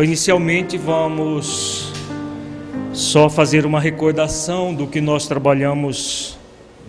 Então, 0.00 0.08
inicialmente, 0.08 0.78
vamos 0.78 1.92
só 2.90 3.28
fazer 3.28 3.66
uma 3.66 3.78
recordação 3.78 4.72
do 4.72 4.86
que 4.86 4.98
nós 4.98 5.28
trabalhamos 5.28 6.38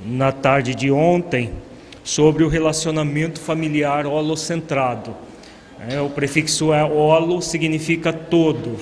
na 0.06 0.31
tarde 0.31 0.73
de 0.73 0.90
ontem 0.90 1.52
sobre 2.06 2.45
o 2.45 2.48
relacionamento 2.48 3.38
familiar 3.42 4.06
holocentrado. 4.06 5.14
É, 5.90 6.00
o 6.00 6.09
prefixo 6.09 6.72
é 6.72 6.86
holo 6.86 7.42
significa 7.42 8.14
todo, 8.14 8.78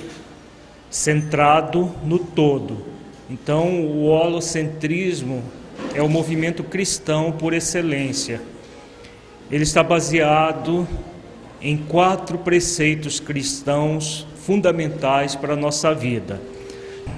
centrado 0.88 1.90
no 2.04 2.20
todo. 2.20 2.84
Então, 3.28 3.80
o 3.80 4.04
holocentrismo 4.04 5.42
é 5.92 6.00
o 6.00 6.08
movimento 6.08 6.62
cristão 6.62 7.32
por 7.32 7.52
excelência. 7.52 8.40
Ele 9.50 9.64
está 9.64 9.82
baseado 9.82 10.86
em 11.60 11.76
quatro 11.76 12.38
preceitos 12.38 13.20
cristãos 13.20 14.26
fundamentais 14.44 15.36
para 15.36 15.52
a 15.52 15.56
nossa 15.56 15.94
vida. 15.94 16.40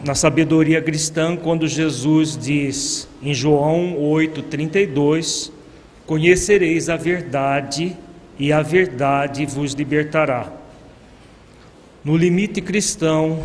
Na 0.04 0.14
sabedoria 0.14 0.82
cristã, 0.82 1.36
quando 1.36 1.68
Jesus 1.68 2.36
diz 2.36 3.08
em 3.22 3.32
João 3.32 3.96
8:32, 3.98 5.52
conhecereis 6.06 6.88
a 6.88 6.96
verdade 6.96 7.96
e 8.38 8.52
a 8.52 8.62
verdade 8.62 9.46
vos 9.46 9.74
libertará. 9.74 10.52
No 12.04 12.16
limite 12.16 12.60
cristão, 12.60 13.40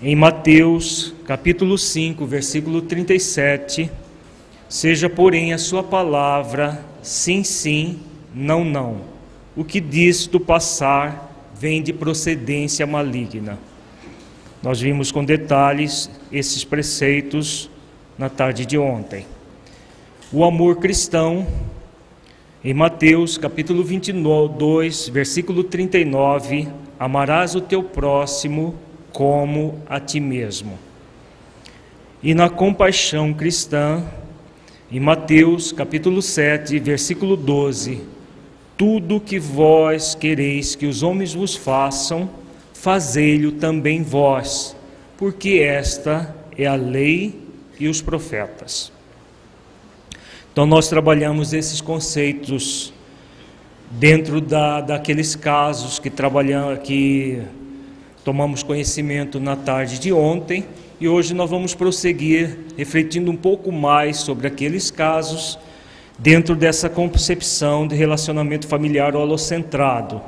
em 0.00 0.14
Mateus, 0.14 1.12
capítulo 1.26 1.76
5, 1.76 2.24
versículo 2.24 2.82
37, 2.82 3.90
seja, 4.68 5.08
porém, 5.08 5.52
a 5.52 5.58
sua 5.58 5.82
palavra 5.82 6.84
sim, 7.02 7.42
sim 7.42 7.98
não, 8.34 8.64
não. 8.64 9.02
O 9.54 9.62
que 9.64 9.80
diz 9.80 10.26
do 10.26 10.40
passar 10.40 11.30
vem 11.54 11.80
de 11.80 11.92
procedência 11.92 12.84
maligna. 12.84 13.58
Nós 14.60 14.80
vimos 14.80 15.12
com 15.12 15.24
detalhes 15.24 16.10
esses 16.32 16.64
preceitos 16.64 17.70
na 18.18 18.28
tarde 18.28 18.66
de 18.66 18.76
ontem. 18.76 19.24
O 20.32 20.42
amor 20.44 20.76
cristão, 20.76 21.46
em 22.64 22.74
Mateus 22.74 23.38
capítulo 23.38 23.84
22, 23.84 25.08
versículo 25.10 25.62
39, 25.62 26.66
amarás 26.98 27.54
o 27.54 27.60
teu 27.60 27.84
próximo 27.84 28.74
como 29.12 29.80
a 29.88 30.00
ti 30.00 30.18
mesmo. 30.18 30.76
E 32.20 32.34
na 32.34 32.50
compaixão 32.50 33.32
cristã, 33.32 34.02
em 34.90 34.98
Mateus 34.98 35.70
capítulo 35.70 36.20
7, 36.20 36.78
versículo 36.78 37.36
12, 37.36 38.13
tudo 38.76 39.20
que 39.20 39.38
vós 39.38 40.14
quereis 40.14 40.74
que 40.74 40.86
os 40.86 41.02
homens 41.02 41.34
vos 41.34 41.54
façam, 41.54 42.28
fazei-lo 42.72 43.52
também 43.52 44.02
vós, 44.02 44.76
porque 45.16 45.60
esta 45.60 46.34
é 46.56 46.66
a 46.66 46.74
lei 46.74 47.40
e 47.78 47.88
os 47.88 48.02
profetas. 48.02 48.92
Então, 50.52 50.66
nós 50.66 50.88
trabalhamos 50.88 51.52
esses 51.52 51.80
conceitos 51.80 52.92
dentro 53.90 54.40
da, 54.40 54.80
daqueles 54.80 55.34
casos 55.34 55.98
que 55.98 56.10
trabalhamos, 56.10 56.78
que 56.80 57.42
tomamos 58.24 58.62
conhecimento 58.62 59.38
na 59.38 59.56
tarde 59.56 59.98
de 59.98 60.12
ontem, 60.12 60.64
e 61.00 61.08
hoje 61.08 61.34
nós 61.34 61.50
vamos 61.50 61.74
prosseguir 61.74 62.58
refletindo 62.76 63.30
um 63.30 63.36
pouco 63.36 63.72
mais 63.72 64.18
sobre 64.18 64.46
aqueles 64.46 64.90
casos 64.90 65.58
dentro 66.18 66.54
dessa 66.54 66.88
concepção 66.88 67.86
de 67.86 67.94
relacionamento 67.94 68.66
familiar 68.66 69.16
holocentrado. 69.16 70.20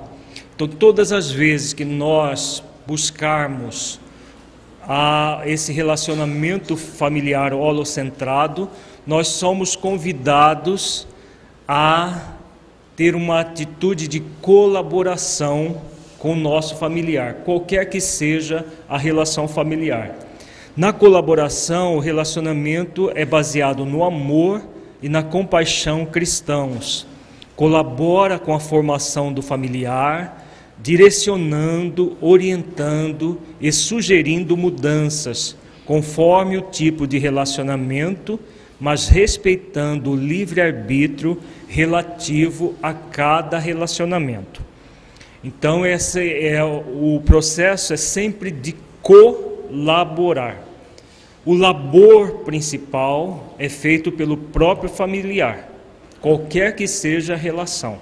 Então, 0.55 0.67
todas 0.67 1.13
as 1.13 1.31
vezes 1.31 1.73
que 1.73 1.85
nós 1.85 2.63
buscarmos 2.87 4.01
a 4.89 5.43
esse 5.45 5.73
relacionamento 5.73 6.77
familiar 6.77 7.53
holocentrado, 7.53 8.69
nós 9.07 9.29
somos 9.29 9.77
convidados 9.77 11.07
a 11.67 12.35
ter 12.95 13.15
uma 13.15 13.41
atitude 13.41 14.09
de 14.09 14.21
colaboração 14.21 15.83
com 16.19 16.33
o 16.33 16.37
nosso 16.37 16.77
familiar, 16.77 17.35
qualquer 17.45 17.85
que 17.91 18.01
seja 18.01 18.65
a 18.89 18.97
relação 18.97 19.47
familiar. 19.47 20.17
Na 20.77 20.93
colaboração, 20.93 21.97
o 21.97 22.01
relacionamento 22.01 23.11
é 23.15 23.25
baseado 23.25 23.85
no 23.85 24.03
amor 24.03 24.63
e 25.03 25.09
na 25.09 25.23
compaixão 25.23 26.05
cristãos. 26.05 27.07
Colabora 27.55 28.39
com 28.39 28.55
a 28.55 28.61
formação 28.61 29.33
do 29.33 29.43
familiar, 29.43 30.47
direcionando, 30.79 32.17
orientando 32.21 33.41
e 33.61 33.73
sugerindo 33.73 34.57
mudanças 34.57 35.57
conforme 35.87 36.59
o 36.59 36.63
tipo 36.63 37.07
de 37.07 37.17
relacionamento, 37.17 38.39
mas 38.79 39.09
respeitando 39.09 40.11
o 40.11 40.17
livre-arbítrio 40.17 41.41
relativo 41.69 42.75
a 42.83 42.93
cada 42.93 43.59
relacionamento. 43.59 44.63
Então 45.43 45.87
esse 45.87 46.29
é 46.45 46.63
o 46.63 47.23
processo 47.25 47.95
é 47.95 47.97
sempre 47.97 48.51
de 48.51 48.75
colaborar. 49.01 50.66
O 51.47 51.55
labor 51.55 52.41
principal 52.41 53.55
é 53.57 53.69
feito 53.69 54.11
pelo 54.11 54.37
próprio 54.37 54.91
familiar, 54.91 55.71
qualquer 56.21 56.75
que 56.75 56.89
seja 56.89 57.35
a 57.35 57.37
relação. 57.37 57.99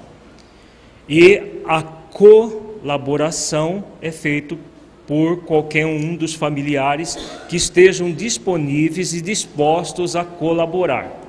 E 1.07 1.61
a 1.67 1.83
colaboração 1.83 3.85
é 4.01 4.11
feito 4.11 4.59
por 5.07 5.45
qualquer 5.45 5.85
um 5.85 6.17
dos 6.17 6.33
familiares 6.33 7.19
que 7.47 7.57
estejam 7.57 8.11
disponíveis 8.11 9.13
e 9.13 9.21
dispostos 9.21 10.17
a 10.17 10.25
colaborar. 10.25 11.21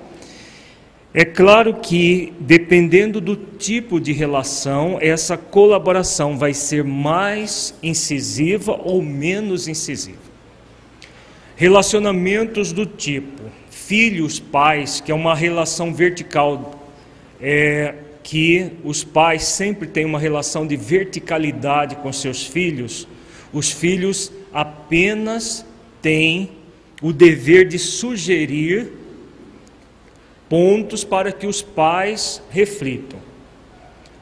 É 1.13 1.25
claro 1.25 1.73
que, 1.73 2.31
dependendo 2.39 3.19
do 3.19 3.35
tipo 3.35 3.99
de 3.99 4.13
relação, 4.13 4.97
essa 5.01 5.35
colaboração 5.35 6.37
vai 6.37 6.53
ser 6.53 6.81
mais 6.81 7.75
incisiva 7.83 8.79
ou 8.81 9.01
menos 9.01 9.67
incisiva. 9.67 10.34
Relacionamentos 11.55 12.71
do 12.71 12.85
tipo 12.85 13.43
filhos, 13.85 14.39
pais, 14.39 14.99
que 14.99 15.11
é 15.11 15.15
uma 15.15 15.35
relação 15.35 15.93
vertical, 15.93 16.83
é, 17.39 17.93
que 18.23 18.71
os 18.83 19.03
pais 19.03 19.43
sempre 19.43 19.87
têm 19.87 20.05
uma 20.05 20.17
relação 20.17 20.65
de 20.65 20.75
verticalidade 20.75 21.95
com 21.97 22.11
seus 22.11 22.43
filhos, 22.43 23.07
os 23.53 23.69
filhos 23.69 24.31
apenas 24.51 25.63
têm 26.01 26.49
o 26.99 27.13
dever 27.13 27.67
de 27.67 27.77
sugerir 27.77 28.91
pontos 30.49 31.03
para 31.03 31.31
que 31.31 31.45
os 31.45 31.61
pais 31.61 32.41
reflitam. 32.49 33.19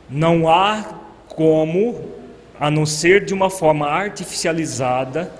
Não 0.10 0.50
há 0.50 1.00
como, 1.30 2.12
a 2.60 2.70
não 2.70 2.86
ser 2.86 3.24
de 3.24 3.34
uma 3.34 3.50
forma 3.50 3.88
artificializada, 3.88 5.32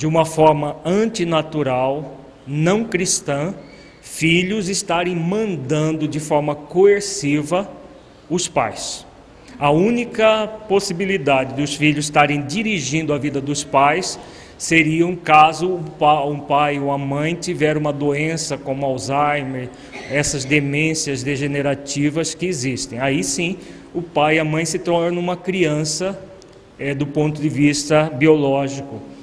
de 0.00 0.06
uma 0.06 0.24
forma 0.24 0.78
antinatural, 0.82 2.22
não 2.46 2.84
cristã 2.84 3.52
filhos 4.00 4.70
estarem 4.70 5.14
mandando 5.14 6.08
de 6.08 6.18
forma 6.18 6.54
coerciva 6.54 7.70
os 8.30 8.48
pais. 8.48 9.06
A 9.58 9.70
única 9.70 10.48
possibilidade 10.66 11.52
dos 11.52 11.74
filhos 11.74 12.06
estarem 12.06 12.46
dirigindo 12.46 13.12
a 13.12 13.18
vida 13.18 13.42
dos 13.42 13.62
pais 13.62 14.18
seria 14.56 15.06
um 15.06 15.14
caso 15.14 15.68
um 15.68 16.40
pai 16.40 16.80
ou 16.80 16.90
a 16.90 16.96
mãe 16.96 17.34
tiver 17.34 17.76
uma 17.76 17.92
doença 17.92 18.56
como 18.56 18.86
Alzheimer, 18.86 19.68
essas 20.10 20.46
demências 20.46 21.22
degenerativas 21.22 22.34
que 22.34 22.46
existem. 22.46 22.98
Aí 22.98 23.22
sim, 23.22 23.58
o 23.92 24.00
pai 24.00 24.36
e 24.36 24.38
a 24.38 24.44
mãe 24.46 24.64
se 24.64 24.78
tornam 24.78 25.20
uma 25.20 25.36
criança 25.36 26.18
é, 26.78 26.94
do 26.94 27.06
ponto 27.06 27.38
de 27.38 27.50
vista 27.50 28.04
biológico. 28.04 29.19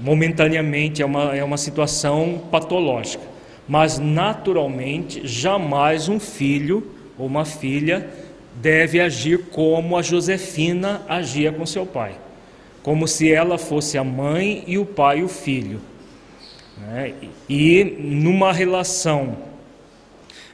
Momentaneamente 0.00 1.02
é 1.02 1.06
uma, 1.06 1.36
é 1.36 1.42
uma 1.42 1.56
situação 1.56 2.42
patológica, 2.50 3.24
mas 3.68 3.98
naturalmente 3.98 5.26
jamais 5.26 6.08
um 6.08 6.20
filho 6.20 6.86
ou 7.18 7.26
uma 7.26 7.44
filha 7.44 8.08
deve 8.54 9.00
agir 9.00 9.46
como 9.50 9.96
a 9.96 10.02
Josefina 10.02 11.02
agia 11.08 11.52
com 11.52 11.66
seu 11.66 11.84
pai, 11.84 12.14
como 12.82 13.08
se 13.08 13.30
ela 13.30 13.58
fosse 13.58 13.98
a 13.98 14.04
mãe 14.04 14.64
e 14.66 14.78
o 14.78 14.86
pai 14.86 15.22
o 15.22 15.28
filho. 15.28 15.80
Né? 16.76 17.14
E 17.48 17.84
numa 17.84 18.52
relação 18.52 19.36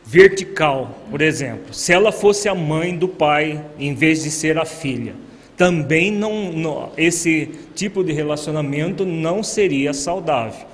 vertical, 0.04 0.98
por 1.10 1.20
exemplo, 1.20 1.72
se 1.72 1.92
ela 1.92 2.12
fosse 2.12 2.48
a 2.48 2.54
mãe 2.54 2.96
do 2.96 3.08
pai 3.08 3.62
em 3.78 3.94
vez 3.94 4.22
de 4.22 4.30
ser 4.30 4.58
a 4.58 4.64
filha, 4.64 5.14
também 5.56 6.10
não, 6.10 6.52
não 6.52 6.92
esse 6.96 7.50
tipo 7.74 8.02
de 8.02 8.12
relacionamento 8.12 9.04
não 9.04 9.42
seria 9.42 9.92
saudável. 9.92 10.66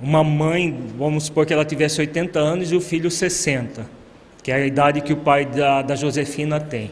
Uma 0.00 0.24
mãe, 0.24 0.76
vamos 0.98 1.24
supor 1.24 1.46
que 1.46 1.52
ela 1.52 1.64
tivesse 1.64 2.00
80 2.00 2.38
anos 2.38 2.72
e 2.72 2.76
o 2.76 2.80
filho 2.80 3.10
60 3.10 4.02
que 4.42 4.50
é 4.50 4.56
a 4.56 4.66
idade 4.66 5.00
que 5.00 5.12
o 5.12 5.16
pai 5.16 5.46
da, 5.46 5.82
da 5.82 5.94
Josefina 5.94 6.58
tem. 6.58 6.90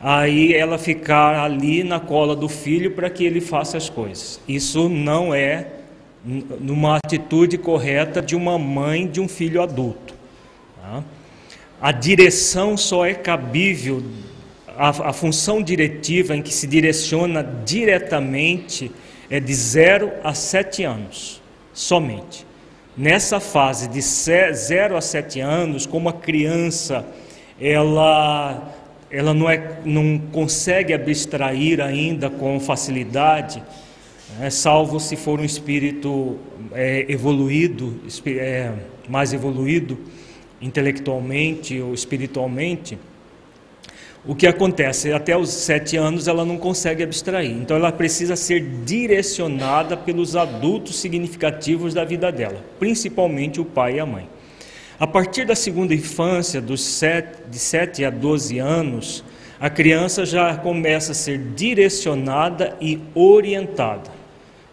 Aí 0.00 0.54
ela 0.54 0.78
ficar 0.78 1.38
ali 1.38 1.84
na 1.84 2.00
cola 2.00 2.34
do 2.34 2.48
filho 2.48 2.92
para 2.92 3.08
que 3.08 3.24
ele 3.24 3.40
faça 3.40 3.76
as 3.76 3.88
coisas. 3.88 4.40
Isso 4.48 4.88
não 4.88 5.32
é 5.32 5.68
numa 6.24 6.96
atitude 6.96 7.56
correta 7.56 8.20
de 8.20 8.34
uma 8.34 8.58
mãe 8.58 9.06
de 9.06 9.20
um 9.20 9.28
filho 9.28 9.62
adulto. 9.62 10.14
Tá? 10.80 11.04
A 11.80 11.92
direção 11.92 12.76
só 12.76 13.06
é 13.06 13.14
cabível, 13.14 14.02
a, 14.80 15.10
a 15.10 15.12
função 15.12 15.62
diretiva 15.62 16.34
em 16.34 16.40
que 16.40 16.54
se 16.54 16.66
direciona 16.66 17.42
diretamente 17.66 18.90
é 19.28 19.38
de 19.38 19.52
0 19.52 20.10
a 20.24 20.32
7 20.32 20.84
anos, 20.84 21.42
somente. 21.74 22.46
Nessa 22.96 23.40
fase 23.40 23.88
de 23.88 24.00
0 24.00 24.96
a 24.96 25.02
7 25.02 25.38
anos, 25.38 25.84
como 25.84 26.08
a 26.08 26.14
criança 26.14 27.04
ela, 27.60 28.74
ela 29.10 29.34
não, 29.34 29.50
é, 29.50 29.80
não 29.84 30.18
consegue 30.32 30.94
abstrair 30.94 31.82
ainda 31.82 32.30
com 32.30 32.58
facilidade, 32.58 33.62
né, 34.38 34.48
salvo 34.48 34.98
se 34.98 35.14
for 35.14 35.38
um 35.38 35.44
espírito 35.44 36.38
é, 36.72 37.04
evoluído, 37.06 38.00
é, 38.26 38.72
mais 39.06 39.34
evoluído 39.34 39.98
intelectualmente 40.58 41.78
ou 41.82 41.92
espiritualmente, 41.92 42.98
o 44.26 44.34
que 44.34 44.46
acontece? 44.46 45.12
Até 45.12 45.36
os 45.36 45.48
sete 45.48 45.96
anos 45.96 46.28
ela 46.28 46.44
não 46.44 46.58
consegue 46.58 47.02
abstrair, 47.02 47.52
então 47.52 47.76
ela 47.76 47.90
precisa 47.90 48.36
ser 48.36 48.60
direcionada 48.84 49.96
pelos 49.96 50.36
adultos 50.36 51.00
significativos 51.00 51.94
da 51.94 52.04
vida 52.04 52.30
dela, 52.30 52.62
principalmente 52.78 53.60
o 53.60 53.64
pai 53.64 53.96
e 53.96 54.00
a 54.00 54.06
mãe. 54.06 54.28
A 54.98 55.06
partir 55.06 55.46
da 55.46 55.54
segunda 55.54 55.94
infância, 55.94 56.60
dos 56.60 56.84
sete, 56.84 57.38
de 57.50 57.58
7 57.58 58.04
a 58.04 58.10
12 58.10 58.58
anos, 58.58 59.24
a 59.58 59.70
criança 59.70 60.26
já 60.26 60.54
começa 60.54 61.12
a 61.12 61.14
ser 61.14 61.38
direcionada 61.54 62.76
e 62.80 63.00
orientada. 63.14 64.10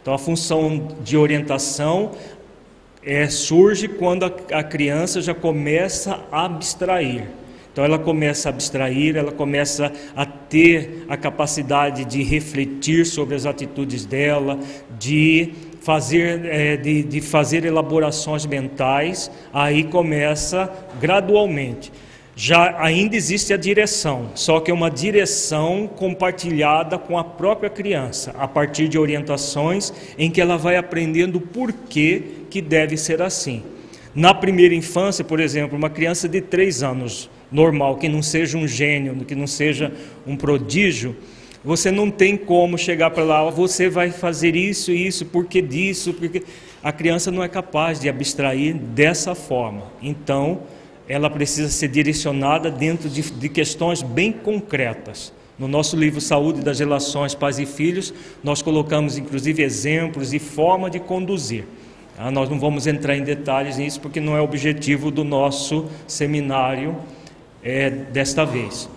Então, 0.02 0.14
a 0.14 0.18
função 0.18 0.96
de 1.02 1.16
orientação 1.16 2.12
é, 3.02 3.30
surge 3.30 3.88
quando 3.88 4.26
a, 4.26 4.60
a 4.60 4.64
criança 4.64 5.22
já 5.22 5.34
começa 5.34 6.20
a 6.30 6.44
abstrair. 6.44 7.28
Então 7.78 7.86
ela 7.86 8.00
começa 8.00 8.50
a 8.50 8.52
abstrair, 8.52 9.16
ela 9.16 9.32
começa 9.32 9.94
a 10.16 10.26
ter 10.26 11.06
a 11.08 11.16
capacidade 11.16 12.06
de 12.06 12.24
refletir 12.24 13.06
sobre 13.06 13.36
as 13.36 13.46
atitudes 13.46 14.04
dela, 14.04 14.60
de 14.98 15.54
fazer, 15.80 16.44
é, 16.46 16.76
de, 16.76 17.04
de 17.04 17.22
fazer 17.22 17.66
elaborações 17.66 18.48
mentais, 18.48 19.30
aí 19.54 19.84
começa 19.84 20.74
gradualmente. 21.00 21.92
Já 22.36 22.84
ainda 22.84 23.16
existe 23.16 23.54
a 23.54 23.58
direção, 23.58 24.32
só 24.34 24.60
que 24.60 24.72
é 24.72 24.74
uma 24.74 24.90
direção 24.90 25.88
compartilhada 25.88 26.98
com 26.98 27.16
a 27.16 27.24
própria 27.24 27.70
criança, 27.70 28.34
a 28.40 28.48
partir 28.48 28.88
de 28.88 28.98
orientações 28.98 29.94
em 30.18 30.32
que 30.32 30.42
ela 30.42 30.58
vai 30.58 30.78
aprendendo 30.78 31.36
o 31.36 31.42
porquê 31.42 32.24
que 32.50 32.60
deve 32.60 32.98
ser 32.98 33.22
assim. 33.22 33.62
Na 34.16 34.34
primeira 34.34 34.74
infância, 34.74 35.24
por 35.24 35.40
exemplo, 35.40 35.78
uma 35.78 35.92
criança 35.92 36.28
de 36.28 36.42
três 36.42 36.82
anos 36.82 37.30
normal, 37.52 37.98
que 37.98 38.10
não 38.10 38.22
seja 38.22 38.58
um 38.58 38.68
gênio, 38.68 39.16
que 39.26 39.36
não 39.36 39.48
seja 39.48 39.92
um 40.26 40.36
prodígio, 40.36 41.16
você 41.64 41.92
não 41.92 42.10
tem 42.10 42.38
como 42.38 42.78
chegar 42.78 43.10
para 43.10 43.24
lá, 43.24 43.50
você 43.50 43.90
vai 43.90 44.12
fazer 44.12 44.56
isso 44.56 44.92
e 44.92 45.08
isso, 45.08 45.26
porque 45.26 45.62
disso, 45.62 46.14
porque 46.14 46.44
a 46.84 46.92
criança 46.92 47.30
não 47.32 47.44
é 47.44 47.50
capaz 47.50 48.00
de 48.00 48.08
abstrair 48.08 48.76
dessa 48.76 49.36
forma. 49.36 49.84
Então, 50.02 50.62
ela 51.10 51.30
precisa 51.30 51.70
ser 51.70 51.88
direcionada 51.90 52.70
dentro 52.70 53.10
de, 53.10 53.22
de 53.22 53.50
questões 53.50 54.02
bem 54.02 54.32
concretas. 54.32 55.34
No 55.58 55.68
nosso 55.68 55.98
livro 55.98 56.22
Saúde 56.22 56.62
das 56.62 56.80
Relações 56.80 57.34
Pais 57.34 57.58
e 57.58 57.66
Filhos, 57.66 58.14
nós 58.44 58.62
colocamos 58.62 59.18
inclusive 59.18 59.64
exemplos 59.64 60.34
e 60.34 60.40
forma 60.40 60.90
de 60.90 61.00
conduzir. 61.00 61.66
Ah, 62.18 62.32
nós 62.32 62.50
não 62.50 62.60
vamos 62.60 62.88
entrar 62.88 63.18
em 63.18 63.24
detalhes 63.24 63.78
nisso 63.78 64.00
porque 64.00 64.20
não 64.20 64.38
é 64.38 64.42
objetivo 64.42 65.10
do 65.12 65.24
nosso 65.24 65.86
seminário 66.08 66.96
é, 67.68 67.90
desta 67.90 68.46
vez. 68.46 68.90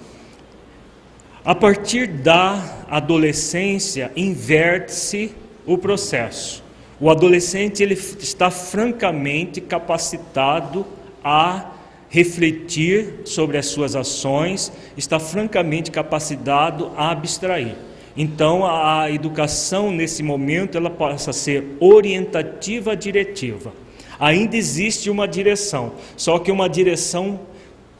A 1.45 1.57
partir 1.57 2.07
da 2.07 2.87
adolescência, 2.89 4.13
inverte-se 4.15 5.33
o 5.67 5.77
processo. 5.77 6.63
O 7.01 7.11
adolescente 7.11 7.83
ele 7.83 7.95
está 7.95 8.49
francamente 8.49 9.61
capacitado 9.61 10.87
a 11.25 11.73
refletir 12.09 13.23
sobre 13.25 13.59
as 13.59 13.67
suas 13.67 13.97
ações, 13.97 14.73
está 14.97 15.19
francamente 15.19 15.91
capacitado 15.91 16.93
a 16.97 17.11
abstrair. 17.11 17.75
Então, 18.17 18.65
a 18.65 19.11
educação 19.11 19.91
nesse 19.91 20.23
momento 20.23 20.77
ela 20.77 20.91
passa 20.91 21.31
a 21.31 21.33
ser 21.33 21.77
orientativa 21.81 22.97
diretiva. 22.97 23.73
Ainda 24.19 24.57
existe 24.57 25.11
uma 25.11 25.27
direção, 25.27 25.95
só 26.17 26.39
que 26.39 26.53
uma 26.53 26.69
direção 26.69 27.41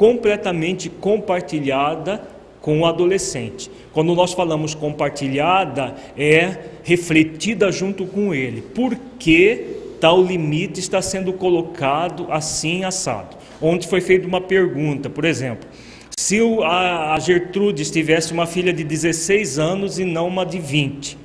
completamente 0.01 0.89
compartilhada 0.89 2.23
com 2.59 2.81
o 2.81 2.87
adolescente. 2.87 3.71
Quando 3.93 4.15
nós 4.15 4.33
falamos 4.33 4.75
compartilhada, 4.75 5.95
é 6.17 6.57
refletida 6.83 7.71
junto 7.71 8.07
com 8.07 8.35
ele. 8.35 8.63
Por 8.63 8.97
que 9.19 9.77
tal 10.01 10.23
limite 10.23 10.81
está 10.81 11.03
sendo 11.03 11.35
colocado 11.35 12.29
assim 12.31 12.83
assado? 12.83 13.37
Onde 13.61 13.87
foi 13.87 14.01
feita 14.01 14.27
uma 14.27 14.41
pergunta, 14.41 15.11
por 15.11 15.27
exemplo, 15.27 15.69
se 16.19 16.41
a 16.65 17.19
Gertrude 17.21 17.85
tivesse 17.91 18.33
uma 18.33 18.47
filha 18.47 18.73
de 18.73 18.83
16 18.83 19.59
anos 19.59 19.99
e 19.99 20.07
não 20.07 20.29
uma 20.29 20.47
de 20.47 20.59
20, 20.59 21.19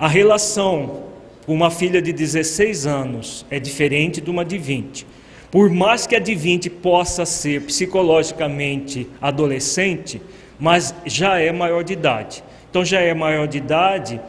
a 0.00 0.08
relação 0.08 1.04
com 1.46 1.54
uma 1.54 1.70
filha 1.70 2.02
de 2.02 2.12
16 2.12 2.88
anos 2.88 3.46
é 3.48 3.60
diferente 3.60 4.20
de 4.20 4.28
uma 4.28 4.44
de 4.44 4.58
20. 4.58 5.13
Por 5.54 5.70
mais 5.70 6.04
que 6.04 6.16
a 6.16 6.18
de 6.18 6.34
20 6.34 6.68
possa 6.68 7.24
ser 7.24 7.60
psicologicamente 7.60 9.06
adolescente, 9.22 10.20
mas 10.58 10.92
já 11.06 11.38
é 11.38 11.52
maior 11.52 11.84
de 11.84 11.92
idade. 11.92 12.42
Então 12.68 12.84
já 12.84 12.98
é 12.98 13.14
maior 13.14 13.46
de 13.46 13.58
idade, 13.58 14.20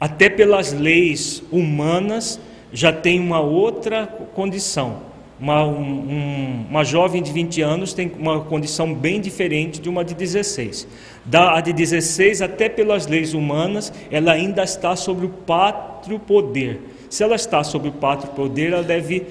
até 0.00 0.28
pelas 0.28 0.72
leis 0.72 1.44
humanas 1.52 2.40
já 2.72 2.92
tem 2.92 3.20
uma 3.20 3.38
outra 3.38 4.08
condição. 4.34 5.14
Uma, 5.38 5.64
um, 5.64 6.66
uma 6.68 6.82
jovem 6.82 7.22
de 7.22 7.30
20 7.30 7.62
anos 7.62 7.92
tem 7.92 8.10
uma 8.18 8.40
condição 8.40 8.92
bem 8.92 9.20
diferente 9.20 9.80
de 9.80 9.88
uma 9.88 10.04
de 10.04 10.12
16. 10.12 10.88
Da 11.24 11.56
a 11.56 11.60
de 11.60 11.72
16, 11.72 12.42
até 12.42 12.68
pelas 12.68 13.06
leis 13.06 13.32
humanas, 13.32 13.92
ela 14.10 14.32
ainda 14.32 14.64
está 14.64 14.96
sobre 14.96 15.26
o 15.26 15.28
pátrio 15.28 16.18
poder. 16.18 16.80
Se 17.08 17.22
ela 17.22 17.36
está 17.36 17.62
sobre 17.62 17.90
o 17.90 17.92
pátrio 17.92 18.32
poder, 18.32 18.72
ela 18.72 18.82
deve 18.82 19.24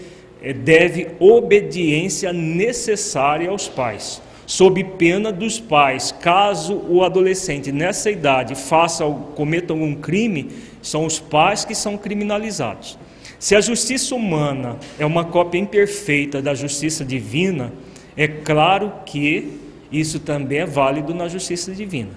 deve 0.52 1.08
obediência 1.20 2.34
necessária 2.34 3.50
aos 3.50 3.70
pais, 3.70 4.22
sob 4.46 4.84
pena 4.84 5.32
dos 5.32 5.60
pais, 5.60 6.12
caso 6.12 6.76
o 6.90 7.04
adolescente 7.04 7.72
nessa 7.72 8.12
idade 8.12 8.56
faça 8.56 9.06
cometa 9.36 9.72
algum 9.72 9.96
crime, 9.96 10.50
são 10.82 11.06
os 11.06 11.20
pais 11.20 11.64
que 11.64 11.74
são 11.74 11.98
criminalizados. 11.98 12.98
Se 13.40 13.56
a 13.56 13.62
justiça 13.62 14.16
humana 14.16 14.78
é 14.98 15.06
uma 15.06 15.24
cópia 15.24 15.60
imperfeita 15.60 16.42
da 16.42 16.54
justiça 16.54 17.06
divina, 17.06 17.72
é 18.18 18.28
claro 18.28 18.92
que 19.06 19.60
isso 19.92 20.20
também 20.20 20.60
é 20.60 20.66
válido 20.66 21.14
na 21.14 21.28
justiça 21.28 21.72
divina. 21.72 22.12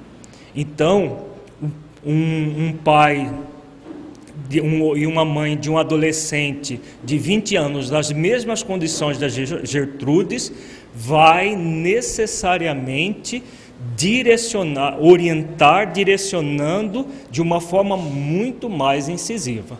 Então, 0.54 1.26
um, 2.04 2.68
um 2.68 2.73
pai 2.73 3.30
um, 4.62 4.97
e 4.97 5.07
uma 5.07 5.25
mãe 5.25 5.57
de 5.57 5.71
um 5.71 5.79
adolescente 5.79 6.81
de 7.05 7.19
20 7.19 7.57
anos 7.57 7.91
nas 7.91 8.11
mesmas 8.12 8.62
condições 8.62 9.19
da 9.19 9.29
Gertrudes 9.29 10.53
vai 10.95 11.55
necessariamente 11.55 13.43
direcionar, 13.97 14.99
orientar, 15.00 15.93
direcionando 15.93 17.07
de 17.31 17.43
uma 17.43 17.61
forma 17.61 17.97
muito 17.97 18.69
mais 18.69 19.09
incisiva. 19.09 19.79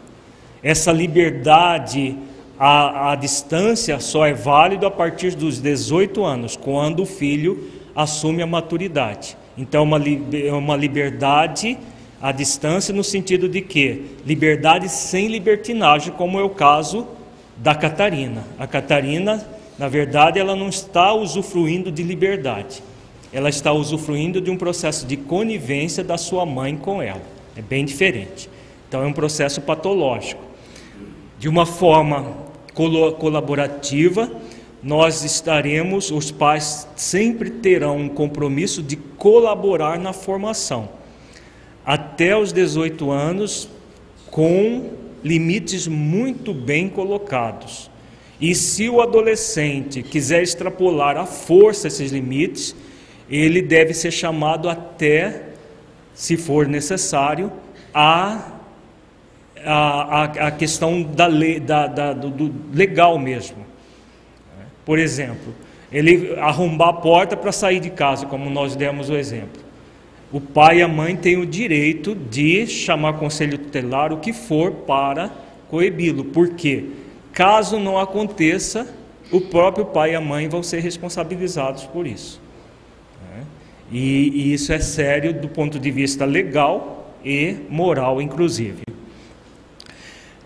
Essa 0.63 0.93
liberdade 0.93 2.17
à, 2.59 3.13
à 3.13 3.15
distância 3.15 3.99
só 4.01 4.27
é 4.27 4.33
válido 4.33 4.87
a 4.87 4.91
partir 4.91 5.35
dos 5.35 5.61
18 5.61 6.25
anos, 6.25 6.57
quando 6.57 7.03
o 7.03 7.07
filho 7.07 7.71
assume 7.95 8.43
a 8.43 8.47
maturidade. 8.47 9.37
Então, 9.57 9.85
uma, 9.85 9.99
é 9.99 10.53
uma 10.53 10.77
liberdade 10.77 11.79
à 12.21 12.33
distância 12.33 12.95
no 12.95 13.05
sentido 13.05 13.49
de 13.49 13.61
que 13.61 14.07
liberdade 14.25 14.89
sem 14.89 15.29
libertinagem, 15.29 16.13
como 16.13 16.39
é 16.39 16.43
o 16.43 16.51
caso 16.51 17.07
da 17.57 17.75
Catarina. 17.75 18.45
A 18.59 18.67
Catarina, 18.67 19.47
na 19.79 19.89
verdade, 19.89 20.39
ela 20.39 20.57
não 20.57 20.69
está 20.69 21.13
usufruindo 21.13 21.91
de 21.91 22.03
liberdade. 22.03 22.83
Ela 23.33 23.49
está 23.49 23.73
usufruindo 23.73 24.41
de 24.41 24.51
um 24.51 24.57
processo 24.57 25.07
de 25.07 25.17
conivência 25.17 26.03
da 26.03 26.17
sua 26.17 26.47
mãe 26.47 26.77
com 26.77 27.03
ela. 27.03 27.23
É 27.57 27.63
bem 27.63 27.85
diferente. 27.85 28.49
Então 28.89 29.03
é 29.03 29.07
um 29.07 29.13
processo 29.13 29.61
patológico. 29.61 30.43
De 31.39 31.49
uma 31.49 31.67
forma 31.67 32.35
colaborativa, 33.19 34.31
nós 34.83 35.25
estaremos, 35.25 36.11
os 36.11 36.31
pais 36.31 36.89
sempre 36.97 37.51
terão 37.51 37.99
um 37.99 38.09
compromisso 38.09 38.83
de 38.83 38.97
colaborar 38.97 39.99
na 39.99 40.13
formação 40.13 40.96
até 41.87 42.37
os 42.37 42.52
18 42.52 43.12
anos 43.12 43.69
com 44.28 44.90
limites 45.23 45.87
muito 45.87 46.52
bem 46.52 46.88
colocados. 46.88 47.88
E 48.40 48.55
se 48.55 48.88
o 48.88 49.00
adolescente 49.00 50.02
quiser 50.02 50.43
extrapolar 50.43 51.16
à 51.16 51.25
força 51.25 51.87
esses 51.87 52.11
limites, 52.11 52.75
ele 53.31 53.62
deve 53.62 53.95
ser 53.95 54.11
chamado 54.11 54.69
até, 54.69 55.45
se 56.12 56.37
for 56.37 56.66
necessário, 56.66 57.50
a, 57.95 58.52
a, 59.64 60.25
a 60.25 60.50
questão 60.50 61.02
da 61.02 61.26
lei, 61.26 61.59
da, 61.59 61.87
da, 61.87 62.12
do, 62.12 62.28
do 62.28 62.76
legal 62.76 63.19
mesmo. 63.19 63.64
Por 64.85 64.99
exemplo, 64.99 65.55
ele 65.90 66.35
arrombar 66.38 66.88
a 66.88 66.93
porta 66.95 67.37
para 67.37 67.52
sair 67.52 67.81
de 67.81 67.90
casa, 67.90 68.26
como 68.26 68.50
nós 68.50 68.76
demos 68.76 69.09
o 69.09 69.16
exemplo. 69.16 69.66
O 70.33 70.40
pai 70.40 70.78
e 70.78 70.83
a 70.83 70.88
mãe 70.88 71.14
têm 71.16 71.37
o 71.37 71.47
direito 71.47 72.14
de 72.14 72.66
chamar 72.66 73.14
conselho 73.14 73.59
tutelar 73.59 74.12
o 74.12 74.18
que 74.18 74.33
for 74.33 74.73
para 74.73 75.30
coibi-lo, 75.68 76.25
porque 76.25 76.87
caso 77.33 77.78
não 77.78 77.99
aconteça, 77.99 78.92
o 79.30 79.40
próprio 79.40 79.87
pai 79.87 80.12
e 80.12 80.14
a 80.14 80.21
mãe 80.21 80.49
vão 80.49 80.62
ser 80.62 80.80
responsabilizados 80.80 81.85
por 81.85 82.06
isso. 82.06 82.40
Né? 83.30 83.45
E, 83.90 84.28
e 84.28 84.52
isso 84.52 84.73
é 84.73 84.78
sério 84.78 85.33
do 85.33 85.49
ponto 85.49 85.78
de 85.78 85.90
vista 85.90 86.25
legal 86.25 87.14
e 87.25 87.56
moral, 87.68 88.21
inclusive. 88.21 88.83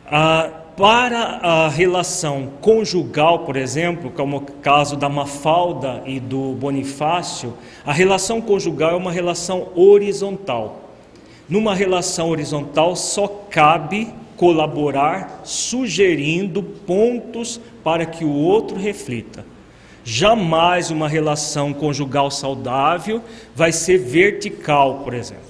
Ah, 0.07 0.60
para 0.81 1.41
a 1.43 1.69
relação 1.69 2.53
conjugal, 2.63 3.41
por 3.41 3.55
exemplo, 3.55 4.11
como 4.11 4.39
o 4.39 4.41
caso 4.41 4.97
da 4.97 5.11
Mafalda 5.11 6.03
e 6.07 6.19
do 6.19 6.55
Bonifácio, 6.55 7.53
a 7.85 7.93
relação 7.93 8.41
conjugal 8.41 8.93
é 8.93 8.97
uma 8.97 9.13
relação 9.13 9.69
horizontal. 9.75 10.89
Numa 11.47 11.75
relação 11.75 12.31
horizontal 12.31 12.97
só 12.97 13.29
cabe 13.51 14.09
colaborar 14.39 15.43
sugerindo 15.45 16.63
pontos 16.63 17.61
para 17.85 18.07
que 18.07 18.25
o 18.25 18.33
outro 18.33 18.79
reflita. 18.79 19.45
Jamais 20.03 20.91
uma 20.91 21.11
relação 21.11 21.75
conjugal 21.75 22.31
saudável 22.31 23.23
vai 23.55 23.71
ser 23.71 23.99
vertical, 23.99 25.01
por 25.05 25.13
exemplo. 25.13 25.50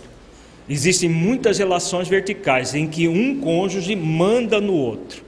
Existem 0.71 1.09
muitas 1.09 1.59
relações 1.59 2.07
verticais 2.07 2.77
em 2.77 2.87
que 2.87 3.09
um 3.09 3.41
cônjuge 3.41 3.97
manda 3.97 4.61
no 4.61 4.73
outro. 4.73 5.25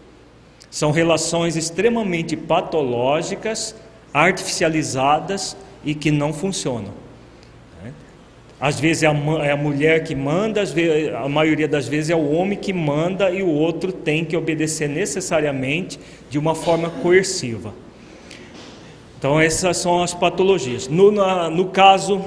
São 0.70 0.92
relações 0.92 1.56
extremamente 1.56 2.36
patológicas, 2.36 3.74
artificializadas 4.14 5.56
e 5.84 5.96
que 5.96 6.12
não 6.12 6.32
funcionam. 6.32 7.02
Às 8.60 8.78
vezes 8.78 9.02
é 9.02 9.08
a, 9.08 9.12
é 9.44 9.56
mulher 9.56 10.04
que 10.04 10.14
manda, 10.14 10.64
vezes, 10.64 11.12
a 11.12 11.28
maioria 11.28 11.66
das 11.66 11.88
vezes 11.88 12.10
é 12.10 12.14
o 12.14 12.30
homem 12.30 12.56
que 12.56 12.72
manda 12.72 13.28
e 13.28 13.42
o 13.42 13.48
outro 13.48 13.90
tem 13.90 14.24
que 14.24 14.36
obedecer 14.36 14.88
necessariamente 14.88 15.98
de 16.30 16.38
uma 16.38 16.54
forma 16.54 16.88
coerciva. 16.88 17.74
Então, 19.18 19.40
essas 19.40 19.78
são 19.78 20.00
as 20.00 20.14
patologias. 20.14 20.86
No, 20.86 21.10
na, 21.10 21.50
no 21.50 21.70
caso 21.70 22.22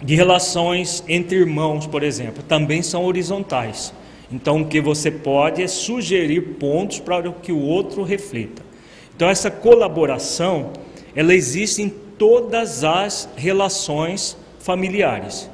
de 0.00 0.14
relações 0.14 1.02
entre 1.08 1.38
irmãos, 1.38 1.86
por 1.86 2.02
exemplo, 2.02 2.42
também 2.42 2.82
são 2.82 3.04
horizontais. 3.04 3.92
Então, 4.30 4.60
o 4.60 4.66
que 4.66 4.80
você 4.80 5.10
pode 5.10 5.62
é 5.62 5.66
sugerir 5.66 6.40
pontos 6.58 7.00
para 7.00 7.30
que 7.32 7.50
o 7.50 7.60
outro 7.60 8.02
reflita. 8.02 8.62
Então, 9.16 9.28
essa 9.28 9.50
colaboração, 9.50 10.72
ela 11.16 11.34
existe 11.34 11.82
em 11.82 11.88
todas 11.88 12.84
as 12.84 13.28
relações 13.36 14.36
familiares. 14.60 15.50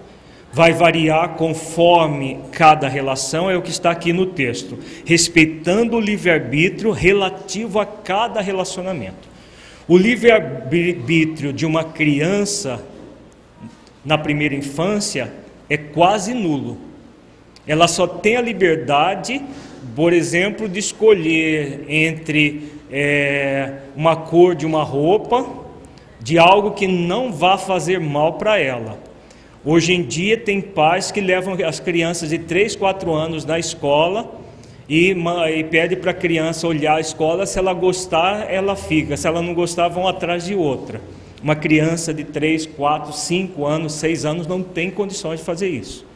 Vai 0.53 0.73
variar 0.73 1.31
conforme 1.37 2.39
cada 2.53 2.89
relação, 2.89 3.51
é 3.51 3.57
o 3.57 3.63
que 3.63 3.71
está 3.71 3.91
aqui 3.91 4.13
no 4.13 4.27
texto, 4.27 4.79
respeitando 5.05 5.97
o 5.97 6.01
livre-arbítrio 6.01 6.91
relativo 6.91 7.81
a 7.81 7.87
cada 7.87 8.41
relacionamento. 8.41 9.29
O 9.87 9.97
livre-arbítrio 9.97 11.53
de 11.53 11.67
uma 11.67 11.85
criança 11.85 12.85
na 14.05 14.19
primeira 14.19 14.55
infância 14.55 15.33
é 15.69 15.77
quase 15.77 16.35
nulo. 16.35 16.77
Ela 17.67 17.89
só 17.89 18.07
tem 18.07 18.37
a 18.37 18.43
liberdade, 18.43 19.41
por 19.97 20.13
exemplo, 20.13 20.69
de 20.69 20.79
escolher 20.79 21.85
entre 21.89 22.73
é, 22.91 23.79
uma 23.97 24.15
cor 24.15 24.55
de 24.55 24.67
uma 24.67 24.83
roupa, 24.83 25.47
de 26.21 26.39
algo 26.39 26.73
que 26.73 26.87
não 26.87 27.33
vá 27.33 27.57
fazer 27.57 27.99
mal 27.99 28.35
para 28.35 28.59
ela. 28.59 28.99
Hoje 29.65 29.95
em 29.95 30.03
dia 30.03 30.37
tem 30.37 30.61
pais 30.61 31.11
que 31.11 31.21
levam 31.21 31.57
as 31.67 31.81
crianças 31.81 32.29
de 32.29 32.39
3, 32.39 32.77
4 32.77 33.13
anos 33.13 33.47
na 33.47 33.59
escola 33.59 34.31
e, 34.87 35.17
e 35.57 35.65
pede 35.65 35.97
para 35.97 36.11
a 36.11 36.15
criança 36.15 36.69
olhar 36.69 36.97
a 36.97 37.01
escola, 37.01 37.47
se 37.47 37.59
ela 37.59 37.73
gostar, 37.73 38.53
ela 38.53 38.77
fica, 38.77 39.17
se 39.17 39.27
ela 39.27 39.41
não 39.41 39.55
gostar, 39.55 39.89
vão 39.89 40.07
atrás 40.07 40.45
de 40.45 40.55
outra. 40.55 41.01
Uma 41.45 41.55
criança 41.55 42.15
de 42.15 42.25
3, 42.25 42.65
4, 42.65 43.13
5 43.13 43.67
anos, 43.67 43.93
6 43.93 44.25
anos 44.25 44.47
não 44.47 44.63
tem 44.63 44.91
condições 44.91 45.41
de 45.41 45.45
fazer 45.45 45.69
isso. 45.69 46.07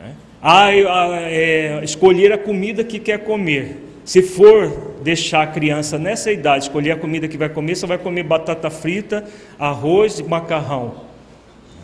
É. 0.00 0.10
Ah, 0.40 0.70
é, 0.70 1.80
escolher 1.82 2.32
a 2.32 2.38
comida 2.38 2.84
que 2.84 3.00
quer 3.00 3.24
comer. 3.24 3.78
Se 4.04 4.22
for 4.22 4.92
deixar 5.02 5.42
a 5.42 5.46
criança 5.48 5.98
nessa 5.98 6.30
idade 6.30 6.66
escolher 6.66 6.92
a 6.92 6.96
comida 6.96 7.26
que 7.26 7.36
vai 7.36 7.48
comer, 7.48 7.74
só 7.74 7.84
vai 7.88 7.98
comer 7.98 8.22
batata 8.22 8.70
frita, 8.70 9.24
arroz 9.58 10.20
e 10.20 10.22
macarrão. 10.22 10.94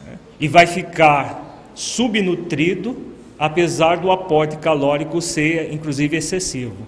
É. 0.07 0.15
E 0.39 0.47
vai 0.47 0.69
ficar 0.69 1.73
subnutrido, 1.75 2.97
apesar 3.37 3.97
do 3.97 4.13
aporte 4.13 4.59
calórico 4.59 5.21
ser, 5.21 5.75
inclusive, 5.75 6.17
excessivo. 6.17 6.87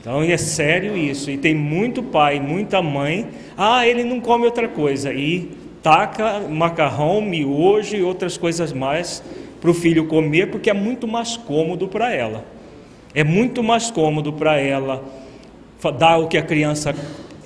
Então 0.00 0.22
é 0.22 0.36
sério 0.36 0.96
isso. 0.96 1.30
E 1.30 1.36
tem 1.36 1.54
muito 1.54 2.02
pai, 2.02 2.40
muita 2.40 2.80
mãe. 2.80 3.28
Ah, 3.56 3.86
ele 3.86 4.02
não 4.02 4.20
come 4.20 4.46
outra 4.46 4.66
coisa. 4.66 5.12
E 5.12 5.50
taca 5.82 6.40
macarrão, 6.48 7.20
miojo 7.20 7.96
e 7.96 8.02
outras 8.02 8.36
coisas 8.36 8.72
mais 8.72 9.22
para 9.60 9.70
o 9.70 9.74
filho 9.74 10.06
comer, 10.06 10.50
porque 10.50 10.70
é 10.70 10.74
muito 10.74 11.06
mais 11.06 11.36
cômodo 11.36 11.86
para 11.86 12.12
ela. 12.14 12.44
É 13.14 13.22
muito 13.22 13.62
mais 13.62 13.90
cômodo 13.90 14.32
para 14.32 14.58
ela 14.58 15.04
dar 15.98 16.18
o 16.18 16.28
que 16.28 16.38
a 16.38 16.42
criança 16.42 16.94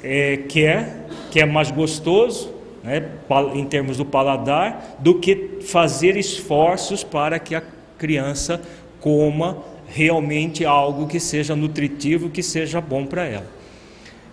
é, 0.02 0.36
quer, 0.48 1.06
que 1.30 1.40
é 1.40 1.46
mais 1.46 1.70
gostoso, 1.70 2.52
né, 2.82 3.08
em 3.54 3.64
termos 3.64 3.96
do 3.96 4.04
paladar, 4.04 4.96
do 4.98 5.18
que 5.18 5.58
fazer 5.62 6.16
esforços 6.16 7.02
para 7.02 7.38
que 7.38 7.54
a 7.54 7.62
criança 7.98 8.60
coma 9.00 9.58
realmente 9.94 10.64
algo 10.64 11.06
que 11.06 11.20
seja 11.20 11.54
nutritivo, 11.54 12.28
que 12.28 12.42
seja 12.42 12.80
bom 12.80 13.06
para 13.06 13.24
ela. 13.24 13.46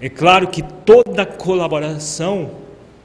É 0.02 0.10
claro 0.10 0.48
que 0.48 0.64
toda 0.64 1.24
colaboração, 1.24 2.50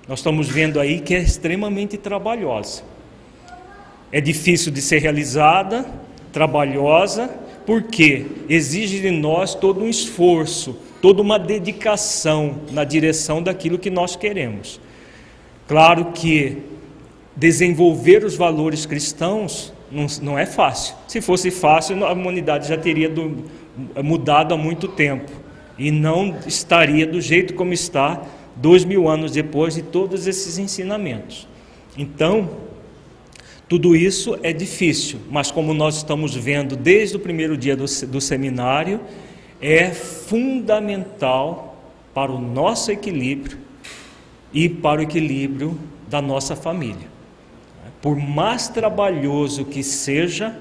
nós 0.08 0.20
estamos 0.20 0.48
vendo 0.48 0.80
aí 0.80 1.00
que 1.00 1.14
é 1.14 1.18
extremamente 1.18 1.98
trabalhosa. 1.98 2.82
É 4.10 4.22
difícil 4.22 4.72
de 4.72 4.80
ser 4.80 5.02
realizada, 5.02 5.84
trabalhosa, 6.32 7.28
porque 7.66 8.24
exige 8.48 9.00
de 9.00 9.10
nós 9.10 9.54
todo 9.54 9.82
um 9.82 9.88
esforço, 9.88 10.78
toda 11.02 11.20
uma 11.20 11.38
dedicação 11.38 12.60
na 12.70 12.84
direção 12.84 13.42
daquilo 13.42 13.78
que 13.78 13.90
nós 13.90 14.16
queremos. 14.16 14.80
Claro 15.68 16.12
que 16.14 16.62
desenvolver 17.36 18.24
os 18.24 18.34
valores 18.34 18.86
cristãos 18.86 19.74
não, 19.96 20.06
não 20.22 20.38
é 20.38 20.44
fácil. 20.44 20.94
Se 21.08 21.20
fosse 21.20 21.50
fácil, 21.50 22.04
a 22.04 22.12
humanidade 22.12 22.68
já 22.68 22.76
teria 22.76 23.08
do, 23.08 23.44
mudado 24.02 24.54
há 24.54 24.56
muito 24.56 24.86
tempo 24.88 25.30
e 25.78 25.90
não 25.90 26.36
estaria 26.46 27.06
do 27.06 27.20
jeito 27.20 27.54
como 27.54 27.72
está 27.72 28.22
dois 28.54 28.84
mil 28.84 29.08
anos 29.08 29.32
depois 29.32 29.74
de 29.74 29.82
todos 29.82 30.26
esses 30.26 30.58
ensinamentos. 30.58 31.48
Então, 31.96 32.48
tudo 33.68 33.96
isso 33.96 34.38
é 34.42 34.52
difícil, 34.52 35.18
mas 35.30 35.50
como 35.50 35.74
nós 35.74 35.96
estamos 35.96 36.34
vendo 36.34 36.76
desde 36.76 37.16
o 37.16 37.18
primeiro 37.18 37.56
dia 37.56 37.74
do, 37.74 37.86
do 38.06 38.20
seminário, 38.20 39.00
é 39.60 39.90
fundamental 39.90 41.76
para 42.14 42.30
o 42.30 42.40
nosso 42.40 42.92
equilíbrio 42.92 43.58
e 44.52 44.68
para 44.68 45.00
o 45.00 45.02
equilíbrio 45.02 45.78
da 46.08 46.22
nossa 46.22 46.54
família. 46.54 47.15
Por 48.00 48.16
mais 48.16 48.68
trabalhoso 48.68 49.64
que 49.64 49.82
seja, 49.82 50.56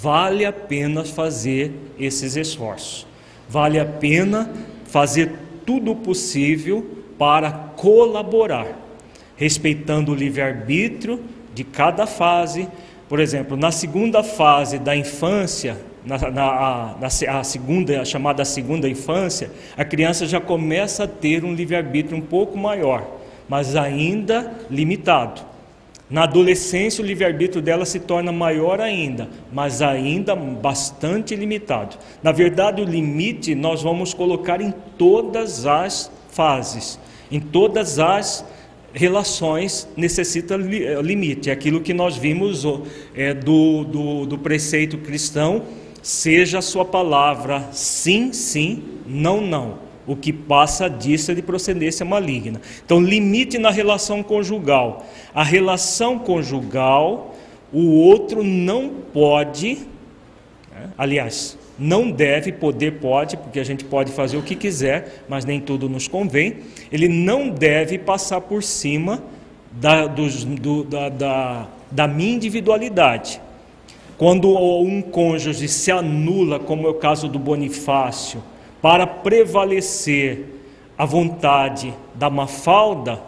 vale 0.00 0.44
a 0.44 0.52
pena 0.52 1.04
fazer 1.04 1.72
esses 1.98 2.36
esforços. 2.36 3.06
Vale 3.48 3.78
a 3.78 3.84
pena 3.84 4.50
fazer 4.86 5.32
tudo 5.66 5.94
possível 5.94 6.98
para 7.18 7.50
colaborar, 7.50 8.66
respeitando 9.36 10.12
o 10.12 10.14
livre-arbítrio 10.14 11.20
de 11.54 11.64
cada 11.64 12.06
fase. 12.06 12.68
Por 13.08 13.20
exemplo, 13.20 13.56
na 13.56 13.70
segunda 13.70 14.22
fase 14.22 14.78
da 14.78 14.96
infância, 14.96 15.76
na, 16.04 16.18
na, 16.30 16.96
na 16.98 17.06
a 17.06 17.44
segunda, 17.44 18.00
a 18.00 18.04
chamada 18.04 18.44
segunda 18.44 18.88
infância, 18.88 19.50
a 19.76 19.84
criança 19.84 20.26
já 20.26 20.40
começa 20.40 21.04
a 21.04 21.08
ter 21.08 21.44
um 21.44 21.54
livre-arbítrio 21.54 22.16
um 22.16 22.22
pouco 22.22 22.56
maior, 22.56 23.06
mas 23.48 23.76
ainda 23.76 24.52
limitado. 24.70 25.49
Na 26.10 26.24
adolescência, 26.24 27.04
o 27.04 27.06
livre-arbítrio 27.06 27.62
dela 27.62 27.84
se 27.84 28.00
torna 28.00 28.32
maior 28.32 28.80
ainda, 28.80 29.28
mas 29.52 29.80
ainda 29.80 30.34
bastante 30.34 31.36
limitado. 31.36 31.96
Na 32.20 32.32
verdade, 32.32 32.82
o 32.82 32.84
limite 32.84 33.54
nós 33.54 33.82
vamos 33.82 34.12
colocar 34.12 34.60
em 34.60 34.74
todas 34.98 35.66
as 35.66 36.10
fases, 36.30 36.98
em 37.30 37.38
todas 37.38 38.00
as 38.00 38.44
relações 38.92 39.88
necessita 39.96 40.56
eh, 40.56 41.00
limite. 41.00 41.48
É 41.48 41.52
aquilo 41.52 41.80
que 41.80 41.94
nós 41.94 42.16
vimos 42.16 42.64
é, 43.14 43.32
do, 43.32 43.84
do, 43.84 44.26
do 44.26 44.36
preceito 44.36 44.98
cristão, 44.98 45.62
seja 46.02 46.58
a 46.58 46.62
sua 46.62 46.84
palavra 46.84 47.68
sim, 47.70 48.32
sim, 48.32 48.82
não, 49.06 49.40
não 49.40 49.89
o 50.10 50.16
que 50.16 50.32
passa 50.32 50.90
disso 50.90 51.30
é 51.30 51.34
de 51.34 51.40
procedência 51.40 52.04
maligna. 52.04 52.60
Então, 52.84 53.00
limite 53.00 53.58
na 53.58 53.70
relação 53.70 54.24
conjugal. 54.24 55.06
A 55.32 55.44
relação 55.44 56.18
conjugal, 56.18 57.36
o 57.72 57.94
outro 57.94 58.42
não 58.42 58.90
pode, 59.12 59.78
né? 60.74 60.90
aliás, 60.98 61.56
não 61.78 62.10
deve, 62.10 62.50
poder 62.50 62.94
pode, 62.94 63.36
porque 63.36 63.60
a 63.60 63.64
gente 63.64 63.84
pode 63.84 64.10
fazer 64.10 64.36
o 64.36 64.42
que 64.42 64.56
quiser, 64.56 65.22
mas 65.28 65.44
nem 65.44 65.60
tudo 65.60 65.88
nos 65.88 66.08
convém. 66.08 66.56
Ele 66.90 67.06
não 67.06 67.48
deve 67.48 67.96
passar 67.96 68.40
por 68.40 68.64
cima 68.64 69.22
da, 69.70 70.08
dos, 70.08 70.44
do, 70.44 70.82
da, 70.82 71.08
da, 71.08 71.68
da 71.88 72.08
minha 72.08 72.34
individualidade. 72.34 73.40
Quando 74.18 74.50
um 74.82 75.00
cônjuge 75.00 75.68
se 75.68 75.92
anula, 75.92 76.58
como 76.58 76.84
é 76.88 76.90
o 76.90 76.94
caso 76.94 77.28
do 77.28 77.38
Bonifácio, 77.38 78.42
para 78.80 79.06
prevalecer 79.06 80.44
a 80.96 81.04
vontade 81.04 81.94
da 82.14 82.28
Mafalda, 82.28 83.20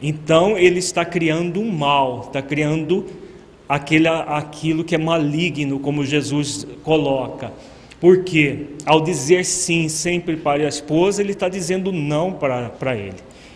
então 0.00 0.58
ele 0.58 0.78
está 0.78 1.04
criando 1.04 1.60
um 1.60 1.70
mal, 1.70 2.24
está 2.26 2.42
criando 2.42 3.06
aquele, 3.68 4.08
aquilo 4.08 4.84
que 4.84 4.94
é 4.94 4.98
maligno, 4.98 5.78
como 5.78 6.04
Jesus 6.04 6.66
coloca. 6.82 7.52
Porque 8.00 8.66
ao 8.84 9.00
dizer 9.00 9.44
sim 9.44 9.88
sempre 9.88 10.36
para 10.36 10.64
a 10.64 10.68
esposa, 10.68 11.22
ele 11.22 11.32
está 11.32 11.48
dizendo 11.48 11.92
não 11.92 12.32
para, 12.32 12.68
para 12.70 12.96
ele. 12.96 13.14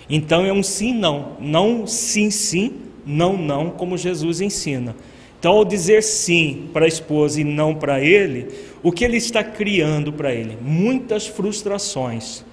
Então 0.09 0.47
é 0.47 0.53
um 0.53 0.63
sim, 0.63 0.95
não. 0.95 1.33
Não 1.41 1.87
sim, 1.87 2.31
sim, 2.31 2.73
não, 3.05 3.37
não, 3.37 3.71
como 3.71 3.99
Jesus 3.99 4.41
ensina. 4.41 4.95
Então, 5.39 5.53
ao 5.53 5.65
dizer 5.65 6.03
sim 6.03 6.69
para 6.73 6.85
a 6.85 6.89
esposa 6.89 7.41
e 7.41 7.45
não 7.45 7.75
para 7.75 8.01
ele, 8.01 8.49
o 8.83 8.91
que 8.91 9.05
ele 9.05 9.17
está 9.17 9.45
criando 9.45 10.13
para 10.13 10.33
ele? 10.33 10.57
Muitas 10.61 11.27
frustrações. 11.27 12.45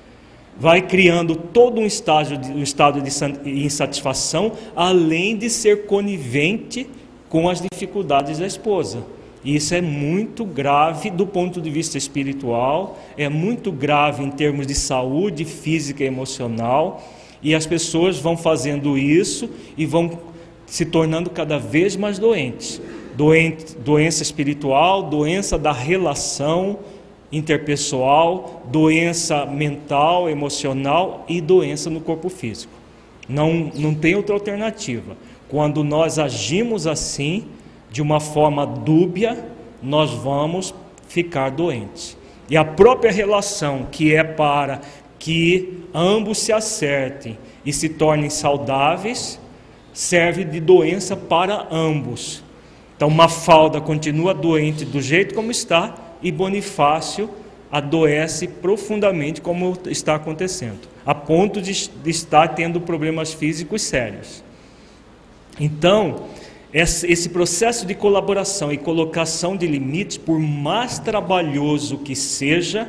Vai 0.58 0.82
criando 0.82 1.36
todo 1.36 1.80
um, 1.80 1.86
estágio 1.86 2.38
de, 2.38 2.52
um 2.52 2.62
estado 2.62 3.02
de 3.02 3.66
insatisfação, 3.66 4.52
além 4.76 5.36
de 5.36 5.50
ser 5.50 5.86
conivente 5.86 6.88
com 7.30 7.50
as 7.50 7.62
dificuldades 7.62 8.38
da 8.38 8.46
esposa. 8.46 9.04
E 9.44 9.56
isso 9.56 9.74
é 9.74 9.82
muito 9.82 10.46
grave 10.46 11.10
do 11.10 11.26
ponto 11.26 11.60
de 11.60 11.70
vista 11.70 11.98
espiritual, 11.98 12.98
é 13.18 13.28
muito 13.28 13.72
grave 13.72 14.24
em 14.24 14.30
termos 14.30 14.68
de 14.68 14.76
saúde 14.76 15.44
física 15.44 16.04
e 16.04 16.08
emocional, 16.08 17.04
e 17.42 17.54
as 17.54 17.66
pessoas 17.66 18.20
vão 18.20 18.38
fazendo 18.38 18.98
isso 18.98 19.50
e 19.78 19.86
vão 19.86 20.33
se 20.66 20.86
tornando 20.86 21.30
cada 21.30 21.58
vez 21.58 21.96
mais 21.96 22.18
doentes. 22.18 22.82
Doente, 23.16 23.76
doença 23.78 24.24
espiritual, 24.24 25.04
doença 25.04 25.58
da 25.58 25.72
relação 25.72 26.80
interpessoal, 27.32 28.64
doença 28.68 29.46
mental, 29.46 30.30
emocional 30.30 31.26
e 31.28 31.42
doença 31.42 31.90
no 31.90 32.00
corpo 32.00 32.30
físico. 32.30 32.74
Não, 33.28 33.72
não 33.76 33.94
tem 33.94 34.16
outra 34.16 34.36
alternativa. 34.36 35.18
Quando 35.50 35.84
nós 35.84 36.20
agimos 36.20 36.88
assim, 36.88 37.46
de 37.92 38.02
uma 38.02 38.20
forma 38.20 38.66
dúbia, 38.66 39.46
nós 39.82 40.12
vamos 40.12 40.74
ficar 41.08 41.50
doentes. 41.50 42.18
E 42.50 42.58
a 42.58 42.66
própria 42.66 43.12
relação 43.12 43.88
que 43.92 44.14
é 44.16 44.24
para 44.24 44.82
que 45.18 45.86
ambos 45.94 46.40
se 46.40 46.52
acertem 46.52 47.38
e 47.66 47.72
se 47.72 47.90
tornem 47.90 48.30
saudáveis, 48.30 49.40
serve 49.94 50.44
de 50.44 50.60
doença 50.60 51.16
para 51.16 51.68
ambos. 51.72 52.44
Então, 52.96 53.10
Mafalda 53.10 53.80
continua 53.80 54.34
doente 54.34 54.84
do 54.86 55.02
jeito 55.02 55.36
como 55.36 55.52
está 55.52 55.96
e 56.22 56.32
Bonifácio 56.32 57.30
adoece 57.72 58.48
profundamente, 58.48 59.42
como 59.42 59.78
está 59.88 60.16
acontecendo, 60.16 60.80
a 61.06 61.16
ponto 61.16 61.62
de, 61.62 61.90
de 61.90 62.10
estar 62.10 62.50
tendo 62.50 62.80
problemas 62.80 63.34
físicos 63.34 63.82
sérios. 63.82 64.44
Então, 65.60 66.28
esse 66.72 67.30
processo 67.30 67.86
de 67.86 67.94
colaboração 67.94 68.72
e 68.72 68.78
colocação 68.78 69.56
de 69.56 69.68
limites, 69.68 70.18
por 70.18 70.40
mais 70.40 70.98
trabalhoso 70.98 72.00
que 72.00 72.16
seja, 72.16 72.88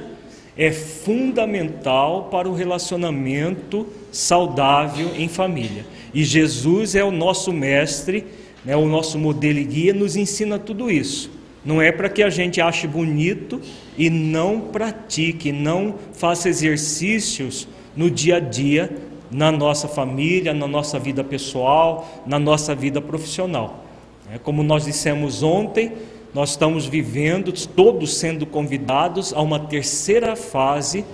é 0.57 0.71
fundamental 0.71 2.29
para 2.31 2.49
o 2.49 2.55
relacionamento 2.55 3.87
saudável 4.13 5.11
em 5.17 5.29
família. 5.29 5.85
E 6.13 6.23
Jesus 6.23 6.95
é 6.95 7.03
o 7.03 7.11
nosso 7.11 7.53
mestre, 7.53 8.25
né, 8.65 8.77
o 8.77 8.87
nosso 8.87 9.19
modelo 9.19 9.59
e 9.59 9.65
guia, 9.65 9.93
nos 9.93 10.17
ensina 10.17 10.59
tudo 10.59 10.91
isso. 10.91 11.31
Não 11.65 11.81
é 11.81 11.91
para 11.91 12.09
que 12.09 12.23
a 12.23 12.31
gente 12.31 12.61
ache 12.61 12.87
bonito 12.87 13.61
e 13.97 14.11
não 14.11 14.61
pratique, 14.61 15.51
não 15.51 15.95
faça 16.13 16.49
exercícios 16.49 17.67
no 17.97 18.11
dia 18.11 18.37
a 18.37 18.41
dia, 18.41 18.91
na 19.31 19.51
nossa 19.51 19.89
família, 19.89 20.53
na 20.53 20.69
nossa 20.69 20.99
vida 20.99 21.25
pessoal, 21.25 22.23
na 22.27 22.39
nossa 22.39 22.75
vida 22.75 23.01
profissional. 23.01 23.85
É, 24.33 24.39
como 24.39 24.63
nós 24.63 24.85
dissemos 24.85 25.43
ontem, 25.43 25.93
nós 26.35 26.51
estamos 26.51 26.85
vivendo, 26.85 27.53
todos 27.69 28.17
sendo 28.17 28.45
convidados 28.45 29.33
a 29.33 29.41
uma 29.41 29.61
terceira 29.61 30.35
fase 30.35 31.05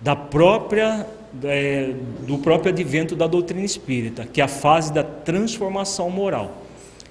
da 0.00 0.14
própria 0.14 1.06
é, 1.44 1.92
do 2.26 2.38
próprio 2.38 2.72
advento 2.72 3.16
da 3.16 3.26
doutrina 3.26 3.64
espírita, 3.64 4.24
que 4.24 4.40
é 4.40 4.44
a 4.44 4.48
fase 4.48 4.92
da 4.92 5.02
transformação 5.02 6.10
moral. 6.10 6.62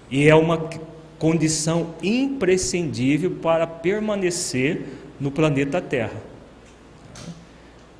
E 0.10 0.28
é 0.28 0.36
uma 0.36 0.70
condição 1.20 1.94
imprescindível 2.02 3.32
para 3.42 3.68
permanecer 3.68 4.86
no 5.20 5.32
planeta 5.32 5.82
Terra. 5.82 6.35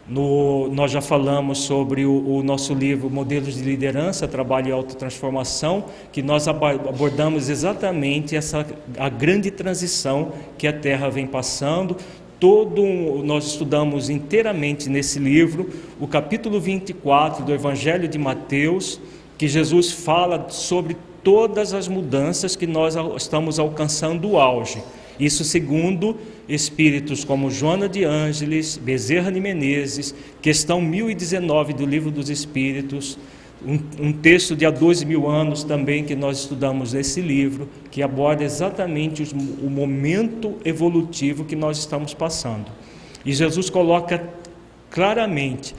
No, 0.08 0.70
nós 0.70 0.92
já 0.92 1.02
falamos 1.02 1.60
sobre 1.60 2.06
o, 2.06 2.38
o, 2.38 2.44
nosso 2.44 2.76
livro 2.76 3.10
Modelos 3.10 3.56
de 3.56 3.64
Liderança, 3.64 4.28
Trabalho 4.28 4.70
e 4.70 4.72
Autotransformação, 4.72 5.86
que 6.12 6.22
nós 6.22 6.48
abordamos 6.48 7.50
exatamente 7.50 8.36
essa 8.36 8.68
a 9.00 9.10
grande 9.10 9.50
transição 9.50 10.32
que 10.60 10.68
a 10.68 10.74
Terra 10.74 11.10
vem 11.10 11.26
passando, 11.26 11.98
todo 12.40 12.84
nós 13.24 13.48
estudamos 13.48 14.08
inteiramente 14.08 14.90
nesse 14.90 15.18
livro 15.18 15.72
o 16.00 16.08
capítulo 16.08 16.60
24 16.60 17.44
do 17.44 17.52
Evangelho 17.52 18.08
de 18.08 18.20
Mateus, 18.20 19.00
que 19.40 19.48
Jesus 19.48 19.92
fala 19.92 20.50
sobre 20.50 20.96
todas 21.24 21.74
as 21.74 21.88
mudanças 21.88 22.56
que 22.56 22.68
nós 22.68 22.96
estamos 23.18 23.58
alcançando 23.58 24.30
o 24.30 24.38
auge. 24.38 24.84
Isso 25.20 25.44
segundo 25.44 26.18
espíritos 26.48 27.24
como 27.24 27.50
Joana 27.50 27.90
de 27.90 28.04
Ângeles, 28.04 28.78
Bezerra 28.78 29.32
de 29.32 29.40
Menezes, 29.40 30.14
questão 30.42 30.80
1019 30.80 31.74
do 31.74 31.86
Livro 31.86 32.12
dos 32.12 32.30
Espíritos, 32.30 33.18
um, 33.66 33.80
um, 34.00 34.14
texto 34.14 34.56
de 34.56 34.66
há 34.66 34.70
12 34.70 35.06
mil 35.06 35.28
anos 35.28 35.64
também 35.64 36.04
que 36.04 36.16
nós 36.16 36.40
estudamos 36.40 36.94
nesse 36.94 37.20
livro, 37.20 37.68
que 37.90 38.04
aborda 38.04 38.44
exatamente 38.44 39.24
os, 39.24 39.32
o 39.32 39.70
momento 39.70 40.56
evolutivo 40.64 41.46
que 41.46 41.56
nós 41.56 41.80
estamos 41.80 42.14
passando. 42.14 42.66
E 43.26 43.34
Jesus 43.34 43.70
coloca 43.70 44.24
claramente 44.92 45.74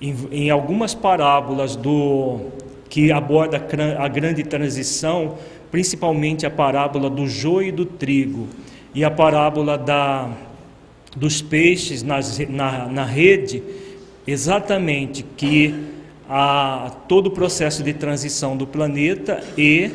em, 0.00 0.14
em 0.30 0.50
algumas 0.50 0.94
parábolas 0.94 1.74
do 1.74 2.40
que 2.88 3.10
aborda 3.10 3.56
a 3.98 4.06
grande 4.06 4.44
transição, 4.44 5.36
principalmente 5.70 6.46
a 6.46 6.50
parábola 6.50 7.10
do 7.10 7.26
joio 7.26 7.68
e 7.68 7.72
do 7.72 7.86
trigo 7.86 8.46
e 8.94 9.04
a 9.04 9.10
parábola 9.10 9.78
da, 9.78 10.28
dos 11.16 11.40
peixes 11.40 12.02
nas, 12.02 12.38
na, 12.48 12.86
na 12.86 13.04
rede, 13.04 13.62
exatamente 14.26 15.24
que 15.36 15.74
a, 16.28 16.92
todo 17.08 17.26
o 17.26 17.30
processo 17.30 17.82
de 17.82 17.92
transição 17.92 18.56
do 18.56 18.66
planeta 18.66 19.42
e 19.56 19.90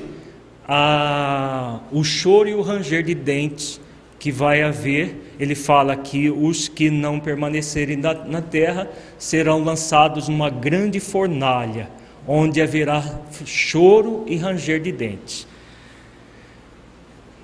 a, 0.67 1.79
o 1.91 2.03
choro 2.03 2.49
e 2.49 2.53
o 2.53 2.61
ranger 2.61 3.03
de 3.03 3.15
dentes 3.15 3.79
que 4.19 4.31
vai 4.31 4.61
haver. 4.61 5.33
Ele 5.39 5.55
fala 5.55 5.95
que 5.95 6.29
os 6.29 6.67
que 6.67 6.89
não 6.89 7.19
permanecerem 7.19 7.97
na, 7.97 8.13
na 8.13 8.41
terra 8.41 8.89
serão 9.17 9.63
lançados 9.63 10.27
numa 10.27 10.49
grande 10.49 10.99
fornalha, 10.99 11.89
onde 12.27 12.61
haverá 12.61 13.03
choro 13.45 14.23
e 14.27 14.35
ranger 14.35 14.81
de 14.81 14.91
dentes. 14.91 15.47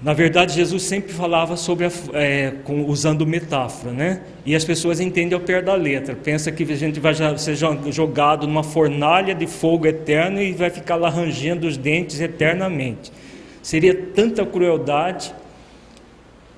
Na 0.04 0.12
verdade, 0.12 0.54
Jesus 0.54 0.84
sempre 0.84 1.14
falava 1.14 1.56
sobre 1.56 1.86
a, 1.86 1.92
é, 2.12 2.52
com, 2.66 2.84
usando 2.88 3.26
metáfora, 3.26 3.94
né? 3.94 4.22
E 4.46 4.54
as 4.54 4.66
pessoas 4.66 5.00
entendem 5.00 5.34
ao 5.34 5.40
pé 5.40 5.62
da 5.62 5.76
letra. 5.76 6.14
Pensa 6.14 6.52
que 6.52 6.64
a 6.64 6.76
gente 6.76 7.00
vai 7.00 7.14
ser 7.38 7.56
jogado 7.90 8.46
numa 8.46 8.64
fornalha 8.64 9.34
de 9.34 9.48
fogo 9.48 9.88
eterno 9.88 10.42
e 10.42 10.52
vai 10.52 10.70
ficar 10.70 10.98
lá 10.98 11.08
rangendo 11.08 11.66
os 11.66 11.78
dentes 11.78 12.20
eternamente. 12.20 13.14
Seria 13.62 13.96
tanta 13.96 14.46
crueldade 14.46 15.34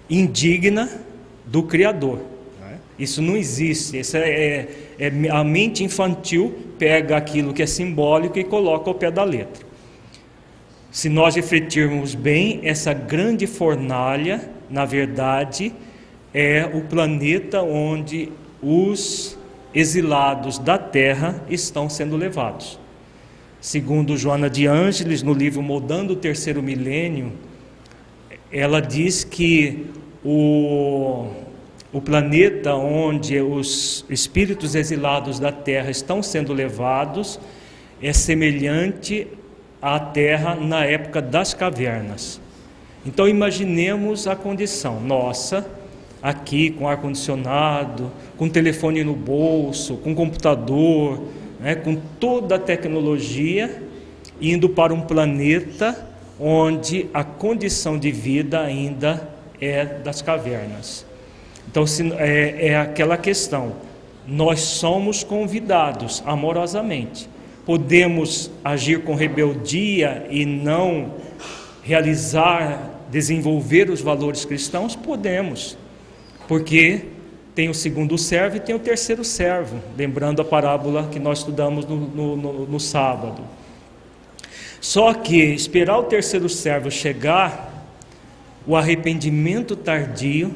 indigna 0.09 0.89
do 1.45 1.61
Criador. 1.61 2.17
Né? 2.59 2.79
Isso 2.97 3.21
não 3.21 3.37
existe. 3.37 3.99
Isso 3.99 4.17
é, 4.17 4.27
é, 4.27 4.67
é, 4.97 5.29
a 5.29 5.43
mente 5.43 5.83
infantil 5.83 6.51
pega 6.79 7.15
aquilo 7.15 7.53
que 7.53 7.61
é 7.61 7.67
simbólico 7.67 8.39
e 8.39 8.43
coloca 8.43 8.89
ao 8.89 8.95
pé 8.95 9.11
da 9.11 9.23
letra. 9.23 9.64
Se 10.95 11.09
nós 11.09 11.35
refletirmos 11.35 12.15
bem, 12.15 12.61
essa 12.63 12.93
grande 12.93 13.45
fornalha, 13.45 14.49
na 14.69 14.85
verdade, 14.85 15.73
é 16.33 16.71
o 16.73 16.83
planeta 16.83 17.61
onde 17.61 18.31
os 18.63 19.37
exilados 19.73 20.57
da 20.57 20.77
terra 20.77 21.43
estão 21.49 21.89
sendo 21.89 22.15
levados. 22.15 22.79
Segundo 23.59 24.15
Joana 24.15 24.49
de 24.49 24.67
Ângeles, 24.67 25.21
no 25.21 25.33
livro 25.33 25.61
Moldando 25.61 26.13
o 26.13 26.15
Terceiro 26.15 26.63
Milênio, 26.63 27.33
ela 28.49 28.79
diz 28.79 29.25
que 29.25 29.87
o, 30.23 31.27
o 31.91 31.99
planeta 31.99 32.73
onde 32.73 33.41
os 33.41 34.05
espíritos 34.09 34.75
exilados 34.75 35.41
da 35.41 35.51
terra 35.51 35.91
estão 35.91 36.23
sendo 36.23 36.53
levados 36.53 37.37
é 38.01 38.13
semelhante 38.13 39.27
à 39.85 39.99
Terra 39.99 40.55
na 40.55 40.83
época 40.83 41.21
das 41.21 41.53
cavernas. 41.53 42.41
Então 43.05 43.27
imaginemos 43.27 44.25
a 44.25 44.35
condição 44.35 44.99
nossa 44.99 45.63
aqui 46.23 46.71
com 46.71 46.87
ar 46.87 46.97
condicionado, 46.97 48.11
com 48.35 48.49
telefone 48.49 49.03
no 49.03 49.13
bolso, 49.13 49.97
com 49.97 50.15
computador, 50.15 51.21
né, 51.59 51.75
com 51.75 51.97
toda 52.19 52.55
a 52.55 52.59
tecnologia, 52.59 53.83
indo 54.41 54.69
para 54.69 54.91
um 54.91 55.01
planeta 55.01 56.07
onde 56.39 57.05
a 57.13 57.23
condição 57.23 57.99
de 57.99 58.11
vida 58.11 58.61
ainda 58.61 59.29
é 59.61 59.85
das 59.85 60.19
cavernas. 60.19 61.05
Então 61.69 61.85
é, 62.17 62.69
é 62.69 62.75
aquela 62.75 63.17
questão. 63.17 63.73
Nós 64.27 64.61
somos 64.61 65.23
convidados 65.23 66.23
amorosamente 66.25 67.34
podemos 67.65 68.51
agir 68.63 69.01
com 69.03 69.15
rebeldia 69.15 70.27
e 70.29 70.45
não 70.45 71.15
realizar, 71.83 73.07
desenvolver 73.09 73.89
os 73.89 74.01
valores 74.01 74.45
cristãos? 74.45 74.95
Podemos, 74.95 75.77
porque 76.47 77.05
tem 77.55 77.69
o 77.69 77.73
segundo 77.73 78.17
servo 78.17 78.57
e 78.57 78.59
tem 78.59 78.75
o 78.75 78.79
terceiro 78.79 79.23
servo, 79.23 79.79
lembrando 79.97 80.41
a 80.41 80.45
parábola 80.45 81.07
que 81.11 81.19
nós 81.19 81.39
estudamos 81.39 81.85
no, 81.85 81.95
no, 81.95 82.35
no, 82.35 82.65
no 82.67 82.79
sábado. 82.79 83.41
Só 84.81 85.13
que 85.13 85.37
esperar 85.37 85.97
o 85.97 86.03
terceiro 86.03 86.47
servo 86.47 86.91
chegar, 86.91 87.73
o 88.67 88.75
arrependimento 88.75 89.75
tardio 89.75 90.53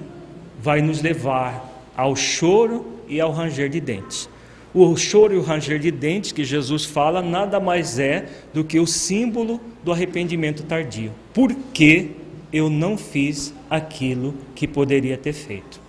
vai 0.62 0.82
nos 0.82 1.02
levar 1.02 1.67
ao 1.95 2.15
choro 2.15 2.86
e 3.08 3.19
ao 3.19 3.32
ranger 3.32 3.69
de 3.69 3.80
dentes. 3.80 4.30
O 4.74 4.96
choro 4.96 5.34
e 5.34 5.38
o 5.38 5.42
ranger 5.42 5.80
de 5.80 5.90
dentes 5.90 6.32
que 6.32 6.44
Jesus 6.44 6.86
fala 6.86 7.22
nada 7.22 7.60
mais 7.60 7.98
é 7.98 8.28
do 8.54 8.64
que 8.64 8.80
o 8.80 8.86
símbolo 8.86 9.60
do 9.84 9.92
arrependimento 9.92 10.64
tardio. 10.64 11.12
Por 11.34 11.54
que 11.74 12.12
eu 12.54 12.70
não 12.70 12.96
fiz 12.96 13.54
aquilo 13.70 14.36
que 14.54 14.68
poderia 14.68 15.18
ter 15.18 15.34
feito? 15.34 15.82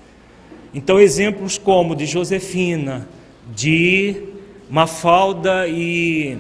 Então, 0.73 0.99
exemplos 0.99 1.59
como 1.59 1.95
de 1.95 2.07
Josefina, 2.07 3.07
de 3.55 4.23
Mafalda 4.71 5.67
e, 5.69 6.39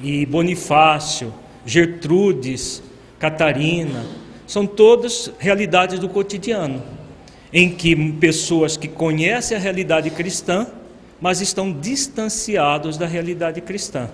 e 0.00 0.24
Bonifácio, 0.26 1.34
Gertrudes, 1.66 2.82
Catarina, 3.18 4.06
são 4.46 4.66
todas 4.66 5.32
realidades 5.38 5.98
do 5.98 6.08
cotidiano, 6.08 6.82
em 7.52 7.70
que 7.70 7.96
pessoas 8.12 8.76
que 8.76 8.86
conhecem 8.86 9.56
a 9.56 9.60
realidade 9.60 10.10
cristã 10.10 10.66
mas 11.20 11.40
estão 11.40 11.72
distanciados 11.72 12.96
da 12.96 13.06
realidade 13.06 13.60
cristã. 13.60 14.08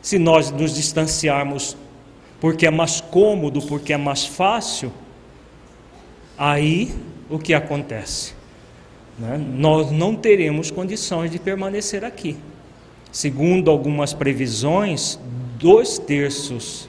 Se 0.00 0.18
nós 0.18 0.50
nos 0.50 0.74
distanciarmos 0.74 1.76
porque 2.40 2.66
é 2.66 2.70
mais 2.70 3.00
cômodo, 3.00 3.62
porque 3.62 3.92
é 3.92 3.96
mais 3.96 4.26
fácil, 4.26 4.92
aí 6.36 6.94
o 7.28 7.38
que 7.38 7.54
acontece? 7.54 8.34
Né? 9.18 9.38
Nós 9.38 9.90
não 9.90 10.14
teremos 10.14 10.70
condições 10.70 11.30
de 11.30 11.38
permanecer 11.38 12.04
aqui. 12.04 12.36
Segundo 13.10 13.70
algumas 13.70 14.12
previsões, 14.12 15.18
dois 15.58 15.98
terços 15.98 16.88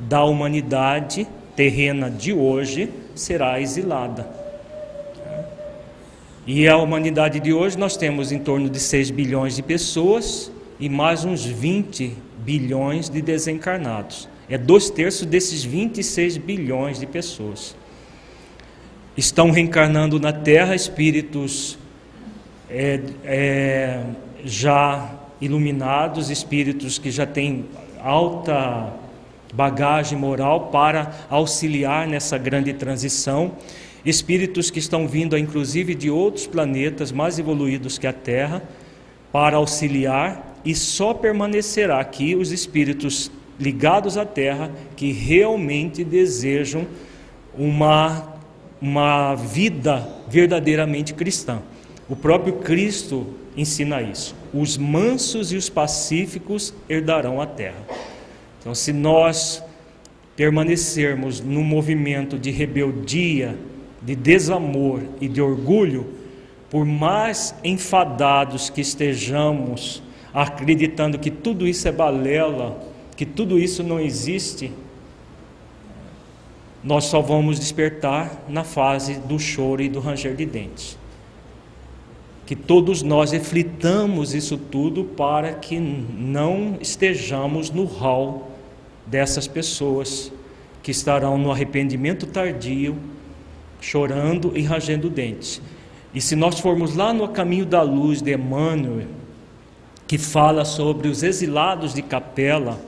da 0.00 0.24
humanidade 0.24 1.26
terrena 1.54 2.10
de 2.10 2.32
hoje 2.32 2.90
será 3.14 3.60
exilada. 3.60 4.37
E 6.50 6.66
a 6.66 6.78
humanidade 6.78 7.40
de 7.40 7.52
hoje 7.52 7.76
nós 7.76 7.94
temos 7.94 8.32
em 8.32 8.38
torno 8.38 8.70
de 8.70 8.80
6 8.80 9.10
bilhões 9.10 9.56
de 9.56 9.62
pessoas 9.62 10.50
e 10.80 10.88
mais 10.88 11.22
uns 11.22 11.44
20 11.44 12.16
bilhões 12.38 13.10
de 13.10 13.20
desencarnados. 13.20 14.26
É 14.48 14.56
dois 14.56 14.88
terços 14.88 15.26
desses 15.26 15.62
26 15.62 16.38
bilhões 16.38 16.98
de 16.98 17.06
pessoas. 17.06 17.76
Estão 19.14 19.50
reencarnando 19.50 20.18
na 20.18 20.32
Terra 20.32 20.74
espíritos 20.74 21.78
é, 22.70 22.98
é, 23.24 24.02
já 24.42 25.18
iluminados, 25.42 26.30
espíritos 26.30 26.96
que 26.96 27.10
já 27.10 27.26
têm 27.26 27.66
alta 28.02 28.90
bagagem 29.52 30.16
moral 30.16 30.68
para 30.68 31.12
auxiliar 31.28 32.06
nessa 32.06 32.38
grande 32.38 32.72
transição 32.72 33.52
espíritos 34.04 34.70
que 34.70 34.78
estão 34.78 35.06
vindo, 35.06 35.36
inclusive, 35.36 35.94
de 35.94 36.10
outros 36.10 36.46
planetas 36.46 37.12
mais 37.12 37.38
evoluídos 37.38 37.98
que 37.98 38.06
a 38.06 38.12
Terra, 38.12 38.62
para 39.32 39.56
auxiliar, 39.56 40.56
e 40.64 40.74
só 40.74 41.14
permanecerá 41.14 42.00
aqui 42.00 42.34
os 42.34 42.52
espíritos 42.52 43.30
ligados 43.58 44.16
à 44.16 44.24
Terra 44.24 44.70
que 44.96 45.12
realmente 45.12 46.04
desejam 46.04 46.86
uma, 47.56 48.34
uma 48.80 49.34
vida 49.34 50.08
verdadeiramente 50.28 51.14
cristã. 51.14 51.60
O 52.08 52.16
próprio 52.16 52.54
Cristo 52.54 53.26
ensina 53.56 54.00
isso. 54.00 54.34
Os 54.54 54.78
mansos 54.78 55.52
e 55.52 55.56
os 55.56 55.68
pacíficos 55.68 56.72
herdarão 56.88 57.40
a 57.40 57.46
terra. 57.46 57.82
Então, 58.60 58.74
se 58.74 58.92
nós 58.92 59.62
permanecermos 60.36 61.40
no 61.40 61.62
movimento 61.62 62.38
de 62.38 62.50
rebeldia, 62.50 63.58
de 64.02 64.14
desamor 64.14 65.02
e 65.20 65.28
de 65.28 65.40
orgulho, 65.40 66.06
por 66.70 66.84
mais 66.84 67.54
enfadados 67.64 68.70
que 68.70 68.80
estejamos, 68.80 70.02
acreditando 70.32 71.18
que 71.18 71.30
tudo 71.30 71.66
isso 71.66 71.88
é 71.88 71.92
balela, 71.92 72.80
que 73.16 73.26
tudo 73.26 73.58
isso 73.58 73.82
não 73.82 73.98
existe, 73.98 74.70
nós 76.82 77.04
só 77.04 77.20
vamos 77.20 77.58
despertar 77.58 78.44
na 78.48 78.62
fase 78.62 79.14
do 79.14 79.38
choro 79.38 79.82
e 79.82 79.88
do 79.88 79.98
ranger 79.98 80.34
de 80.36 80.46
dentes. 80.46 80.96
Que 82.46 82.54
todos 82.54 83.02
nós 83.02 83.32
reflitamos 83.32 84.34
isso 84.34 84.56
tudo 84.56 85.04
para 85.04 85.52
que 85.52 85.78
não 85.78 86.78
estejamos 86.80 87.70
no 87.70 87.84
hall 87.84 88.50
dessas 89.06 89.46
pessoas 89.46 90.32
que 90.82 90.90
estarão 90.90 91.36
no 91.36 91.50
arrependimento 91.50 92.26
tardio, 92.26 92.96
chorando 93.80 94.52
e 94.56 94.62
rangendo 94.62 95.08
dentes. 95.08 95.60
E 96.14 96.20
se 96.20 96.34
nós 96.34 96.58
formos 96.58 96.96
lá 96.96 97.12
no 97.12 97.28
caminho 97.28 97.66
da 97.66 97.82
luz 97.82 98.22
de 98.22 98.34
Emmanuel, 98.34 99.06
que 100.06 100.16
fala 100.16 100.64
sobre 100.64 101.08
os 101.08 101.22
exilados 101.22 101.92
de 101.92 102.02
Capela, 102.02 102.80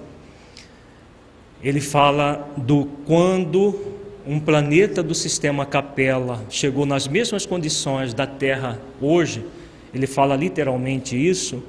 ele 1.62 1.80
fala 1.80 2.48
do 2.56 2.86
quando 3.06 3.78
um 4.26 4.40
planeta 4.40 5.02
do 5.02 5.14
sistema 5.14 5.66
Capela 5.66 6.42
chegou 6.48 6.86
nas 6.86 7.06
mesmas 7.06 7.44
condições 7.44 8.14
da 8.14 8.26
Terra 8.26 8.80
hoje, 9.00 9.44
ele 9.92 10.06
fala 10.06 10.36
literalmente 10.36 11.16
isso, 11.16 11.62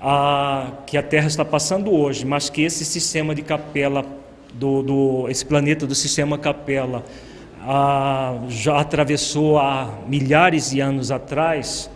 a, 0.00 0.72
que 0.86 0.96
a 0.96 1.02
Terra 1.02 1.26
está 1.26 1.44
passando 1.44 1.92
hoje, 1.92 2.24
mas 2.24 2.50
que 2.50 2.62
esse 2.62 2.84
sistema 2.84 3.34
de 3.34 3.42
Capela, 3.42 4.04
do, 4.52 4.82
do 4.82 5.28
esse 5.28 5.44
planeta 5.44 5.86
do 5.86 5.94
sistema 5.94 6.38
Capela, 6.38 7.04
a, 7.66 8.38
já 8.48 8.80
atravessou 8.80 9.58
há 9.58 9.98
milhares 10.06 10.70
de 10.70 10.80
anos 10.80 11.10
atrás, 11.10 11.90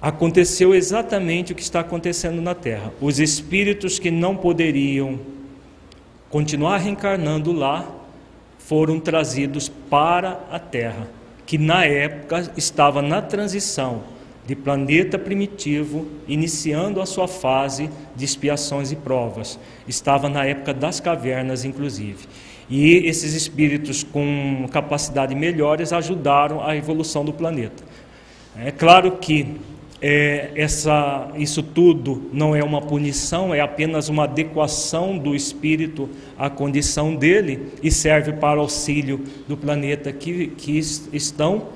aconteceu 0.00 0.74
exatamente 0.74 1.52
o 1.52 1.54
que 1.54 1.62
está 1.62 1.80
acontecendo 1.80 2.40
na 2.40 2.54
Terra. 2.54 2.92
Os 3.00 3.20
espíritos 3.20 3.98
que 3.98 4.10
não 4.10 4.34
poderiam 4.34 5.20
continuar 6.30 6.78
reencarnando 6.78 7.52
lá, 7.52 7.86
foram 8.58 9.00
trazidos 9.00 9.68
para 9.68 10.40
a 10.50 10.58
Terra, 10.58 11.08
que 11.46 11.56
na 11.56 11.86
época 11.86 12.52
estava 12.56 13.00
na 13.00 13.22
transição 13.22 14.02
de 14.46 14.54
planeta 14.54 15.18
primitivo, 15.18 16.06
iniciando 16.26 17.00
a 17.00 17.06
sua 17.06 17.26
fase 17.28 17.90
de 18.14 18.24
expiações 18.24 18.92
e 18.92 18.96
provas. 18.96 19.58
Estava 19.86 20.28
na 20.28 20.44
época 20.44 20.74
das 20.74 21.00
cavernas, 21.00 21.64
inclusive. 21.64 22.26
E 22.70 23.06
esses 23.06 23.32
espíritos 23.34 24.02
com 24.02 24.68
capacidade 24.70 25.34
melhores 25.34 25.92
ajudaram 25.92 26.62
a 26.62 26.76
evolução 26.76 27.24
do 27.24 27.32
planeta. 27.32 27.82
É 28.56 28.70
claro 28.70 29.12
que 29.12 29.56
é, 30.00 30.50
essa, 30.54 31.28
isso 31.36 31.62
tudo 31.62 32.28
não 32.32 32.54
é 32.54 32.62
uma 32.62 32.80
punição, 32.80 33.54
é 33.54 33.60
apenas 33.60 34.08
uma 34.08 34.24
adequação 34.24 35.18
do 35.18 35.34
espírito 35.34 36.08
à 36.36 36.48
condição 36.48 37.16
dele 37.16 37.72
e 37.82 37.90
serve 37.90 38.32
para 38.32 38.60
auxílio 38.60 39.24
do 39.48 39.56
planeta 39.56 40.12
que, 40.12 40.48
que 40.48 40.78
estão. 41.12 41.68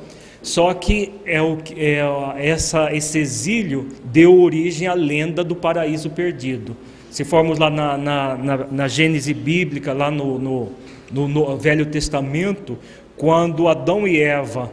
Só 0.42 0.74
que 0.74 1.14
é 1.24 1.40
o, 1.40 1.58
é, 1.76 2.00
essa, 2.36 2.94
esse 2.94 3.18
exílio 3.18 3.88
deu 4.04 4.40
origem 4.40 4.88
à 4.88 4.94
lenda 4.94 5.42
do 5.42 5.54
paraíso 5.54 6.10
perdido. 6.10 6.76
Se 7.12 7.24
formos 7.24 7.58
lá 7.58 7.68
na, 7.68 7.98
na, 7.98 8.36
na, 8.38 8.56
na 8.70 8.88
Gênese 8.88 9.34
bíblica, 9.34 9.92
lá 9.92 10.10
no, 10.10 10.38
no, 10.38 10.72
no, 11.12 11.28
no 11.28 11.58
Velho 11.58 11.84
Testamento, 11.84 12.78
quando 13.18 13.68
Adão 13.68 14.08
e 14.08 14.18
Eva 14.18 14.72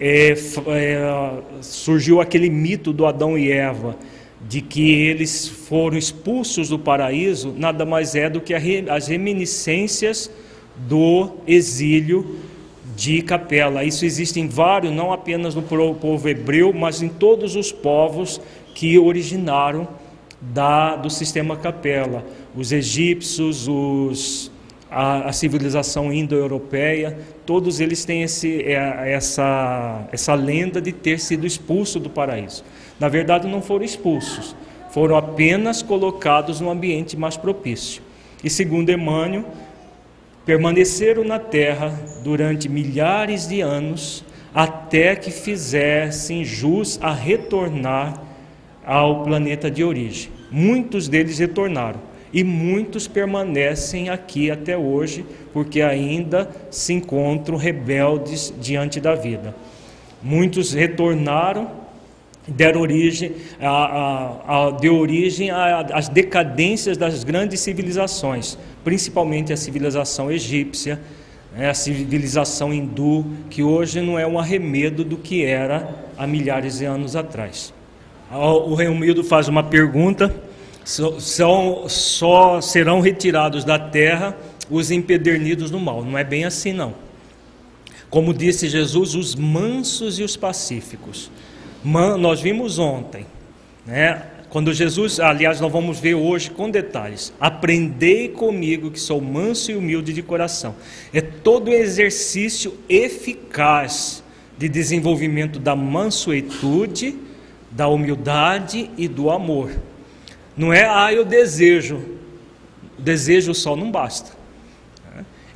é, 0.00 0.30
é, 0.30 1.32
surgiu 1.60 2.22
aquele 2.22 2.48
mito 2.48 2.90
do 2.90 3.04
Adão 3.04 3.36
e 3.36 3.52
Eva, 3.52 3.94
de 4.48 4.62
que 4.62 4.90
eles 4.90 5.46
foram 5.46 5.98
expulsos 5.98 6.70
do 6.70 6.78
paraíso, 6.78 7.54
nada 7.54 7.84
mais 7.84 8.14
é 8.14 8.30
do 8.30 8.40
que 8.40 8.54
as 8.54 9.06
reminiscências 9.06 10.30
do 10.88 11.32
exílio 11.46 12.38
de 12.96 13.20
Capela. 13.20 13.84
Isso 13.84 14.06
existe 14.06 14.40
em 14.40 14.48
vários, 14.48 14.90
não 14.90 15.12
apenas 15.12 15.54
no 15.54 15.60
povo 15.60 16.28
hebreu, 16.30 16.72
mas 16.72 17.02
em 17.02 17.10
todos 17.10 17.54
os 17.56 17.70
povos 17.70 18.40
que 18.74 18.98
originaram 18.98 19.86
da, 20.40 20.96
do 20.96 21.10
sistema 21.10 21.56
Capela. 21.56 22.24
Os 22.54 22.72
egípcios, 22.72 23.66
os 23.68 24.50
a, 24.90 25.28
a 25.28 25.32
civilização 25.32 26.12
indo-europeia, 26.12 27.18
todos 27.44 27.80
eles 27.80 28.04
têm 28.04 28.22
esse, 28.22 28.62
é, 28.62 29.12
essa, 29.12 30.06
essa 30.12 30.34
lenda 30.34 30.80
de 30.80 30.92
ter 30.92 31.18
sido 31.18 31.46
expulso 31.46 31.98
do 31.98 32.08
paraíso. 32.08 32.64
Na 32.98 33.08
verdade, 33.08 33.48
não 33.48 33.60
foram 33.60 33.84
expulsos, 33.84 34.54
foram 34.90 35.16
apenas 35.16 35.82
colocados 35.82 36.60
num 36.60 36.70
ambiente 36.70 37.16
mais 37.16 37.36
propício. 37.36 38.02
E 38.42 38.48
segundo 38.48 38.90
Emmanuel, 38.90 39.44
permaneceram 40.44 41.24
na 41.24 41.38
terra 41.38 41.92
durante 42.22 42.68
milhares 42.68 43.48
de 43.48 43.60
anos 43.60 44.24
até 44.54 45.16
que 45.16 45.30
fizessem 45.30 46.44
jus 46.44 46.98
a 47.02 47.12
retornar 47.12 48.22
ao 48.86 49.24
planeta 49.24 49.68
de 49.68 49.82
origem. 49.82 50.30
Muitos 50.50 51.08
deles 51.08 51.38
retornaram 51.40 52.00
e 52.32 52.44
muitos 52.44 53.08
permanecem 53.08 54.08
aqui 54.08 54.50
até 54.50 54.76
hoje, 54.76 55.24
porque 55.52 55.82
ainda 55.82 56.48
se 56.70 56.92
encontram 56.92 57.56
rebeldes 57.56 58.54
diante 58.60 59.00
da 59.00 59.14
vida. 59.14 59.54
Muitos 60.22 60.72
retornaram, 60.72 61.70
deram 62.46 62.80
origem, 62.80 63.32
a, 63.60 63.68
a, 63.68 64.66
a, 64.66 64.70
deu 64.70 64.96
origem 64.96 65.50
às 65.50 66.08
decadências 66.08 66.96
das 66.96 67.24
grandes 67.24 67.60
civilizações, 67.60 68.56
principalmente 68.84 69.52
a 69.52 69.56
civilização 69.56 70.30
egípcia, 70.30 71.00
né, 71.56 71.70
a 71.70 71.74
civilização 71.74 72.72
hindu, 72.72 73.24
que 73.50 73.62
hoje 73.62 74.00
não 74.00 74.18
é 74.18 74.26
um 74.26 74.38
arremedo 74.38 75.04
do 75.04 75.16
que 75.16 75.44
era 75.44 76.04
há 76.16 76.26
milhares 76.26 76.78
de 76.78 76.84
anos 76.84 77.16
atrás. 77.16 77.72
O 78.30 78.74
Reumildo 78.74 79.22
faz 79.22 79.48
uma 79.48 79.62
pergunta 79.62 80.34
são, 80.86 81.88
só 81.88 82.60
serão 82.60 83.00
retirados 83.00 83.64
da 83.64 83.78
terra 83.78 84.36
os 84.70 84.90
empedernidos 84.90 85.70
no 85.70 85.80
mal. 85.80 86.04
Não 86.04 86.16
é 86.16 86.22
bem 86.22 86.44
assim, 86.44 86.72
não. 86.72 86.94
Como 88.08 88.32
disse 88.32 88.68
Jesus, 88.68 89.14
os 89.14 89.34
mansos 89.34 90.18
e 90.18 90.22
os 90.22 90.36
pacíficos. 90.36 91.30
Man, 91.82 92.16
nós 92.16 92.40
vimos 92.40 92.78
ontem, 92.78 93.26
né? 93.84 94.22
Quando 94.48 94.72
Jesus, 94.72 95.18
aliás, 95.18 95.60
nós 95.60 95.72
vamos 95.72 95.98
ver 95.98 96.14
hoje 96.14 96.50
com 96.50 96.70
detalhes. 96.70 97.32
Aprendei 97.40 98.28
comigo 98.28 98.92
que 98.92 99.00
sou 99.00 99.20
manso 99.20 99.72
e 99.72 99.76
humilde 99.76 100.12
de 100.12 100.22
coração. 100.22 100.76
É 101.12 101.20
todo 101.20 101.72
exercício 101.72 102.74
eficaz 102.88 104.22
de 104.56 104.68
desenvolvimento 104.68 105.58
da 105.58 105.74
mansuetude, 105.74 107.16
da 107.76 107.86
humildade 107.88 108.90
e 108.96 109.06
do 109.06 109.30
amor. 109.30 109.70
Não 110.56 110.72
é, 110.72 110.88
ah, 110.88 111.12
eu 111.12 111.26
desejo. 111.26 112.02
O 112.98 113.02
desejo 113.02 113.54
só 113.54 113.76
não 113.76 113.90
basta. 113.90 114.34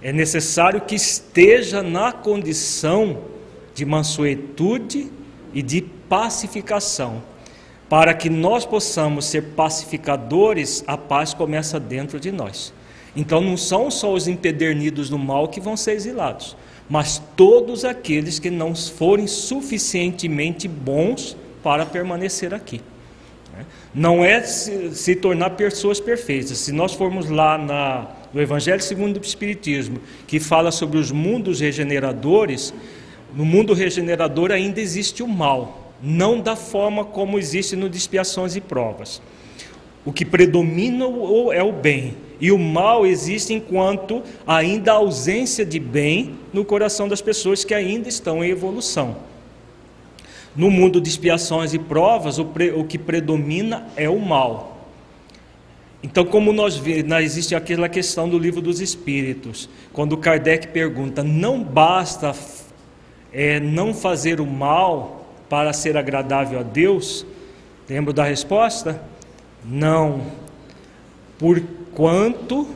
É 0.03 0.13
necessário 0.13 0.83
que 0.83 0.95
esteja 0.95 1.83
na 1.83 2.13
condição 2.13 3.23
de 3.75 3.87
mansuetude 3.87 5.11
e 5.55 5.63
de 5.63 5.81
pacificação. 5.81 7.23
Para 7.89 8.13
que 8.13 8.29
nós 8.29 8.67
possamos 8.67 9.25
ser 9.25 9.55
pacificadores, 9.55 10.85
a 10.87 10.99
paz 10.99 11.33
começa 11.33 11.81
dentro 11.81 12.21
de 12.21 12.31
nós. 12.31 12.73
Então 13.17 13.41
não 13.41 13.57
são 13.57 13.91
só 13.91 14.13
os 14.13 14.29
empedernidos 14.29 15.09
do 15.09 15.19
mal 15.19 15.49
que 15.49 15.61
vão 15.61 15.77
ser 15.77 15.93
exilados, 15.93 16.57
mas 16.89 17.21
todos 17.35 17.85
aqueles 17.85 18.39
que 18.39 18.51
não 18.51 18.75
forem 18.75 19.27
suficientemente 19.27 20.69
bons 20.69 21.37
para 21.63 21.85
permanecer 21.87 22.55
aqui. 22.55 22.81
Não 23.95 24.25
é 24.25 24.43
se, 24.43 24.95
se, 24.95 25.17
tornar 25.17 25.51
pessoas 25.51 26.01
perfeitas. 26.01 26.59
Se 26.59 26.73
nós 26.73 26.95
formos 26.95 27.29
lá 27.29 27.59
na, 27.59 28.07
no 28.33 28.41
Evangelho 28.41 28.83
segundo 28.83 29.17
o 29.17 29.21
Espiritismo, 29.21 29.99
que 30.27 30.39
fala 30.39 30.71
sobre 30.71 30.99
os 30.99 31.11
mundos 31.11 31.61
regeneradores, 31.61 32.73
no 33.35 33.45
mundo 33.45 33.75
regenerador 33.75 34.51
ainda 34.53 34.81
existe 34.81 35.23
o 35.23 35.29
mal, 35.29 35.93
não 36.03 36.41
da 36.41 36.57
forma 36.57 37.05
como 37.05 37.39
existe 37.39 37.77
no 37.77 37.89
de 37.89 37.97
expiações 37.97 38.57
e 38.57 38.61
provas. 38.61 39.21
O 40.05 40.13
que 40.13 40.25
predomina 40.25 41.05
é 41.53 41.63
o 41.63 41.73
bem, 41.73 42.15
e 42.41 42.51
o 42.51 42.59
mal 42.59 43.07
existe 43.07 43.53
enquanto 43.53 44.23
ainda 44.47 44.93
há 44.93 44.95
ausência 44.95 45.65
de 45.65 45.79
bem 45.79 46.39
no 46.53 46.65
coração 46.65 47.07
das 47.07 47.21
pessoas 47.21 47.65
que 47.65 47.75
ainda 47.75 48.09
estão 48.09 48.43
em 48.43 48.49
evolução. 48.49 49.17
No 50.55 50.71
mundo 50.71 51.01
de 51.01 51.09
expiações 51.09 51.73
e 51.73 51.79
provas, 51.79 52.39
o, 52.39 52.45
pre, 52.45 52.71
o 52.73 52.85
que 52.85 52.99
predomina 52.99 53.87
é 53.97 54.09
o 54.09 54.19
mal. 54.19 54.89
Então, 56.03 56.25
como 56.25 56.53
nós 56.53 56.77
vemos, 56.77 57.13
existe 57.21 57.55
aquela 57.55 57.89
questão 57.89 58.29
do 58.29 58.39
livro 58.39 58.61
dos 58.61 58.81
Espíritos, 58.81 59.69
quando 59.93 60.17
Kardec 60.17 60.69
pergunta: 60.69 61.23
não 61.23 61.63
basta 61.63 62.35
é, 63.33 63.61
não 63.61 63.93
fazer 63.93 64.41
o 64.41 64.47
mal 64.47 65.27
para 65.49 65.73
ser 65.73 65.97
agradável 65.97 66.61
a 66.61 66.63
Deus? 66.63 67.27
Lembro 67.89 68.13
da 68.13 68.25
resposta? 68.25 69.03
Não. 69.65 70.23
Porquanto 71.39 72.69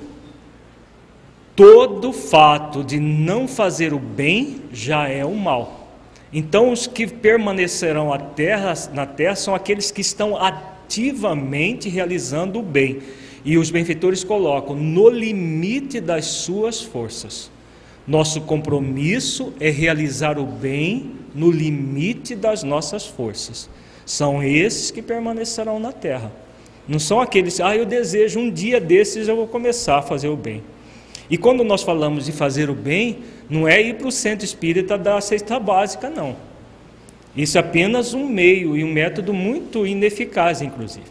todo 1.57 2.13
fato 2.13 2.83
de 2.83 2.99
não 2.99 3.47
fazer 3.47 3.95
o 3.95 3.99
bem 3.99 4.63
já 4.73 5.09
é 5.09 5.25
o 5.25 5.35
mal. 5.35 5.84
Então, 6.37 6.73
os 6.73 6.89
que 6.89 7.07
permanecerão 7.07 8.13
terra, 8.35 8.75
na 8.93 9.07
terra 9.07 9.37
são 9.37 9.55
aqueles 9.55 9.93
que 9.93 10.01
estão 10.01 10.37
ativamente 10.37 11.89
realizando 11.89 12.59
o 12.59 12.63
bem. 12.63 12.99
E 13.45 13.57
os 13.57 13.71
benfeitores 13.71 14.25
colocam 14.25 14.75
no 14.75 15.09
limite 15.09 16.01
das 16.01 16.25
suas 16.25 16.83
forças. 16.83 17.53
Nosso 18.05 18.41
compromisso 18.41 19.55
é 19.61 19.71
realizar 19.71 20.37
o 20.37 20.45
bem 20.45 21.13
no 21.33 21.53
limite 21.53 22.35
das 22.35 22.65
nossas 22.65 23.07
forças. 23.07 23.71
São 24.05 24.43
esses 24.43 24.91
que 24.91 25.01
permanecerão 25.01 25.79
na 25.79 25.93
terra. 25.93 26.33
Não 26.89 26.99
são 26.99 27.21
aqueles, 27.21 27.61
ah, 27.61 27.77
eu 27.77 27.87
desejo 27.87 28.41
um 28.41 28.51
dia 28.51 28.81
desses 28.81 29.29
eu 29.29 29.37
vou 29.37 29.47
começar 29.47 29.99
a 29.99 30.03
fazer 30.03 30.29
o 30.29 30.37
bem. 30.37 30.65
E 31.31 31.39
quando 31.39 31.63
nós 31.63 31.83
falamos 31.83 32.27
de 32.27 32.33
fazer 32.33 32.69
o 32.69 32.75
bem, 32.75 33.19
não 33.49 33.69
é 33.69 33.81
ir 33.81 33.95
para 33.95 34.09
o 34.09 34.13
centro 34.13 34.45
espírita 34.45 34.97
da 34.97 35.21
cesta 35.21 35.59
básica, 35.59 36.09
não. 36.09 36.37
Isso 37.37 37.59
é 37.59 37.61
apenas 37.61 38.15
um 38.15 38.27
meio 38.27 38.77
e 38.77 38.85
um 38.85 38.93
método 38.93 39.35
muito 39.35 39.87
ineficaz, 39.87 40.63
inclusive. 40.63 41.07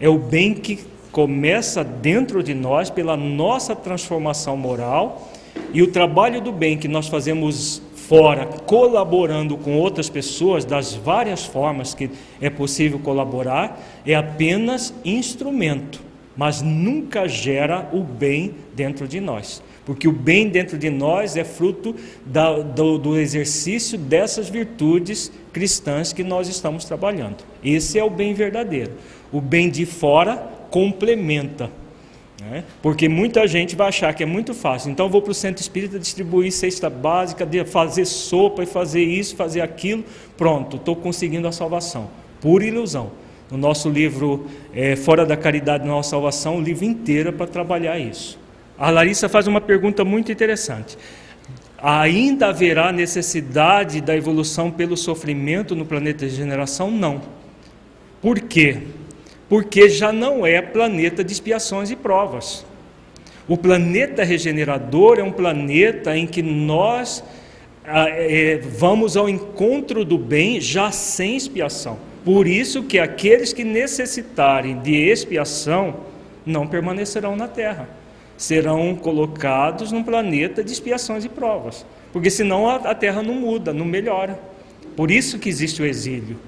É 0.00 0.08
o 0.08 0.18
bem 0.18 0.54
que 0.54 0.78
começa 1.12 1.82
dentro 1.84 2.42
de 2.42 2.54
nós 2.54 2.90
pela 2.90 3.16
nossa 3.16 3.74
transformação 3.74 4.56
moral 4.56 5.30
e 5.72 5.82
o 5.82 5.90
trabalho 5.90 6.40
do 6.40 6.52
bem 6.52 6.78
que 6.78 6.88
nós 6.88 7.08
fazemos 7.08 7.82
fora, 8.08 8.46
colaborando 8.46 9.56
com 9.58 9.76
outras 9.76 10.08
pessoas 10.08 10.64
das 10.64 10.94
várias 10.94 11.44
formas 11.44 11.92
que 11.94 12.10
é 12.40 12.48
possível 12.48 12.98
colaborar, 12.98 13.78
é 14.06 14.14
apenas 14.14 14.94
instrumento, 15.04 16.00
mas 16.34 16.62
nunca 16.62 17.28
gera 17.28 17.90
o 17.92 18.02
bem 18.02 18.54
dentro 18.74 19.06
de 19.06 19.20
nós. 19.20 19.62
Porque 19.88 20.06
o 20.06 20.12
bem 20.12 20.48
dentro 20.48 20.78
de 20.78 20.88
nós 20.88 21.34
é 21.34 21.42
fruto 21.42 21.96
da, 22.24 22.60
do, 22.60 22.98
do 22.98 23.18
exercício 23.18 23.98
dessas 23.98 24.48
virtudes 24.48 25.32
cristãs 25.52 26.12
que 26.12 26.22
nós 26.22 26.46
estamos 26.46 26.84
trabalhando. 26.84 27.38
Esse 27.64 27.98
é 27.98 28.04
o 28.04 28.10
bem 28.10 28.34
verdadeiro. 28.34 28.92
O 29.32 29.40
bem 29.40 29.68
de 29.68 29.84
fora 29.84 30.36
complementa 30.70 31.70
né? 32.40 32.62
Porque 32.80 33.08
muita 33.08 33.46
gente 33.48 33.74
vai 33.74 33.88
achar 33.88 34.14
que 34.14 34.22
é 34.22 34.26
muito 34.26 34.54
fácil. 34.54 34.90
Então, 34.90 35.08
vou 35.08 35.20
para 35.20 35.32
o 35.32 35.34
centro 35.34 35.60
espírita 35.60 35.98
distribuir 35.98 36.52
cesta 36.52 36.88
básica, 36.88 37.46
fazer 37.66 38.04
sopa 38.04 38.62
e 38.62 38.66
fazer 38.66 39.02
isso, 39.02 39.34
fazer 39.34 39.60
aquilo. 39.60 40.04
Pronto, 40.36 40.76
estou 40.76 40.94
conseguindo 40.94 41.48
a 41.48 41.52
salvação. 41.52 42.08
Pura 42.40 42.64
ilusão. 42.64 43.10
No 43.50 43.58
nosso 43.58 43.88
livro 43.88 44.46
é, 44.74 44.94
Fora 44.94 45.24
da 45.24 45.36
Caridade, 45.36 45.86
Nossa 45.86 46.10
Salvação, 46.10 46.58
o 46.58 46.60
livro 46.60 46.84
inteiro 46.84 47.30
é 47.30 47.32
para 47.32 47.46
trabalhar 47.46 47.98
isso. 47.98 48.37
A 48.78 48.90
Larissa 48.90 49.28
faz 49.28 49.46
uma 49.46 49.60
pergunta 49.60 50.04
muito 50.04 50.30
interessante. 50.30 50.96
Ainda 51.76 52.48
haverá 52.48 52.92
necessidade 52.92 54.00
da 54.00 54.16
evolução 54.16 54.70
pelo 54.70 54.96
sofrimento 54.96 55.74
no 55.74 55.84
planeta 55.84 56.26
de 56.26 56.30
regeneração? 56.32 56.90
Não. 56.90 57.20
Por 58.20 58.40
quê? 58.40 58.82
porque 59.48 59.88
já 59.88 60.12
não 60.12 60.46
é 60.46 60.60
planeta 60.60 61.24
de 61.24 61.32
expiações 61.32 61.90
e 61.90 61.96
provas. 61.96 62.64
O 63.48 63.56
planeta 63.56 64.22
regenerador 64.22 65.18
é 65.18 65.22
um 65.22 65.32
planeta 65.32 66.16
em 66.16 66.26
que 66.26 66.42
nós 66.42 67.24
ah, 67.84 68.06
é, 68.10 68.58
vamos 68.58 69.16
ao 69.16 69.28
encontro 69.28 70.04
do 70.04 70.18
bem 70.18 70.60
já 70.60 70.90
sem 70.90 71.34
expiação. 71.34 71.98
Por 72.24 72.46
isso 72.46 72.82
que 72.82 72.98
aqueles 72.98 73.54
que 73.54 73.64
necessitarem 73.64 74.78
de 74.80 74.94
expiação 74.94 76.00
não 76.44 76.66
permanecerão 76.66 77.34
na 77.34 77.48
Terra, 77.48 77.88
serão 78.38 78.94
colocados 78.94 79.92
num 79.92 80.02
planeta 80.02 80.64
de 80.64 80.72
expiações 80.72 81.24
e 81.24 81.28
provas, 81.28 81.84
porque 82.12 82.30
senão 82.30 82.68
a, 82.68 82.94
Terra 82.94 83.22
não 83.22 83.34
muda, 83.34 83.74
não 83.74 83.84
melhora. 83.84 84.40
Por 84.96 85.10
isso 85.10 85.38
que 85.38 85.48
existe 85.48 85.82
o 85.82 85.84
exílio. 85.84 86.38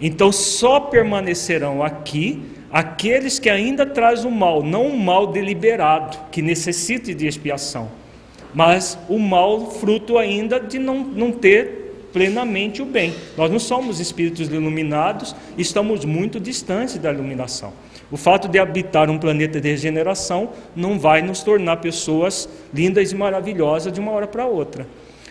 Então 0.00 0.32
só 0.32 0.80
permanecerão 0.80 1.82
aqui 1.82 2.42
aqueles 2.70 3.38
que 3.38 3.50
ainda 3.50 3.84
trazem 3.84 4.30
o 4.30 4.34
mal, 4.34 4.62
não 4.62 4.86
o 4.86 4.98
mal 4.98 5.26
deliberado, 5.26 6.16
que 6.30 6.40
necessite 6.40 7.14
de 7.14 7.26
expiação, 7.26 7.90
mas 8.54 8.98
o 9.08 9.18
mal 9.18 9.70
fruto 9.70 10.16
ainda 10.16 10.60
de 10.60 10.78
não, 10.78 11.02
não 11.02 11.32
ter 11.32 12.08
plenamente 12.12 12.80
o 12.80 12.86
bem. 12.86 13.14
Nós 13.36 13.50
não 13.50 13.58
somos 13.58 14.00
espíritos 14.00 14.48
iluminados, 14.48 15.34
estamos 15.56 16.04
muito 16.04 16.38
distantes 16.40 16.96
da 16.98 17.12
iluminação. 17.12 17.72
O 18.10 18.16
fato 18.16 18.48
de 18.48 18.58
habitar 18.58 19.10
um 19.10 19.18
planeta 19.18 19.60
de 19.60 19.68
regeneração 19.68 20.50
não 20.74 20.98
vai 20.98 21.20
nos 21.20 21.42
tornar 21.42 21.76
pessoas 21.76 22.48
lindas 22.72 23.12
e 23.12 23.14
maravilhosas 23.14 23.92
de 23.92 24.00
uma 24.00 24.12
hora 24.12 24.26
para 24.26 24.46
outra. 24.46 24.86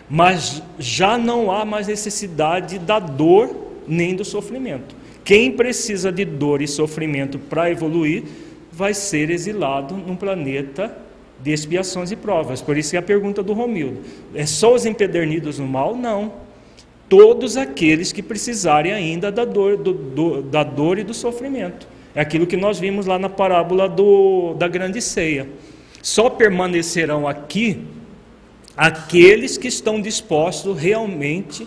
Mas 0.08 0.62
já 0.78 1.18
não 1.18 1.50
há 1.50 1.64
mais 1.64 1.88
necessidade 1.88 2.78
da 2.78 2.98
dor 2.98 3.50
nem 3.86 4.14
do 4.14 4.24
sofrimento. 4.24 4.94
Quem 5.24 5.52
precisa 5.52 6.12
de 6.12 6.24
dor 6.24 6.62
e 6.62 6.68
sofrimento 6.68 7.38
para 7.38 7.70
evoluir 7.70 8.24
vai 8.72 8.94
ser 8.94 9.28
exilado 9.28 9.94
num 9.94 10.14
planeta 10.14 10.96
de 11.42 11.52
expiações 11.52 12.10
e 12.12 12.16
provas. 12.16 12.62
Por 12.62 12.76
isso 12.76 12.94
é 12.94 12.98
a 12.98 13.02
pergunta 13.02 13.42
do 13.42 13.52
Romildo: 13.52 14.00
é 14.34 14.46
só 14.46 14.72
os 14.72 14.86
empedernidos 14.86 15.58
no 15.58 15.66
mal? 15.66 15.96
Não. 15.96 16.32
Todos 17.08 17.56
aqueles 17.56 18.12
que 18.12 18.22
precisarem 18.22 18.92
ainda 18.92 19.32
da 19.32 19.44
dor, 19.44 19.76
do, 19.76 19.92
do, 19.92 20.42
da 20.42 20.62
dor 20.62 20.98
e 20.98 21.04
do 21.04 21.14
sofrimento. 21.14 21.88
É 22.14 22.20
aquilo 22.20 22.46
que 22.46 22.56
nós 22.56 22.78
vimos 22.78 23.06
lá 23.06 23.18
na 23.18 23.28
parábola 23.28 23.88
do, 23.88 24.54
da 24.54 24.66
grande 24.66 25.00
ceia. 25.00 25.48
Só 26.02 26.30
permanecerão 26.30 27.26
aqui 27.26 27.84
aqueles 28.76 29.58
que 29.58 29.68
estão 29.68 30.00
dispostos 30.00 30.78
realmente 30.78 31.66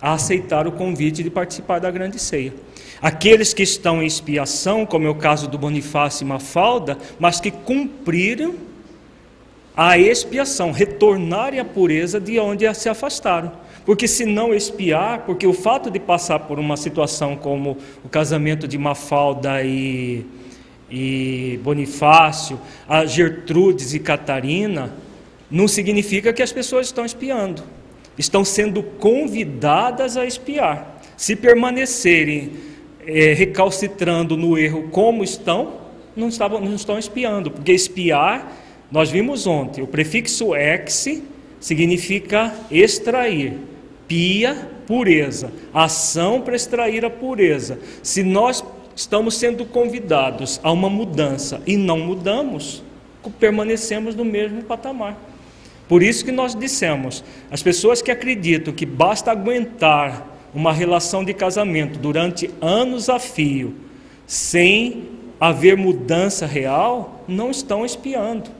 a 0.00 0.12
aceitar 0.12 0.66
o 0.66 0.72
convite 0.72 1.22
de 1.22 1.30
participar 1.30 1.78
da 1.78 1.90
grande 1.90 2.18
ceia. 2.18 2.52
Aqueles 3.00 3.54
que 3.54 3.62
estão 3.62 4.02
em 4.02 4.06
expiação, 4.06 4.84
como 4.84 5.06
é 5.06 5.10
o 5.10 5.14
caso 5.14 5.48
do 5.48 5.56
Bonifácio 5.56 6.24
e 6.24 6.26
Mafalda, 6.26 6.98
mas 7.18 7.40
que 7.40 7.50
cumpriram 7.50 8.54
a 9.76 9.96
expiação, 9.96 10.72
retornarem 10.72 11.60
à 11.60 11.64
pureza 11.64 12.18
de 12.18 12.38
onde 12.40 12.72
se 12.74 12.88
afastaram. 12.88 13.52
Porque 13.88 14.06
se 14.06 14.26
não 14.26 14.52
expiar, 14.52 15.20
porque 15.24 15.46
o 15.46 15.54
fato 15.54 15.90
de 15.90 15.98
passar 15.98 16.40
por 16.40 16.58
uma 16.58 16.76
situação 16.76 17.34
como 17.34 17.78
o 18.04 18.08
casamento 18.10 18.68
de 18.68 18.76
Mafalda 18.76 19.62
e, 19.64 20.26
e 20.90 21.58
Bonifácio, 21.62 22.60
a 22.86 23.06
Gertrudes 23.06 23.94
e 23.94 23.98
Catarina, 23.98 24.94
não 25.50 25.66
significa 25.66 26.34
que 26.34 26.42
as 26.42 26.52
pessoas 26.52 26.88
estão 26.88 27.06
espiando. 27.06 27.62
Estão 28.18 28.44
sendo 28.44 28.82
convidadas 28.82 30.18
a 30.18 30.26
espiar. 30.26 31.00
Se 31.16 31.34
permanecerem 31.34 32.52
é, 33.06 33.32
recalcitrando 33.32 34.36
no 34.36 34.58
erro 34.58 34.90
como 34.90 35.24
estão, 35.24 35.78
não, 36.14 36.28
estavam, 36.28 36.60
não 36.60 36.74
estão 36.74 36.98
espiando, 36.98 37.50
porque 37.50 37.72
espiar, 37.72 38.52
nós 38.92 39.10
vimos 39.10 39.46
ontem, 39.46 39.82
o 39.82 39.86
prefixo 39.86 40.54
ex 40.54 41.22
significa 41.58 42.54
extrair, 42.70 43.54
pia, 44.08 44.68
pureza, 44.86 45.52
ação 45.72 46.40
para 46.40 46.56
extrair 46.56 47.04
a 47.04 47.10
pureza. 47.10 47.78
Se 48.02 48.22
nós 48.22 48.64
estamos 48.96 49.36
sendo 49.36 49.64
convidados 49.64 50.58
a 50.62 50.72
uma 50.72 50.90
mudança 50.90 51.62
e 51.66 51.76
não 51.76 51.98
mudamos, 51.98 52.82
permanecemos 53.38 54.16
no 54.16 54.24
mesmo 54.24 54.62
patamar. 54.62 55.16
Por 55.86 56.02
isso 56.02 56.24
que 56.24 56.32
nós 56.32 56.54
dissemos, 56.54 57.22
as 57.50 57.62
pessoas 57.62 58.02
que 58.02 58.10
acreditam 58.10 58.74
que 58.74 58.84
basta 58.84 59.30
aguentar 59.30 60.26
uma 60.54 60.72
relação 60.72 61.24
de 61.24 61.32
casamento 61.32 61.98
durante 61.98 62.50
anos 62.60 63.08
a 63.08 63.18
fio, 63.18 63.74
sem 64.26 65.08
haver 65.40 65.76
mudança 65.76 66.46
real, 66.46 67.24
não 67.28 67.50
estão 67.50 67.86
espiando. 67.86 68.50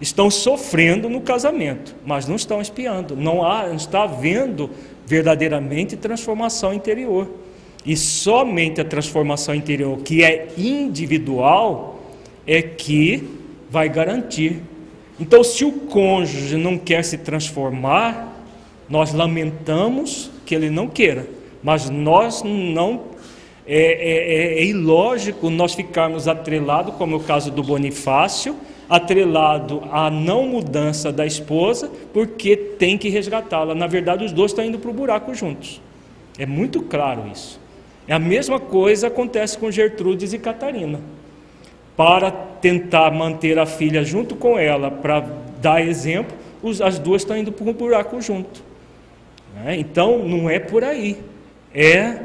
Estão 0.00 0.30
sofrendo 0.30 1.08
no 1.08 1.22
casamento, 1.22 1.94
mas 2.04 2.28
não 2.28 2.36
estão 2.36 2.60
espiando. 2.60 3.16
Não, 3.16 3.42
há, 3.42 3.68
não 3.68 3.76
está 3.76 4.02
havendo 4.02 4.70
verdadeiramente 5.06 5.96
transformação 5.96 6.74
interior. 6.74 7.30
E 7.84 7.96
somente 7.96 8.80
a 8.80 8.84
transformação 8.84 9.54
interior, 9.54 9.98
que 9.98 10.24
é 10.24 10.48
individual, 10.58 12.02
é 12.46 12.60
que 12.60 13.28
vai 13.70 13.88
garantir 13.88 14.60
então, 15.18 15.42
se 15.42 15.64
o 15.64 15.72
cônjuge 15.72 16.56
não 16.56 16.76
quer 16.76 17.02
se 17.02 17.16
transformar, 17.16 18.34
nós 18.88 19.14
lamentamos 19.14 20.30
que 20.44 20.54
ele 20.54 20.68
não 20.68 20.88
queira, 20.88 21.26
mas 21.62 21.88
nós 21.88 22.42
não. 22.42 23.16
É, 23.66 23.78
é, 23.78 24.58
é, 24.58 24.58
é 24.60 24.64
ilógico 24.64 25.50
nós 25.50 25.74
ficarmos 25.74 26.28
atrelados, 26.28 26.94
como 26.94 27.14
é 27.14 27.16
o 27.16 27.20
caso 27.20 27.50
do 27.50 27.64
Bonifácio, 27.64 28.54
atrelado 28.88 29.82
à 29.90 30.10
não 30.10 30.46
mudança 30.46 31.10
da 31.12 31.26
esposa, 31.26 31.90
porque 32.12 32.56
tem 32.56 32.96
que 32.96 33.08
resgatá-la. 33.08 33.74
Na 33.74 33.86
verdade, 33.86 34.24
os 34.24 34.32
dois 34.32 34.52
estão 34.52 34.64
indo 34.64 34.78
para 34.78 34.90
o 34.90 34.94
buraco 34.94 35.34
juntos. 35.34 35.80
É 36.38 36.46
muito 36.46 36.82
claro 36.82 37.28
isso. 37.32 37.60
É 38.06 38.12
a 38.14 38.18
mesma 38.18 38.60
coisa 38.60 39.08
acontece 39.08 39.58
com 39.58 39.70
Gertrudes 39.70 40.32
e 40.32 40.38
Catarina 40.38 41.00
para 41.96 42.30
tentar 42.30 43.10
manter 43.10 43.58
a 43.58 43.66
filha 43.66 44.04
junto 44.04 44.36
com 44.36 44.58
ela, 44.58 44.90
para 44.90 45.24
dá 45.60 45.80
exemplo, 45.80 46.36
as 46.84 46.98
duas 46.98 47.22
estão 47.22 47.36
indo 47.36 47.50
para 47.50 47.64
um 47.68 47.72
buraco 47.72 48.20
junto. 48.20 48.62
Né? 49.54 49.76
Então, 49.78 50.18
não 50.18 50.48
é 50.50 50.58
por 50.58 50.84
aí. 50.84 51.18
É 51.74 52.18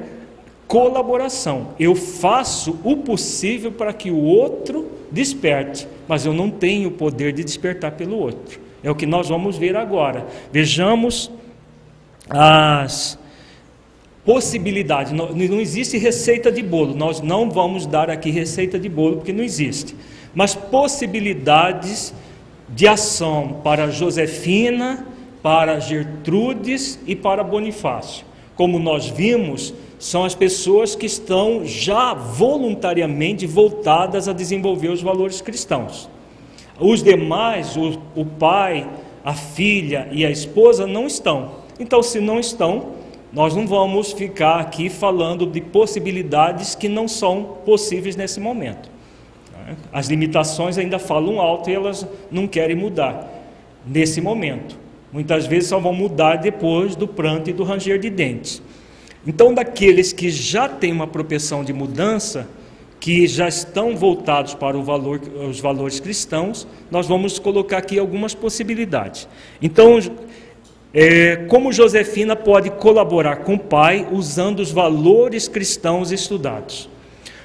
colaboração. 0.72 1.67
Eu 1.78 1.93
faço 1.93 2.80
o 2.82 2.95
possível 2.95 3.74
para 3.74 3.91
que 3.91 4.09
o 4.09 4.24
outro 4.24 4.89
desperte, 5.11 5.86
mas 6.07 6.26
eu 6.26 6.32
não 6.32 6.49
tenho 6.49 6.88
o 6.88 6.93
poder 6.93 7.34
de 7.34 7.43
despertar 7.43 7.91
pelo 7.91 8.17
outro. 8.17 8.57
É 8.82 8.89
o 8.89 8.95
que 8.95 9.05
nós 9.05 9.28
vamos 9.28 9.57
ver 9.57 9.76
agora. 9.76 10.26
Vejamos 10.49 11.30
as 12.30 13.19
possibilidades. 14.24 15.11
Não, 15.11 15.34
não 15.34 15.59
existe 15.59 15.97
receita 15.97 16.49
de 16.49 16.63
bolo. 16.63 16.95
Nós 16.95 17.19
não 17.19 17.51
vamos 17.51 17.86
dar 17.86 18.09
aqui 18.09 18.32
receita 18.32 18.80
de 18.80 18.88
bolo 18.88 19.17
porque 19.17 19.34
não 19.34 19.43
existe. 19.43 19.93
Mas 20.34 20.55
possibilidades 20.55 22.13
de 22.69 22.88
ação 22.88 23.59
para 23.61 23.91
Josefina, 23.91 25.05
para 25.43 25.82
Gertrudes 25.82 26.97
e 27.05 27.13
para 27.13 27.43
Bonifácio. 27.43 28.26
Como 28.55 28.80
nós 28.80 29.09
vimos, 29.09 29.74
são 30.02 30.26
as 30.26 30.34
pessoas 30.34 30.95
que 30.95 31.06
estão 31.06 31.64
já 31.64 32.16
voluntariamente 32.16 33.45
voltadas 33.45 34.28
a 34.28 34.34
desenvolver 34.34 34.88
os 34.88 34.99
valores 34.99 35.41
cristãos. 35.41 36.10
Os 36.80 37.04
demais, 37.04 37.78
o, 37.78 38.02
o 38.16 38.26
pai, 38.26 38.89
a 39.24 39.36
filha 39.36 40.10
e 40.12 40.26
a 40.26 40.32
esposa, 40.32 40.88
não 40.88 41.06
estão. 41.06 41.52
Então, 41.80 42.02
se 42.02 42.20
não 42.20 42.39
estão, 42.39 42.93
nós 43.32 43.56
não 43.56 43.68
vamos 43.68 44.12
ficar 44.12 44.60
aqui 44.60 44.89
falando 44.89 45.45
de 45.45 45.62
possibilidades 45.62 46.74
que 46.74 46.89
não 46.89 47.08
são 47.08 47.58
possíveis 47.64 48.16
nesse 48.16 48.39
momento. 48.39 48.89
As 49.93 50.08
limitações 50.08 50.80
ainda 50.80 50.97
falam 50.97 51.39
alto 51.39 51.70
e 51.70 51.76
elas 51.76 52.08
não 52.32 52.47
querem 52.47 52.76
mudar 52.76 53.32
nesse 53.86 54.20
momento. 54.20 54.80
Muitas 55.14 55.45
vezes 55.45 55.70
só 55.70 55.80
vão 55.80 55.93
mudar 55.93 56.38
depois 56.38 56.95
do 56.95 57.08
pranto 57.08 57.52
e 57.52 57.54
do 57.54 57.64
ranger 57.64 57.99
de 57.99 58.10
dentes. 58.10 58.64
Então, 59.26 59.53
daqueles 59.53 60.11
que 60.11 60.30
já 60.30 60.67
têm 60.67 60.91
uma 60.91 61.07
propensão 61.07 61.63
de 61.63 61.72
mudança, 61.72 62.47
que 62.99 63.28
já 63.28 63.47
estão 63.47 63.95
voltados 63.95 64.53
para 64.53 64.78
valor, 64.78 65.19
os 65.49 65.59
valores 65.59 65.99
cristãos, 65.99 66.67
nós 66.89 67.07
vamos 67.07 67.39
colocar 67.39 67.80
aqui 67.80 67.97
algumas 67.97 68.36
possibilidades. 68.36 69.28
Então, 69.61 69.99
é, 70.93 71.38
como 71.47 71.72
Josefina 71.72 72.36
pode 72.36 72.69
colaborar 72.69 73.38
com 73.38 73.55
o 73.55 73.59
pai 73.59 74.07
usando 74.11 74.59
os 74.59 74.72
valores 74.72 75.47
cristãos 75.47 76.11
estudados? 76.11 76.89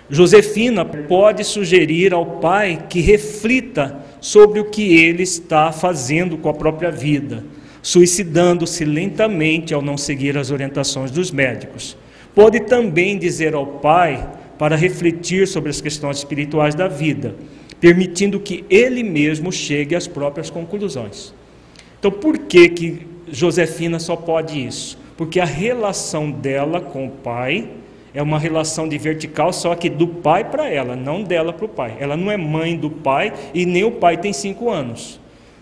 Josefina 0.09 0.85
pode 0.85 1.43
sugerir 1.43 2.13
ao 2.13 2.25
pai 2.27 2.85
que 2.89 3.01
reflita 3.01 3.99
sobre 4.21 4.61
o 4.61 4.67
que 4.67 4.97
ele 4.97 5.23
está 5.23 5.73
fazendo 5.73 6.37
com 6.37 6.49
a 6.49 6.55
própria 6.55 6.91
vida, 6.91 7.45
suicidando-se 7.87 8.85
lentamente 8.85 9.73
ao 9.73 9.81
não 9.81 9.97
seguir 9.97 10.37
as 10.37 10.51
orientações 10.51 11.09
dos 11.09 11.31
médicos. 11.31 11.97
Pode 12.35 12.59
também 12.59 13.17
dizer 13.17 13.55
ao 13.55 13.65
pai 13.65 14.29
para 14.59 14.75
refletir 14.75 15.47
sobre 15.47 15.71
as 15.71 15.81
questões 15.81 16.17
espirituais 16.17 16.75
da 16.75 16.89
vida, 16.89 17.37
permitindo 17.81 18.41
que 18.41 18.65
ele 18.69 19.05
mesmo 19.05 19.53
chegue 19.53 19.95
às 19.95 20.09
próprias 20.09 20.51
conclusões. 20.51 21.33
Então, 21.97 22.11
por 22.11 22.37
que 22.39 22.69
que 22.71 23.07
Josefina 23.31 24.01
só 24.01 24.17
pode 24.17 24.67
isso? 24.67 24.99
Porque 25.17 25.39
a 25.39 25.45
relação 25.45 26.29
dela 26.29 26.81
com 26.81 27.07
o 27.07 27.11
pai 27.11 27.71
é 28.13 28.21
uma 28.21 28.41
relação 28.41 28.89
de 28.89 28.99
vertical, 28.99 29.53
só 29.53 29.77
que 29.77 29.89
do 29.89 30.09
pai 30.09 30.43
para 30.43 30.69
ela, 30.69 30.97
não 30.97 31.23
dela 31.23 31.53
para 31.53 31.67
o 31.67 31.69
pai. 31.69 31.97
Ela 32.01 32.17
não 32.17 32.33
é 32.33 32.37
mãe 32.37 32.77
do 32.77 32.91
pai 32.91 33.33
e 33.55 33.65
nem 33.65 33.85
o 33.85 33.93
pai 33.93 34.17
tem 34.17 34.33
cinco 34.33 34.71
anos. 34.71 35.21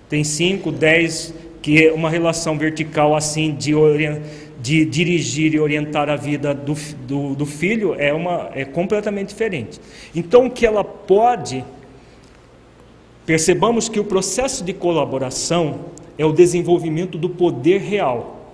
Tem 0.08 0.24
cinco, 0.24 0.72
dez, 0.72 1.34
que 1.64 1.82
é 1.82 1.90
uma 1.90 2.10
relação 2.10 2.58
vertical 2.58 3.16
assim 3.16 3.54
de, 3.54 3.72
de 4.60 4.84
dirigir 4.84 5.54
e 5.54 5.58
orientar 5.58 6.10
a 6.10 6.14
vida 6.14 6.52
do, 6.52 6.74
do, 7.06 7.34
do 7.34 7.46
filho 7.46 7.94
é, 7.98 8.12
uma, 8.12 8.50
é 8.54 8.66
completamente 8.66 9.28
diferente. 9.30 9.80
Então, 10.14 10.44
o 10.44 10.50
que 10.50 10.66
ela 10.66 10.84
pode, 10.84 11.64
percebamos 13.24 13.88
que 13.88 13.98
o 13.98 14.04
processo 14.04 14.62
de 14.62 14.74
colaboração 14.74 15.86
é 16.18 16.26
o 16.26 16.32
desenvolvimento 16.32 17.16
do 17.16 17.30
poder 17.30 17.80
real. 17.80 18.52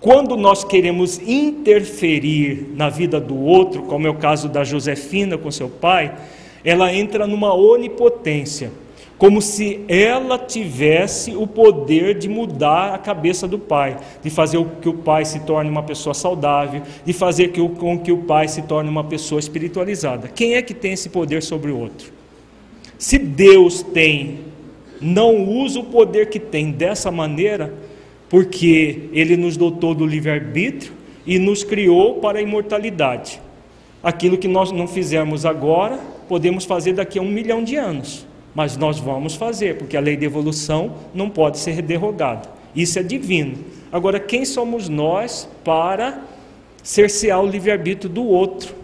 Quando 0.00 0.36
nós 0.36 0.64
queremos 0.64 1.20
interferir 1.20 2.72
na 2.74 2.88
vida 2.88 3.20
do 3.20 3.38
outro, 3.38 3.84
como 3.84 4.08
é 4.08 4.10
o 4.10 4.16
caso 4.16 4.48
da 4.48 4.64
Josefina 4.64 5.38
com 5.38 5.52
seu 5.52 5.68
pai, 5.68 6.16
ela 6.64 6.92
entra 6.92 7.28
numa 7.28 7.54
onipotência, 7.54 8.72
como 9.20 9.42
se 9.42 9.82
ela 9.86 10.38
tivesse 10.38 11.36
o 11.36 11.46
poder 11.46 12.18
de 12.18 12.26
mudar 12.26 12.94
a 12.94 12.98
cabeça 12.98 13.46
do 13.46 13.58
pai, 13.58 13.98
de 14.22 14.30
fazer 14.30 14.56
com 14.56 14.80
que 14.80 14.88
o 14.88 14.94
pai 14.94 15.26
se 15.26 15.40
torne 15.40 15.68
uma 15.68 15.82
pessoa 15.82 16.14
saudável, 16.14 16.80
de 17.04 17.12
fazer 17.12 17.52
com 17.52 17.98
que 17.98 18.10
o 18.10 18.22
pai 18.22 18.48
se 18.48 18.62
torne 18.62 18.88
uma 18.88 19.04
pessoa 19.04 19.38
espiritualizada. 19.38 20.26
Quem 20.26 20.54
é 20.54 20.62
que 20.62 20.72
tem 20.72 20.94
esse 20.94 21.10
poder 21.10 21.42
sobre 21.42 21.70
o 21.70 21.78
outro? 21.78 22.10
Se 22.96 23.18
Deus 23.18 23.82
tem 23.82 24.38
não 25.02 25.46
usa 25.46 25.80
o 25.80 25.84
poder 25.84 26.30
que 26.30 26.40
tem 26.40 26.70
dessa 26.70 27.10
maneira, 27.10 27.74
porque 28.26 29.10
ele 29.12 29.36
nos 29.36 29.54
dotou 29.54 29.94
do 29.94 30.06
livre-arbítrio 30.06 30.94
e 31.26 31.38
nos 31.38 31.62
criou 31.62 32.14
para 32.20 32.38
a 32.38 32.42
imortalidade. 32.42 33.38
Aquilo 34.02 34.38
que 34.38 34.48
nós 34.48 34.72
não 34.72 34.88
fizermos 34.88 35.44
agora, 35.44 35.98
podemos 36.26 36.64
fazer 36.64 36.94
daqui 36.94 37.18
a 37.18 37.22
um 37.22 37.30
milhão 37.30 37.62
de 37.62 37.76
anos, 37.76 38.26
mas 38.54 38.76
nós 38.76 38.98
vamos 38.98 39.34
fazer, 39.34 39.76
porque 39.76 39.96
a 39.96 40.00
lei 40.00 40.16
de 40.16 40.24
evolução 40.24 40.94
não 41.14 41.30
pode 41.30 41.58
ser 41.58 41.82
derrogada. 41.82 42.48
Isso 42.74 42.98
é 42.98 43.02
divino. 43.02 43.58
Agora, 43.92 44.20
quem 44.20 44.44
somos 44.44 44.88
nós 44.88 45.48
para 45.64 46.22
cercear 46.82 47.42
o 47.42 47.46
livre-arbítrio 47.46 48.08
do 48.08 48.24
outro? 48.24 48.74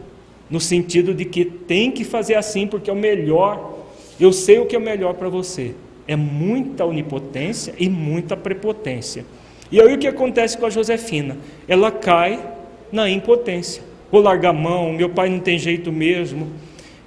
No 0.49 0.61
sentido 0.61 1.13
de 1.13 1.25
que 1.25 1.45
tem 1.45 1.91
que 1.91 2.05
fazer 2.05 2.35
assim 2.35 2.67
porque 2.67 2.91
é 2.91 2.93
o 2.93 2.97
melhor. 2.97 3.75
Eu 4.19 4.33
sei 4.33 4.59
o 4.59 4.67
que 4.67 4.77
é 4.77 4.79
o 4.79 4.83
melhor 4.83 5.15
para 5.15 5.29
você. 5.29 5.75
É 6.07 6.15
muita 6.15 6.85
onipotência 6.85 7.75
e 7.79 7.89
muita 7.89 8.37
prepotência. 8.37 9.25
E 9.71 9.81
aí 9.81 9.95
o 9.95 9.99
que 9.99 10.07
acontece 10.07 10.57
com 10.57 10.67
a 10.67 10.71
Josefina? 10.71 11.37
Ela 11.67 11.91
cai 11.91 12.41
na 12.93 13.11
impotência. 13.11 13.83
Vou 14.11 14.23
largar 14.23 14.51
a 14.51 14.53
mão, 14.53 14.93
meu 14.93 15.09
pai 15.09 15.29
não 15.29 15.41
tem 15.41 15.59
jeito 15.59 15.91
mesmo. 15.91 16.49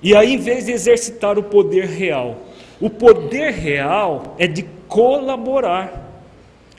E 0.02 0.16
aí, 0.16 0.34
em 0.34 0.38
vez 0.38 0.66
de 0.66 0.72
exercitar 0.72 1.38
o 1.38 1.44
poder 1.44 1.86
real, 1.86 2.38
o 2.80 2.90
poder 2.90 3.52
real 3.52 4.36
é 4.38 4.48
de 4.48 4.64
colaborar. 4.88 6.08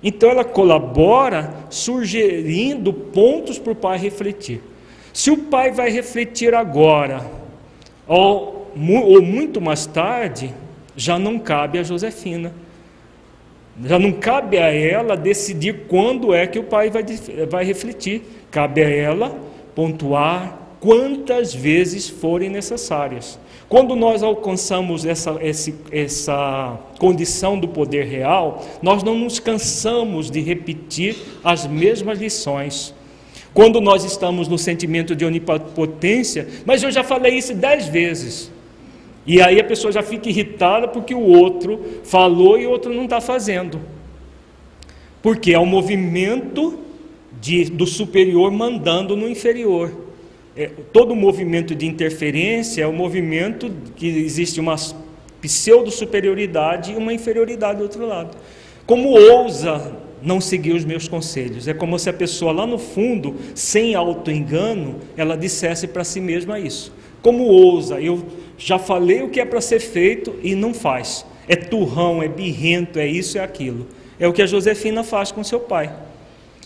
Então 0.03 0.31
ela 0.31 0.45
colabora 0.45 1.53
sugerindo 1.69 2.93
pontos 2.93 3.59
para 3.59 3.73
o 3.73 3.77
pai 3.77 3.99
refletir. 3.99 4.63
Se 5.13 5.31
o 5.31 5.37
pai 5.37 5.71
vai 5.71 5.91
refletir 5.91 6.55
agora, 6.55 7.25
ou, 8.07 8.71
ou 8.75 9.23
muito 9.23 9.61
mais 9.61 9.87
tarde, 9.87 10.55
já 10.97 11.19
não 11.19 11.39
cabe 11.39 11.79
a 11.79 11.83
Josefina. 11.83 12.53
Já 13.85 13.99
não 13.99 14.13
cabe 14.13 14.59
a 14.59 14.73
ela 14.73 15.17
decidir 15.17 15.87
quando 15.89 16.35
é 16.35 16.47
que 16.47 16.59
o 16.59 16.65
pai 16.65 16.91
vai, 16.91 17.05
vai 17.49 17.65
refletir. 17.65 18.23
Cabe 18.51 18.83
a 18.83 18.89
ela 18.89 19.39
pontuar 19.75 20.59
quantas 20.81 21.55
vezes 21.55 22.09
forem 22.09 22.51
necessárias. 22.51 23.39
Quando 23.71 23.95
nós 23.95 24.21
alcançamos 24.21 25.07
essa, 25.07 25.39
essa, 25.41 25.73
essa 25.93 26.77
condição 26.99 27.57
do 27.57 27.69
poder 27.69 28.05
real, 28.05 28.67
nós 28.83 29.05
não 29.05 29.17
nos 29.17 29.39
cansamos 29.39 30.29
de 30.29 30.41
repetir 30.41 31.17
as 31.45 31.69
mesmas 31.69 32.19
lições. 32.19 32.93
Quando 33.55 33.81
nós 33.81 34.03
estamos 34.03 34.49
no 34.49 34.59
sentimento 34.59 35.15
de 35.15 35.25
onipotência, 35.25 36.49
mas 36.67 36.83
eu 36.83 36.91
já 36.91 37.05
falei 37.05 37.35
isso 37.35 37.55
dez 37.55 37.87
vezes. 37.87 38.51
E 39.25 39.41
aí 39.41 39.61
a 39.61 39.65
pessoa 39.65 39.93
já 39.93 40.03
fica 40.03 40.29
irritada 40.29 40.89
porque 40.89 41.15
o 41.15 41.23
outro 41.23 42.01
falou 42.03 42.59
e 42.59 42.67
o 42.67 42.71
outro 42.71 42.93
não 42.93 43.05
está 43.05 43.21
fazendo. 43.21 43.81
Porque 45.23 45.55
é 45.55 45.59
o 45.61 45.65
movimento 45.65 46.77
de, 47.41 47.67
do 47.67 47.87
superior 47.87 48.51
mandando 48.51 49.15
no 49.15 49.29
inferior. 49.29 50.10
É, 50.61 50.69
todo 50.93 51.17
movimento 51.17 51.75
de 51.75 51.87
interferência 51.87 52.83
é 52.83 52.87
o 52.87 52.93
movimento 52.93 53.73
que 53.97 54.07
existe 54.07 54.61
uma 54.61 54.77
pseudo-superioridade 55.41 56.93
e 56.93 56.97
uma 56.97 57.15
inferioridade 57.15 57.79
do 57.79 57.85
outro 57.85 58.07
lado. 58.07 58.37
Como 58.85 59.09
ousa 59.09 59.97
não 60.21 60.39
seguir 60.39 60.73
os 60.73 60.85
meus 60.85 61.09
conselhos? 61.09 61.67
É 61.67 61.73
como 61.73 61.99
se 61.99 62.11
a 62.11 62.13
pessoa 62.13 62.53
lá 62.53 62.67
no 62.67 62.77
fundo, 62.77 63.37
sem 63.55 63.95
auto-engano, 63.95 64.97
ela 65.17 65.35
dissesse 65.35 65.89
para 65.89 66.05
si 66.05 66.21
mesma 66.21 66.59
isso. 66.59 66.93
Como 67.23 67.45
ousa? 67.45 67.99
Eu 67.99 68.23
já 68.59 68.79
falei 68.79 69.23
o 69.23 69.31
que 69.31 69.41
é 69.41 69.47
para 69.47 69.63
ser 69.63 69.81
feito 69.81 70.35
e 70.43 70.55
não 70.55 70.75
faz. 70.75 71.25
É 71.49 71.57
turrão, 71.57 72.23
é 72.23 72.29
birrento, 72.29 72.99
é 72.99 73.07
isso, 73.07 73.39
é 73.39 73.41
aquilo. 73.41 73.87
É 74.19 74.29
o 74.29 74.33
que 74.35 74.43
a 74.43 74.47
Josefina 74.47 75.03
faz 75.03 75.33
com 75.33 75.43
seu 75.43 75.61
pai. 75.61 75.91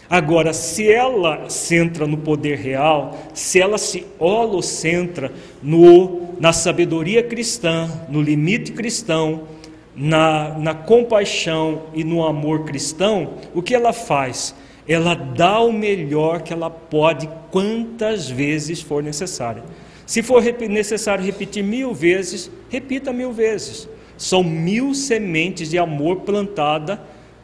Agora, 0.09 0.53
se 0.53 0.91
ela 0.91 1.49
centra 1.49 2.07
no 2.07 2.19
poder 2.19 2.59
real, 2.59 3.17
se 3.33 3.61
ela 3.61 3.79
se 3.79 4.07
holocentra 4.19 5.33
no, 5.63 6.35
na 6.39 6.53
sabedoria 6.53 7.23
cristã, 7.23 7.91
no 8.09 8.21
limite 8.21 8.73
cristão, 8.73 9.49
na, 9.97 10.59
na 10.59 10.75
compaixão 10.75 11.85
e 11.95 12.05
no 12.05 12.25
amor 12.25 12.65
cristão, 12.65 13.35
o 13.55 13.63
que 13.63 13.75
ela 13.75 13.93
faz? 13.93 14.55
Ela 14.87 15.15
dá 15.15 15.61
o 15.61 15.73
melhor 15.73 16.43
que 16.43 16.53
ela 16.53 16.69
pode, 16.69 17.29
quantas 17.51 18.29
vezes 18.29 18.83
for 18.83 19.03
necessário. 19.03 19.63
Se 20.07 20.23
for 20.23 20.43
necessário 20.69 21.25
repetir 21.25 21.65
mil 21.65 21.95
vezes, 21.95 22.51
repita 22.69 23.11
mil 23.11 23.33
vezes. 23.33 23.89
São 24.19 24.45
mil 24.45 24.95
sementes 24.95 25.71
de 25.71 25.79
amor 25.79 26.17
plantada 26.17 27.01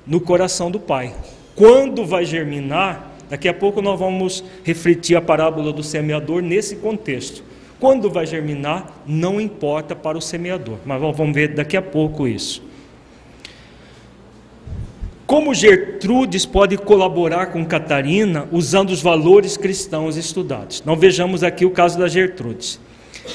no 0.07 0.21
coração 0.21 0.71
do 0.71 0.79
Pai. 0.79 1.15
Quando 1.61 2.07
vai 2.07 2.25
germinar, 2.25 3.13
daqui 3.29 3.47
a 3.47 3.53
pouco 3.53 3.83
nós 3.83 4.01
vamos 4.01 4.43
refletir 4.65 5.15
a 5.15 5.21
parábola 5.21 5.75
do 5.75 5.83
semeador 5.83 6.41
nesse 6.41 6.77
contexto. 6.77 7.45
Quando 7.79 8.09
vai 8.09 8.25
germinar, 8.25 9.03
não 9.07 9.39
importa 9.39 9.95
para 9.95 10.17
o 10.17 10.23
semeador, 10.23 10.79
mas 10.87 10.99
vamos 10.99 11.35
ver 11.35 11.49
daqui 11.49 11.77
a 11.77 11.83
pouco 11.83 12.27
isso. 12.27 12.63
Como 15.27 15.53
Gertrudes 15.53 16.47
pode 16.47 16.79
colaborar 16.79 17.49
com 17.49 17.63
Catarina 17.63 18.49
usando 18.51 18.89
os 18.89 19.03
valores 19.03 19.59
cristãos 19.59 20.17
estudados? 20.17 20.83
Nós 20.87 20.99
vejamos 20.99 21.45
aqui 21.45 21.67
o 21.67 21.71
caso 21.71 21.99
da 21.99 22.09
Gertrudes. 22.09 22.81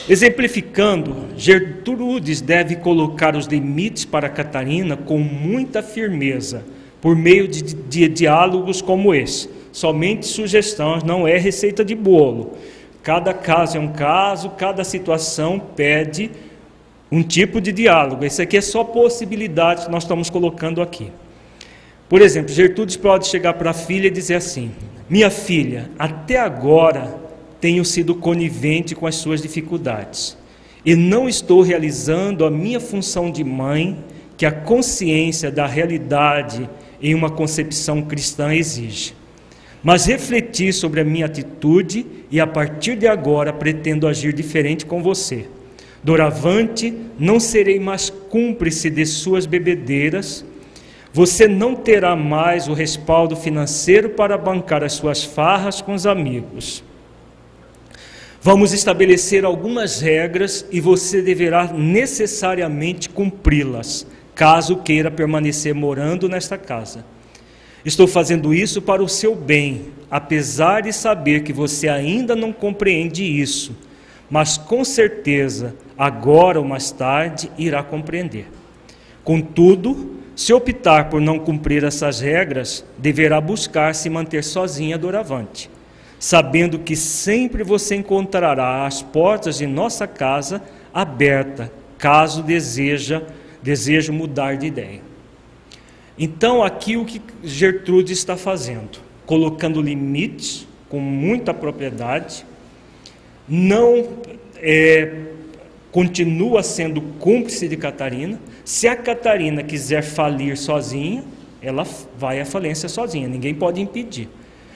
Exemplificando, 0.09 1.27
Gertrudes 1.37 2.41
deve 2.41 2.77
colocar 2.77 3.35
os 3.35 3.45
limites 3.45 4.03
para 4.03 4.27
Catarina 4.29 4.97
com 4.97 5.19
muita 5.19 5.83
firmeza, 5.83 6.65
por 7.05 7.15
meio 7.15 7.47
de, 7.47 7.61
de, 7.61 8.07
diálogos 8.07 8.81
como 8.81 9.13
esse. 9.13 9.47
Somente 9.71 10.25
sugestões, 10.25 11.03
não 11.03 11.27
é 11.27 11.37
receita 11.37 11.85
de 11.85 11.93
bolo. 11.93 12.53
Cada 13.03 13.31
caso 13.31 13.77
é 13.77 13.79
um 13.79 13.89
caso, 13.89 14.49
cada 14.49 14.83
situação 14.83 15.59
pede 15.59 16.31
um 17.11 17.21
tipo 17.21 17.61
de 17.61 17.71
diálogo. 17.71 18.25
Esse 18.25 18.41
aqui 18.41 18.57
é 18.57 18.61
só 18.61 18.83
possibilidade 18.83 19.85
que 19.85 19.91
nós 19.91 20.01
estamos 20.01 20.31
colocando 20.31 20.81
aqui. 20.81 21.11
Por 22.09 22.23
exemplo, 22.23 22.51
Gertrudes 22.51 22.97
pode 22.97 23.27
chegar 23.27 23.53
para 23.53 23.69
a 23.69 23.73
filha 23.75 24.07
e 24.07 24.09
dizer 24.09 24.37
assim: 24.37 24.71
Minha 25.07 25.29
filha, 25.29 25.91
até 25.99 26.39
agora 26.39 27.19
tenho 27.61 27.85
sido 27.85 28.15
conivente 28.15 28.95
com 28.95 29.05
as 29.05 29.13
suas 29.13 29.43
dificuldades 29.43 30.35
e 30.83 30.95
não 30.95 31.29
estou 31.29 31.61
realizando 31.61 32.43
a 32.43 32.49
minha 32.49 32.79
função 32.79 33.29
de 33.29 33.43
mãe 33.43 33.95
que 34.35 34.43
a 34.43 34.51
consciência 34.51 35.51
da 35.51 35.67
realidade 35.67 36.67
em 37.09 37.15
uma 37.15 37.29
concepção 37.29 38.01
cristã 38.01 38.53
exige 38.53 39.13
mas 39.85 40.07
refleti 40.07 40.73
sobre 40.73 40.99
a 40.99 41.03
minha 41.03 41.27
atitude 41.27 42.07
e 42.31 42.39
a 42.39 42.47
partir 42.47 42.95
de 42.95 43.05
agora 43.05 43.53
pretendo 43.53 44.07
agir 44.07 44.33
diferente 44.33 44.83
com 44.83 45.03
você. 45.03 45.45
Doravante, 46.03 46.91
não 47.19 47.39
serei 47.39 47.79
mais 47.79 48.09
cúmplice 48.09 48.89
de 48.89 49.05
suas 49.05 49.45
bebedeiras. 49.45 50.43
Você 51.13 51.47
não 51.47 51.75
terá 51.75 52.15
mais 52.15 52.67
o 52.67 52.73
respaldo 52.73 53.35
financeiro 53.35 54.09
para 54.09 54.39
bancar 54.39 54.83
as 54.83 54.93
suas 54.93 55.23
farras 55.23 55.81
com 55.81 55.93
os 55.93 56.07
amigos. 56.07 56.83
Vamos 58.41 58.73
estabelecer 58.73 59.45
algumas 59.45 60.01
regras 60.01 60.65
e 60.71 60.81
você 60.81 61.21
deverá 61.21 61.71
necessariamente 61.71 63.07
cumpri-las, 63.07 64.07
caso 64.35 64.77
queira 64.77 65.09
permanecer 65.09 65.73
morando 65.73 66.27
nesta 66.27 66.57
casa. 66.57 67.05
Estou 67.85 68.07
fazendo 68.07 68.53
isso 68.53 68.81
para 68.81 69.01
o 69.01 69.07
seu 69.07 69.33
bem, 69.33 69.87
apesar 70.11 70.81
de 70.81 70.91
saber 70.91 71.43
que 71.43 71.53
você 71.53 71.87
ainda 71.87 72.35
não 72.35 72.51
compreende 72.51 73.23
isso, 73.23 73.75
mas 74.29 74.57
com 74.57 74.83
certeza, 74.83 75.75
agora 75.97 76.59
ou 76.59 76.65
mais 76.65 76.91
tarde, 76.91 77.49
irá 77.57 77.81
compreender. 77.81 78.47
Contudo, 79.23 80.19
se 80.35 80.51
optar 80.51 81.09
por 81.09 81.21
não 81.21 81.39
cumprir 81.39 81.83
essas 81.83 82.19
regras, 82.19 82.83
deverá 82.97 83.39
buscar 83.39 83.95
se 83.95 84.09
manter 84.09 84.43
sozinha 84.43 84.97
doravante, 84.97 85.69
sabendo 86.19 86.79
que 86.79 86.95
sempre 86.95 87.63
você 87.63 87.95
encontrará 87.95 88.85
as 88.85 89.01
portas 89.01 89.59
de 89.59 89.67
nossa 89.67 90.05
casa 90.07 90.61
aberta, 90.93 91.71
caso 91.97 92.43
deseja, 92.43 93.21
deseje 93.65 94.11
mudar 94.11 94.57
de 94.57 94.67
ideia. 94.67 95.01
Então, 96.19 96.61
aqui 96.61 96.95
o 96.95 97.03
que 97.03 97.19
Gertrude 97.43 98.13
está 98.13 98.37
fazendo? 98.37 98.99
Colocando 99.25 99.81
limites 99.81 100.67
com 100.87 100.99
muita 100.99 101.51
propriedade, 101.51 102.45
não 103.49 104.07
é, 104.57 105.11
continua 105.91 106.61
sendo 106.61 107.01
cúmplice 107.01 107.67
de 107.67 107.75
Catarina. 107.75 108.39
Se 108.63 108.87
a 108.87 108.95
Catarina 108.95 109.63
quiser 109.63 110.03
falir 110.03 110.55
sozinha, 110.55 111.23
ela 111.59 111.87
vai 112.15 112.39
à 112.39 112.45
falência 112.45 112.87
sozinha, 112.87 113.27
ninguém 113.27 113.55
pode 113.55 113.81
impedir. 113.81 114.29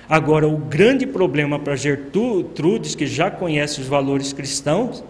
Agora, 0.10 0.48
o 0.48 0.58
grande 0.58 1.06
problema 1.06 1.60
para 1.60 1.76
Gertrudes, 1.76 2.96
que 2.96 3.06
já 3.06 3.30
conhece 3.30 3.80
os 3.82 3.86
valores 3.86 4.34
cristãos, 4.34 5.04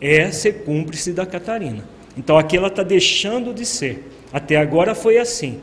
é 0.00 0.30
ser 0.30 0.62
cúmplice 0.64 1.12
da 1.12 1.26
Catarina. 1.26 1.93
Então, 2.16 2.38
aqui 2.38 2.56
ela 2.56 2.68
está 2.68 2.82
deixando 2.82 3.52
de 3.52 3.64
ser. 3.64 4.10
Até 4.32 4.56
agora 4.56 4.94
foi 4.94 5.18
assim. 5.18 5.60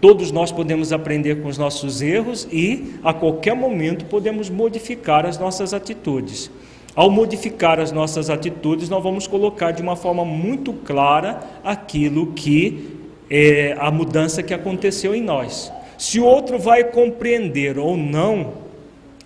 Todos 0.00 0.30
nós 0.30 0.52
podemos 0.52 0.92
aprender 0.92 1.40
com 1.40 1.48
os 1.48 1.56
nossos 1.56 2.02
erros 2.02 2.46
e, 2.52 2.94
a 3.02 3.14
qualquer 3.14 3.54
momento, 3.54 4.04
podemos 4.04 4.50
modificar 4.50 5.24
as 5.24 5.38
nossas 5.38 5.72
atitudes. 5.72 6.50
Ao 6.94 7.08
modificar 7.08 7.80
as 7.80 7.92
nossas 7.92 8.28
atitudes, 8.28 8.88
nós 8.88 9.02
vamos 9.02 9.26
colocar 9.26 9.70
de 9.70 9.80
uma 9.80 9.96
forma 9.96 10.24
muito 10.24 10.72
clara 10.72 11.40
aquilo 11.64 12.32
que 12.32 12.98
é 13.30 13.76
a 13.78 13.90
mudança 13.90 14.42
que 14.42 14.52
aconteceu 14.52 15.14
em 15.14 15.22
nós. 15.22 15.72
Se 15.96 16.18
o 16.18 16.24
outro 16.24 16.58
vai 16.58 16.84
compreender 16.84 17.78
ou 17.78 17.96
não, 17.96 18.54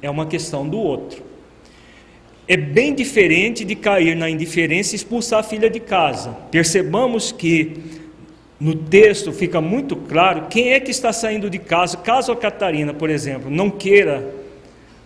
é 0.02 0.10
uma 0.10 0.26
questão 0.26 0.68
do 0.68 0.78
outro. 0.78 1.23
É 2.46 2.56
bem 2.56 2.94
diferente 2.94 3.64
de 3.64 3.74
cair 3.74 4.14
na 4.14 4.28
indiferença 4.28 4.94
e 4.94 4.96
expulsar 4.96 5.40
a 5.40 5.42
filha 5.42 5.70
de 5.70 5.80
casa. 5.80 6.30
Percebamos 6.50 7.32
que 7.32 7.80
no 8.60 8.74
texto 8.74 9.32
fica 9.32 9.60
muito 9.60 9.96
claro 9.96 10.46
quem 10.50 10.72
é 10.72 10.80
que 10.80 10.90
está 10.90 11.12
saindo 11.12 11.48
de 11.48 11.58
casa. 11.58 11.96
Caso 11.96 12.32
a 12.32 12.36
Catarina, 12.36 12.92
por 12.92 13.08
exemplo, 13.08 13.50
não 13.50 13.70
queira 13.70 14.34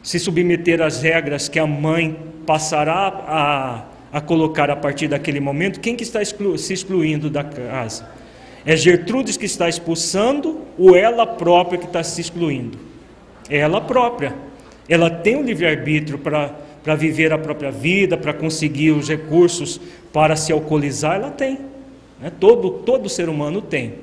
se 0.03 0.19
submeter 0.19 0.81
às 0.81 1.01
regras 1.01 1.49
que 1.49 1.59
a 1.59 1.67
mãe 1.67 2.17
passará 2.45 3.07
a, 3.27 3.85
a 4.13 4.21
colocar 4.21 4.71
a 4.71 4.77
partir 4.77 5.07
daquele 5.07 5.39
momento, 5.39 5.81
quem 5.81 5.95
que 5.95 6.03
está 6.03 6.23
exclu, 6.23 6.57
se 6.59 6.73
excluindo 6.73 7.31
da 7.31 7.45
casa? 7.45 8.09
É 8.65 8.77
Gertrudes 8.77 9.37
que 9.37 9.47
está 9.47 9.69
expulsando 9.69 10.63
ou 10.77 10.97
ela 10.97 11.27
própria 11.27 11.79
que 11.79 11.87
está 11.87 12.03
se 12.03 12.21
excluindo? 12.21 12.79
É 13.49 13.59
ela 13.59 13.81
própria. 13.81 14.35
Ela 14.89 15.09
tem 15.09 15.37
o 15.37 15.43
livre-arbítrio 15.43 16.19
para 16.19 16.55
viver 16.95 17.33
a 17.33 17.39
própria 17.39 17.71
vida, 17.71 18.17
para 18.17 18.33
conseguir 18.33 18.91
os 18.91 19.09
recursos 19.09 19.81
para 20.13 20.37
se 20.37 20.53
alcoolizar, 20.53 21.17
ela 21.17 21.31
tem. 21.31 21.59
Né? 22.21 22.31
Todo, 22.39 22.71
todo 22.71 23.09
ser 23.09 23.29
humano 23.29 23.61
tem. 23.61 23.95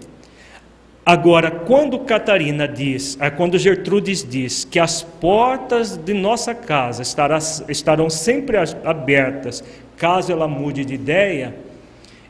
Agora, 1.06 1.52
quando 1.52 2.00
Catarina 2.00 2.68
diz, 2.68 3.16
é, 3.22 3.30
quando 3.30 3.60
Gertrudes 3.60 4.28
diz 4.28 4.66
que 4.66 4.80
as 4.80 5.04
portas 5.04 5.96
de 5.96 6.16
nossa 6.16 6.56
casa 6.56 7.04
estará, 7.04 7.38
estarão 7.70 8.10
sempre 8.10 8.58
abertas 8.84 9.64
caso 9.98 10.32
ela 10.32 10.48
mude 10.48 10.84
de 10.84 10.94
ideia, 10.94 11.56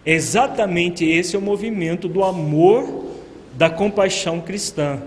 exatamente 0.06 1.06
esse 1.06 1.36
é 1.36 1.39
o 1.39 1.41
movimento 1.41 2.08
do 2.08 2.24
amor, 2.24 3.06
da 3.53 3.70
compaixão 3.70 4.41
cristã, 4.41 5.01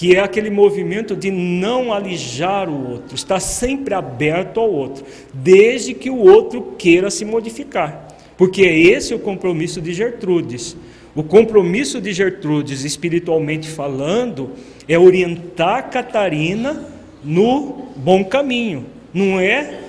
que 0.00 0.16
é 0.16 0.20
aquele 0.20 0.48
movimento 0.48 1.14
de 1.14 1.30
não 1.30 1.92
alijar 1.92 2.70
o 2.70 2.92
outro, 2.92 3.14
estar 3.14 3.38
sempre 3.38 3.92
aberto 3.92 4.58
ao 4.58 4.72
outro, 4.72 5.04
desde 5.34 5.92
que 5.92 6.08
o 6.08 6.16
outro 6.16 6.74
queira 6.78 7.10
se 7.10 7.24
modificar 7.24 8.10
porque 8.40 8.62
é 8.62 8.74
esse 8.74 9.12
o 9.12 9.18
compromisso 9.18 9.82
de 9.82 9.92
Gertrudes. 9.92 10.74
O 11.14 11.22
compromisso 11.22 12.00
de 12.00 12.10
Gertrudes, 12.10 12.84
espiritualmente 12.84 13.68
falando, 13.68 14.52
é 14.88 14.98
orientar 14.98 15.90
Catarina 15.90 16.86
no 17.22 17.88
bom 17.94 18.24
caminho, 18.24 18.86
não 19.12 19.38
é 19.38 19.80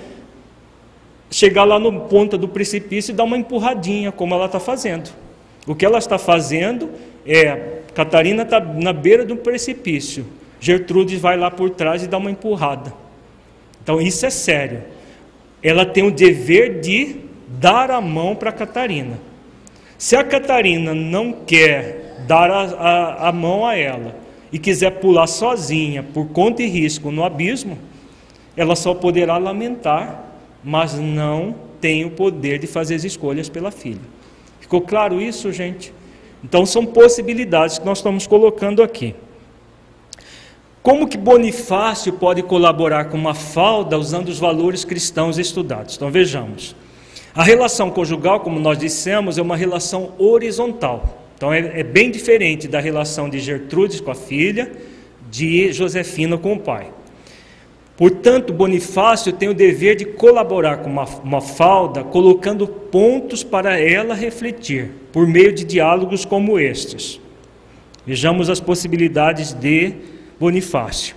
chegar 1.30 1.64
lá 1.64 1.78
no 1.78 2.00
ponta 2.00 2.36
do 2.36 2.46
precipício 2.46 3.12
e 3.12 3.14
dar 3.14 3.24
uma 3.24 3.38
empurradinha, 3.38 4.12
como 4.12 4.34
ela 4.34 4.44
está 4.44 4.60
fazendo. 4.60 5.10
O 5.66 5.74
que 5.74 5.86
ela 5.86 5.96
está 5.96 6.18
fazendo 6.18 6.90
é: 7.24 7.78
Catarina 7.94 8.42
está 8.42 8.60
na 8.60 8.92
beira 8.92 9.24
do 9.24 9.36
precipício, 9.36 10.26
Gertrudes 10.60 11.20
vai 11.20 11.36
lá 11.36 11.50
por 11.50 11.70
trás 11.70 12.02
e 12.02 12.06
dá 12.06 12.18
uma 12.18 12.30
empurrada. 12.30 12.92
Então, 13.82 14.00
isso 14.00 14.24
é 14.24 14.30
sério. 14.30 14.82
Ela 15.62 15.84
tem 15.84 16.04
o 16.04 16.10
dever 16.10 16.80
de 16.80 17.16
dar 17.48 17.90
a 17.90 18.00
mão 18.00 18.36
para 18.36 18.52
Catarina. 18.52 19.18
Se 19.98 20.16
a 20.16 20.24
Catarina 20.24 20.94
não 20.94 21.32
quer 21.32 22.24
dar 22.26 22.50
a, 22.50 22.62
a, 22.62 23.28
a 23.28 23.32
mão 23.32 23.66
a 23.66 23.76
ela 23.76 24.16
e 24.52 24.58
quiser 24.58 24.90
pular 25.00 25.26
sozinha 25.26 26.02
por 26.02 26.28
conta 26.28 26.62
e 26.62 26.66
risco 26.66 27.10
no 27.10 27.24
abismo, 27.24 27.78
ela 28.56 28.76
só 28.76 28.94
poderá 28.94 29.38
lamentar, 29.38 30.24
mas 30.62 30.98
não 30.98 31.54
tem 31.80 32.04
o 32.04 32.10
poder 32.10 32.58
de 32.58 32.66
fazer 32.66 32.94
as 32.94 33.04
escolhas 33.04 33.48
pela 33.48 33.70
filha. 33.70 34.00
Ficou 34.60 34.80
claro 34.80 35.20
isso, 35.20 35.52
gente? 35.52 35.92
Então 36.42 36.66
são 36.66 36.84
possibilidades 36.84 37.78
que 37.78 37.86
nós 37.86 37.98
estamos 37.98 38.26
colocando 38.26 38.82
aqui. 38.82 39.14
Como 40.82 41.06
que 41.06 41.16
Bonifácio 41.16 42.12
pode 42.14 42.42
colaborar 42.42 43.04
com 43.04 43.16
uma 43.16 43.34
falda 43.34 43.96
usando 43.96 44.28
os 44.28 44.38
valores 44.38 44.84
cristãos 44.84 45.38
estudados? 45.38 45.94
Então 45.94 46.10
vejamos. 46.10 46.74
A 47.34 47.44
relação 47.44 47.90
conjugal, 47.90 48.40
como 48.40 48.58
nós 48.58 48.76
dissemos, 48.76 49.38
é 49.38 49.42
uma 49.42 49.56
relação 49.56 50.12
horizontal. 50.18 51.22
Então 51.36 51.52
é, 51.52 51.80
é 51.80 51.82
bem 51.82 52.10
diferente 52.10 52.66
da 52.66 52.80
relação 52.80 53.28
de 53.28 53.38
Gertrudes 53.38 54.00
com 54.00 54.10
a 54.10 54.14
filha, 54.14 54.72
de 55.30 55.72
Josefina 55.72 56.36
com 56.36 56.54
o 56.54 56.58
pai. 56.58 56.88
Portanto, 57.96 58.52
Bonifácio 58.52 59.32
tem 59.32 59.48
o 59.48 59.54
dever 59.54 59.94
de 59.94 60.04
colaborar 60.04 60.78
com 60.78 60.90
uma, 60.90 61.04
uma 61.22 61.40
falda, 61.40 62.02
colocando 62.02 62.66
pontos 62.66 63.44
para 63.44 63.78
ela 63.78 64.14
refletir, 64.14 64.90
por 65.12 65.26
meio 65.26 65.52
de 65.52 65.64
diálogos 65.64 66.24
como 66.24 66.58
estes. 66.58 67.20
Vejamos 68.06 68.50
as 68.50 68.60
possibilidades 68.60 69.52
de 69.52 69.94
Bonifácio. 70.40 71.14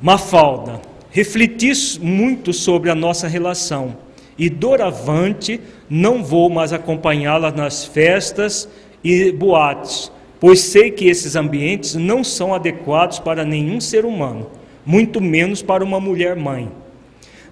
Mafalda, 0.00 0.80
refleti 1.10 1.72
muito 2.00 2.52
sobre 2.52 2.90
a 2.90 2.94
nossa 2.94 3.26
relação 3.26 3.96
e 4.38 4.48
doravante 4.48 5.60
não 5.88 6.22
vou 6.22 6.48
mais 6.48 6.72
acompanhá-la 6.72 7.50
nas 7.50 7.84
festas 7.84 8.68
e 9.02 9.32
boates, 9.32 10.12
pois 10.38 10.60
sei 10.60 10.90
que 10.90 11.08
esses 11.08 11.34
ambientes 11.34 11.94
não 11.94 12.22
são 12.22 12.54
adequados 12.54 13.18
para 13.18 13.44
nenhum 13.44 13.80
ser 13.80 14.04
humano 14.04 14.46
muito 14.84 15.20
menos 15.20 15.62
para 15.62 15.84
uma 15.84 16.00
mulher 16.00 16.36
mãe. 16.36 16.70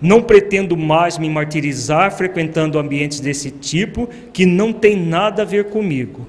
Não 0.00 0.22
pretendo 0.22 0.76
mais 0.76 1.18
me 1.18 1.28
martirizar 1.28 2.12
frequentando 2.12 2.78
ambientes 2.78 3.20
desse 3.20 3.50
tipo 3.50 4.08
que 4.32 4.46
não 4.46 4.72
tem 4.72 4.96
nada 4.96 5.42
a 5.42 5.44
ver 5.44 5.70
comigo. 5.70 6.26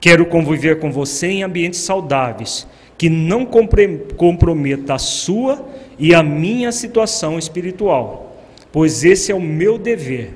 Quero 0.00 0.24
conviver 0.24 0.78
com 0.78 0.90
você 0.90 1.26
em 1.26 1.42
ambientes 1.42 1.80
saudáveis, 1.80 2.66
que 2.96 3.10
não 3.10 3.44
comprometa 3.44 4.94
a 4.94 4.98
sua 4.98 5.66
e 5.98 6.14
a 6.14 6.22
minha 6.22 6.72
situação 6.72 7.38
espiritual, 7.38 8.40
pois 8.72 9.04
esse 9.04 9.30
é 9.30 9.34
o 9.34 9.40
meu 9.40 9.76
dever. 9.76 10.34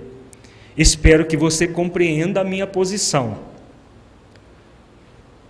Espero 0.76 1.24
que 1.24 1.36
você 1.36 1.66
compreenda 1.66 2.40
a 2.42 2.44
minha 2.44 2.66
posição. 2.66 3.38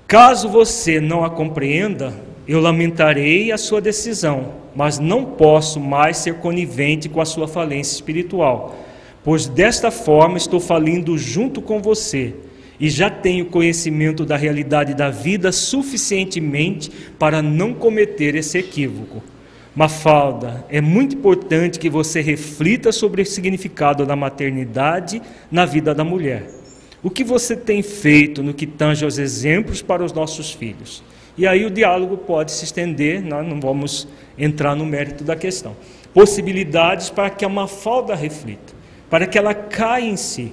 Caso 0.07 0.49
você 0.49 1.01
não 1.01 1.25
a 1.25 1.31
compreenda, 1.31 2.15
eu 2.47 2.61
lamentarei 2.61 3.51
a 3.51 3.59
sua 3.59 3.81
decisão, 3.81 4.55
mas 4.75 4.99
não 4.99 5.25
posso 5.25 5.81
mais 5.81 6.19
ser 6.19 6.35
conivente 6.35 7.09
com 7.09 7.21
a 7.21 7.25
sua 7.25 7.49
falência 7.49 7.95
espiritual, 7.95 8.77
pois 9.23 9.47
desta 9.47 9.91
forma 9.91 10.37
estou 10.37 10.61
falindo 10.61 11.17
junto 11.17 11.63
com 11.63 11.81
você 11.81 12.35
e 12.79 12.91
já 12.91 13.09
tenho 13.09 13.47
conhecimento 13.47 14.25
da 14.25 14.37
realidade 14.37 14.95
da 14.95 15.09
vida 15.09 15.53
suficientemente 15.53 16.91
para 17.19 17.41
não 17.41 17.73
cometer 17.73 18.35
esse 18.35 18.59
equívoco. 18.59 19.23
Mafalda, 19.75 20.65
é 20.69 20.81
muito 20.81 21.17
importante 21.17 21.79
que 21.79 21.91
você 21.91 22.21
reflita 22.21 22.93
sobre 22.93 23.23
o 23.23 23.27
significado 23.27 24.07
da 24.07 24.15
maternidade 24.15 25.21
na 25.51 25.65
vida 25.65 25.95
da 25.95 26.05
mulher. 26.05 26.49
O 27.03 27.11
que 27.11 27.25
você 27.25 27.57
tem 27.57 27.83
feito 27.83 28.43
no 28.43 28.55
que 28.55 28.67
tange 28.67 29.05
aos 29.05 29.19
exemplos 29.19 29.83
para 29.83 30.05
os 30.05 30.13
nossos 30.13 30.53
filhos? 30.53 31.03
E 31.37 31.47
aí 31.47 31.65
o 31.65 31.71
diálogo 31.71 32.17
pode 32.17 32.53
se 32.53 32.65
estender, 32.65 33.21
nós 33.21 33.47
não 33.47 33.61
vamos 33.61 34.07
entrar 34.39 34.77
no 34.77 34.87
mérito 34.87 35.25
da 35.25 35.35
questão. 35.35 35.77
Possibilidades 36.13 37.11
para 37.11 37.29
que 37.29 37.45
a 37.45 37.49
Mafalda 37.49 38.15
reflita, 38.15 38.73
para 39.11 39.27
que 39.27 39.37
ela 39.37 39.53
caia 39.53 40.05
em 40.05 40.17
si. 40.17 40.53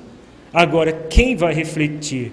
Agora, 0.52 0.92
quem 0.92 1.36
vai 1.36 1.54
refletir 1.54 2.32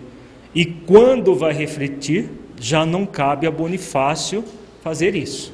e 0.55 0.65
quando 0.65 1.35
vai 1.35 1.53
refletir, 1.53 2.31
já 2.59 2.87
não 2.87 3.05
cabe 3.05 3.47
a 3.47 3.51
Bonifácio 3.51 4.43
fazer 4.83 5.15
isso. 5.15 5.53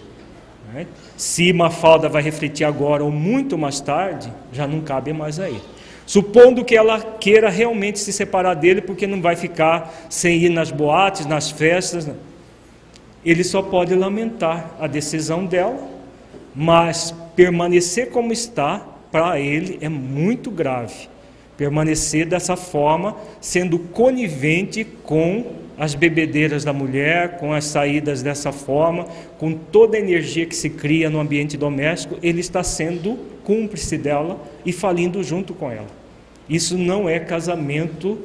Né? 0.73 0.87
Se 1.17 1.53
Mafalda 1.53 2.09
vai 2.09 2.23
refletir 2.23 2.65
agora 2.65 3.03
ou 3.03 3.11
muito 3.11 3.59
mais 3.59 3.81
tarde, 3.81 4.33
já 4.53 4.67
não 4.69 4.81
cabe 4.81 5.13
mais 5.13 5.41
a 5.41 5.49
ele. 5.49 5.61
Supondo 6.07 6.65
que 6.65 6.77
ela 6.77 7.01
queira 7.01 7.51
realmente 7.51 7.99
se 7.99 8.13
separar 8.13 8.55
dele, 8.55 8.81
porque 8.81 9.07
não 9.07 9.21
vai 9.21 9.35
ficar 9.35 10.07
sem 10.09 10.37
ir 10.39 10.51
nas 10.51 10.71
boates, 10.71 11.27
nas 11.27 11.51
festas. 11.51 12.07
Não 12.07 12.34
ele 13.25 13.45
só 13.45 13.63
pode 13.63 13.95
lamentar 13.95 14.77
a 14.79 14.87
decisão 14.87 15.47
dela, 15.47 15.89
mas 16.55 17.15
permanecer 17.35 18.11
como 18.11 18.33
está, 18.33 18.87
para 19.11 19.39
ele, 19.39 19.79
é 19.81 19.89
muito 19.89 20.51
grave. 20.51 21.09
Permanecer 21.57 22.27
dessa 22.27 22.57
forma, 22.57 23.17
sendo 23.41 23.79
conivente 23.79 24.85
com 24.85 25.65
as 25.79 25.95
bebedeiras 25.95 26.65
da 26.65 26.73
mulher, 26.73 27.39
com 27.39 27.53
as 27.53 27.65
saídas 27.65 28.23
dessa 28.23 28.53
forma, 28.53 29.07
com 29.39 29.53
toda 29.53 29.97
a 29.97 30.01
energia 30.01 30.47
que 30.47 30.55
se 30.55 30.71
cria 30.71 31.11
no 31.11 31.21
ambiente 31.21 31.57
doméstico, 31.57 32.17
ele 32.23 32.41
está 32.41 32.63
sendo 32.63 33.19
cúmplice 33.43 33.99
dela 33.99 34.41
e 34.65 34.73
falindo 34.73 35.23
junto 35.23 35.53
com 35.53 35.71
ela. 35.71 35.87
Isso 36.49 36.77
não 36.77 37.09
é 37.09 37.19
casamento 37.19 38.19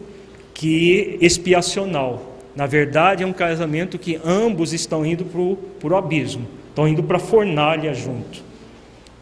que 0.54 1.18
expiacional, 1.22 2.29
na 2.56 2.66
verdade, 2.66 3.24
é 3.24 3.28
um 3.28 3.34
casamento 3.34 3.98
que 3.98 4.20
ambos 4.26 4.74
estão 4.74 5.06
indo 5.06 5.26
para 5.26 5.94
o 5.94 5.96
abismo, 5.96 6.48
estão 6.70 6.88
indo 6.88 7.04
para 7.04 7.18
a 7.18 7.20
fornalha 7.20 7.94
junto. 7.94 8.44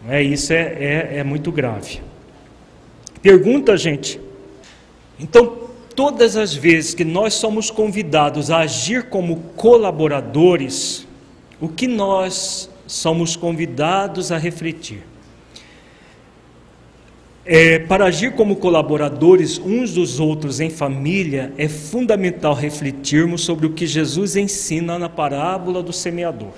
É, 0.08 0.22
isso 0.22 0.54
é, 0.54 0.78
é, 0.80 1.18
é 1.18 1.24
muito 1.24 1.52
grave. 1.52 2.02
Pergunta, 3.22 3.76
gente. 3.76 4.20
Então, 5.20 5.68
todas 5.96 6.38
as 6.38 6.54
vezes 6.54 6.94
que 6.94 7.04
nós 7.04 7.34
somos 7.34 7.72
convidados 7.72 8.52
a 8.52 8.60
agir 8.60 9.10
como 9.10 9.38
colaboradores, 9.56 11.08
o 11.60 11.68
que 11.68 11.88
nós 11.88 12.70
somos 12.86 13.36
convidados 13.36 14.32
a 14.32 14.38
refletir? 14.38 15.04
É, 17.50 17.80
para 17.80 18.04
agir 18.04 18.34
como 18.34 18.58
colaboradores 18.58 19.58
uns 19.58 19.94
dos 19.94 20.20
outros 20.20 20.60
em 20.60 20.70
família, 20.70 21.54
é 21.58 21.70
fundamental 21.70 22.54
refletirmos 22.54 23.40
sobre 23.46 23.66
o 23.66 23.70
que 23.70 23.88
Jesus 23.88 24.36
ensina 24.36 25.00
na 25.00 25.08
parábola 25.08 25.82
do 25.82 25.94
semeador. 25.94 26.52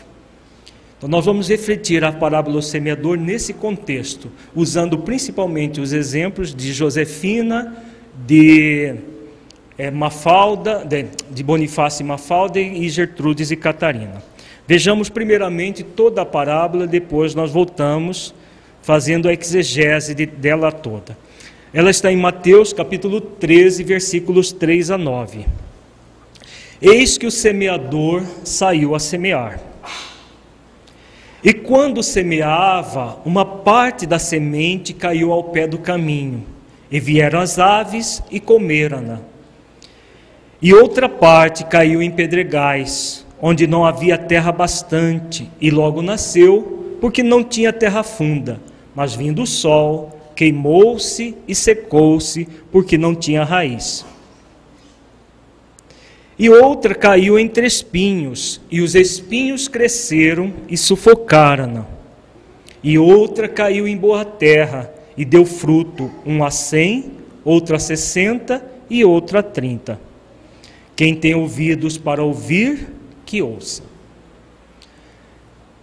Então, 0.98 1.08
nós 1.08 1.24
vamos 1.24 1.48
refletir 1.48 2.04
a 2.04 2.12
parábola 2.12 2.56
do 2.56 2.62
semeador 2.64 3.20
nesse 3.20 3.54
contexto, 3.54 4.32
usando 4.56 4.98
principalmente 4.98 5.80
os 5.80 5.94
exemplos 5.94 6.56
de 6.56 6.74
Josefina, 6.74 7.78
de 8.26 8.96
é, 9.78 9.92
Mafalda, 9.92 10.84
de, 10.84 11.06
de 11.30 11.44
Bonifácio 11.44 12.02
e 12.02 12.08
Mafalda 12.08 12.60
e 12.60 12.90
Gertrudes 12.90 13.52
e 13.52 13.56
Catarina. 13.56 14.24
Vejamos 14.68 15.08
primeiramente 15.08 15.84
toda 15.84 16.24
a 16.24 16.26
parábola, 16.26 16.88
depois 16.88 17.36
nós 17.36 17.52
voltamos 17.52 18.34
fazendo 18.82 19.28
a 19.28 19.34
exegese 19.34 20.16
de, 20.16 20.26
dela 20.26 20.72
toda. 20.72 21.18
Ela 21.74 21.92
está 21.92 22.12
em 22.12 22.18
Mateus 22.18 22.74
capítulo 22.74 23.22
13, 23.22 23.84
versículos 23.84 24.52
3 24.52 24.92
a 24.92 24.98
9. 24.98 25.46
Eis 26.82 27.18
que 27.18 27.28
o 27.28 27.32
semeador 27.32 28.24
saiu 28.44 28.96
a 28.96 29.00
semear. 29.00 29.60
E 31.44 31.54
quando 31.54 32.02
semeava, 32.02 33.20
uma 33.24 33.46
parte 33.46 34.06
da 34.06 34.18
semente 34.18 34.94
caiu 34.94 35.32
ao 35.32 35.44
pé 35.44 35.68
do 35.68 35.78
caminho, 35.78 36.44
e 36.92 37.00
vieram 37.00 37.40
as 37.40 37.60
aves 37.60 38.24
e 38.32 38.40
comeram-na. 38.40 39.20
E 40.62 40.74
outra 40.74 41.08
parte 41.08 41.64
caiu 41.66 42.02
em 42.02 42.10
pedregais, 42.10 43.26
onde 43.40 43.68
não 43.68 43.86
havia 43.86 44.18
terra 44.18 44.52
bastante, 44.52 45.50
e 45.62 45.70
logo 45.70 46.02
nasceu, 46.02 46.98
porque 47.00 47.22
não 47.22 47.44
tinha 47.44 47.72
terra 47.72 48.02
funda 48.04 48.60
mas 48.96 49.14
vindo 49.14 49.44
o 49.44 49.48
sol, 49.48 50.18
queimou-se 50.36 51.36
e 51.48 51.54
secou-se, 51.54 52.48
porque 52.72 52.98
não 52.98 53.14
tinha 53.14 53.44
raiz. 53.44 54.06
E 56.38 56.50
outra 56.50 56.96
caiu 56.96 57.38
entre 57.38 57.68
espinhos, 57.68 58.62
e 58.72 58.80
os 58.80 58.96
espinhos 58.96 59.68
cresceram 59.68 60.54
e 60.70 60.78
sufocaram-na. 60.78 61.86
E 62.82 62.98
outra 62.98 63.50
caiu 63.50 63.86
em 63.86 63.98
boa 63.98 64.24
terra, 64.24 64.90
e 65.18 65.26
deu 65.26 65.46
fruto, 65.46 66.10
um 66.26 66.42
a 66.42 66.50
cem, 66.50 67.12
outro 67.44 67.76
a 67.76 67.80
sessenta 67.80 68.66
e 68.90 69.04
outro 69.04 69.38
a 69.38 69.44
trinta. 69.44 70.00
Quem 70.96 71.14
tem 71.14 71.36
ouvidos 71.36 71.98
para 71.98 72.24
ouvir, 72.24 72.88
que 73.26 73.42
ouça. 73.42 73.89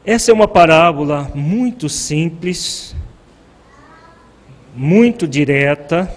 Essa 0.06 0.30
é 0.30 0.34
uma 0.34 0.46
parábola 0.46 1.32
muito 1.34 1.88
simples, 1.88 2.94
muito 4.72 5.26
direta, 5.26 6.08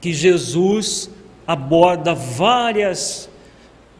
que 0.00 0.14
Jesus 0.14 1.10
aborda 1.46 2.14
várias 2.14 3.28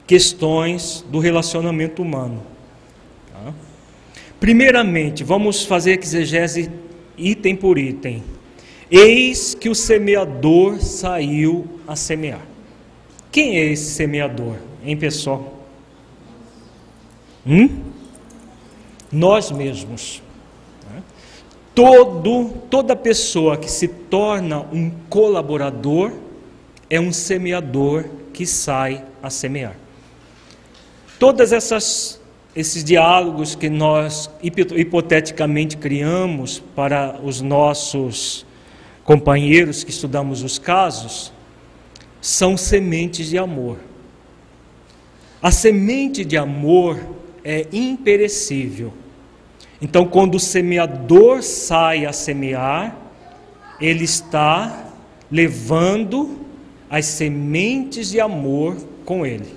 questões 0.07 1.05
do 1.11 1.19
relacionamento 1.19 2.01
humano. 2.01 2.43
Tá? 3.31 3.53
Primeiramente, 4.41 5.23
vamos 5.23 5.67
fazer 5.67 5.99
exegese 5.99 6.71
item 7.19 7.55
por 7.55 7.77
item. 7.77 8.25
Eis 8.91 9.55
que 9.55 9.69
o 9.69 9.75
semeador 9.75 10.81
saiu 10.81 11.69
a 11.87 11.95
semear. 11.95 12.47
Quem 13.31 13.59
é 13.59 13.67
esse 13.67 13.91
semeador, 13.91 14.57
hein, 14.83 14.97
pessoal? 14.97 15.67
Hum? 17.47 17.88
Nós 19.11 19.51
mesmos. 19.51 20.23
Todo, 21.75 22.51
toda 22.69 22.97
pessoa 22.97 23.57
que 23.57 23.71
se 23.71 23.87
torna 23.87 24.61
um 24.73 24.91
colaborador 25.09 26.13
é 26.91 26.99
um 27.01 27.13
semeador 27.13 28.05
que 28.33 28.45
sai 28.45 29.05
a 29.23 29.31
semear. 29.31 29.77
Todas 31.19 31.53
essas 31.53 32.21
esses 32.59 32.83
diálogos 32.83 33.55
que 33.55 33.71
nós 33.71 34.29
hipoteticamente 34.43 35.77
criamos 35.77 36.59
para 36.75 37.21
os 37.23 37.41
nossos 37.41 38.45
companheiros 39.05 39.85
que 39.85 39.91
estudamos 39.93 40.43
os 40.43 40.59
casos 40.59 41.33
são 42.21 42.57
sementes 42.57 43.29
de 43.29 43.39
amor. 43.39 43.79
A 45.41 45.53
semente 45.53 46.25
de 46.25 46.37
amor 46.37 46.99
é 47.51 47.67
imperecível. 47.73 48.93
Então, 49.81 50.07
quando 50.07 50.35
o 50.35 50.39
semeador 50.39 51.43
sai 51.43 52.05
a 52.05 52.13
semear, 52.13 52.95
ele 53.81 54.05
está 54.05 54.91
levando 55.31 56.41
as 56.91 57.07
sementes 57.07 58.11
de 58.11 58.21
amor 58.21 58.77
com 59.03 59.25
ele. 59.25 59.57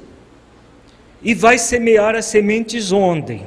E 1.21 1.33
vai 1.33 1.57
semear 1.57 2.15
as 2.15 2.23
sementes 2.23 2.93
onde? 2.93 3.41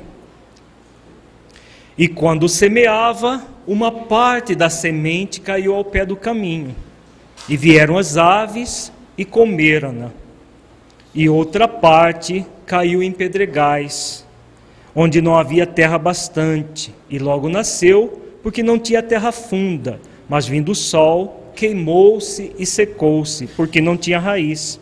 E 1.97 2.07
quando 2.07 2.47
semeava, 2.47 3.42
uma 3.66 3.90
parte 3.90 4.55
da 4.55 4.68
semente 4.68 5.40
caiu 5.40 5.74
ao 5.74 5.86
pé 5.86 6.05
do 6.05 6.16
caminho. 6.16 6.76
E 7.49 7.57
vieram 7.57 7.97
as 7.97 8.18
aves 8.18 8.92
e 9.16 9.24
comeram-na. 9.24 10.11
E 11.14 11.30
outra 11.30 11.66
parte 11.66 12.45
caiu 12.66 13.03
em 13.03 13.11
pedregais, 13.11 14.24
onde 14.95 15.20
não 15.20 15.36
havia 15.36 15.66
terra 15.66 15.99
bastante, 15.99 16.95
e 17.11 17.18
logo 17.18 17.49
nasceu, 17.49 18.22
porque 18.42 18.62
não 18.62 18.78
tinha 18.78 19.03
terra 19.03 19.32
funda, 19.32 20.01
mas 20.28 20.47
vindo 20.47 20.72
o 20.72 20.74
sol, 20.74 21.53
queimou-se 21.57 22.53
e 22.59 22.64
secou-se, 22.64 23.47
porque 23.49 23.80
não 23.80 23.97
tinha 23.97 24.18
raiz. 24.18 24.80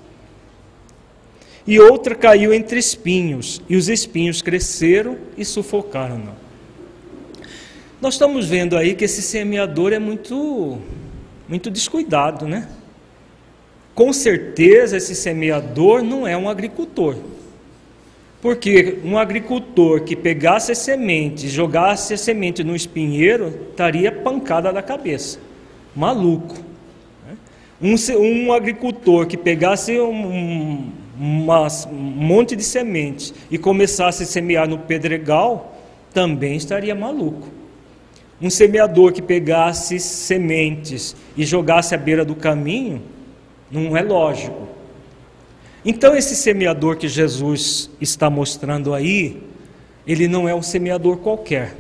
E 1.67 1.79
outra 1.79 2.15
caiu 2.15 2.53
entre 2.53 2.79
espinhos, 2.79 3.63
e 3.69 3.77
os 3.77 3.89
espinhos 3.89 4.43
cresceram 4.43 5.17
e 5.39 5.45
sufocaram-na. 5.45 6.33
Nós 8.01 8.15
estamos 8.15 8.47
vendo 8.47 8.77
aí 8.77 8.95
que 8.95 9.05
esse 9.05 9.23
semeador 9.23 9.93
é 9.93 9.99
muito, 9.99 10.79
muito 11.49 11.71
descuidado, 11.71 12.49
né? 12.49 12.69
Com 13.95 14.13
certeza 14.13 14.97
esse 14.97 15.15
semeador 15.15 16.03
não 16.03 16.27
é 16.27 16.37
um 16.37 16.49
agricultor. 16.49 17.15
Porque 18.43 18.99
um 19.05 19.17
agricultor 19.17 20.03
que 20.03 20.17
pegasse 20.17 20.73
a 20.73 20.75
semente, 20.75 21.49
jogasse 21.49 22.13
a 22.13 22.19
semente 22.19 22.65
no 22.65 22.75
espinheiro, 22.75 23.69
estaria 23.71 24.11
pancada 24.11 24.73
da 24.73 24.83
cabeça. 24.83 25.39
Maluco. 25.95 26.57
Né? 27.25 27.37
Um, 27.81 27.95
um 28.19 28.53
agricultor 28.53 29.29
que 29.29 29.37
pegasse 29.37 29.97
um, 30.01 30.91
uma, 31.17 31.69
um 31.87 31.95
monte 31.95 32.57
de 32.57 32.65
sementes 32.65 33.33
e 33.49 33.57
começasse 33.57 34.25
a 34.25 34.27
semear 34.27 34.69
no 34.69 34.77
pedregal, 34.77 35.79
também 36.13 36.57
estaria 36.57 36.97
maluco. 36.97 37.47
Um 38.41 38.51
semeador 38.51 39.13
que 39.13 39.23
pegasse 39.23 40.01
sementes 40.01 41.15
e 41.37 41.45
jogasse 41.45 41.95
à 41.95 41.99
beira 41.99 42.25
do 42.25 42.35
caminho, 42.35 43.03
não 43.71 43.97
é 43.97 44.03
lógico. 44.03 44.82
Então, 45.85 46.15
esse 46.15 46.37
semeador 46.37 46.97
que 46.97 47.09
Jesus 47.09 47.91
está 48.01 48.31
mostrando 48.31 48.95
aí, 48.95 49.43
ele 50.07 50.29
não 50.29 50.49
é 50.49 50.55
um 50.55 50.63
semeador 50.63 51.17
qualquer. 51.19 51.75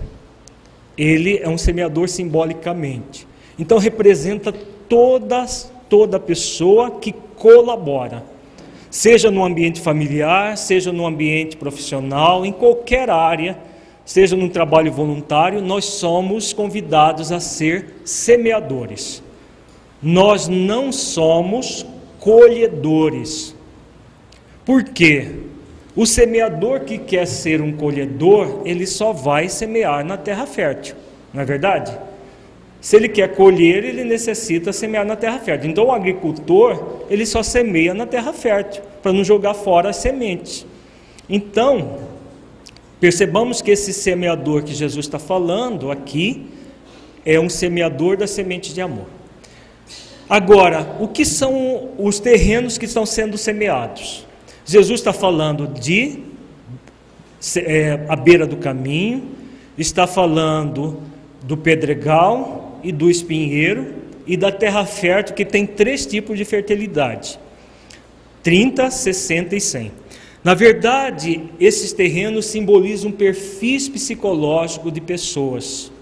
Ele 0.99 1.39
é 1.39 1.49
um 1.49 1.59
semeador 1.59 2.09
simbolicamente. 2.09 3.27
Então, 3.59 3.79
representa 3.79 4.53
todas, 4.89 5.73
toda 5.89 6.19
pessoa 6.19 6.91
que 6.93 7.13
colabora 7.37 8.25
seja 8.93 9.31
no 9.31 9.43
ambiente 9.43 9.81
familiar, 9.81 10.59
seja 10.59 10.93
no 10.93 11.07
ambiente 11.07 11.57
profissional, 11.57 12.45
em 12.45 12.53
qualquer 12.53 13.09
área, 13.09 13.57
seja 14.05 14.37
num 14.37 14.51
trabalho 14.51 14.93
voluntário, 14.93 15.63
nós 15.63 15.87
somos 15.87 16.53
convidados 16.53 17.33
a 17.33 17.41
ser 17.41 18.03
semeadores. 18.05 19.23
Nós 20.03 20.47
não 20.47 20.93
somos 20.93 21.87
colhedores. 22.21 23.52
Por 24.65 24.85
quê? 24.85 25.29
O 25.95 26.07
semeador 26.07 26.81
que 26.81 26.97
quer 26.97 27.27
ser 27.27 27.61
um 27.61 27.73
colhedor, 27.73 28.63
ele 28.65 28.87
só 28.87 29.13
vai 29.13 29.49
semear 29.49 30.05
na 30.05 30.17
terra 30.17 30.47
fértil, 30.47 30.95
não 31.35 31.43
é 31.43 31.45
verdade? 31.45 31.97
Se 32.81 32.97
ele 32.97 33.09
quer 33.09 33.37
colher, 33.37 33.85
ele 33.85 34.03
necessita 34.03 34.73
semear 34.73 35.05
na 35.05 35.15
terra 35.15 35.39
fértil. 35.39 35.71
Então, 35.71 35.85
o 35.85 35.93
agricultor, 35.93 37.05
ele 37.09 37.25
só 37.25 37.43
semeia 37.43 37.95
na 37.95 38.07
terra 38.07 38.33
fértil, 38.33 38.83
para 39.01 39.13
não 39.13 39.23
jogar 39.23 39.55
fora 39.55 39.91
as 39.91 39.97
sementes. 39.97 40.67
Então, 41.29 42.01
percebamos 42.99 43.63
que 43.63 43.71
esse 43.71 43.93
semeador 43.93 44.65
que 44.65 44.75
Jesus 44.75 45.07
está 45.07 45.19
falando 45.19 45.93
aqui 45.93 46.47
é 47.25 47.39
um 47.39 47.49
semeador 47.49 48.17
da 48.17 48.27
semente 48.27 48.75
de 48.75 48.81
amor. 48.81 49.07
Agora, 50.29 50.97
o 50.99 51.07
que 51.07 51.25
são 51.25 51.91
os 51.99 52.19
terrenos 52.19 52.79
que 52.79 52.87
estão 52.87 53.05
sendo 53.07 53.39
semeados? 53.39 54.27
Jesus 54.73 55.01
está 55.01 55.13
falando 55.13 55.67
de 55.67 56.19
é, 57.57 58.07
a 58.09 58.17
beira 58.17 58.47
do 58.47 58.57
caminho, 58.57 59.23
está 59.77 60.07
falando 60.07 61.01
do 61.43 61.57
pedregal, 61.57 62.63
e 62.83 62.91
do 62.91 63.11
espinheiro 63.11 63.95
e 64.27 64.37
da 64.37 64.51
terra 64.51 64.85
fértil, 64.85 65.35
que 65.35 65.45
tem 65.45 65.67
três 65.67 66.05
tipos 66.05 66.37
de 66.37 66.45
fertilidade: 66.45 67.39
30, 68.43 68.91
60 68.91 69.57
e 69.57 69.61
100. 69.61 69.93
Na 70.45 70.55
verdade, 70.55 71.45
esses 71.61 71.93
terrenos 71.93 72.47
simbolizam 72.47 73.13
perfis 73.13 73.89
psicológico 73.89 74.91
de 74.91 75.01
pessoas. 75.01 75.93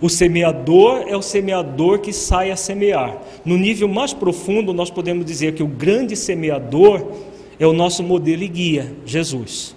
O 0.00 0.08
semeador 0.08 1.04
é 1.08 1.16
o 1.16 1.22
semeador 1.22 1.98
que 1.98 2.12
sai 2.12 2.50
a 2.50 2.56
semear. 2.56 3.18
No 3.44 3.56
nível 3.56 3.88
mais 3.88 4.12
profundo, 4.12 4.72
nós 4.72 4.90
podemos 4.90 5.24
dizer 5.24 5.54
que 5.54 5.62
o 5.62 5.66
grande 5.66 6.16
semeador 6.16 7.12
é 7.58 7.66
o 7.66 7.72
nosso 7.72 8.02
modelo 8.02 8.42
e 8.42 8.48
guia, 8.48 8.92
Jesus. 9.04 9.74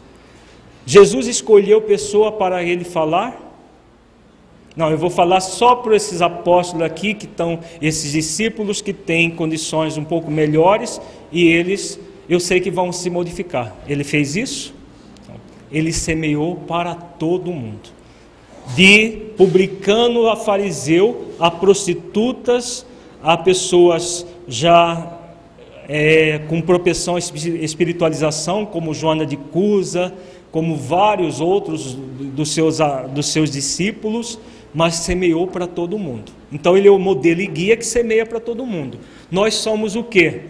Jesus 0.85 1.27
escolheu 1.27 1.81
pessoa 1.81 2.31
para 2.31 2.63
ele 2.63 2.83
falar, 2.83 3.49
não, 4.75 4.89
eu 4.89 4.97
vou 4.97 5.09
falar 5.09 5.39
só 5.41 5.75
para 5.75 5.95
esses 5.95 6.21
apóstolos 6.21 6.85
aqui 6.85 7.13
que 7.13 7.25
estão, 7.25 7.59
esses 7.81 8.11
discípulos 8.11 8.81
que 8.81 8.93
têm 8.93 9.29
condições 9.29 9.97
um 9.97 10.03
pouco 10.03 10.31
melhores 10.31 11.01
e 11.31 11.47
eles, 11.47 11.99
eu 12.27 12.39
sei 12.39 12.59
que 12.59 12.71
vão 12.71 12.91
se 12.91 13.09
modificar. 13.09 13.75
Ele 13.87 14.03
fez 14.03 14.35
isso? 14.35 14.73
Ele 15.71 15.91
semeou 15.91 16.55
para 16.55 16.95
todo 16.95 17.51
mundo. 17.51 17.89
De 18.75 19.33
publicano 19.35 20.27
a 20.27 20.35
fariseu, 20.35 21.33
a 21.39 21.51
prostitutas, 21.51 22.85
a 23.21 23.35
pessoas 23.35 24.25
já 24.47 25.18
é, 25.89 26.39
com 26.47 26.61
propensão 26.61 27.15
à 27.15 27.19
espiritualização, 27.19 28.65
como 28.65 28.93
Joana 28.93 29.25
de 29.25 29.35
Cusa, 29.35 30.13
como 30.51 30.77
vários 30.77 31.41
outros 31.41 31.95
dos 31.95 32.53
seus, 32.53 32.77
dos 33.13 33.27
seus 33.27 33.51
discípulos 33.51 34.39
mas 34.73 34.95
semeou 34.95 35.47
para 35.47 35.67
todo 35.67 35.97
mundo. 35.97 36.31
Então 36.51 36.77
ele 36.77 36.87
é 36.87 36.91
o 36.91 36.99
modelo 36.99 37.41
e 37.41 37.47
guia 37.47 37.75
que 37.75 37.85
semeia 37.85 38.25
para 38.25 38.39
todo 38.39 38.65
mundo. 38.65 38.99
Nós 39.31 39.55
somos 39.55 39.95
o 39.95 40.03
quê? 40.03 40.41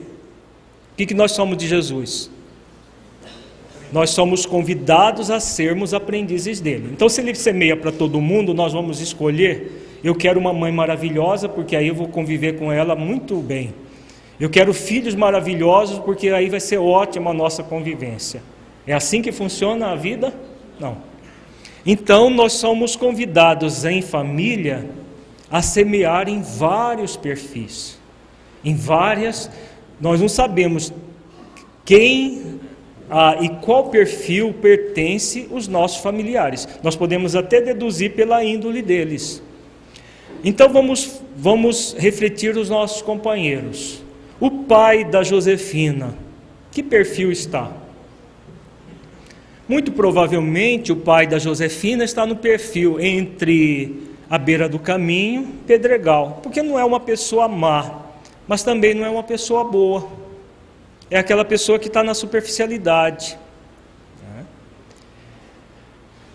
O 0.93 0.97
que, 0.97 1.05
que 1.05 1.13
nós 1.13 1.31
somos 1.31 1.57
de 1.57 1.67
Jesus? 1.67 2.29
Nós 3.91 4.11
somos 4.11 4.45
convidados 4.45 5.31
a 5.31 5.39
sermos 5.39 5.93
aprendizes 5.93 6.59
dele. 6.59 6.89
Então, 6.91 7.09
se 7.09 7.21
ele 7.21 7.33
semeia 7.33 7.75
para 7.75 7.91
todo 7.91 8.21
mundo, 8.21 8.53
nós 8.53 8.71
vamos 8.71 9.01
escolher. 9.01 9.87
Eu 10.03 10.13
quero 10.13 10.39
uma 10.39 10.53
mãe 10.53 10.71
maravilhosa, 10.71 11.49
porque 11.49 11.75
aí 11.75 11.87
eu 11.87 11.95
vou 11.95 12.07
conviver 12.07 12.59
com 12.59 12.71
ela 12.71 12.95
muito 12.95 13.37
bem. 13.37 13.73
Eu 14.39 14.49
quero 14.49 14.73
filhos 14.73 15.15
maravilhosos, 15.15 15.99
porque 15.99 16.29
aí 16.29 16.49
vai 16.49 16.59
ser 16.59 16.77
ótima 16.77 17.31
a 17.31 17.33
nossa 17.33 17.61
convivência. 17.61 18.41
É 18.87 18.93
assim 18.93 19.21
que 19.21 19.31
funciona 19.31 19.87
a 19.87 19.95
vida? 19.95 20.33
Não. 20.79 20.97
Então, 21.85 22.29
nós 22.29 22.53
somos 22.53 22.95
convidados 22.95 23.83
em 23.83 24.01
família 24.01 24.89
a 25.51 25.61
semear 25.61 26.29
em 26.29 26.41
vários 26.41 27.17
perfis, 27.17 27.99
em 28.63 28.75
várias. 28.75 29.51
Nós 29.99 30.21
não 30.21 30.29
sabemos 30.29 30.93
quem 31.83 32.59
ah, 33.09 33.37
e 33.41 33.49
qual 33.49 33.89
perfil 33.89 34.53
pertence 34.53 35.47
os 35.51 35.67
nossos 35.67 36.01
familiares. 36.01 36.67
Nós 36.83 36.95
podemos 36.95 37.35
até 37.35 37.59
deduzir 37.59 38.13
pela 38.13 38.43
índole 38.43 38.81
deles. 38.81 39.41
Então 40.43 40.69
vamos, 40.69 41.21
vamos 41.35 41.95
refletir 41.97 42.55
os 42.55 42.69
nossos 42.69 43.01
companheiros. 43.01 44.01
O 44.39 44.49
pai 44.63 45.03
da 45.03 45.23
Josefina 45.23 46.15
Que 46.71 46.81
perfil 46.81 47.31
está? 47.31 47.71
Muito 49.67 49.91
provavelmente 49.91 50.91
o 50.91 50.95
pai 50.95 51.27
da 51.27 51.37
Josefina 51.37 52.03
está 52.03 52.25
no 52.25 52.35
perfil 52.35 52.99
entre 52.99 54.09
a 54.27 54.37
beira 54.37 54.67
do 54.67 54.79
caminho, 54.79 55.47
pedregal, 55.67 56.39
porque 56.41 56.63
não 56.63 56.77
é 56.77 56.83
uma 56.83 56.99
pessoa 56.99 57.47
má, 57.47 58.01
mas 58.47 58.63
também 58.63 58.95
não 58.95 59.05
é 59.05 59.09
uma 59.09 59.21
pessoa 59.21 59.63
boa. 59.63 60.07
É 61.09 61.19
aquela 61.19 61.45
pessoa 61.45 61.77
que 61.77 61.87
está 61.87 62.03
na 62.03 62.15
superficialidade. 62.15 63.37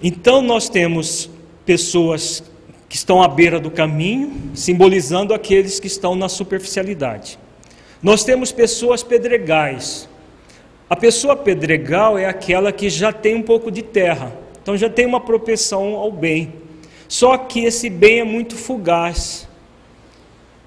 Então 0.03 0.43
nós 0.43 0.69
temos 0.69 1.31
pessoas 1.65 2.43
que 2.89 2.97
estão 2.97 3.23
à 3.23 3.27
beira 3.27 3.59
do 3.59 3.71
caminho, 3.71 4.51
simbolizando 4.55 5.33
aqueles 5.33 5.81
que 5.81 5.87
estão 5.87 6.15
na 6.15 6.29
superficialidade. 6.29 7.39
Nós 8.05 8.23
temos 8.23 8.53
pessoas 8.53 9.03
pedregais, 9.03 10.07
a 10.91 10.95
pessoa 10.95 11.35
pedregal 11.35 12.19
é 12.19 12.27
aquela 12.27 12.71
que 12.71 12.91
já 12.91 13.11
tem 13.11 13.35
um 13.35 13.43
pouco 13.43 13.71
de 13.71 13.81
terra, 13.81 14.31
então 14.61 14.77
já 14.77 14.91
tem 14.91 15.07
uma 15.07 15.21
propensão 15.21 15.95
ao 15.95 16.13
bem. 16.13 16.53
Só 17.09 17.39
que 17.39 17.65
esse 17.65 17.89
bem 17.89 18.21
é 18.21 18.25
muito 18.25 18.57
fugaz. 18.57 19.49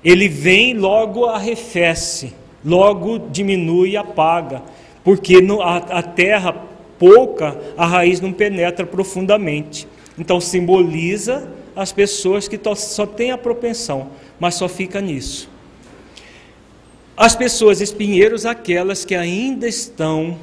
Ele 0.03 0.27
vem 0.27 0.73
logo 0.73 1.25
arrefece, 1.25 2.33
logo 2.65 3.19
diminui 3.19 3.91
e 3.91 3.97
apaga, 3.97 4.63
porque 5.03 5.35
a, 5.61 6.01
terra 6.01 6.55
pouca, 6.97 7.55
a 7.77 7.85
raiz 7.85 8.19
não 8.19 8.33
penetra 8.33 8.83
profundamente. 8.83 9.87
Então 10.17 10.41
simboliza 10.41 11.47
as 11.75 11.91
pessoas 11.91 12.47
que 12.47 12.59
só 12.75 13.05
têm 13.05 13.29
a 13.29 13.37
propensão, 13.37 14.07
mas 14.39 14.55
só 14.55 14.67
fica 14.67 14.99
nisso. 14.99 15.55
As 17.17 17.35
pessoas 17.35 17.81
espinheiros, 17.81 18.45
aquelas 18.45 19.03
que 19.03 19.15
ainda 19.15 19.67
estão 19.67 20.37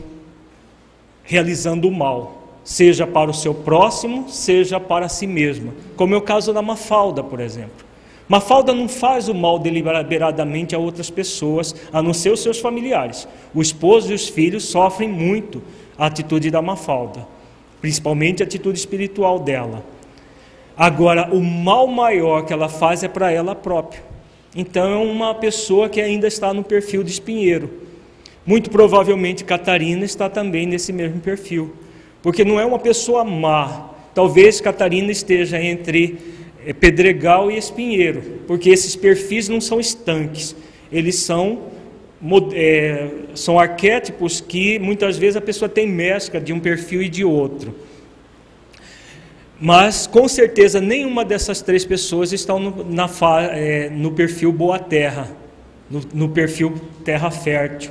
realizando 1.22 1.86
o 1.86 1.92
mal, 1.92 2.58
seja 2.64 3.06
para 3.06 3.30
o 3.30 3.34
seu 3.34 3.54
próximo, 3.54 4.28
seja 4.28 4.80
para 4.80 5.08
si 5.08 5.24
mesma, 5.24 5.72
como 5.94 6.14
é 6.14 6.16
o 6.16 6.22
caso 6.22 6.52
da 6.52 6.60
Mafalda, 6.60 7.22
por 7.22 7.38
exemplo. 7.38 7.86
Mafalda 8.28 8.74
não 8.74 8.88
faz 8.88 9.28
o 9.28 9.34
mal 9.34 9.56
deliberadamente 9.56 10.74
a 10.74 10.78
outras 10.78 11.10
pessoas, 11.10 11.76
a 11.92 12.02
não 12.02 12.12
ser 12.12 12.32
os 12.32 12.40
seus 12.40 12.58
familiares. 12.58 13.28
O 13.54 13.62
esposo 13.62 14.10
e 14.10 14.14
os 14.14 14.28
filhos 14.28 14.64
sofrem 14.64 15.08
muito 15.08 15.62
a 15.96 16.06
atitude 16.06 16.50
da 16.50 16.60
Mafalda, 16.60 17.24
principalmente 17.80 18.42
a 18.42 18.46
atitude 18.46 18.76
espiritual 18.76 19.38
dela. 19.38 19.84
Agora, 20.76 21.32
o 21.32 21.40
mal 21.40 21.86
maior 21.86 22.44
que 22.44 22.52
ela 22.52 22.68
faz 22.68 23.04
é 23.04 23.08
para 23.08 23.30
ela 23.30 23.54
própria. 23.54 24.13
Então 24.54 24.92
é 24.92 24.96
uma 24.96 25.34
pessoa 25.34 25.88
que 25.88 26.00
ainda 26.00 26.26
está 26.28 26.54
no 26.54 26.62
perfil 26.62 27.02
de 27.02 27.10
espinheiro. 27.10 27.70
Muito 28.46 28.70
provavelmente 28.70 29.42
Catarina 29.42 30.04
está 30.04 30.28
também 30.28 30.66
nesse 30.66 30.92
mesmo 30.92 31.20
perfil, 31.20 31.74
porque 32.22 32.44
não 32.44 32.60
é 32.60 32.64
uma 32.64 32.78
pessoa 32.78 33.24
má. 33.24 33.90
Talvez 34.14 34.60
Catarina 34.60 35.10
esteja 35.10 35.60
entre 35.60 36.18
eh, 36.64 36.72
pedregal 36.72 37.50
e 37.50 37.56
espinheiro, 37.56 38.22
porque 38.46 38.70
esses 38.70 38.94
perfis 38.94 39.48
não 39.48 39.60
são 39.60 39.80
estanques, 39.80 40.54
eles 40.92 41.16
são 41.16 41.74
é, 42.54 43.08
são 43.34 43.58
arquétipos 43.58 44.40
que 44.40 44.78
muitas 44.78 45.18
vezes 45.18 45.36
a 45.36 45.40
pessoa 45.40 45.68
tem 45.68 45.86
mescla 45.86 46.40
de 46.40 46.52
um 46.52 46.60
perfil 46.60 47.02
e 47.02 47.08
de 47.08 47.24
outro. 47.24 47.74
Mas 49.64 50.06
com 50.06 50.28
certeza 50.28 50.78
nenhuma 50.78 51.24
dessas 51.24 51.62
três 51.62 51.86
pessoas 51.86 52.34
estão 52.34 52.58
no, 52.58 52.84
na, 52.84 53.08
é, 53.50 53.88
no 53.88 54.12
perfil 54.12 54.52
boa 54.52 54.78
terra, 54.78 55.34
no, 55.90 56.02
no 56.12 56.28
perfil 56.28 56.74
terra 57.02 57.30
fértil. 57.30 57.90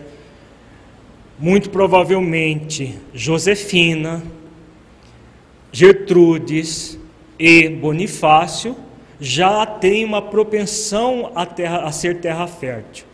Muito 1.39 1.71
provavelmente 1.71 2.95
Josefina, 3.11 4.21
Gertrudes 5.71 6.99
e 7.39 7.69
Bonifácio 7.69 8.75
já 9.19 9.65
têm 9.65 10.05
uma 10.05 10.21
propensão 10.21 11.31
a, 11.33 11.43
terra, 11.43 11.85
a 11.85 11.91
ser 11.91 12.19
terra 12.21 12.45
fértil. 12.45 13.05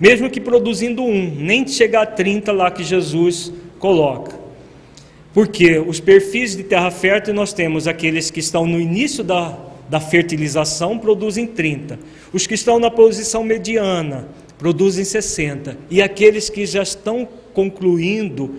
Mesmo 0.00 0.28
que 0.28 0.40
produzindo 0.40 1.00
um, 1.04 1.32
nem 1.32 1.64
chegar 1.64 2.02
a 2.02 2.06
30 2.06 2.50
lá 2.50 2.72
que 2.72 2.82
Jesus 2.82 3.52
coloca. 3.78 4.39
Porque 5.32 5.78
os 5.78 6.00
perfis 6.00 6.56
de 6.56 6.64
terra 6.64 6.90
fértil 6.90 7.34
nós 7.34 7.52
temos 7.52 7.86
aqueles 7.86 8.30
que 8.30 8.40
estão 8.40 8.66
no 8.66 8.80
início 8.80 9.22
da, 9.22 9.56
da 9.88 10.00
fertilização 10.00 10.98
produzem 10.98 11.46
30. 11.46 11.98
Os 12.32 12.46
que 12.46 12.54
estão 12.54 12.78
na 12.80 12.90
posição 12.90 13.44
mediana 13.44 14.28
produzem 14.58 15.04
60. 15.04 15.76
E 15.90 16.02
aqueles 16.02 16.50
que 16.50 16.66
já 16.66 16.82
estão 16.82 17.28
concluindo 17.54 18.56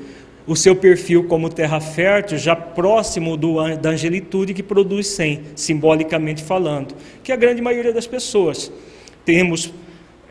o 0.47 0.55
seu 0.55 0.75
perfil 0.75 1.25
como 1.25 1.49
terra 1.49 1.79
fértil, 1.79 2.37
já 2.37 2.55
próximo 2.55 3.37
do, 3.37 3.55
da 3.77 3.91
angelitude, 3.91 4.53
que 4.53 4.63
produz 4.63 5.07
100, 5.07 5.41
simbolicamente 5.55 6.43
falando, 6.43 6.95
que 7.23 7.31
é 7.31 7.35
a 7.35 7.37
grande 7.37 7.61
maioria 7.61 7.93
das 7.93 8.07
pessoas. 8.07 8.71
Temos 9.23 9.71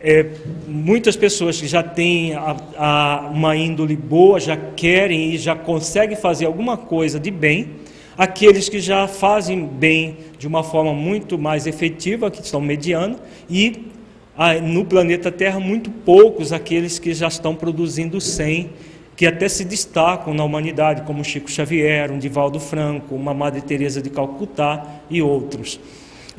é, 0.03 0.25
muitas 0.67 1.15
pessoas 1.15 1.61
que 1.61 1.67
já 1.67 1.83
têm 1.83 2.35
a, 2.35 2.57
a, 2.79 3.31
uma 3.33 3.55
índole 3.55 3.95
boa, 3.95 4.41
já 4.41 4.57
querem 4.57 5.35
e 5.35 5.39
já 5.39 5.55
conseguem 5.55 6.17
fazer 6.17 6.47
alguma 6.47 6.77
coisa 6.77 7.21
de 7.21 7.31
bem, 7.31 7.73
aqueles 8.17 8.69
que 8.69 8.81
já 8.81 9.07
fazem 9.07 9.67
bem 9.67 10.17
de 10.39 10.47
uma 10.47 10.63
forma 10.63 10.95
muito 10.95 11.39
mais 11.39 11.67
efetiva, 11.67 12.31
que 12.31 12.41
estão 12.41 12.63
mediano, 12.63 13.19
e 13.49 13.91
a, 14.37 14.55
no 14.55 14.87
planeta 14.87 15.31
Terra, 15.31 15.61
muito 15.61 15.91
poucos 15.91 16.51
aqueles 16.51 16.99
que 16.99 17.13
já 17.13 17.29
estão 17.29 17.55
produzindo 17.55 18.19
100, 18.21 18.71
que 19.15 19.27
até 19.27 19.51
se 19.51 19.67
destacam 19.67 20.33
na 20.33 20.43
humanidade, 20.43 21.03
como 21.03 21.23
Chico 21.23 21.51
Xavier, 21.51 22.11
um 22.11 22.19
Divaldo 22.19 22.59
Franco, 22.59 23.15
uma 23.15 23.35
Madre 23.35 23.61
Teresa 23.61 24.01
de 24.01 24.09
Calcutá 24.09 25.03
e 25.11 25.21
outros. 25.21 25.79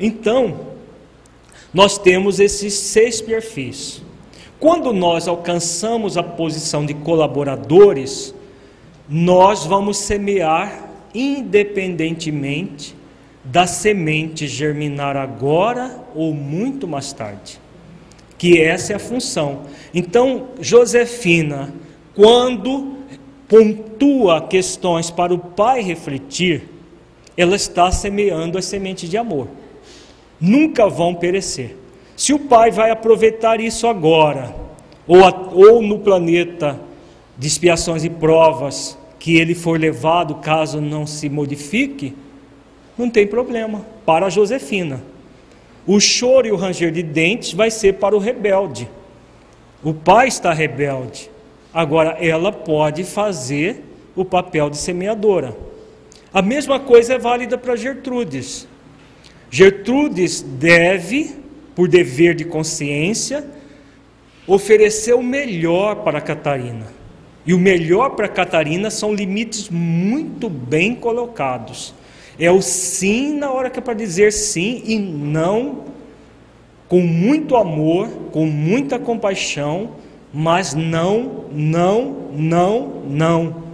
Então, 0.00 0.71
nós 1.72 1.96
temos 1.96 2.38
esses 2.38 2.74
seis 2.74 3.20
perfis. 3.20 4.02
Quando 4.60 4.92
nós 4.92 5.26
alcançamos 5.26 6.16
a 6.16 6.22
posição 6.22 6.84
de 6.84 6.94
colaboradores, 6.94 8.34
nós 9.08 9.64
vamos 9.64 9.96
semear 9.96 10.90
independentemente 11.14 12.94
da 13.44 13.66
semente 13.66 14.46
germinar 14.46 15.16
agora 15.16 16.04
ou 16.14 16.32
muito 16.32 16.86
mais 16.86 17.12
tarde. 17.12 17.60
Que 18.38 18.60
essa 18.60 18.92
é 18.92 18.96
a 18.96 19.00
função. 19.00 19.62
Então, 19.92 20.48
Josefina, 20.60 21.74
quando 22.14 22.98
pontua 23.48 24.42
questões 24.42 25.10
para 25.10 25.34
o 25.34 25.38
pai 25.38 25.82
refletir, 25.82 26.68
ela 27.36 27.56
está 27.56 27.90
semeando 27.90 28.58
a 28.58 28.62
semente 28.62 29.08
de 29.08 29.16
amor 29.16 29.48
nunca 30.42 30.88
vão 30.88 31.14
perecer. 31.14 31.76
Se 32.16 32.34
o 32.34 32.38
Pai 32.38 32.72
vai 32.72 32.90
aproveitar 32.90 33.60
isso 33.60 33.86
agora, 33.86 34.52
ou, 35.06 35.24
a, 35.24 35.30
ou 35.52 35.80
no 35.80 36.00
planeta 36.00 36.78
de 37.38 37.46
expiações 37.46 38.04
e 38.04 38.10
provas 38.10 38.98
que 39.18 39.36
ele 39.36 39.54
for 39.54 39.78
levado 39.78 40.34
caso 40.36 40.80
não 40.80 41.06
se 41.06 41.28
modifique, 41.28 42.14
não 42.98 43.08
tem 43.08 43.26
problema, 43.26 43.86
para 44.04 44.26
a 44.26 44.30
Josefina. 44.30 45.00
O 45.86 45.98
choro 46.00 46.46
e 46.46 46.52
o 46.52 46.56
ranger 46.56 46.90
de 46.90 47.02
dentes 47.02 47.52
vai 47.52 47.70
ser 47.70 47.94
para 47.94 48.16
o 48.16 48.18
rebelde. 48.18 48.88
O 49.82 49.94
pai 49.94 50.28
está 50.28 50.52
rebelde. 50.52 51.30
Agora 51.72 52.10
ela 52.20 52.52
pode 52.52 53.04
fazer 53.04 53.82
o 54.14 54.24
papel 54.24 54.68
de 54.68 54.76
semeadora. 54.76 55.56
A 56.32 56.42
mesma 56.42 56.78
coisa 56.78 57.14
é 57.14 57.18
válida 57.18 57.56
para 57.56 57.76
Gertrudes. 57.76 58.68
Gertrudes 59.54 60.40
deve, 60.40 61.36
por 61.74 61.86
dever 61.86 62.34
de 62.34 62.42
consciência, 62.42 63.44
oferecer 64.46 65.12
o 65.12 65.22
melhor 65.22 65.96
para 65.96 66.22
Catarina. 66.22 66.86
E 67.44 67.52
o 67.52 67.58
melhor 67.58 68.16
para 68.16 68.28
Catarina 68.28 68.90
são 68.90 69.14
limites 69.14 69.68
muito 69.68 70.48
bem 70.48 70.94
colocados. 70.94 71.94
É 72.38 72.50
o 72.50 72.62
sim 72.62 73.34
na 73.34 73.50
hora 73.50 73.68
que 73.68 73.78
é 73.78 73.82
para 73.82 73.92
dizer 73.92 74.32
sim 74.32 74.82
e 74.86 74.98
não 74.98 75.84
com 76.88 77.00
muito 77.00 77.54
amor, 77.54 78.08
com 78.30 78.46
muita 78.46 78.98
compaixão, 78.98 79.90
mas 80.32 80.72
não, 80.72 81.44
não, 81.52 82.30
não, 82.32 83.02
não 83.06 83.71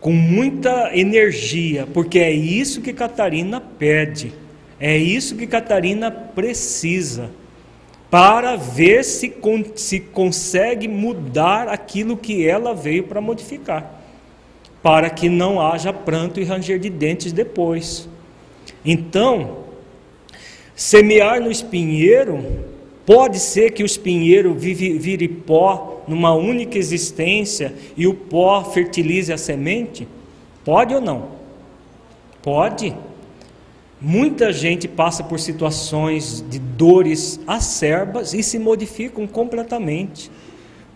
com 0.00 0.12
muita 0.12 0.96
energia, 0.96 1.86
porque 1.92 2.18
é 2.18 2.32
isso 2.32 2.80
que 2.80 2.92
Catarina 2.92 3.60
pede, 3.60 4.32
é 4.80 4.96
isso 4.96 5.36
que 5.36 5.46
Catarina 5.46 6.10
precisa, 6.10 7.30
para 8.10 8.56
ver 8.56 9.04
se, 9.04 9.32
se 9.76 10.00
consegue 10.00 10.88
mudar 10.88 11.68
aquilo 11.68 12.16
que 12.16 12.46
ela 12.46 12.74
veio 12.74 13.04
para 13.04 13.20
modificar, 13.20 14.02
para 14.82 15.10
que 15.10 15.28
não 15.28 15.60
haja 15.60 15.92
pranto 15.92 16.40
e 16.40 16.44
ranger 16.44 16.78
de 16.78 16.88
dentes 16.88 17.30
depois. 17.32 18.08
Então, 18.84 19.64
semear 20.74 21.40
no 21.40 21.50
espinheiro 21.50 22.69
Pode 23.06 23.38
ser 23.38 23.72
que 23.72 23.82
o 23.82 23.86
espinheiro 23.86 24.54
vire 24.54 25.28
pó 25.28 26.02
numa 26.06 26.32
única 26.32 26.78
existência 26.78 27.74
e 27.96 28.06
o 28.06 28.14
pó 28.14 28.62
fertilize 28.64 29.32
a 29.32 29.38
semente? 29.38 30.06
Pode 30.64 30.94
ou 30.94 31.00
não? 31.00 31.28
Pode. 32.42 32.94
Muita 34.00 34.52
gente 34.52 34.88
passa 34.88 35.22
por 35.22 35.38
situações 35.38 36.44
de 36.48 36.58
dores 36.58 37.40
acerbas 37.46 38.32
e 38.32 38.42
se 38.42 38.58
modificam 38.58 39.26
completamente. 39.26 40.30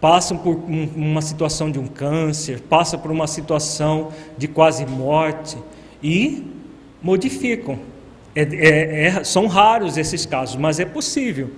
Passam 0.01 0.37
por 0.37 0.57
uma 0.97 1.23
situação 1.23 1.71
de 1.71 1.79
um 1.79 1.87
câncer, 1.87 2.61
passam 2.61 2.99
por 2.99 3.11
uma 3.11 3.27
situação 3.27 4.11
de 4.37 4.49
quase 4.49 4.87
morte 4.87 5.57
e 6.03 6.45
modificam. 7.03 7.79
É, 8.35 8.43
é, 8.43 9.07
é, 9.07 9.25
são 9.25 9.47
raros 9.47 9.97
esses 9.97 10.27
casos, 10.27 10.57
mas 10.57 10.81
é 10.81 10.85
possível. 10.85 11.51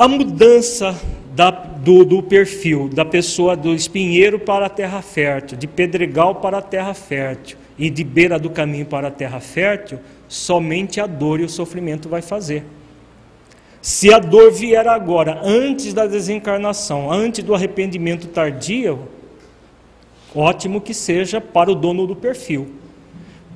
A 0.00 0.08
mudança 0.08 0.98
da, 1.34 1.50
do, 1.50 2.06
do, 2.06 2.22
perfil 2.22 2.88
da 2.88 3.04
pessoa 3.04 3.54
do 3.54 3.74
espinheiro 3.74 4.38
para 4.38 4.64
a 4.64 4.68
terra 4.70 5.02
fértil, 5.02 5.58
de 5.58 5.66
pedregal 5.66 6.36
para 6.36 6.56
a 6.56 6.62
terra 6.62 6.94
fértil 6.94 7.58
e 7.78 7.90
de 7.90 8.02
beira 8.02 8.38
do 8.38 8.48
caminho 8.48 8.86
para 8.86 9.08
a 9.08 9.10
terra 9.10 9.40
fértil, 9.40 9.98
somente 10.26 11.02
a 11.02 11.06
dor 11.06 11.38
e 11.38 11.44
o 11.44 11.50
sofrimento 11.50 12.08
vai 12.08 12.22
fazer. 12.22 12.64
Se 13.82 14.10
a 14.10 14.18
dor 14.18 14.50
vier 14.50 14.88
agora, 14.88 15.38
antes 15.44 15.92
da 15.92 16.06
desencarnação, 16.06 17.12
antes 17.12 17.44
do 17.44 17.54
arrependimento 17.54 18.26
tardio, 18.28 19.06
ótimo 20.34 20.80
que 20.80 20.94
seja 20.94 21.42
para 21.42 21.70
o 21.70 21.74
dono 21.74 22.06
do 22.06 22.16
perfil. 22.16 22.68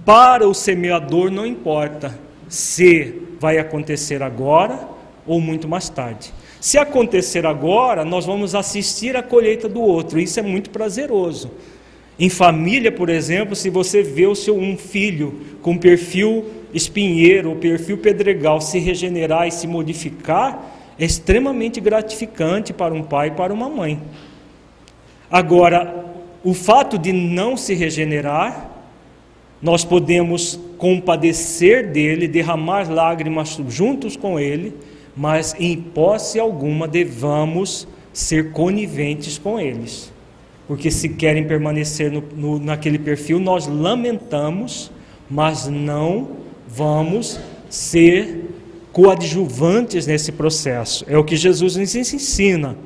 Para 0.05 0.47
o 0.47 0.53
semeador, 0.53 1.31
não 1.31 1.47
importa 1.47 2.19
se 2.51 3.23
vai 3.41 3.57
acontecer 3.57 4.23
agora 4.23 4.93
ou 5.27 5.41
muito 5.41 5.69
mais 5.69 5.89
tarde. 5.89 6.33
Se 6.61 6.79
acontecer 6.79 7.45
agora, 7.47 8.05
nós 8.05 8.25
vamos 8.25 8.55
assistir 8.55 9.17
a 9.17 9.23
colheita 9.23 9.69
do 9.69 9.81
outro, 9.81 10.19
isso 10.19 10.39
é 10.41 10.43
muito 10.43 10.71
prazeroso. 10.71 11.51
Em 12.19 12.29
família, 12.29 12.93
por 12.93 13.09
exemplo, 13.09 13.57
se 13.57 13.69
você 13.69 14.03
vê 14.03 14.27
o 14.27 14.35
seu 14.35 14.57
um 14.57 14.77
filho 14.77 15.41
com 15.61 15.77
perfil 15.77 16.45
espinheiro, 16.73 17.51
ou 17.51 17.57
perfil 17.57 17.99
pedregal 17.99 18.61
se 18.61 18.79
regenerar 18.79 19.49
e 19.49 19.53
se 19.53 19.67
modificar, 19.67 20.75
é 20.99 21.05
extremamente 21.05 21.81
gratificante 21.81 22.73
para 22.73 22.95
um 22.95 23.03
pai 23.03 23.29
e 23.29 23.33
para 23.33 23.53
uma 23.53 23.69
mãe. 23.69 24.01
Agora, 25.31 26.05
o 26.45 26.55
fato 26.55 26.97
de 26.97 27.13
não 27.13 27.57
se 27.57 27.75
regenerar, 27.75 28.71
nós 29.61 29.85
podemos 29.85 30.61
compadecer 30.79 31.91
dele, 31.91 32.29
derramar 32.29 32.91
lágrimas 32.91 33.59
juntos 33.69 34.17
com 34.17 34.39
ele, 34.39 34.75
mas 35.17 35.55
em 35.59 35.77
posse 35.77 36.39
alguma 36.39 36.89
devamos 36.89 37.87
ser 38.13 38.53
coniventes 38.53 39.39
com 39.39 39.59
eles. 39.59 40.13
Porque 40.67 40.91
se 40.91 41.11
querem 41.11 41.47
permanecer 41.47 42.11
no, 42.11 42.23
no, 42.35 42.59
naquele 42.59 42.99
perfil, 42.99 43.39
nós 43.39 43.67
lamentamos, 43.67 44.91
mas 45.29 45.69
não 45.69 46.29
vamos 46.67 47.39
ser 47.69 48.51
coadjuvantes 48.93 50.07
nesse 50.07 50.33
processo. 50.33 51.05
É 51.09 51.19
o 51.19 51.25
que 51.25 51.37
Jesus 51.37 51.77
nos 51.77 51.95
ensina. 51.95 52.77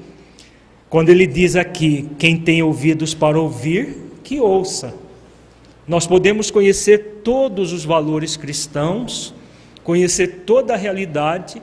Quando 0.91 1.11
ele 1.11 1.27
diz 1.27 1.55
aqui: 1.55 2.09
quem 2.19 2.37
tem 2.37 2.63
ouvidos 2.63 3.15
para 3.15 3.39
ouvir, 3.39 3.97
que 4.25 4.41
ouça. 4.41 4.95
Nós 5.87 6.07
podemos 6.07 6.51
conhecer 6.51 7.21
todos 7.23 7.73
os 7.73 7.85
valores 7.85 8.37
cristãos, 8.37 9.35
conhecer 9.85 10.43
toda 10.45 10.75
a 10.75 10.77
realidade 10.77 11.63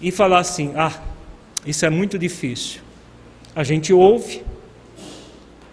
e 0.00 0.10
falar 0.10 0.38
assim: 0.38 0.72
ah, 0.76 0.92
isso 1.66 1.84
é 1.84 1.90
muito 1.90 2.18
difícil. 2.18 2.80
A 3.54 3.64
gente 3.64 3.92
ouve, 3.92 4.42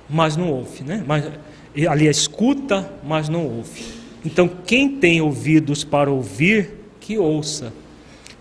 mas 0.09 0.36
não 0.36 0.49
ouve, 0.49 0.84
né? 0.84 1.03
Mas, 1.05 1.26
ali 1.89 2.07
escuta, 2.07 2.91
mas 3.03 3.30
não 3.30 3.45
ouve. 3.45 3.86
Então, 4.23 4.49
quem 4.65 4.97
tem 4.97 5.21
ouvidos 5.21 5.84
para 5.84 6.09
ouvir, 6.09 6.71
que 6.99 7.17
ouça, 7.17 7.71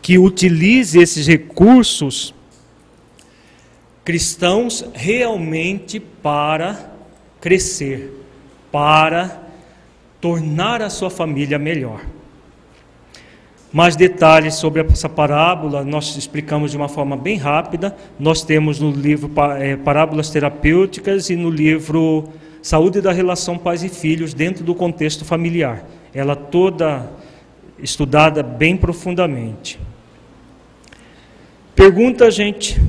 que 0.00 0.18
utilize 0.18 0.98
esses 0.98 1.26
recursos 1.26 2.34
cristãos 4.04 4.84
realmente 4.94 5.98
para 5.98 6.92
crescer, 7.40 8.12
para 8.70 9.42
tornar 10.20 10.82
a 10.82 10.90
sua 10.90 11.10
família 11.10 11.58
melhor. 11.58 12.04
Mais 13.74 13.96
detalhes 13.96 14.54
sobre 14.54 14.80
essa 14.82 15.08
parábola 15.08 15.82
nós 15.82 16.14
explicamos 16.16 16.70
de 16.70 16.76
uma 16.76 16.88
forma 16.88 17.16
bem 17.16 17.36
rápida. 17.36 17.96
Nós 18.20 18.44
temos 18.44 18.78
no 18.78 18.92
livro 18.92 19.28
é, 19.58 19.74
Parábolas 19.74 20.30
Terapêuticas 20.30 21.28
e 21.28 21.34
no 21.34 21.50
livro 21.50 22.28
Saúde 22.62 23.00
da 23.00 23.10
Relação 23.10 23.58
Pais 23.58 23.82
e 23.82 23.88
Filhos 23.88 24.32
dentro 24.32 24.62
do 24.62 24.76
contexto 24.76 25.24
familiar. 25.24 25.84
Ela 26.14 26.36
toda 26.36 27.10
estudada 27.76 28.44
bem 28.44 28.76
profundamente. 28.76 29.80
Pergunta, 31.74 32.30
gente. 32.30 32.80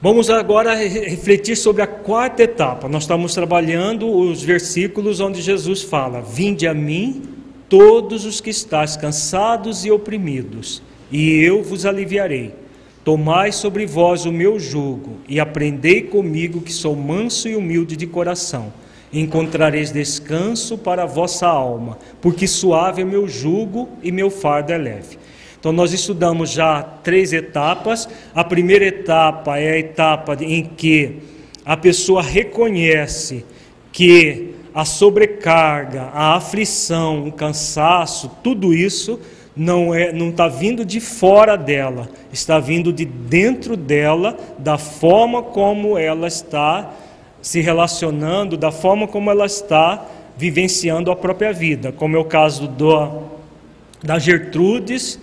Vamos 0.00 0.30
agora 0.30 0.74
refletir 0.76 1.56
sobre 1.56 1.82
a 1.82 1.86
quarta 1.86 2.42
etapa. 2.42 2.88
Nós 2.88 3.02
estamos 3.02 3.34
trabalhando 3.34 4.08
os 4.08 4.42
versículos 4.42 5.20
onde 5.20 5.42
Jesus 5.42 5.82
fala: 5.82 6.22
Vinde 6.22 6.66
a 6.66 6.72
mim 6.72 7.36
todos 7.68 8.24
os 8.24 8.40
que 8.40 8.50
estáis 8.50 8.96
cansados 8.96 9.84
e 9.84 9.90
oprimidos, 9.90 10.82
e 11.10 11.40
eu 11.40 11.62
vos 11.62 11.84
aliviarei. 11.84 12.54
Tomai 13.04 13.52
sobre 13.52 13.86
vós 13.86 14.26
o 14.26 14.32
meu 14.32 14.58
jugo 14.58 15.16
e 15.28 15.40
aprendei 15.40 16.02
comigo, 16.02 16.60
que 16.60 16.72
sou 16.72 16.94
manso 16.94 17.48
e 17.48 17.56
humilde 17.56 17.96
de 17.96 18.06
coração. 18.06 18.72
Encontrareis 19.10 19.90
descanso 19.90 20.76
para 20.76 21.04
a 21.04 21.06
vossa 21.06 21.46
alma, 21.46 21.98
porque 22.20 22.46
suave 22.46 23.00
é 23.02 23.04
meu 23.04 23.26
jugo 23.26 23.88
e 24.02 24.12
meu 24.12 24.30
fardo 24.30 24.72
é 24.72 24.76
leve. 24.76 25.18
Então, 25.58 25.72
nós 25.72 25.92
estudamos 25.92 26.50
já 26.50 26.82
três 26.82 27.32
etapas. 27.32 28.08
A 28.34 28.44
primeira 28.44 28.84
etapa 28.84 29.58
é 29.58 29.72
a 29.72 29.78
etapa 29.78 30.36
em 30.40 30.64
que 30.64 31.16
a 31.64 31.76
pessoa 31.76 32.22
reconhece 32.22 33.44
que 33.90 34.47
a 34.78 34.84
sobrecarga, 34.84 36.02
a 36.14 36.36
aflição, 36.36 37.26
o 37.26 37.32
cansaço, 37.32 38.30
tudo 38.44 38.72
isso 38.72 39.18
não 39.56 39.92
é, 39.92 40.12
não 40.12 40.28
está 40.28 40.46
vindo 40.46 40.84
de 40.84 41.00
fora 41.00 41.56
dela, 41.56 42.08
está 42.32 42.60
vindo 42.60 42.92
de 42.92 43.04
dentro 43.04 43.76
dela, 43.76 44.38
da 44.56 44.78
forma 44.78 45.42
como 45.42 45.98
ela 45.98 46.28
está 46.28 46.92
se 47.42 47.60
relacionando, 47.60 48.56
da 48.56 48.70
forma 48.70 49.08
como 49.08 49.32
ela 49.32 49.46
está 49.46 50.06
vivenciando 50.36 51.10
a 51.10 51.16
própria 51.16 51.52
vida, 51.52 51.90
como 51.90 52.14
é 52.14 52.18
o 52.20 52.24
caso 52.24 52.68
do, 52.68 53.24
da 54.00 54.16
Gertrudes, 54.16 55.18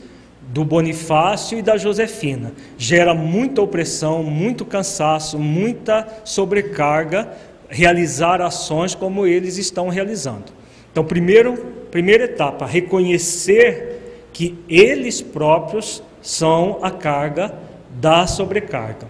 do 0.50 0.66
Bonifácio 0.66 1.58
e 1.58 1.62
da 1.62 1.78
Josefina. 1.78 2.52
Gera 2.78 3.14
muita 3.14 3.62
opressão, 3.62 4.22
muito 4.22 4.66
cansaço, 4.66 5.40
muita 5.40 6.06
sobrecarga 6.26 7.55
realizar 7.76 8.42
ações 8.42 8.96
como 8.96 9.28
eles 9.28 9.58
estão 9.58 9.90
realizando. 9.90 10.46
Então, 10.92 11.04
primeiro, 11.04 11.58
primeira 11.92 12.24
etapa, 12.24 12.66
reconhecer 12.66 14.30
que 14.32 14.58
eles 14.70 15.22
próprios 15.22 16.02
são 16.22 16.80
a 16.82 16.90
carga 16.90 17.54
da 18.00 18.26
sobrecarga. 18.28 19.10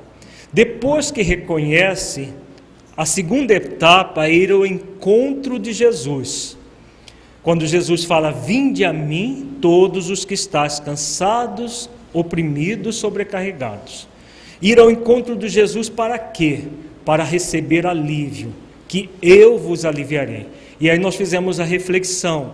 Depois 0.51 1.11
que 1.11 1.21
reconhece, 1.21 2.29
a 2.97 3.05
segunda 3.05 3.53
etapa 3.53 4.25
é 4.25 4.33
ir 4.33 4.51
ao 4.51 4.65
encontro 4.65 5.59
de 5.59 5.71
Jesus. 5.71 6.57
Quando 7.43 7.67
Jesus 7.67 8.03
fala: 8.03 8.31
Vinde 8.31 8.83
a 8.83 8.91
mim, 8.91 9.57
todos 9.61 10.09
os 10.09 10.25
que 10.25 10.33
estáis 10.33 10.79
cansados, 10.79 11.87
oprimidos, 12.11 12.95
sobrecarregados. 12.95 14.07
Ir 14.59 14.79
ao 14.79 14.89
encontro 14.89 15.35
de 15.35 15.49
Jesus 15.49 15.87
para 15.87 16.17
quê? 16.17 16.63
Para 17.05 17.23
receber 17.23 17.85
alívio, 17.85 18.51
que 18.87 19.09
eu 19.21 19.57
vos 19.57 19.85
aliviarei. 19.85 20.47
E 20.79 20.89
aí 20.89 20.97
nós 20.97 21.15
fizemos 21.15 21.59
a 21.59 21.63
reflexão. 21.63 22.53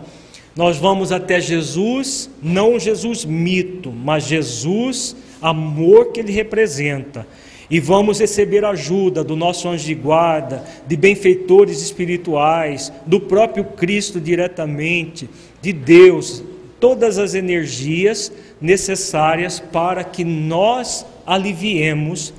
Nós 0.56 0.78
vamos 0.78 1.12
até 1.12 1.40
Jesus, 1.40 2.30
não 2.44 2.78
Jesus 2.78 3.24
mito, 3.24 3.92
mas 3.92 4.26
Jesus 4.26 5.16
amor 5.42 6.12
que 6.12 6.20
ele 6.20 6.32
representa. 6.32 7.26
E 7.70 7.80
vamos 7.80 8.20
receber 8.20 8.66
ajuda 8.66 9.24
do 9.24 9.36
nosso 9.36 9.70
anjo 9.70 9.86
de 9.86 9.96
guarda, 9.96 10.64
de 10.86 10.98
benfeitores 10.98 11.82
espirituais, 11.82 12.92
do 13.06 13.20
próprio 13.20 13.64
Cristo 13.64 14.20
diretamente, 14.20 15.30
de 15.62 15.72
Deus, 15.72 16.44
todas 16.82 17.18
as 17.18 17.34
energias 17.34 18.30
necessárias 18.60 19.60
para 19.60 20.04
que 20.04 20.26
nós 20.26 21.06
aliviemos 21.26 22.34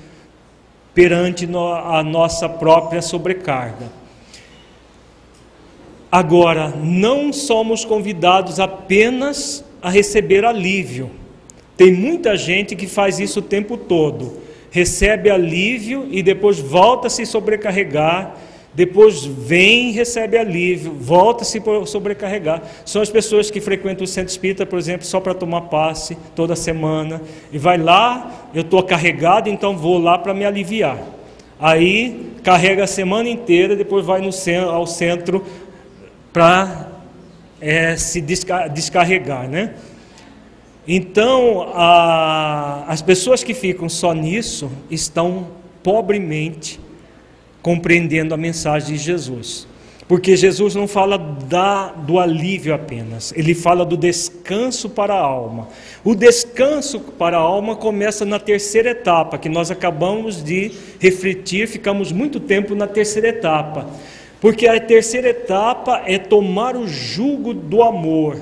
perante 0.95 1.49
a 1.87 2.03
nossa 2.03 2.49
própria 2.49 3.01
sobrecarga. 3.01 3.91
Agora, 6.11 6.69
não 6.69 7.33
somos 7.33 7.85
convidados 7.85 8.61
apenas 8.61 9.65
a 9.81 9.89
receber 9.91 10.45
alívio, 10.45 11.11
Tem 11.75 11.91
muita 11.93 12.37
gente 12.37 12.77
que 12.77 12.87
faz 12.87 13.19
isso 13.19 13.41
o 13.41 13.43
tempo 13.43 13.77
todo, 13.77 14.41
recebe 14.71 15.31
alívio 15.31 16.07
e 16.11 16.23
depois 16.23 16.61
volta 16.61 17.07
a 17.07 17.11
se 17.11 17.25
sobrecarregar, 17.27 18.37
depois 18.75 19.25
vem 19.25 19.91
e 19.91 19.93
recebe 19.93 20.39
alívio, 20.39 20.95
volta 20.99 21.43
a 21.43 21.45
se 21.45 21.63
sobrecarregar. 21.87 22.63
São 22.87 23.03
as 23.03 23.11
pessoas 23.11 23.51
que 23.51 23.61
frequentam 23.61 24.05
o 24.05 24.07
centro 24.07 24.31
espírita, 24.31 24.65
por 24.65 24.79
exemplo, 24.79 25.07
só 25.07 25.21
para 25.21 25.35
tomar 25.35 25.63
passe 25.63 26.17
toda 26.35 26.57
semana, 26.57 27.21
e 27.53 27.59
vai 27.59 27.77
lá, 27.77 28.49
eu 28.55 28.63
estou 28.63 28.83
carregado, 28.83 29.51
então 29.51 29.77
vou 29.77 29.99
lá 29.99 30.19
para 30.19 30.33
me 30.33 30.47
aliviar. 30.47 30.99
Aí 31.61 32.33
carrega 32.43 32.85
a 32.85 32.87
semana 32.87 33.29
inteira, 33.29 33.77
depois 33.77 34.07
vai 34.07 34.23
no 34.23 34.33
centro, 34.33 34.71
ao 34.71 34.87
centro 34.87 35.45
para 36.33 36.89
é, 37.61 37.95
se 37.97 38.21
descarregar, 38.21 39.49
né? 39.49 39.75
Então, 40.89 41.71
a, 41.75 42.85
as 42.89 43.03
pessoas 43.03 43.45
que 43.45 43.55
ficam 43.55 43.89
só 43.89 44.13
nisso 44.13 44.71
estão 44.91 45.47
pobremente 45.83 46.81
compreendendo 47.63 48.35
a 48.35 48.37
mensagem 48.37 48.97
de 48.97 49.03
Jesus. 49.03 49.67
Porque 50.09 50.37
Jesus 50.37 50.75
não 50.75 50.87
fala 50.87 51.17
da, 51.17 51.87
do 51.89 52.19
alívio 52.19 52.75
apenas, 52.75 53.33
ele 53.35 53.55
fala 53.55 53.85
do 53.85 53.97
descanso 53.97 54.91
para 54.91 55.15
a 55.15 55.21
alma. 55.21 55.69
O 56.05 56.15
descanso 56.15 57.01
para 57.01 57.39
a 57.39 57.41
alma 57.41 57.77
começa 57.77 58.25
na 58.25 58.39
terceira 58.39 58.91
etapa, 58.91 59.39
que 59.39 59.49
nós 59.49 59.71
acabamos 59.71 60.43
de 60.43 60.73
refletir, 60.99 61.69
ficamos 61.69 62.13
muito 62.13 62.41
tempo 62.41 62.75
na 62.75 62.87
terceira 62.87 63.29
etapa. 63.29 63.87
Porque 64.41 64.67
a 64.67 64.79
terceira 64.81 65.29
etapa 65.29 66.03
é 66.05 66.19
tomar 66.19 66.77
o 66.77 66.87
jugo 66.89 67.55
do 67.55 67.83
amor. 67.83 68.37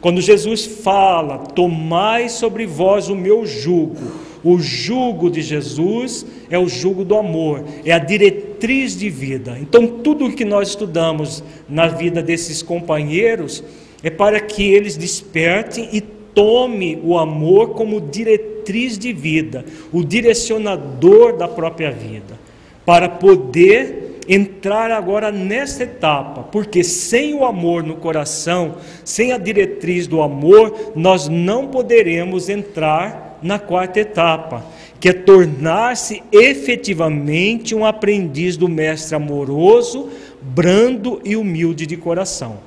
Quando 0.00 0.20
Jesus 0.20 0.64
fala, 0.64 1.38
tomai 1.38 2.28
sobre 2.28 2.66
vós 2.66 3.08
o 3.08 3.14
meu 3.14 3.46
jugo, 3.46 4.23
o 4.44 4.58
jugo 4.58 5.30
de 5.30 5.40
Jesus 5.40 6.26
é 6.50 6.58
o 6.58 6.68
jugo 6.68 7.04
do 7.04 7.16
amor, 7.16 7.64
é 7.84 7.92
a 7.92 7.98
diretriz 7.98 8.96
de 8.96 9.08
vida. 9.08 9.56
Então, 9.60 9.86
tudo 9.86 10.26
o 10.26 10.32
que 10.32 10.44
nós 10.44 10.68
estudamos 10.68 11.42
na 11.68 11.88
vida 11.88 12.22
desses 12.22 12.62
companheiros 12.62 13.64
é 14.02 14.10
para 14.10 14.38
que 14.38 14.62
eles 14.62 14.96
despertem 14.98 15.88
e 15.92 16.00
tome 16.00 17.00
o 17.02 17.16
amor 17.16 17.70
como 17.70 18.00
diretriz 18.00 18.98
de 18.98 19.12
vida, 19.12 19.64
o 19.90 20.04
direcionador 20.04 21.36
da 21.36 21.48
própria 21.48 21.90
vida, 21.90 22.38
para 22.84 23.08
poder 23.08 24.20
entrar 24.28 24.90
agora 24.90 25.30
nessa 25.30 25.84
etapa, 25.84 26.42
porque 26.42 26.82
sem 26.82 27.34
o 27.34 27.44
amor 27.44 27.82
no 27.82 27.96
coração, 27.96 28.76
sem 29.04 29.32
a 29.32 29.38
diretriz 29.38 30.06
do 30.06 30.22
amor, 30.22 30.92
nós 30.94 31.28
não 31.28 31.68
poderemos 31.68 32.48
entrar 32.48 33.23
na 33.44 33.58
quarta 33.58 34.00
etapa, 34.00 34.64
que 34.98 35.10
é 35.10 35.12
tornar-se 35.12 36.22
efetivamente 36.32 37.74
um 37.74 37.84
aprendiz 37.84 38.56
do 38.56 38.68
mestre 38.68 39.14
amoroso, 39.14 40.08
brando 40.40 41.20
e 41.22 41.36
humilde 41.36 41.86
de 41.86 41.94
coração. 41.94 42.58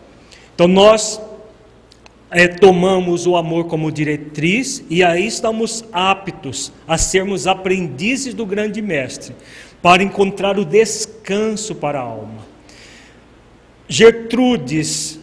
Então 0.54 0.68
nós 0.68 1.20
é, 2.30 2.48
tomamos 2.48 3.26
o 3.26 3.36
amor 3.36 3.66
como 3.66 3.92
diretriz 3.92 4.86
e 4.88 5.04
aí 5.04 5.26
estamos 5.26 5.84
aptos 5.92 6.72
a 6.88 6.96
sermos 6.96 7.48
aprendizes 7.48 8.36
do 8.36 8.46
grande 8.46 8.80
mestre, 8.80 9.36
para 9.82 10.04
encontrar 10.04 10.60
o 10.60 10.66
descanso 10.66 11.74
para 11.74 12.00
a 12.00 12.04
alma. 12.04 12.46
Gertrudes 13.90 15.20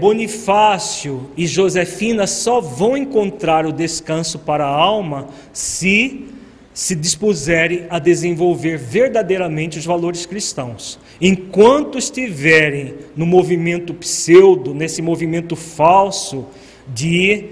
Bonifácio 0.00 1.30
e 1.36 1.46
Josefina 1.46 2.26
só 2.26 2.60
vão 2.60 2.96
encontrar 2.96 3.66
o 3.66 3.72
descanso 3.72 4.38
para 4.38 4.64
a 4.64 4.74
alma 4.74 5.28
se 5.52 6.30
se 6.74 6.96
dispuserem 6.96 7.86
a 7.88 8.00
desenvolver 8.00 8.76
verdadeiramente 8.76 9.78
os 9.78 9.86
valores 9.86 10.26
cristãos. 10.26 10.98
Enquanto 11.20 11.96
estiverem 11.96 12.94
no 13.16 13.24
movimento 13.24 13.94
pseudo, 13.94 14.74
nesse 14.74 15.00
movimento 15.00 15.54
falso 15.54 16.46
de 16.92 17.44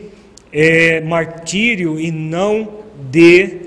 é, 0.53 1.01
martírio 1.03 2.01
e 2.01 2.11
não 2.11 2.69
de 3.13 3.61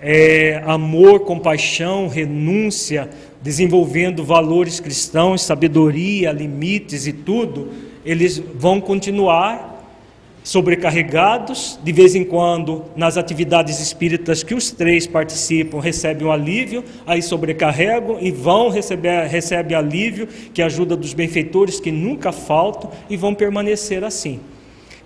é, 0.00 0.62
amor, 0.66 1.20
compaixão, 1.20 2.08
renúncia, 2.08 3.08
desenvolvendo 3.42 4.24
valores 4.24 4.80
cristãos, 4.80 5.42
sabedoria, 5.42 6.32
limites 6.32 7.06
e 7.06 7.12
tudo, 7.12 7.68
eles 8.04 8.38
vão 8.38 8.80
continuar 8.80 9.76
sobrecarregados, 10.48 11.78
de 11.84 11.92
vez 11.92 12.14
em 12.14 12.24
quando, 12.24 12.86
nas 12.96 13.18
atividades 13.18 13.80
espíritas 13.80 14.42
que 14.42 14.54
os 14.54 14.70
três 14.70 15.06
participam, 15.06 15.78
recebem 15.78 16.26
um 16.26 16.32
alívio, 16.32 16.82
aí 17.06 17.20
sobrecarregam 17.20 18.16
e 18.18 18.30
vão 18.30 18.70
receber 18.70 19.26
recebe 19.26 19.74
alívio, 19.74 20.26
que 20.26 20.62
é 20.62 20.64
ajuda 20.64 20.96
dos 20.96 21.12
benfeitores 21.12 21.78
que 21.78 21.92
nunca 21.92 22.32
faltam 22.32 22.90
e 23.10 23.16
vão 23.16 23.34
permanecer 23.34 24.02
assim. 24.02 24.40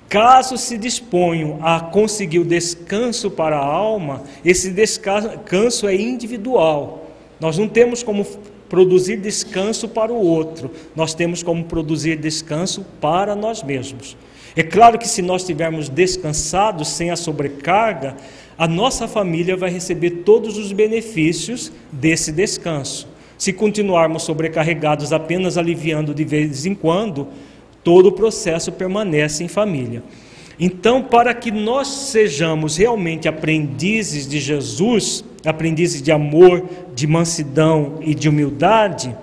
Caso 0.09 0.57
se 0.57 0.79
disponham 0.79 1.59
a 1.61 1.81
conseguir 1.81 2.39
o 2.39 2.45
descanso 2.45 3.29
para 3.29 3.57
a 3.57 3.67
alma, 3.67 4.23
esse 4.45 4.71
descanso 4.71 5.89
é 5.89 5.97
individual. 5.97 7.02
Nós 7.43 7.59
não 7.59 7.67
temos 7.67 8.05
como 8.05 8.25
produzir 8.69 9.17
descanso 9.17 9.89
para 9.89 10.13
o 10.13 10.17
outro, 10.17 10.71
nós 10.95 11.13
temos 11.13 11.43
como 11.43 11.65
produzir 11.65 12.17
descanso 12.17 12.87
para 13.01 13.35
nós 13.35 13.65
mesmos. 13.65 14.17
É 14.55 14.63
claro 14.63 14.97
que 14.97 15.09
se 15.09 15.23
nós 15.23 15.43
estivermos 15.43 15.89
descansados, 15.89 16.87
sem 16.87 17.11
a 17.11 17.17
sobrecarga, 17.17 18.15
a 18.57 18.69
nossa 18.69 19.09
família 19.09 19.57
vai 19.57 19.71
receber 19.71 20.23
todos 20.25 20.57
os 20.57 20.71
benefícios 20.71 21.73
desse 21.91 22.31
descanso. 22.31 23.09
Se 23.37 23.53
continuarmos 23.53 24.23
sobrecarregados, 24.23 25.13
apenas 25.13 25.59
aliviando 25.59 26.15
de 26.15 26.25
vez 26.25 26.65
em 26.65 26.77
quando, 26.77 27.27
todo 27.83 28.07
o 28.07 28.13
processo 28.13 28.71
permanece 28.71 29.43
em 29.43 29.49
família. 29.49 30.01
Então, 30.61 31.03
para 31.03 31.35
que 31.35 31.51
nós 31.51 31.89
sejamos 31.89 32.77
realmente 32.77 33.27
aprendizes 33.27 34.29
de 34.29 34.39
Jesus, 34.39 35.25
aprendizes 35.45 36.01
de 36.01 36.13
amor, 36.13 36.69
de 36.95 37.07
mansidão 37.07 37.99
e 38.01 38.15
de 38.15 38.29
humildade, 38.29 39.17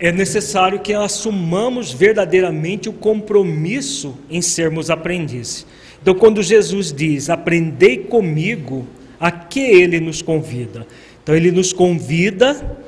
é 0.00 0.12
necessário 0.12 0.80
que 0.80 0.94
assumamos 0.94 1.92
verdadeiramente 1.92 2.88
o 2.88 2.92
compromisso 2.92 4.16
em 4.30 4.40
sermos 4.40 4.90
aprendizes. 4.90 5.66
Então, 6.00 6.14
quando 6.14 6.42
Jesus 6.42 6.92
diz: 6.92 7.28
Aprendei 7.28 7.98
comigo, 7.98 8.86
a 9.18 9.30
que 9.30 9.60
ele 9.60 9.98
nos 9.98 10.22
convida? 10.22 10.86
Então, 11.22 11.34
ele 11.34 11.50
nos 11.50 11.72
convida 11.72 12.78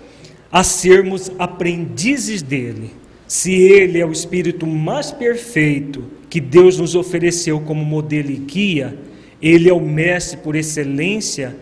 a 0.53 0.63
sermos 0.63 1.31
aprendizes 1.39 2.43
dele. 2.43 2.91
Se 3.27 3.53
ele 3.53 4.01
é 4.01 4.07
o 4.07 4.13
espírito 4.13 4.67
mais 4.67 5.13
perfeito 5.13 6.05
que 6.29 6.41
Deus 6.41 6.79
nos 6.79 6.95
ofereceu 6.95 7.61
como 7.61 7.85
modelo 7.85 8.31
e 8.31 8.37
guia, 8.37 8.97
ele 9.43 9.69
é 9.69 9.73
o 9.73 9.81
mestre 9.81 10.39
por 10.39 10.55
excelência, 10.55 11.57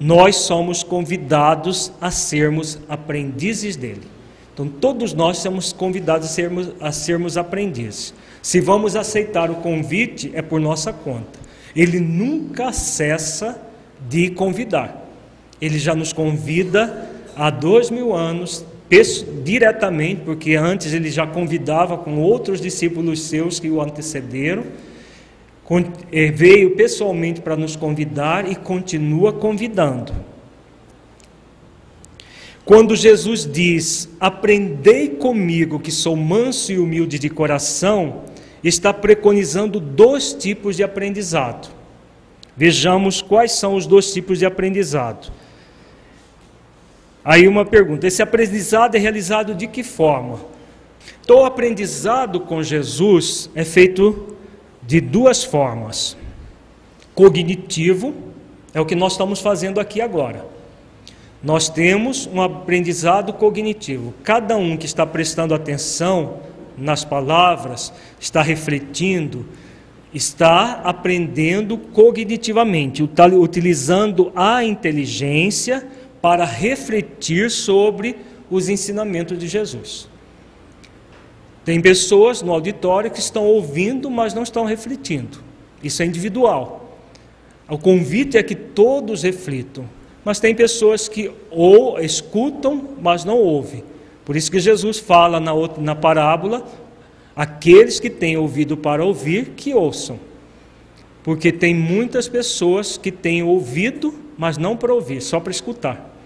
nós 0.00 0.36
somos 0.36 0.82
convidados 0.82 1.92
a 2.00 2.10
sermos 2.10 2.78
aprendizes 2.88 3.76
dele. 3.76 4.06
Então, 4.54 4.68
todos 4.68 5.12
nós 5.12 5.38
somos 5.38 5.72
convidados 5.72 6.28
a 6.28 6.30
sermos, 6.30 6.70
a 6.80 6.92
sermos 6.92 7.36
aprendizes. 7.36 8.14
Se 8.42 8.60
vamos 8.60 8.96
aceitar 8.96 9.50
o 9.50 9.56
convite, 9.56 10.30
é 10.34 10.42
por 10.42 10.60
nossa 10.60 10.92
conta. 10.92 11.38
Ele 11.74 12.00
nunca 12.00 12.72
cessa 12.72 13.60
de 14.08 14.30
convidar. 14.30 15.06
Ele 15.60 15.78
já 15.78 15.94
nos 15.94 16.12
convida 16.12 17.08
há 17.36 17.50
dois 17.50 17.90
mil 17.90 18.14
anos, 18.14 18.64
diretamente, 19.44 20.22
porque 20.24 20.54
antes 20.54 20.92
ele 20.92 21.10
já 21.10 21.26
convidava 21.26 21.98
com 21.98 22.18
outros 22.18 22.60
discípulos 22.60 23.22
seus 23.22 23.60
que 23.60 23.68
o 23.68 23.80
antecederam 23.80 24.64
veio 26.32 26.70
pessoalmente 26.70 27.40
para 27.40 27.56
nos 27.56 27.76
convidar 27.76 28.50
e 28.50 28.56
continua 28.56 29.32
convidando. 29.32 30.12
Quando 32.64 32.96
Jesus 32.96 33.50
diz: 33.50 34.08
Aprendei 34.18 35.08
comigo, 35.08 35.78
que 35.78 35.90
sou 35.90 36.16
manso 36.16 36.72
e 36.72 36.78
humilde 36.78 37.18
de 37.18 37.28
coração, 37.28 38.24
está 38.62 38.92
preconizando 38.92 39.78
dois 39.80 40.32
tipos 40.34 40.76
de 40.76 40.82
aprendizado. 40.82 41.68
Vejamos 42.56 43.22
quais 43.22 43.52
são 43.52 43.74
os 43.74 43.86
dois 43.86 44.12
tipos 44.12 44.38
de 44.38 44.46
aprendizado. 44.46 45.32
Aí 47.24 47.46
uma 47.46 47.64
pergunta: 47.64 48.06
esse 48.06 48.22
aprendizado 48.22 48.94
é 48.96 48.98
realizado 48.98 49.54
de 49.54 49.66
que 49.66 49.82
forma? 49.82 50.40
Então, 51.22 51.40
o 51.40 51.44
aprendizado 51.44 52.40
com 52.40 52.62
Jesus 52.62 53.50
é 53.54 53.64
feito 53.64 54.36
de 54.88 55.02
duas 55.02 55.44
formas. 55.44 56.16
Cognitivo 57.14 58.14
é 58.72 58.80
o 58.80 58.86
que 58.86 58.94
nós 58.94 59.12
estamos 59.12 59.38
fazendo 59.38 59.80
aqui 59.80 60.00
agora. 60.00 60.46
Nós 61.42 61.68
temos 61.68 62.26
um 62.26 62.40
aprendizado 62.40 63.34
cognitivo. 63.34 64.14
Cada 64.24 64.56
um 64.56 64.78
que 64.78 64.86
está 64.86 65.04
prestando 65.04 65.54
atenção 65.54 66.38
nas 66.74 67.04
palavras, 67.04 67.92
está 68.18 68.40
refletindo, 68.40 69.44
está 70.14 70.80
aprendendo 70.82 71.76
cognitivamente, 71.76 73.02
utilizando 73.02 74.32
a 74.34 74.64
inteligência 74.64 75.86
para 76.22 76.46
refletir 76.46 77.50
sobre 77.50 78.16
os 78.50 78.70
ensinamentos 78.70 79.38
de 79.38 79.48
Jesus. 79.48 80.08
Tem 81.68 81.82
pessoas 81.82 82.40
no 82.40 82.50
auditório 82.50 83.10
que 83.10 83.20
estão 83.20 83.44
ouvindo, 83.44 84.10
mas 84.10 84.32
não 84.32 84.42
estão 84.42 84.64
refletindo. 84.64 85.36
Isso 85.82 86.02
é 86.02 86.06
individual. 86.06 86.98
O 87.68 87.76
convite 87.76 88.38
é 88.38 88.42
que 88.42 88.54
todos 88.54 89.22
reflitam. 89.22 89.84
Mas 90.24 90.40
tem 90.40 90.54
pessoas 90.54 91.10
que 91.10 91.30
ou 91.50 92.00
escutam, 92.00 92.96
mas 93.02 93.22
não 93.22 93.36
ouvem. 93.36 93.84
Por 94.24 94.34
isso 94.34 94.50
que 94.50 94.58
Jesus 94.58 94.98
fala 94.98 95.38
na, 95.38 95.52
outra, 95.52 95.82
na 95.82 95.94
parábola: 95.94 96.66
aqueles 97.36 98.00
que 98.00 98.08
têm 98.08 98.38
ouvido 98.38 98.74
para 98.74 99.04
ouvir, 99.04 99.50
que 99.54 99.74
ouçam. 99.74 100.18
Porque 101.22 101.52
tem 101.52 101.74
muitas 101.74 102.26
pessoas 102.28 102.96
que 102.96 103.12
têm 103.12 103.42
ouvido, 103.42 104.14
mas 104.38 104.56
não 104.56 104.74
para 104.74 104.94
ouvir, 104.94 105.20
só 105.20 105.38
para 105.38 105.50
escutar. 105.50 106.16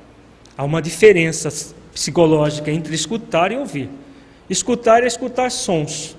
Há 0.56 0.62
uma 0.62 0.80
diferença 0.80 1.52
psicológica 1.92 2.70
entre 2.70 2.94
escutar 2.94 3.50
e 3.50 3.56
ouvir. 3.56 3.90
Escutar 4.48 5.02
é 5.02 5.06
escutar 5.06 5.50
sons. 5.50 6.16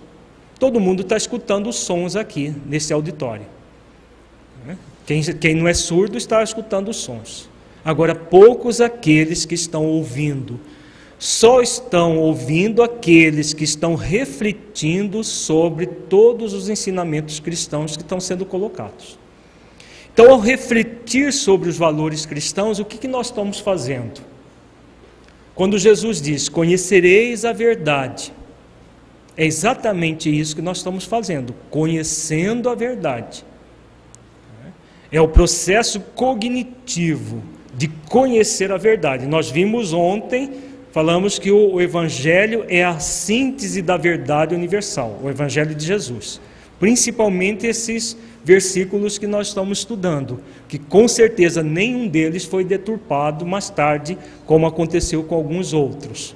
Todo 0.60 0.80
mundo 0.80 1.02
está 1.02 1.18
escutando 1.18 1.68
os 1.68 1.76
sons 1.78 2.16
aqui, 2.16 2.54
nesse 2.66 2.94
auditório. 2.94 3.46
Né? 4.66 4.78
Quem, 5.06 5.22
quem 5.22 5.56
não 5.56 5.68
é 5.68 5.74
surdo 5.74 6.18
está 6.18 6.42
escutando 6.42 6.90
os 6.90 6.98
sons. 6.98 7.50
Agora, 7.84 8.16
poucos 8.16 8.80
aqueles 8.80 9.46
que 9.46 9.56
estão 9.56 9.86
ouvindo. 9.86 10.60
Só 11.20 11.62
estão 11.62 12.18
ouvindo 12.18 12.82
aqueles 12.82 13.54
que 13.54 13.64
estão 13.64 13.96
refletindo 13.96 15.24
sobre 15.24 15.86
todos 15.86 16.54
os 16.54 16.70
ensinamentos 16.70 17.40
cristãos 17.40 17.96
que 17.96 18.04
estão 18.04 18.20
sendo 18.20 18.46
colocados. 18.46 19.18
Então, 20.14 20.30
ao 20.30 20.40
refletir 20.40 21.34
sobre 21.34 21.70
os 21.70 21.78
valores 21.78 22.26
cristãos, 22.26 22.80
o 22.80 22.86
que, 22.86 22.98
que 22.98 23.08
nós 23.08 23.28
estamos 23.28 23.60
fazendo? 23.60 24.22
Quando 25.56 25.78
Jesus 25.78 26.22
diz: 26.22 26.50
Conhecereis 26.50 27.46
a 27.46 27.54
verdade, 27.54 28.34
é 29.36 29.46
exatamente 29.46 30.30
isso 30.30 30.56
que 30.56 30.62
nós 30.62 30.78
estamos 30.78 31.06
fazendo, 31.06 31.56
conhecendo 31.70 32.70
a 32.70 32.76
verdade. 32.76 33.46
É 35.12 35.22
o 35.22 35.28
processo 35.28 36.00
cognitivo 36.00 37.44
de 37.76 37.88
conhecer 37.88 38.72
a 38.72 38.78
verdade. 38.78 39.28
Nós 39.28 39.50
vimos 39.50 39.94
ontem, 39.94 40.52
falamos 40.92 41.38
que 41.38 41.52
o 41.52 41.80
Evangelho 41.80 42.66
é 42.68 42.84
a 42.84 43.00
síntese 43.00 43.82
da 43.82 43.98
verdade 43.98 44.56
universal, 44.56 45.20
o 45.24 45.30
Evangelho 45.30 45.76
de 45.76 45.86
Jesus. 45.86 46.42
Principalmente 46.80 47.68
esses 47.68 48.18
versículos 48.44 49.18
que 49.18 49.26
nós 49.26 49.48
estamos 49.48 49.80
estudando, 49.80 50.40
que 50.68 50.78
com 50.78 51.08
certeza 51.08 51.64
nenhum 51.64 52.08
deles 52.08 52.44
foi 52.44 52.64
deturpado 52.64 53.46
mais 53.46 53.70
tarde, 53.70 54.18
como 54.46 54.68
aconteceu 54.68 55.24
com 55.24 55.36
alguns 55.36 55.72
outros. 55.74 56.36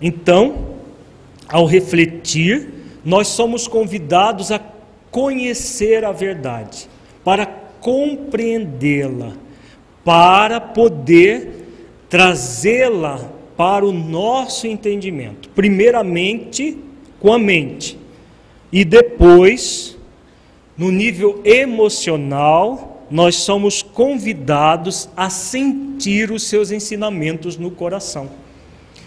Então, 0.00 0.74
ao 1.48 1.64
refletir, 1.64 2.68
nós 3.04 3.28
somos 3.28 3.66
convidados 3.66 4.50
a 4.50 4.60
conhecer 5.10 6.04
a 6.04 6.12
verdade, 6.12 6.88
para 7.22 7.46
compreendê-la, 7.46 9.32
para 10.04 10.60
poder 10.60 11.66
trazê-la 12.08 13.30
para 13.56 13.86
o 13.86 13.92
nosso 13.92 14.66
entendimento. 14.66 15.48
Primeiramente 15.50 16.78
com 17.20 17.32
a 17.32 17.38
mente 17.38 17.96
e 18.74 18.84
depois 18.84 19.96
no 20.76 20.90
nível 20.90 21.40
emocional, 21.44 23.06
nós 23.08 23.36
somos 23.36 23.82
convidados 23.82 25.08
a 25.16 25.30
sentir 25.30 26.32
os 26.32 26.42
seus 26.42 26.72
ensinamentos 26.72 27.56
no 27.56 27.70
coração. 27.70 28.28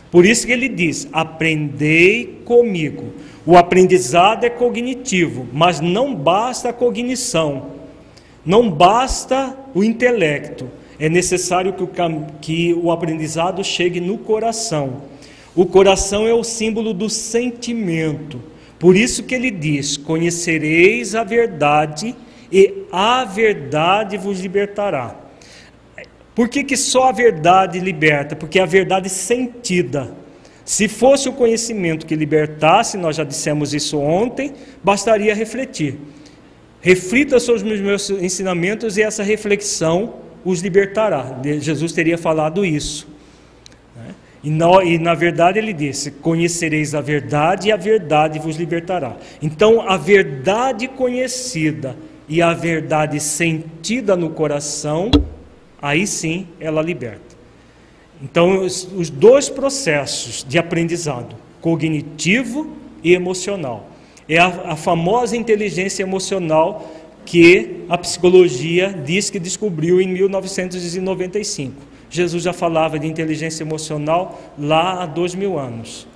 Por 0.09 0.25
isso 0.25 0.47
que 0.47 0.53
ele 0.53 0.69
diz: 0.69 1.09
aprendei 1.11 2.39
comigo. 2.45 3.11
O 3.45 3.57
aprendizado 3.57 4.45
é 4.45 4.49
cognitivo, 4.49 5.45
mas 5.51 5.81
não 5.81 6.15
basta 6.15 6.69
a 6.69 6.73
cognição, 6.73 7.71
não 8.45 8.71
basta 8.71 9.53
o 9.75 9.83
intelecto. 9.83 10.71
É 10.97 11.09
necessário 11.09 11.73
que 11.73 11.83
o, 11.83 11.89
que 12.39 12.73
o 12.73 12.89
aprendizado 12.89 13.61
chegue 13.65 13.99
no 13.99 14.17
coração. 14.17 15.01
O 15.53 15.65
coração 15.65 16.25
é 16.25 16.33
o 16.33 16.43
símbolo 16.43 16.93
do 16.93 17.09
sentimento. 17.09 18.39
Por 18.79 18.95
isso 18.95 19.23
que 19.23 19.35
ele 19.35 19.51
diz: 19.51 19.97
Conhecereis 19.97 21.15
a 21.15 21.23
verdade, 21.23 22.15
e 22.51 22.85
a 22.91 23.23
verdade 23.25 24.17
vos 24.17 24.39
libertará. 24.39 25.15
Por 26.35 26.47
que, 26.47 26.63
que 26.63 26.77
só 26.77 27.09
a 27.09 27.11
verdade 27.11 27.79
liberta? 27.79 28.35
Porque 28.35 28.59
é 28.59 28.61
a 28.61 28.67
verdade 28.67 29.09
sentida. 29.09 30.15
Se 30.63 30.87
fosse 30.87 31.27
o 31.27 31.33
conhecimento 31.33 32.05
que 32.05 32.15
libertasse, 32.15 32.97
nós 32.97 33.15
já 33.15 33.23
dissemos 33.23 33.73
isso 33.73 33.97
ontem, 33.97 34.53
bastaria 34.83 35.33
refletir. 35.33 35.97
Reflita 36.79 37.39
sobre 37.39 37.73
os 37.73 37.81
meus 37.81 38.09
ensinamentos 38.09 38.97
e 38.97 39.01
essa 39.01 39.23
reflexão 39.23 40.15
os 40.45 40.61
libertará. 40.61 41.41
Jesus 41.59 41.91
teria 41.91 42.17
falado 42.17 42.63
isso. 42.63 43.07
E 44.47 44.49
na, 44.49 44.81
e 44.81 44.97
na 44.97 45.13
verdade 45.13 45.59
ele 45.59 45.73
disse: 45.73 46.09
Conhecereis 46.09 46.95
a 46.95 47.01
verdade 47.01 47.67
e 47.67 47.71
a 47.73 47.75
verdade 47.75 48.39
vos 48.39 48.55
libertará. 48.55 49.17
Então, 49.41 49.81
a 49.81 49.97
verdade 49.97 50.87
conhecida 50.87 51.97
e 52.29 52.41
a 52.41 52.53
verdade 52.53 53.19
sentida 53.19 54.15
no 54.15 54.29
coração, 54.29 55.11
aí 55.81 56.07
sim 56.07 56.47
ela 56.61 56.81
liberta. 56.81 57.35
Então, 58.23 58.63
os, 58.63 58.87
os 58.95 59.09
dois 59.09 59.49
processos 59.49 60.45
de 60.47 60.57
aprendizado, 60.57 61.35
cognitivo 61.59 62.71
e 63.03 63.13
emocional, 63.13 63.89
é 64.29 64.37
a, 64.37 64.47
a 64.47 64.75
famosa 64.77 65.35
inteligência 65.35 66.03
emocional 66.03 66.89
que 67.25 67.83
a 67.89 67.97
psicologia 67.97 68.93
diz 69.05 69.29
que 69.29 69.39
descobriu 69.39 69.99
em 69.99 70.07
1995. 70.07 71.86
Jesus 72.09 72.43
já 72.43 72.53
falava 72.53 72.97
de 72.97 73.07
inteligência 73.07 73.63
emocional 73.63 74.39
lá 74.57 75.03
há 75.03 75.05
dois 75.05 75.35
mil 75.35 75.59
anos. 75.59 76.07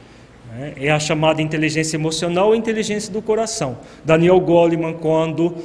Né? 0.51 0.73
É 0.77 0.91
a 0.91 0.99
chamada 0.99 1.41
inteligência 1.41 1.97
emocional 1.97 2.49
ou 2.49 2.55
inteligência 2.55 3.11
do 3.11 3.21
coração. 3.21 3.77
Daniel 4.03 4.39
Goleman, 4.39 4.93
quando 4.93 5.55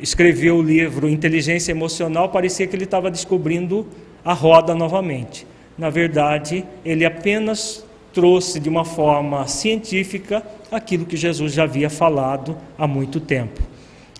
escreveu 0.00 0.56
o 0.56 0.62
livro 0.62 1.08
Inteligência 1.08 1.72
Emocional, 1.72 2.30
parecia 2.30 2.66
que 2.66 2.74
ele 2.74 2.84
estava 2.84 3.10
descobrindo 3.10 3.86
a 4.24 4.32
roda 4.32 4.74
novamente. 4.74 5.46
Na 5.76 5.90
verdade, 5.90 6.64
ele 6.84 7.04
apenas 7.04 7.84
trouxe 8.12 8.58
de 8.58 8.68
uma 8.68 8.84
forma 8.84 9.46
científica 9.46 10.42
aquilo 10.70 11.06
que 11.06 11.16
Jesus 11.16 11.52
já 11.52 11.64
havia 11.64 11.88
falado 11.88 12.56
há 12.78 12.86
muito 12.86 13.20
tempo. 13.20 13.60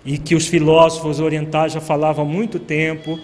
E 0.04 0.16
que 0.16 0.34
os 0.34 0.46
filósofos 0.46 1.20
orientais 1.20 1.72
já 1.72 1.80
falavam 1.80 2.24
há 2.24 2.28
muito 2.28 2.58
tempo, 2.58 3.18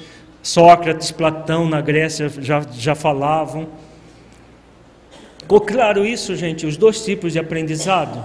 Sócrates, 0.46 1.10
Platão 1.10 1.68
na 1.68 1.80
Grécia 1.80 2.28
já, 2.28 2.64
já 2.70 2.94
falavam. 2.94 3.66
Ficou 5.40 5.60
claro 5.60 6.06
isso, 6.06 6.36
gente? 6.36 6.64
Os 6.64 6.76
dois 6.76 7.04
tipos 7.04 7.32
de 7.32 7.40
aprendizado. 7.40 8.24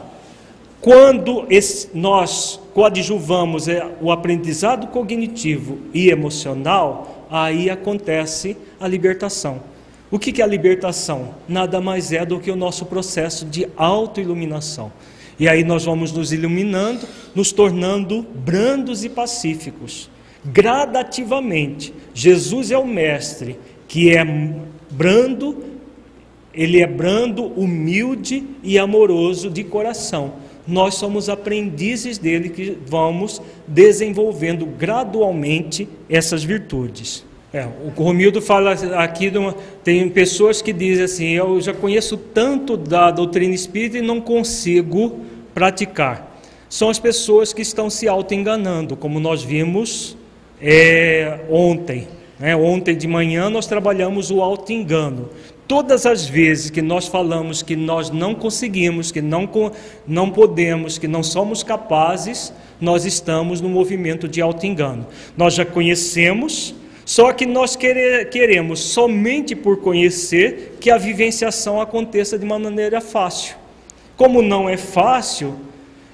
Quando 0.79 1.47
esse, 1.49 1.89
nós 1.95 2.61
coadjuvamos 2.75 3.67
é, 3.67 3.83
o 3.99 4.11
aprendizado 4.11 4.85
cognitivo 4.87 5.79
e 5.95 6.11
emocional, 6.11 7.25
aí 7.27 7.71
acontece 7.71 8.55
a 8.79 8.87
libertação. 8.87 9.59
O 10.11 10.19
que 10.19 10.43
é 10.43 10.45
a 10.45 10.47
libertação? 10.47 11.33
Nada 11.49 11.81
mais 11.81 12.11
é 12.11 12.23
do 12.23 12.39
que 12.39 12.51
o 12.51 12.55
nosso 12.55 12.85
processo 12.85 13.45
de 13.45 13.67
autoiluminação. 13.75 14.91
E 15.39 15.49
aí 15.49 15.63
nós 15.63 15.85
vamos 15.85 16.11
nos 16.11 16.31
iluminando, 16.31 17.07
nos 17.33 17.51
tornando 17.51 18.21
brandos 18.21 19.03
e 19.03 19.09
pacíficos 19.09 20.07
gradativamente. 20.45 21.93
Jesus 22.13 22.71
é 22.71 22.77
o 22.77 22.85
mestre 22.85 23.57
que 23.87 24.15
é 24.15 24.23
brando, 24.89 25.63
ele 26.53 26.81
é 26.81 26.87
brando, 26.87 27.45
humilde 27.45 28.43
e 28.63 28.77
amoroso 28.77 29.49
de 29.49 29.63
coração. 29.63 30.33
Nós 30.67 30.95
somos 30.95 31.27
aprendizes 31.27 32.17
dele 32.17 32.49
que 32.49 32.77
vamos 32.85 33.41
desenvolvendo 33.67 34.65
gradualmente 34.65 35.87
essas 36.09 36.43
virtudes. 36.43 37.25
É, 37.53 37.65
o 37.65 37.89
Romildo 37.89 38.41
fala 38.41 38.71
aqui, 38.71 39.27
uma, 39.29 39.53
tem 39.83 40.07
pessoas 40.07 40.61
que 40.61 40.71
dizem 40.71 41.03
assim: 41.03 41.29
eu 41.31 41.59
já 41.59 41.73
conheço 41.73 42.15
tanto 42.15 42.77
da 42.77 43.11
doutrina 43.11 43.53
espírita 43.53 43.97
e 43.97 44.01
não 44.01 44.21
consigo 44.21 45.19
praticar. 45.53 46.39
São 46.69 46.89
as 46.89 46.97
pessoas 46.97 47.51
que 47.51 47.61
estão 47.61 47.89
se 47.89 48.07
auto-enganando, 48.07 48.95
como 48.95 49.19
nós 49.19 49.43
vimos 49.43 50.15
é, 50.61 51.39
ontem. 51.49 52.07
Né? 52.39 52.55
Ontem 52.55 52.95
de 52.95 53.07
manhã 53.07 53.49
nós 53.49 53.65
trabalhamos 53.65 54.31
o 54.31 54.41
auto-engano. 54.41 55.29
Todas 55.67 56.05
as 56.05 56.25
vezes 56.25 56.69
que 56.69 56.81
nós 56.81 57.07
falamos 57.07 57.61
que 57.61 57.75
nós 57.75 58.09
não 58.09 58.35
conseguimos, 58.35 59.11
que 59.11 59.21
não, 59.21 59.49
não 60.05 60.29
podemos, 60.29 60.97
que 60.97 61.07
não 61.07 61.23
somos 61.23 61.63
capazes, 61.63 62.53
nós 62.79 63.05
estamos 63.05 63.61
no 63.61 63.69
movimento 63.69 64.27
de 64.27 64.41
auto-engano. 64.41 65.07
Nós 65.37 65.53
já 65.53 65.63
conhecemos, 65.63 66.75
só 67.05 67.31
que 67.31 67.45
nós 67.45 67.75
queremos, 67.75 68.79
somente 68.79 69.55
por 69.55 69.77
conhecer, 69.77 70.77
que 70.79 70.91
a 70.91 70.97
vivenciação 70.97 71.79
aconteça 71.79 72.37
de 72.37 72.43
uma 72.43 72.59
maneira 72.59 72.99
fácil. 72.99 73.55
Como 74.17 74.41
não 74.41 74.69
é 74.69 74.75
fácil, 74.75 75.55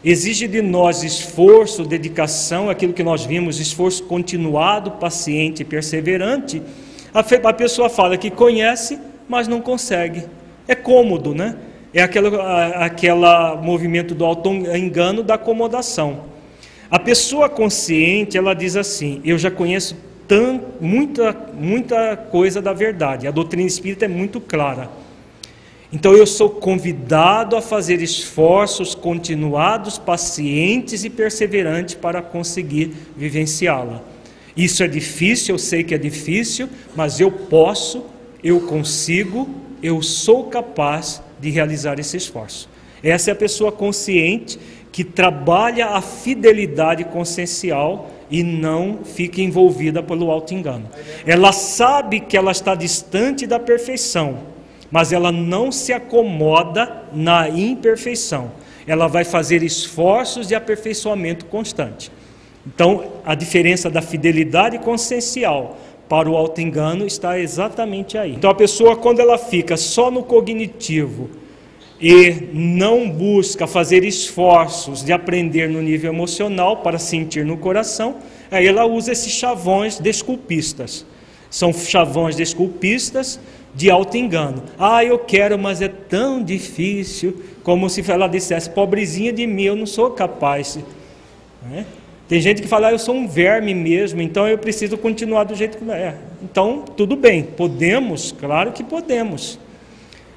exige 0.03 0.47
de 0.47 0.61
nós 0.61 1.03
esforço, 1.03 1.83
dedicação, 1.83 2.69
aquilo 2.69 2.93
que 2.93 3.03
nós 3.03 3.25
vimos, 3.25 3.59
esforço 3.59 4.03
continuado, 4.03 4.91
paciente 4.91 5.63
perseverante. 5.63 6.61
A 7.13 7.53
pessoa 7.53 7.89
fala 7.89 8.17
que 8.17 8.29
conhece, 8.29 8.99
mas 9.27 9.47
não 9.47 9.61
consegue. 9.61 10.23
É 10.67 10.75
cômodo, 10.75 11.33
né? 11.33 11.57
É 11.93 12.01
aquele 12.01 12.29
aquela 12.75 13.55
movimento 13.55 14.13
do 14.13 14.25
auto-engano 14.25 15.23
da 15.23 15.35
acomodação. 15.35 16.25
A 16.91 16.99
pessoa 16.99 17.49
consciente, 17.49 18.37
ela 18.37 18.53
diz 18.53 18.75
assim: 18.75 19.21
Eu 19.23 19.37
já 19.37 19.49
conheço 19.49 19.95
muita, 20.79 21.35
muita 21.53 22.17
coisa 22.17 22.61
da 22.61 22.73
verdade. 22.73 23.27
A 23.27 23.31
doutrina 23.31 23.67
espírita 23.67 24.05
é 24.05 24.07
muito 24.07 24.41
clara. 24.41 24.89
Então 25.91 26.13
eu 26.13 26.27
sou 26.27 26.49
convidado 26.49 27.55
a 27.55 27.61
fazer 27.61 28.01
esforços 28.01 28.93
continuados, 28.93 29.97
pacientes 29.97 31.05
e 31.05 31.09
perseverantes 31.09 31.95
para 31.95 32.21
conseguir 32.21 32.93
vivenciá-la. 33.15 34.01
Isso 34.55 34.83
é 34.83 34.87
difícil, 34.87 35.55
eu 35.55 35.59
sei 35.59 35.83
que 35.83 35.93
é 35.93 35.97
difícil, 35.97 36.67
mas 36.95 37.19
eu 37.19 37.31
posso, 37.31 38.03
eu 38.43 38.59
consigo, 38.61 39.47
eu 39.81 40.01
sou 40.01 40.45
capaz 40.45 41.21
de 41.39 41.49
realizar 41.49 41.99
esse 41.99 42.17
esforço. 42.17 42.67
Essa 43.01 43.31
é 43.31 43.33
a 43.33 43.35
pessoa 43.35 43.71
consciente 43.71 44.59
que 44.91 45.03
trabalha 45.03 45.89
a 45.89 46.01
fidelidade 46.01 47.03
consciencial 47.05 48.09
e 48.29 48.43
não 48.43 48.99
fica 49.05 49.41
envolvida 49.41 50.01
pelo 50.01 50.31
auto-engano. 50.31 50.89
Ela 51.25 51.51
sabe 51.51 52.19
que 52.19 52.35
ela 52.35 52.51
está 52.51 52.73
distante 52.73 53.45
da 53.45 53.59
perfeição, 53.59 54.39
mas 54.91 55.11
ela 55.11 55.31
não 55.31 55.71
se 55.71 55.91
acomoda 55.93 57.03
na 57.13 57.49
imperfeição. 57.49 58.51
Ela 58.85 59.07
vai 59.07 59.23
fazer 59.23 59.63
esforços 59.63 60.47
de 60.47 60.55
aperfeiçoamento 60.55 61.45
constante. 61.45 62.11
Então, 62.65 63.13
a 63.25 63.35
diferença 63.35 63.89
da 63.89 64.01
fidelidade 64.01 64.79
consciencial 64.79 65.77
para 66.07 66.29
o 66.29 66.37
auto-engano 66.37 67.05
está 67.05 67.39
exatamente 67.39 68.17
aí. 68.17 68.33
Então, 68.33 68.49
a 68.49 68.55
pessoa, 68.55 68.95
quando 68.95 69.19
ela 69.19 69.37
fica 69.37 69.75
só 69.75 70.09
no 70.09 70.23
cognitivo 70.23 71.29
e 71.99 72.49
não 72.53 73.09
busca 73.09 73.65
fazer 73.67 74.03
esforços 74.03 75.03
de 75.03 75.11
aprender 75.11 75.67
no 75.69 75.81
nível 75.81 76.13
emocional 76.13 76.77
para 76.77 76.99
sentir 76.99 77.45
no 77.45 77.57
coração, 77.57 78.17
aí 78.51 78.67
ela 78.67 78.85
usa 78.85 79.11
esses 79.11 79.31
chavões 79.31 79.99
desculpistas. 79.99 81.05
São 81.49 81.73
chavões 81.73 82.35
desculpistas 82.35 83.39
de 83.73 83.89
auto-engano. 83.89 84.63
Ah, 84.77 85.03
eu 85.03 85.19
quero, 85.19 85.57
mas 85.57 85.81
é 85.81 85.87
tão 85.87 86.43
difícil, 86.43 87.43
como 87.63 87.89
se 87.89 88.09
ela 88.09 88.27
dissesse, 88.27 88.69
pobrezinha 88.69 89.31
de 89.31 89.45
mim, 89.45 89.63
eu 89.63 89.75
não 89.75 89.85
sou 89.85 90.11
capaz. 90.11 90.79
Né? 91.69 91.85
Tem 92.27 92.41
gente 92.41 92.61
que 92.61 92.67
fala, 92.67 92.87
ah, 92.87 92.91
eu 92.91 92.99
sou 92.99 93.15
um 93.15 93.27
verme 93.27 93.73
mesmo, 93.73 94.21
então 94.21 94.47
eu 94.47 94.57
preciso 94.57 94.97
continuar 94.97 95.45
do 95.45 95.55
jeito 95.55 95.77
que 95.77 95.91
é. 95.91 96.15
Então, 96.43 96.83
tudo 96.95 97.15
bem, 97.15 97.43
podemos, 97.43 98.31
claro 98.31 98.71
que 98.71 98.83
podemos. 98.83 99.59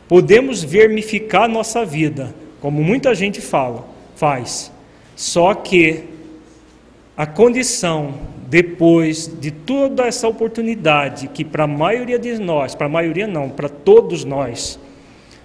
Podemos 0.07 0.63
vermificar 0.63 1.49
nossa 1.49 1.85
vida, 1.85 2.35
como 2.61 2.83
muita 2.83 3.15
gente 3.15 3.41
fala, 3.41 3.87
faz. 4.15 4.71
Só 5.17 5.55
que 5.55 6.05
a 7.17 7.27
condição 7.27 8.15
depois 8.51 9.31
de 9.41 9.53
toda 9.53 10.07
essa 10.07 10.27
oportunidade 10.27 11.29
que 11.29 11.45
para 11.45 11.65
a 11.65 11.67
maioria 11.69 12.19
de 12.19 12.37
nós, 12.37 12.75
para 12.75 12.87
a 12.87 12.91
maioria 12.91 13.29
não, 13.29 13.49
para 13.49 13.69
todos 13.69 14.25
nós, 14.25 14.77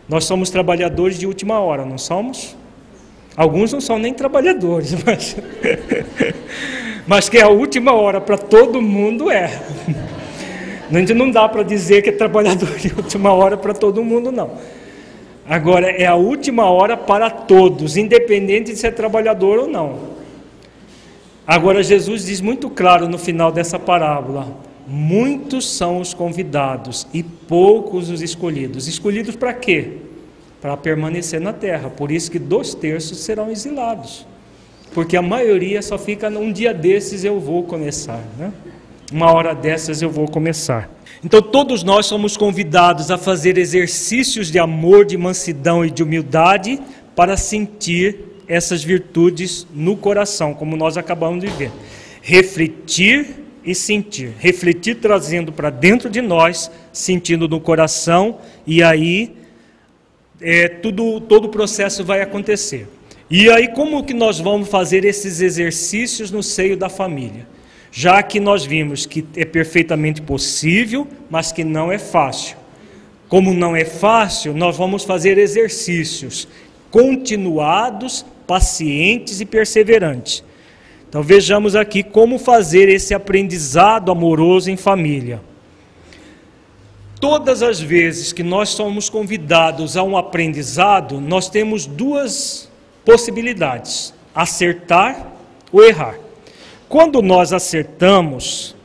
nós 0.10 0.26
somos 0.26 0.50
trabalhadores 0.50 1.20
de 1.20 1.28
última 1.28 1.60
hora, 1.60 1.86
não 1.86 2.00
somos? 2.00 2.58
Alguns 3.38 3.72
não 3.72 3.80
são 3.80 4.00
nem 4.00 4.12
trabalhadores, 4.12 4.96
mas, 5.06 5.38
mas 7.06 7.30
que 7.30 7.40
a 7.40 7.48
última 7.48 7.94
hora 7.94 8.20
para 8.20 8.40
todo 8.40 8.82
mundo 8.82 9.30
é. 9.30 9.62
A 10.90 10.98
gente 10.98 11.14
não 11.14 11.30
dá 11.30 11.48
para 11.48 11.62
dizer 11.62 12.02
que 12.02 12.10
é 12.10 12.12
trabalhador 12.12 12.76
de 12.76 12.92
última 12.92 13.32
hora 13.32 13.56
para 13.56 13.74
todo 13.76 14.04
mundo, 14.04 14.32
não. 14.32 14.50
Agora, 15.48 15.92
é 15.92 16.08
a 16.08 16.16
última 16.16 16.66
hora 16.72 16.98
para 16.98 17.30
todos, 17.30 17.98
independente 17.98 18.72
de 18.72 18.80
ser 18.80 18.94
trabalhador 18.94 19.60
ou 19.60 19.68
não. 19.68 20.15
Agora, 21.48 21.84
Jesus 21.84 22.26
diz 22.26 22.42
muito 22.42 22.70
claro 22.70 23.08
no 23.08 23.18
final 23.18 23.52
dessa 23.52 23.78
parábola: 23.78 24.48
muitos 24.88 25.70
são 25.70 26.00
os 26.00 26.14
convidados 26.14 27.06
e 27.14 27.22
poucos 27.22 28.10
os 28.10 28.22
escolhidos. 28.22 28.88
Escolhidos 28.88 29.36
para 29.36 29.54
quê? 29.54 29.98
Para 30.60 30.76
permanecer 30.76 31.40
na 31.40 31.54
terra. 31.54 31.90
Por 31.90 32.12
isso 32.12 32.32
que 32.32 32.40
dois 32.40 32.74
terços 32.74 33.20
serão 33.20 33.52
exilados. 33.52 34.26
Porque 34.94 35.16
a 35.18 35.22
maioria 35.22 35.82
só 35.82 35.98
fica 35.98 36.30
num 36.30 36.52
dia 36.52 36.74
desses 36.74 37.24
eu 37.24 37.40
vou 37.40 37.64
começar, 37.64 38.22
né? 38.38 38.52
Uma 39.12 39.32
hora 39.32 39.54
dessas 39.54 40.02
eu 40.02 40.10
vou 40.10 40.28
começar. 40.28 40.90
Então, 41.24 41.42
todos 41.42 41.84
nós 41.84 42.06
somos 42.08 42.36
convidados 42.36 43.12
a 43.12 43.18
fazer 43.18 43.58
exercícios 43.58 44.52
de 44.52 44.58
amor, 44.58 45.06
de 45.06 45.18
mansidão 45.18 45.86
e 45.86 45.92
de 45.92 46.02
humildade 46.02 46.80
para 47.16 47.38
sentir 47.38 48.35
essas 48.48 48.84
virtudes 48.84 49.68
no 49.74 49.98
coração, 49.98 50.54
como 50.54 50.76
nós 50.76 50.98
acabamos 50.98 51.44
de 51.44 51.48
ver. 51.48 51.72
Refletir 52.22 53.28
e 53.64 53.74
sentir. 53.74 54.34
Refletir 54.40 54.96
trazendo 54.96 55.52
para 55.52 55.70
dentro 55.70 56.10
de 56.10 56.22
nós, 56.22 56.72
sentindo 56.94 57.48
no 57.48 57.60
coração, 57.60 58.40
e 58.66 58.84
aí 58.84 59.36
é, 60.42 60.68
tudo, 60.68 61.20
todo 61.22 61.46
o 61.46 61.50
processo 61.50 62.04
vai 62.04 62.22
acontecer. 62.22 62.88
E 63.30 63.50
aí, 63.50 63.68
como 63.70 64.04
que 64.04 64.14
nós 64.14 64.40
vamos 64.40 64.70
fazer 64.70 65.04
esses 65.04 65.42
exercícios 65.42 66.30
no 66.30 66.44
seio 66.44 66.78
da 66.78 66.90
família? 66.90 67.48
Já 67.92 68.22
que 68.22 68.40
nós 68.40 68.66
vimos 68.66 69.06
que 69.06 69.26
é 69.36 69.46
perfeitamente 69.46 70.22
possível, 70.22 71.08
mas 71.30 71.52
que 71.52 71.64
não 71.64 71.92
é 71.92 71.98
fácil. 71.98 72.58
Como 73.28 73.54
não 73.54 73.76
é 73.76 73.84
fácil, 73.84 74.54
nós 74.54 74.78
vamos 74.78 75.04
fazer 75.04 75.38
exercícios 75.38 76.48
continuados 76.92 78.26
pacientes 78.46 79.42
e 79.42 79.46
perseverantes. 79.46 80.44
Então 81.08 81.24
vejamos 81.24 81.76
aqui 81.76 82.04
como 82.04 82.38
fazer 82.38 82.90
esse 82.90 83.14
aprendizado 83.14 84.12
amoroso 84.12 84.70
em 84.70 84.76
família. 84.76 85.42
Todas 87.20 87.64
as 87.64 87.80
vezes 87.80 88.34
que 88.34 88.44
nós 88.44 88.70
somos 88.70 89.10
convidados 89.10 89.96
a 89.96 90.04
um 90.04 90.18
aprendizado, 90.18 91.22
nós 91.22 91.50
temos 91.50 91.86
duas 91.86 92.70
possibilidades: 93.06 94.14
acertar 94.34 95.32
ou 95.72 95.84
errar. 95.84 96.20
Quando 96.90 97.22
nós 97.22 97.54
acertamos, 97.54 98.76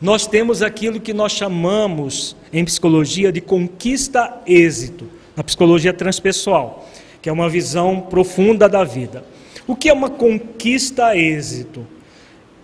nós 0.00 0.26
temos 0.26 0.62
aquilo 0.62 1.00
que 1.00 1.12
nós 1.12 1.32
chamamos 1.32 2.36
em 2.52 2.64
psicologia 2.64 3.32
de 3.32 3.40
conquista-êxito, 3.40 5.08
na 5.36 5.42
psicologia 5.42 5.92
transpessoal 5.92 6.88
que 7.22 7.28
é 7.28 7.32
uma 7.32 7.48
visão 7.48 8.00
profunda 8.00 8.68
da 8.68 8.82
vida. 8.82 9.24
O 9.66 9.76
que 9.76 9.88
é 9.88 9.92
uma 9.92 10.10
conquista 10.10 11.06
a 11.06 11.16
êxito? 11.16 11.86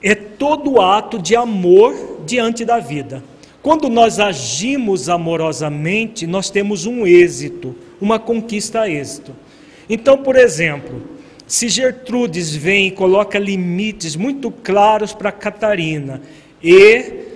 É 0.02 0.16
todo 0.16 0.80
ato 0.80 1.18
de 1.18 1.36
amor 1.36 2.22
diante 2.26 2.64
da 2.64 2.80
vida. 2.80 3.22
Quando 3.62 3.88
nós 3.88 4.18
agimos 4.18 5.08
amorosamente, 5.08 6.26
nós 6.26 6.50
temos 6.50 6.86
um 6.86 7.06
êxito, 7.06 7.74
uma 8.00 8.18
conquista 8.18 8.80
a 8.80 8.90
êxito. 8.90 9.32
Então, 9.88 10.18
por 10.18 10.36
exemplo, 10.36 11.02
se 11.46 11.68
Gertrudes 11.68 12.54
vem 12.54 12.88
e 12.88 12.90
coloca 12.90 13.38
limites 13.38 14.16
muito 14.16 14.50
claros 14.50 15.12
para 15.12 15.30
Catarina 15.30 16.20
e 16.62 17.26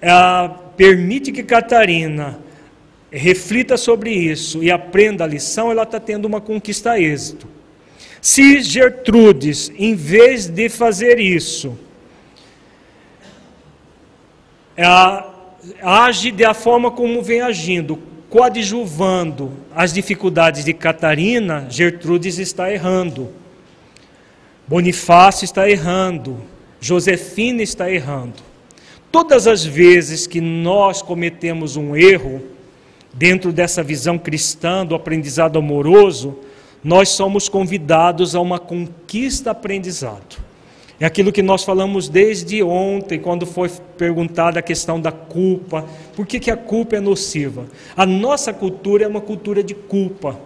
ah, 0.00 0.54
permite 0.76 1.32
que 1.32 1.42
Catarina 1.42 2.38
reflita 3.10 3.76
sobre 3.76 4.10
isso 4.10 4.62
e 4.62 4.70
aprenda 4.70 5.24
a 5.24 5.26
lição, 5.26 5.70
ela 5.70 5.82
está 5.82 5.98
tendo 5.98 6.26
uma 6.26 6.40
conquista 6.40 6.92
a 6.92 7.00
êxito. 7.00 7.48
Se 8.20 8.60
Gertrudes, 8.60 9.72
em 9.76 9.94
vez 9.94 10.46
de 10.46 10.68
fazer 10.68 11.18
isso, 11.18 11.78
age 15.82 16.30
da 16.32 16.52
forma 16.52 16.90
como 16.90 17.22
vem 17.22 17.40
agindo, 17.40 17.98
coadjuvando 18.28 19.52
as 19.74 19.92
dificuldades 19.92 20.64
de 20.64 20.74
Catarina, 20.74 21.66
Gertrudes 21.70 22.38
está 22.38 22.70
errando. 22.72 23.30
Bonifácio 24.66 25.44
está 25.44 25.68
errando. 25.68 26.42
Josefina 26.80 27.62
está 27.62 27.90
errando. 27.90 28.42
Todas 29.10 29.46
as 29.46 29.64
vezes 29.64 30.26
que 30.26 30.40
nós 30.40 31.00
cometemos 31.00 31.76
um 31.76 31.96
erro, 31.96 32.42
dentro 33.18 33.52
dessa 33.52 33.82
visão 33.82 34.16
cristã 34.16 34.86
do 34.86 34.94
aprendizado 34.94 35.58
amoroso, 35.58 36.38
nós 36.84 37.08
somos 37.08 37.48
convidados 37.48 38.36
a 38.36 38.40
uma 38.40 38.60
conquista 38.60 39.50
aprendizado. 39.50 40.38
É 41.00 41.06
aquilo 41.06 41.32
que 41.32 41.42
nós 41.42 41.64
falamos 41.64 42.08
desde 42.08 42.62
ontem, 42.62 43.18
quando 43.18 43.44
foi 43.44 43.68
perguntada 43.96 44.60
a 44.60 44.62
questão 44.62 45.00
da 45.00 45.10
culpa. 45.10 45.84
Por 46.14 46.26
que, 46.26 46.38
que 46.38 46.50
a 46.50 46.56
culpa 46.56 46.96
é 46.96 47.00
nociva? 47.00 47.66
A 47.96 48.06
nossa 48.06 48.52
cultura 48.52 49.04
é 49.04 49.08
uma 49.08 49.20
cultura 49.20 49.62
de 49.62 49.74
culpa. 49.74 50.38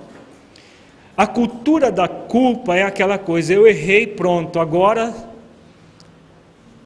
A 1.15 1.27
cultura 1.27 1.93
da 1.93 2.09
culpa 2.09 2.75
é 2.75 2.83
aquela 2.83 3.19
coisa, 3.19 3.53
eu 3.53 3.67
errei, 3.67 4.07
pronto, 4.07 4.59
agora 4.59 5.15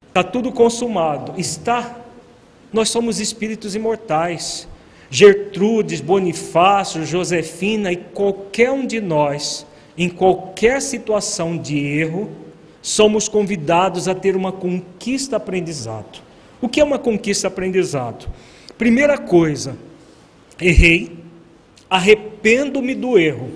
está 0.09 0.25
tudo 0.25 0.51
consumado. 0.51 1.33
Está. 1.37 1.97
Nós 2.73 2.89
somos 2.89 3.21
espíritos 3.21 3.77
imortais. 3.77 4.67
Gertrudes, 5.11 6.01
Bonifácio, 6.01 7.07
Josefina 7.07 7.93
e 7.93 7.97
qualquer 7.97 8.70
um 8.70 8.87
de 8.87 9.01
nós, 9.01 9.66
em 9.97 10.09
qualquer 10.09 10.83
situação 10.83 11.57
de 11.57 11.78
erro, 11.78 12.31
somos 12.83 13.28
convidados 13.28 14.09
a 14.09 14.15
ter 14.15 14.37
uma 14.37 14.53
conquista 14.53 15.37
aprendizado. 15.37 16.20
O 16.61 16.69
que 16.69 16.81
é 16.81 16.85
uma 16.85 16.99
conquista 16.99 17.49
aprendizado? 17.49 18.28
Primeira 18.78 19.16
coisa, 19.19 19.77
errei, 20.61 21.12
arrependo-me 21.89 22.95
do 22.95 23.19
erro. 23.19 23.51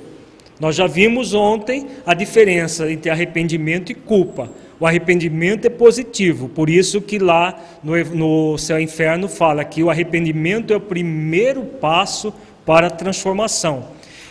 Nós 0.58 0.76
já 0.76 0.86
vimos 0.86 1.32
ontem 1.32 1.86
a 2.04 2.12
diferença 2.12 2.90
entre 2.90 3.10
arrependimento 3.10 3.90
e 3.90 3.94
culpa. 3.94 4.50
O 4.80 4.86
arrependimento 4.86 5.66
é 5.66 5.68
positivo, 5.68 6.48
por 6.48 6.70
isso 6.70 7.02
que 7.02 7.18
lá 7.18 7.60
no, 7.84 8.02
no 8.14 8.58
céu 8.58 8.80
inferno 8.80 9.28
fala 9.28 9.62
que 9.62 9.82
o 9.82 9.90
arrependimento 9.90 10.72
é 10.72 10.76
o 10.76 10.80
primeiro 10.80 11.62
passo 11.62 12.32
para 12.64 12.86
a 12.86 12.90
transformação. 12.90 13.88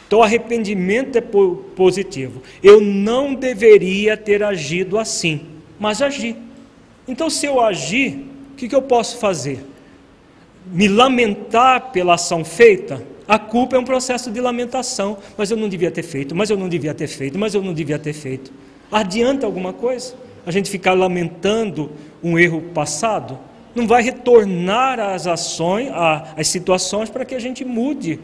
Então, 0.08 0.24
arrependimento 0.24 1.18
é 1.18 1.22
positivo. 1.22 2.42
Eu 2.64 2.82
não 2.82 3.36
deveria 3.36 4.18
ter 4.18 4.42
agido 4.42 4.98
assim, 4.98 5.42
mas 5.80 6.02
agi. 6.02 6.36
Então, 7.08 7.30
se 7.30 7.46
eu 7.46 7.62
agir, 7.62 8.26
o 8.52 8.56
que, 8.56 8.68
que 8.68 8.76
eu 8.76 8.82
posso 8.82 9.20
fazer? 9.20 9.64
Me 10.66 10.88
lamentar 10.88 11.92
pela 11.92 12.16
ação 12.16 12.44
feita? 12.44 13.06
A 13.28 13.38
culpa 13.38 13.76
é 13.76 13.80
um 13.80 13.84
processo 13.84 14.32
de 14.32 14.42
lamentação. 14.42 15.20
Mas 15.38 15.52
eu 15.52 15.58
não 15.58 15.70
devia 15.70 15.92
ter 15.92 16.02
feito, 16.02 16.36
mas 16.36 16.50
eu 16.50 16.58
não 16.58 16.68
devia 16.68 16.96
ter 16.96 17.08
feito, 17.08 17.38
mas 17.38 17.54
eu 17.54 17.62
não 17.62 17.72
devia 17.72 18.00
ter 18.00 18.14
feito. 18.14 18.52
Adianta 18.92 19.46
alguma 19.46 19.74
coisa? 19.74 20.16
A 20.50 20.52
gente 20.52 20.68
ficar 20.68 20.94
lamentando 20.94 21.92
um 22.24 22.40
erro 22.40 22.60
passado? 22.74 23.38
Não 23.76 23.86
vai 23.86 24.02
retornar 24.02 25.00
às 25.00 25.28
ações, 25.28 25.92
às 26.36 26.48
situações 26.48 27.08
para 27.08 27.24
que 27.24 27.36
a 27.36 27.40
gente 27.40 27.64
mude 27.64 28.20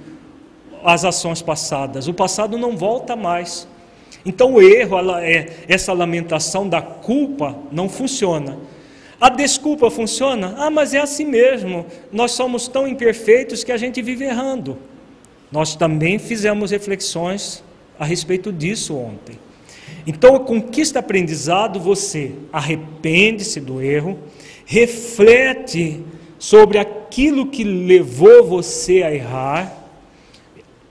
as 0.83 1.05
ações 1.05 1.43
passadas. 1.43 2.07
O 2.07 2.15
passado 2.15 2.57
não 2.57 2.75
volta 2.75 3.15
mais. 3.15 3.67
Então 4.25 4.55
o 4.55 4.59
erro, 4.59 4.97
é, 5.19 5.51
essa 5.67 5.93
lamentação 5.93 6.67
da 6.67 6.81
culpa 6.81 7.55
não 7.71 7.87
funciona. 7.87 8.57
A 9.21 9.29
desculpa 9.29 9.91
funciona? 9.91 10.55
Ah, 10.57 10.71
mas 10.71 10.95
é 10.95 10.99
assim 11.01 11.25
mesmo. 11.25 11.85
Nós 12.11 12.31
somos 12.31 12.67
tão 12.67 12.87
imperfeitos 12.87 13.63
que 13.63 13.71
a 13.71 13.77
gente 13.77 14.01
vive 14.01 14.25
errando. 14.25 14.79
Nós 15.51 15.75
também 15.75 16.17
fizemos 16.17 16.71
reflexões 16.71 17.63
a 17.99 18.03
respeito 18.03 18.51
disso 18.51 18.97
ontem. 18.97 19.44
Então, 20.07 20.35
a 20.35 20.39
conquista 20.39 20.99
aprendizado, 20.99 21.79
você 21.79 22.31
arrepende-se 22.51 23.59
do 23.59 23.81
erro, 23.81 24.19
reflete 24.65 26.01
sobre 26.37 26.77
aquilo 26.77 27.47
que 27.47 27.63
levou 27.63 28.43
você 28.43 29.03
a 29.03 29.13
errar, 29.13 29.85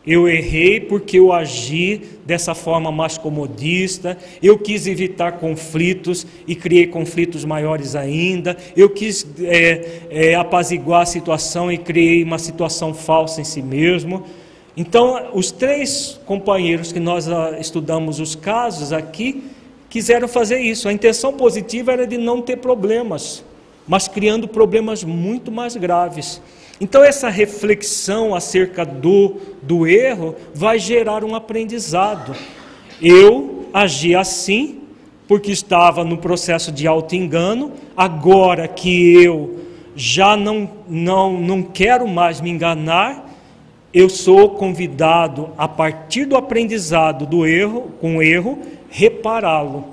eu 0.06 0.28
errei 0.28 0.80
porque 0.80 1.18
eu 1.18 1.32
agi 1.32 2.02
dessa 2.26 2.54
forma 2.54 2.92
mais 2.92 3.16
comodista, 3.16 4.18
eu 4.42 4.58
quis 4.58 4.86
evitar 4.86 5.32
conflitos 5.32 6.26
e 6.46 6.54
criei 6.54 6.86
conflitos 6.86 7.42
maiores 7.44 7.96
ainda, 7.96 8.54
eu 8.76 8.90
quis 8.90 9.26
é, 9.40 10.00
é, 10.10 10.34
apaziguar 10.34 11.02
a 11.02 11.06
situação 11.06 11.72
e 11.72 11.78
criei 11.78 12.22
uma 12.22 12.38
situação 12.38 12.92
falsa 12.92 13.40
em 13.40 13.44
si 13.44 13.62
mesmo. 13.62 14.24
Então, 14.76 15.30
os 15.34 15.51
três 15.52 16.20
companheiros 16.26 16.92
que 16.92 16.98
nós 16.98 17.28
ah, 17.28 17.56
estudamos 17.60 18.18
os 18.18 18.34
casos 18.34 18.92
aqui 18.92 19.44
quiseram 19.88 20.26
fazer 20.26 20.59
isso. 20.59 20.88
A 20.88 20.92
intenção 20.92 21.32
positiva 21.32 21.92
era 21.92 22.06
de 22.06 22.18
não 22.18 22.42
ter 22.42 22.56
problemas, 22.56 23.44
mas 23.86 24.09
criando 24.09 24.48
problemas 24.48 25.05
muito 25.05 25.52
mais 25.52 25.76
graves. 25.76 26.42
Então, 26.80 27.05
essa 27.05 27.28
reflexão 27.28 28.34
acerca 28.34 28.84
do, 28.84 29.36
do 29.62 29.86
erro 29.86 30.34
vai 30.52 30.78
gerar 30.78 31.22
um 31.22 31.36
aprendizado. 31.36 32.34
Eu 33.01 33.66
agi 33.72 34.14
assim 34.14 34.80
porque 35.26 35.52
estava 35.52 36.05
no 36.05 36.18
processo 36.18 36.70
de 36.70 36.86
auto-engano, 36.86 37.72
agora 37.96 38.68
que 38.68 39.22
eu 39.22 39.60
já 39.96 40.36
não, 40.36 40.68
não, 40.88 41.40
não 41.40 41.62
quero 41.62 42.06
mais 42.06 42.40
me 42.40 42.51
enganar, 42.51 43.23
eu 43.94 44.08
sou 44.08 44.50
convidado, 44.50 45.50
a 45.56 45.68
partir 45.68 46.24
do 46.24 46.36
aprendizado 46.36 47.24
do 47.24 47.46
erro, 47.46 47.92
com 48.00 48.16
o 48.16 48.22
erro, 48.22 48.58
repará-lo. 48.90 49.84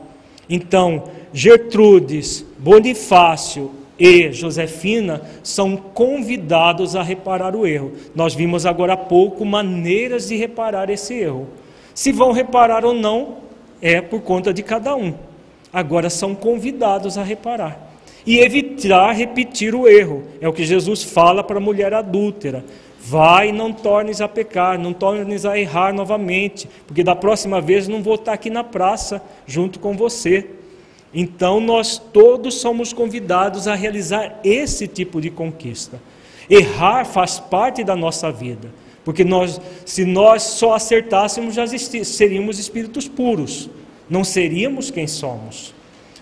Então, 0.50 1.04
Gertrudes, 1.32 2.44
Bonifácio 2.58 3.72
e 4.00 4.32
Josefina 4.32 5.22
são 5.44 5.78
convidados 5.78 6.96
a 6.96 7.04
reparar 7.04 7.56
o 7.56 7.68
erro. 7.68 7.92
Nós 8.16 8.34
vimos 8.34 8.66
agora 8.66 8.94
há 8.94 8.98
pouco 8.98 9.46
maneiras 9.46 10.30
de 10.30 10.36
reparar 10.36 10.90
esse 10.90 11.14
erro. 11.14 11.48
Se 11.94 12.12
vão 12.12 12.32
reparar 12.32 12.84
ou 12.84 12.96
não, 12.96 13.38
é 13.80 14.02
por 14.02 14.22
conta 14.22 14.52
de 14.52 14.64
cada 14.64 14.96
um. 14.96 15.14
Agora 15.72 16.10
são 16.10 16.34
convidados 16.34 17.20
a 17.20 17.24
reparar. 17.24 17.92
E 18.26 18.40
evitar 18.40 19.14
repetir 19.14 19.76
o 19.76 19.88
erro. 19.88 20.24
É 20.42 20.48
o 20.48 20.54
que 20.54 20.66
Jesus 20.66 21.04
fala 21.04 21.44
para 21.44 21.58
a 21.58 21.62
mulher 21.62 21.94
adúltera. 21.94 22.66
Vai 23.04 23.52
não 23.52 23.74
tornes 23.74 24.22
a 24.22 24.28
pecar, 24.28 24.78
não 24.78 24.94
tornes 24.94 25.44
a 25.44 25.58
errar 25.58 25.92
novamente, 25.92 26.70
porque 26.86 27.04
da 27.04 27.16
próxima 27.16 27.60
vez 27.60 27.88
não 27.88 28.04
vou 28.04 28.16
estar 28.16 28.34
aqui 28.34 28.50
na 28.50 28.64
praça 28.64 29.22
junto 29.48 29.80
com 29.80 29.98
você. 29.98 30.48
Então 31.12 31.60
nós 31.60 31.98
todos 31.98 32.56
somos 32.56 32.94
convidados 32.94 33.68
a 33.68 33.74
realizar 33.74 34.40
esse 34.44 34.88
tipo 34.88 35.20
de 35.20 35.32
conquista. 35.32 36.00
Errar 36.48 37.04
faz 37.06 37.40
parte 37.40 37.84
da 37.84 37.96
nossa 37.96 38.32
vida, 38.32 38.70
porque 39.04 39.24
nós, 39.24 39.60
se 39.84 40.06
nós 40.06 40.44
só 40.44 40.74
acertássemos, 40.76 41.56
já 41.56 41.66
seríamos 41.68 42.60
espíritos 42.60 43.08
puros, 43.08 43.70
não 44.08 44.24
seríamos 44.24 44.92
quem 44.92 45.08
somos. 45.08 45.74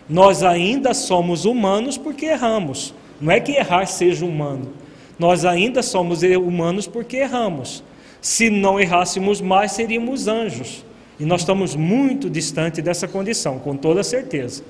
Nós 0.07 0.43
ainda 0.43 0.93
somos 0.93 1.43
humanos 1.45 1.97
porque 1.97 2.25
erramos. 2.25 2.93
Não 3.19 3.31
é 3.31 3.39
que 3.39 3.51
errar 3.51 3.85
seja 3.85 4.25
humano. 4.25 4.69
Nós 5.19 5.43
ainda 5.43 5.83
somos 5.83 6.23
humanos 6.23 6.87
porque 6.87 7.17
erramos. 7.17 7.83
Se 8.21 8.49
não 8.49 8.79
errássemos 8.79 9.41
mais, 9.41 9.73
seríamos 9.73 10.27
anjos. 10.27 10.85
E 11.19 11.25
nós 11.25 11.41
estamos 11.41 11.75
muito 11.75 12.29
distante 12.29 12.81
dessa 12.81 13.07
condição, 13.07 13.59
com 13.59 13.75
toda 13.75 14.01
certeza. 14.01 14.63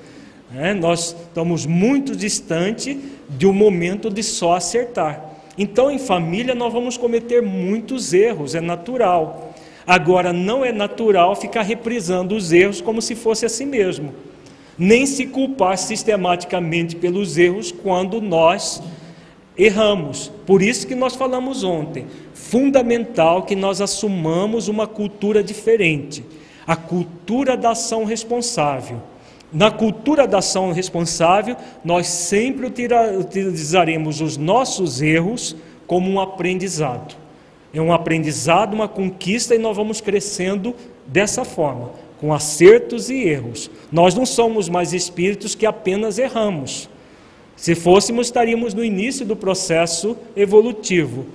É, 0.56 0.74
nós 0.74 1.14
estamos 1.28 1.64
muito 1.64 2.16
distante 2.16 2.98
de 3.28 3.46
um 3.46 3.52
momento 3.52 4.10
de 4.10 4.22
só 4.24 4.56
acertar. 4.56 5.24
Então, 5.56 5.90
em 5.90 5.98
família, 5.98 6.54
nós 6.54 6.72
vamos 6.72 6.96
cometer 6.96 7.40
muitos 7.40 8.12
erros, 8.12 8.56
é 8.56 8.60
natural. 8.60 9.54
Agora, 9.86 10.32
não 10.32 10.64
é 10.64 10.72
natural 10.72 11.36
ficar 11.36 11.62
reprisando 11.62 12.34
os 12.34 12.52
erros 12.52 12.80
como 12.80 13.00
se 13.00 13.14
fosse 13.14 13.46
assim 13.46 13.66
mesmo, 13.66 14.12
nem 14.76 15.06
se 15.06 15.26
culpar 15.26 15.78
sistematicamente 15.78 16.96
pelos 16.96 17.38
erros 17.38 17.70
quando 17.70 18.20
nós 18.20 18.82
erramos. 19.64 20.32
Por 20.46 20.62
isso 20.62 20.86
que 20.86 20.94
nós 20.94 21.14
falamos 21.14 21.62
ontem, 21.64 22.06
fundamental 22.34 23.42
que 23.42 23.54
nós 23.54 23.80
assumamos 23.80 24.68
uma 24.68 24.86
cultura 24.86 25.42
diferente, 25.42 26.24
a 26.66 26.76
cultura 26.76 27.56
da 27.56 27.70
ação 27.70 28.04
responsável. 28.04 29.00
Na 29.52 29.70
cultura 29.70 30.26
da 30.28 30.38
ação 30.38 30.72
responsável, 30.72 31.56
nós 31.84 32.06
sempre 32.06 32.66
utilizaremos 32.66 34.20
os 34.20 34.36
nossos 34.36 35.02
erros 35.02 35.56
como 35.86 36.08
um 36.08 36.20
aprendizado. 36.20 37.16
É 37.74 37.80
um 37.80 37.92
aprendizado, 37.92 38.74
uma 38.74 38.88
conquista, 38.88 39.54
e 39.54 39.58
nós 39.58 39.76
vamos 39.76 40.00
crescendo 40.00 40.74
dessa 41.06 41.44
forma, 41.44 41.90
com 42.20 42.32
acertos 42.32 43.10
e 43.10 43.24
erros. 43.24 43.70
Nós 43.90 44.14
não 44.14 44.24
somos 44.24 44.68
mais 44.68 44.92
espíritos 44.92 45.54
que 45.56 45.66
apenas 45.66 46.18
erramos. 46.18 46.88
Se 47.60 47.74
fôssemos, 47.74 48.28
estaríamos 48.28 48.72
no 48.72 48.82
início 48.82 49.26
do 49.26 49.36
processo 49.36 50.16
evolutivo, 50.34 51.26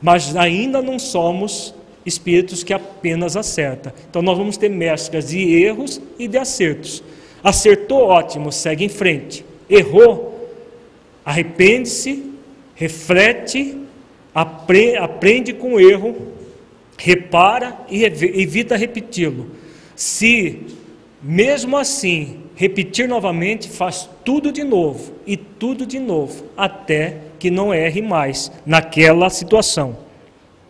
mas 0.00 0.36
ainda 0.36 0.80
não 0.80 0.96
somos 0.96 1.74
espíritos 2.06 2.62
que 2.62 2.72
apenas 2.72 3.36
acertam. 3.36 3.92
Então, 4.08 4.22
nós 4.22 4.38
vamos 4.38 4.56
ter 4.56 4.68
mesclas 4.68 5.30
de 5.30 5.40
erros 5.60 6.00
e 6.20 6.28
de 6.28 6.38
acertos. 6.38 7.02
Acertou, 7.42 8.02
ótimo, 8.02 8.52
segue 8.52 8.84
em 8.84 8.88
frente. 8.88 9.44
Errou, 9.68 10.48
arrepende-se, 11.24 12.30
reflete, 12.76 13.76
aprende 14.32 15.52
com 15.52 15.74
o 15.74 15.80
erro, 15.80 16.14
repara 16.96 17.76
e 17.90 18.04
evita 18.04 18.76
repeti-lo. 18.76 19.48
Se 19.96 20.60
mesmo 21.20 21.76
assim 21.76 22.41
repetir 22.62 23.08
novamente, 23.08 23.68
faz 23.68 24.08
tudo 24.24 24.52
de 24.52 24.62
novo 24.62 25.14
e 25.26 25.36
tudo 25.36 25.84
de 25.84 25.98
novo, 25.98 26.44
até 26.56 27.16
que 27.36 27.50
não 27.50 27.74
erre 27.74 28.00
mais 28.00 28.52
naquela 28.64 29.28
situação. 29.30 29.96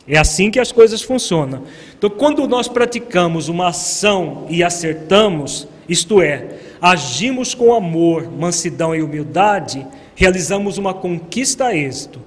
É 0.08 0.16
assim 0.16 0.50
que 0.50 0.58
as 0.58 0.72
coisas 0.72 1.02
funcionam. 1.02 1.64
Então, 1.94 2.08
quando 2.08 2.48
nós 2.48 2.66
praticamos 2.66 3.48
uma 3.48 3.68
ação 3.68 4.46
e 4.48 4.64
acertamos, 4.64 5.68
isto 5.86 6.22
é, 6.22 6.60
agimos 6.80 7.54
com 7.54 7.74
amor, 7.74 8.26
mansidão 8.32 8.94
e 8.94 9.02
humildade, 9.02 9.86
realizamos 10.16 10.78
uma 10.78 10.94
conquista 10.94 11.66
a 11.66 11.76
êxito. 11.76 12.20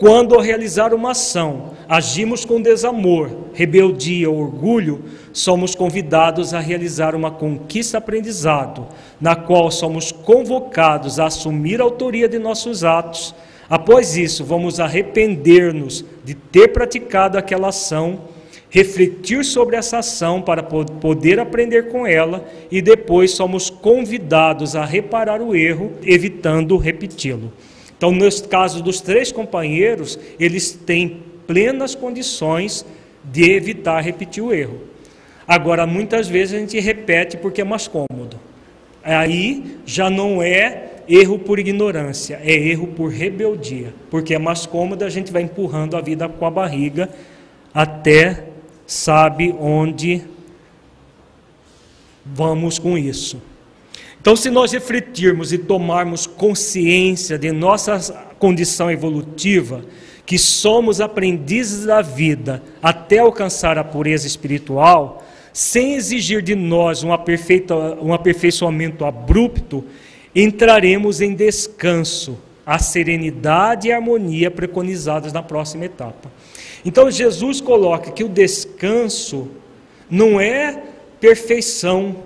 Quando 0.00 0.34
ao 0.34 0.40
realizar 0.40 0.94
uma 0.94 1.10
ação, 1.10 1.72
agimos 1.86 2.46
com 2.46 2.58
desamor, 2.58 3.30
rebeldia 3.52 4.30
ou 4.30 4.40
orgulho, 4.40 5.04
somos 5.30 5.74
convidados 5.74 6.54
a 6.54 6.58
realizar 6.58 7.14
uma 7.14 7.30
conquista 7.30 7.98
aprendizado, 7.98 8.88
na 9.20 9.36
qual 9.36 9.70
somos 9.70 10.10
convocados 10.10 11.20
a 11.20 11.26
assumir 11.26 11.82
a 11.82 11.84
autoria 11.84 12.26
de 12.26 12.38
nossos 12.38 12.82
atos. 12.82 13.34
Após 13.68 14.16
isso, 14.16 14.42
vamos 14.42 14.80
arrepender-nos 14.80 16.02
de 16.24 16.34
ter 16.34 16.68
praticado 16.68 17.36
aquela 17.36 17.68
ação, 17.68 18.22
refletir 18.70 19.44
sobre 19.44 19.76
essa 19.76 19.98
ação 19.98 20.40
para 20.40 20.62
poder 20.62 21.38
aprender 21.38 21.90
com 21.90 22.06
ela 22.06 22.42
e 22.70 22.80
depois 22.80 23.32
somos 23.32 23.68
convidados 23.68 24.74
a 24.74 24.82
reparar 24.82 25.42
o 25.42 25.54
erro, 25.54 25.92
evitando 26.02 26.78
repeti-lo. 26.78 27.52
Então, 28.00 28.12
no 28.12 28.26
caso 28.48 28.82
dos 28.82 29.02
três 29.02 29.30
companheiros, 29.30 30.18
eles 30.38 30.72
têm 30.72 31.22
plenas 31.46 31.94
condições 31.94 32.82
de 33.22 33.52
evitar 33.52 34.00
repetir 34.00 34.42
o 34.42 34.54
erro. 34.54 34.80
Agora, 35.46 35.86
muitas 35.86 36.26
vezes 36.26 36.54
a 36.54 36.58
gente 36.60 36.80
repete 36.80 37.36
porque 37.36 37.60
é 37.60 37.64
mais 37.64 37.86
cômodo. 37.86 38.40
Aí 39.04 39.76
já 39.84 40.08
não 40.08 40.42
é 40.42 40.92
erro 41.06 41.38
por 41.38 41.58
ignorância, 41.58 42.40
é 42.42 42.54
erro 42.54 42.86
por 42.86 43.10
rebeldia, 43.10 43.92
porque 44.10 44.34
é 44.34 44.38
mais 44.38 44.64
cômodo, 44.64 45.04
a 45.04 45.10
gente 45.10 45.30
vai 45.30 45.42
empurrando 45.42 45.94
a 45.94 46.00
vida 46.00 46.26
com 46.26 46.46
a 46.46 46.50
barriga 46.50 47.10
até 47.74 48.46
sabe 48.86 49.54
onde 49.60 50.22
vamos 52.24 52.78
com 52.78 52.96
isso. 52.96 53.49
Então, 54.20 54.36
se 54.36 54.50
nós 54.50 54.72
refletirmos 54.72 55.52
e 55.52 55.58
tomarmos 55.58 56.26
consciência 56.26 57.38
de 57.38 57.50
nossa 57.50 57.98
condição 58.38 58.90
evolutiva, 58.90 59.82
que 60.26 60.38
somos 60.38 61.00
aprendizes 61.00 61.86
da 61.86 62.02
vida 62.02 62.62
até 62.82 63.18
alcançar 63.18 63.78
a 63.78 63.84
pureza 63.84 64.26
espiritual, 64.26 65.24
sem 65.52 65.94
exigir 65.94 66.42
de 66.42 66.54
nós 66.54 67.02
um, 67.02 67.08
um 67.08 68.12
aperfeiçoamento 68.12 69.04
abrupto, 69.04 69.84
entraremos 70.34 71.20
em 71.20 71.34
descanso, 71.34 72.38
a 72.64 72.78
serenidade 72.78 73.88
e 73.88 73.92
a 73.92 73.96
harmonia 73.96 74.50
preconizadas 74.50 75.32
na 75.32 75.42
próxima 75.42 75.86
etapa. 75.86 76.30
Então, 76.84 77.10
Jesus 77.10 77.60
coloca 77.60 78.12
que 78.12 78.22
o 78.22 78.28
descanso 78.28 79.48
não 80.08 80.40
é 80.40 80.80
perfeição, 81.18 82.16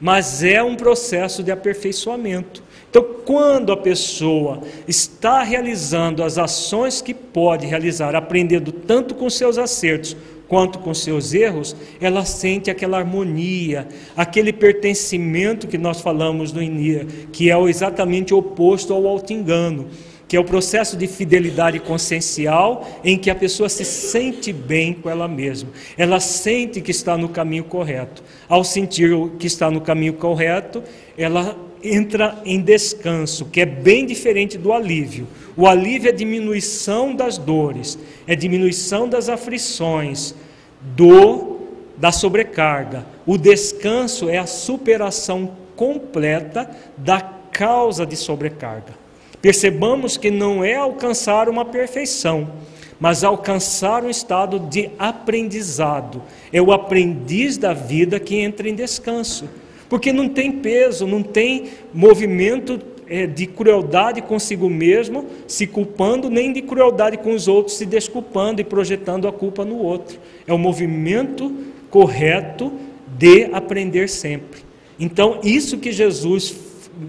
mas 0.00 0.42
é 0.42 0.62
um 0.62 0.76
processo 0.76 1.42
de 1.42 1.50
aperfeiçoamento. 1.50 2.62
Então, 2.88 3.04
quando 3.24 3.72
a 3.72 3.76
pessoa 3.76 4.62
está 4.86 5.42
realizando 5.42 6.22
as 6.22 6.38
ações 6.38 7.02
que 7.02 7.12
pode 7.12 7.66
realizar, 7.66 8.14
aprendendo 8.14 8.72
tanto 8.72 9.14
com 9.14 9.28
seus 9.28 9.58
acertos 9.58 10.16
quanto 10.48 10.78
com 10.78 10.94
seus 10.94 11.34
erros, 11.34 11.74
ela 12.00 12.24
sente 12.24 12.70
aquela 12.70 12.98
harmonia, 12.98 13.88
aquele 14.16 14.52
pertencimento 14.52 15.66
que 15.66 15.76
nós 15.76 16.00
falamos 16.00 16.52
no 16.52 16.62
início, 16.62 17.06
que 17.32 17.50
é 17.50 17.60
exatamente 17.64 18.32
oposto 18.32 18.94
ao 18.94 19.06
auto-engano 19.06 19.88
que 20.28 20.36
é 20.36 20.40
o 20.40 20.44
processo 20.44 20.96
de 20.96 21.06
fidelidade 21.06 21.78
consciencial 21.78 22.86
em 23.04 23.16
que 23.16 23.30
a 23.30 23.34
pessoa 23.34 23.68
se 23.68 23.84
sente 23.84 24.52
bem 24.52 24.92
com 24.92 25.08
ela 25.08 25.28
mesma. 25.28 25.70
Ela 25.96 26.18
sente 26.18 26.80
que 26.80 26.90
está 26.90 27.16
no 27.16 27.28
caminho 27.28 27.64
correto. 27.64 28.22
Ao 28.48 28.62
sentir 28.62 29.10
que 29.38 29.46
está 29.46 29.70
no 29.70 29.80
caminho 29.80 30.14
correto, 30.14 30.82
ela 31.16 31.56
entra 31.82 32.40
em 32.44 32.60
descanso, 32.60 33.46
que 33.46 33.60
é 33.60 33.66
bem 33.66 34.06
diferente 34.06 34.56
do 34.58 34.72
alívio. 34.72 35.26
O 35.56 35.66
alívio 35.66 36.08
é 36.08 36.12
diminuição 36.12 37.14
das 37.14 37.38
dores, 37.38 37.98
é 38.26 38.34
diminuição 38.34 39.08
das 39.08 39.28
aflições, 39.28 40.34
do 40.80 41.56
da 41.96 42.12
sobrecarga. 42.12 43.06
O 43.24 43.38
descanso 43.38 44.28
é 44.28 44.36
a 44.36 44.46
superação 44.46 45.52
completa 45.74 46.70
da 46.96 47.20
causa 47.20 48.04
de 48.04 48.16
sobrecarga. 48.16 48.94
Percebamos 49.40 50.16
que 50.16 50.30
não 50.30 50.62
é 50.64 50.74
alcançar 50.74 51.48
uma 51.48 51.64
perfeição, 51.64 52.50
mas 52.98 53.24
alcançar 53.24 54.04
um 54.04 54.10
estado 54.10 54.58
de 54.58 54.90
aprendizado. 54.98 56.22
É 56.52 56.60
o 56.60 56.72
aprendiz 56.72 57.56
da 57.56 57.72
vida 57.72 58.18
que 58.18 58.36
entra 58.36 58.68
em 58.68 58.74
descanso, 58.74 59.48
porque 59.88 60.12
não 60.12 60.28
tem 60.28 60.52
peso, 60.52 61.06
não 61.06 61.22
tem 61.22 61.66
movimento 61.92 62.80
é, 63.08 63.26
de 63.26 63.46
crueldade 63.46 64.20
consigo 64.22 64.68
mesmo, 64.68 65.26
se 65.46 65.66
culpando, 65.66 66.28
nem 66.28 66.52
de 66.52 66.62
crueldade 66.62 67.16
com 67.18 67.32
os 67.32 67.46
outros, 67.46 67.76
se 67.76 67.86
desculpando 67.86 68.60
e 68.60 68.64
projetando 68.64 69.28
a 69.28 69.32
culpa 69.32 69.64
no 69.64 69.78
outro. 69.78 70.18
É 70.46 70.52
o 70.52 70.58
movimento 70.58 71.52
correto 71.90 72.72
de 73.16 73.44
aprender 73.52 74.08
sempre. 74.08 74.60
Então, 74.98 75.40
isso 75.42 75.78
que 75.78 75.92
Jesus 75.92 76.56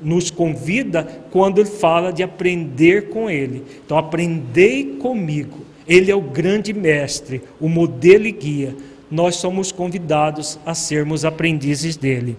nos 0.03 0.29
convida 0.29 1.07
quando 1.31 1.59
ele 1.59 1.69
fala 1.69 2.11
de 2.11 2.21
aprender 2.21 3.09
com 3.09 3.29
ele. 3.29 3.63
Então, 3.85 3.97
aprendei 3.97 4.97
comigo. 4.99 5.66
Ele 5.87 6.11
é 6.11 6.15
o 6.15 6.21
grande 6.21 6.73
mestre, 6.73 7.41
o 7.59 7.69
modelo 7.69 8.25
e 8.25 8.31
guia. 8.31 8.75
Nós 9.09 9.37
somos 9.37 9.71
convidados 9.71 10.59
a 10.65 10.73
sermos 10.73 11.23
aprendizes 11.23 11.95
dele. 11.95 12.37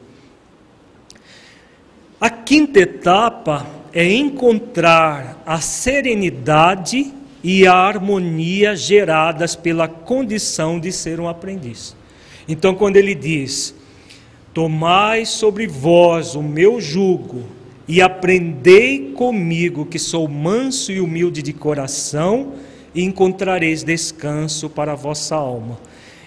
A 2.21 2.29
quinta 2.29 2.81
etapa 2.81 3.67
é 3.93 4.13
encontrar 4.13 5.43
a 5.47 5.61
serenidade 5.61 7.13
e 7.43 7.67
a 7.67 7.73
harmonia 7.73 8.75
geradas 8.77 9.55
pela 9.55 9.89
condição 9.89 10.79
de 10.79 10.93
ser 10.93 11.21
um 11.21 11.29
aprendiz. 11.29 11.97
Então, 12.49 12.75
quando 12.75 12.97
ele 12.97 13.15
diz: 13.15 13.75
Tomai 14.53 15.25
sobre 15.25 15.67
vós 15.67 16.35
o 16.35 16.43
meu 16.43 16.81
jugo 16.81 17.45
e 17.87 18.03
aprendei 18.03 19.13
comigo, 19.13 19.87
que 19.87 19.99
sou 19.99 20.27
manso 20.27 20.91
e 20.91 21.01
humilde 21.01 21.43
de 21.43 21.53
coração, 21.53 22.55
e 22.99 23.05
encontrareis 23.05 23.85
descanso 23.85 24.69
para 24.69 24.91
a 24.91 24.97
vossa 24.97 25.37
alma. 25.37 25.79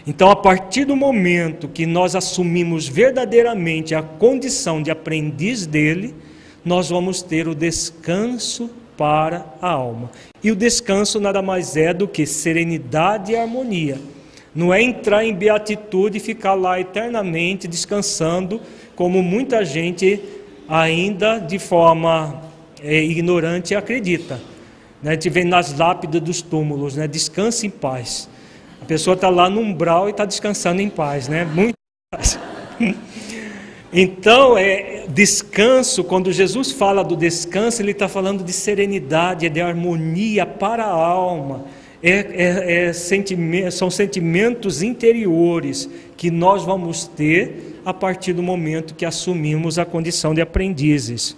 Então, 0.07 0.31
a 0.31 0.35
partir 0.37 0.85
do 0.85 0.95
momento 0.95 1.67
que 1.67 1.85
nós 1.85 2.15
assumimos 2.15 2.87
verdadeiramente 2.87 3.93
a 3.93 4.01
condição 4.01 4.81
de 4.81 4.89
aprendiz 4.89 5.67
dele, 5.67 6.15
nós 6.63 6.89
vamos 6.89 7.21
ter 7.21 7.45
o 7.45 7.53
descanso 7.53 8.69
para 8.95 9.53
a 9.61 9.69
alma. 9.69 10.09
E 10.41 10.49
o 10.49 10.55
descanso 10.55 11.19
nada 11.19 11.41
mais 11.41 11.75
é 11.75 11.93
do 11.93 12.07
que 12.07 12.25
serenidade 12.25 13.33
e 13.33 13.35
harmonia. 13.35 13.99
Não 14.55 14.73
é 14.73 14.81
entrar 14.81 15.25
em 15.25 15.35
beatitude 15.35 16.19
e 16.19 16.21
ficar 16.21 16.53
lá 16.53 16.79
eternamente 16.79 17.67
descansando, 17.67 18.61
como 18.95 19.21
muita 19.21 19.65
gente 19.65 20.21
ainda 20.69 21.37
de 21.37 21.59
forma 21.59 22.41
é, 22.81 23.03
ignorante 23.03 23.75
acredita. 23.75 24.50
Né? 25.01 25.11
A 25.11 25.13
gente 25.13 25.29
vê 25.29 25.43
nas 25.43 25.77
lápidas 25.77 26.21
dos 26.21 26.41
túmulos, 26.41 26.95
né? 26.95 27.07
descanse 27.07 27.67
em 27.67 27.69
paz. 27.69 28.29
A 28.81 28.85
pessoa 28.85 29.15
está 29.15 29.29
lá 29.29 29.49
no 29.49 29.61
umbral 29.61 30.07
e 30.07 30.11
está 30.11 30.25
descansando 30.25 30.81
em 30.81 30.89
paz, 30.89 31.27
né? 31.27 31.45
Muito 31.45 31.75
paz. 32.11 32.39
Então, 33.93 34.57
é, 34.57 35.05
descanso, 35.09 36.01
quando 36.05 36.31
Jesus 36.31 36.71
fala 36.71 37.03
do 37.03 37.13
descanso, 37.13 37.81
ele 37.81 37.91
está 37.91 38.07
falando 38.07 38.41
de 38.41 38.53
serenidade, 38.53 39.49
de 39.49 39.59
harmonia 39.59 40.45
para 40.45 40.85
a 40.85 40.93
alma 40.93 41.65
é, 42.03 42.09
é, 42.09 42.87
é 42.87 43.71
são 43.71 43.91
sentimentos 43.91 44.81
interiores 44.81 45.89
que 46.17 46.31
nós 46.31 46.63
vamos 46.63 47.05
ter 47.07 47.79
a 47.85 47.93
partir 47.93 48.33
do 48.33 48.41
momento 48.41 48.95
que 48.95 49.05
assumimos 49.05 49.77
a 49.77 49.85
condição 49.85 50.33
de 50.33 50.41
aprendizes. 50.41 51.37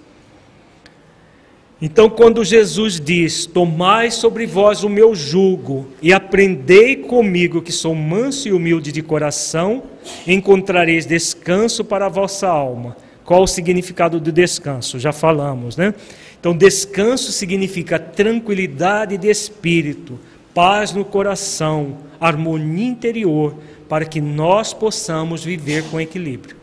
Então, 1.86 2.10
quando 2.10 2.46
Jesus 2.46 2.98
diz: 2.98 3.46
Tomai 3.46 4.10
sobre 4.10 4.46
vós 4.46 4.86
o 4.86 4.90
meu 4.90 5.14
jugo 5.14 5.86
e 6.02 6.14
aprendei 6.14 6.96
comigo, 6.96 7.62
que 7.62 7.74
sou 7.74 7.94
manso 7.94 8.48
e 8.48 8.54
humilde 8.54 8.90
de 8.90 9.02
coração, 9.02 9.84
encontrareis 10.26 11.06
descanso 11.06 11.84
para 11.84 12.06
a 12.06 12.10
vossa 12.10 12.48
alma. 12.48 12.96
Qual 13.26 13.44
o 13.44 13.48
significado 13.48 14.18
do 14.18 14.32
descanso? 14.32 14.98
Já 14.98 15.12
falamos, 15.12 15.76
né? 15.76 15.94
Então, 16.40 16.56
descanso 16.56 17.34
significa 17.34 18.00
tranquilidade 18.00 19.18
de 19.18 19.30
espírito 19.30 20.18
paz 20.54 20.94
no 20.94 21.04
coração, 21.04 21.98
harmonia 22.18 22.88
interior, 22.88 23.58
para 23.90 24.06
que 24.06 24.22
nós 24.22 24.74
possamos 24.74 25.44
viver 25.44 25.84
com 25.90 26.00
equilíbrio. 26.00 26.56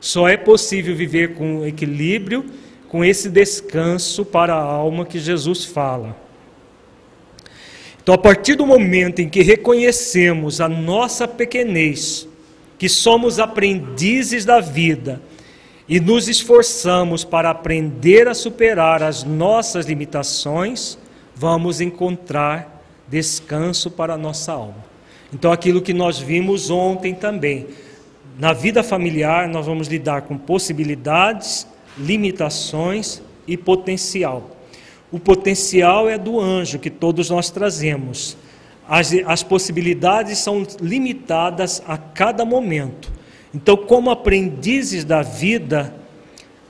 Só 0.00 0.28
é 0.28 0.36
possível 0.36 0.96
viver 0.96 1.34
com 1.34 1.64
equilíbrio, 1.64 2.44
com 2.96 3.04
esse 3.04 3.28
descanso 3.28 4.24
para 4.24 4.54
a 4.54 4.62
alma 4.62 5.04
que 5.04 5.18
Jesus 5.18 5.66
fala. 5.66 6.16
Então, 8.02 8.14
a 8.14 8.16
partir 8.16 8.54
do 8.54 8.66
momento 8.66 9.20
em 9.20 9.28
que 9.28 9.42
reconhecemos 9.42 10.62
a 10.62 10.68
nossa 10.68 11.28
pequenez, 11.28 12.26
que 12.78 12.88
somos 12.88 13.38
aprendizes 13.38 14.46
da 14.46 14.60
vida 14.60 15.20
e 15.86 16.00
nos 16.00 16.26
esforçamos 16.26 17.22
para 17.22 17.50
aprender 17.50 18.28
a 18.28 18.32
superar 18.32 19.02
as 19.02 19.24
nossas 19.24 19.84
limitações, 19.84 20.96
vamos 21.34 21.82
encontrar 21.82 22.82
descanso 23.06 23.90
para 23.90 24.14
a 24.14 24.18
nossa 24.18 24.52
alma. 24.52 24.82
Então, 25.34 25.52
aquilo 25.52 25.82
que 25.82 25.92
nós 25.92 26.18
vimos 26.18 26.70
ontem 26.70 27.14
também, 27.14 27.66
na 28.38 28.54
vida 28.54 28.82
familiar, 28.82 29.46
nós 29.48 29.66
vamos 29.66 29.86
lidar 29.86 30.22
com 30.22 30.38
possibilidades, 30.38 31.66
limitações 31.98 33.22
e 33.46 33.56
potencial. 33.56 34.56
O 35.10 35.18
potencial 35.18 36.08
é 36.08 36.18
do 36.18 36.40
anjo 36.40 36.78
que 36.78 36.90
todos 36.90 37.30
nós 37.30 37.50
trazemos. 37.50 38.36
As, 38.88 39.12
as 39.26 39.42
possibilidades 39.42 40.38
são 40.38 40.66
limitadas 40.80 41.82
a 41.86 41.96
cada 41.96 42.44
momento. 42.44 43.12
Então, 43.54 43.76
como 43.76 44.10
aprendizes 44.10 45.04
da 45.04 45.22
vida, 45.22 45.94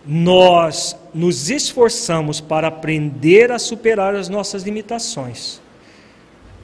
nós 0.06 0.96
nos 1.12 1.50
esforçamos 1.50 2.40
para 2.40 2.68
aprender 2.68 3.50
a 3.50 3.58
superar 3.58 4.14
as 4.14 4.28
nossas 4.28 4.62
limitações. 4.62 5.60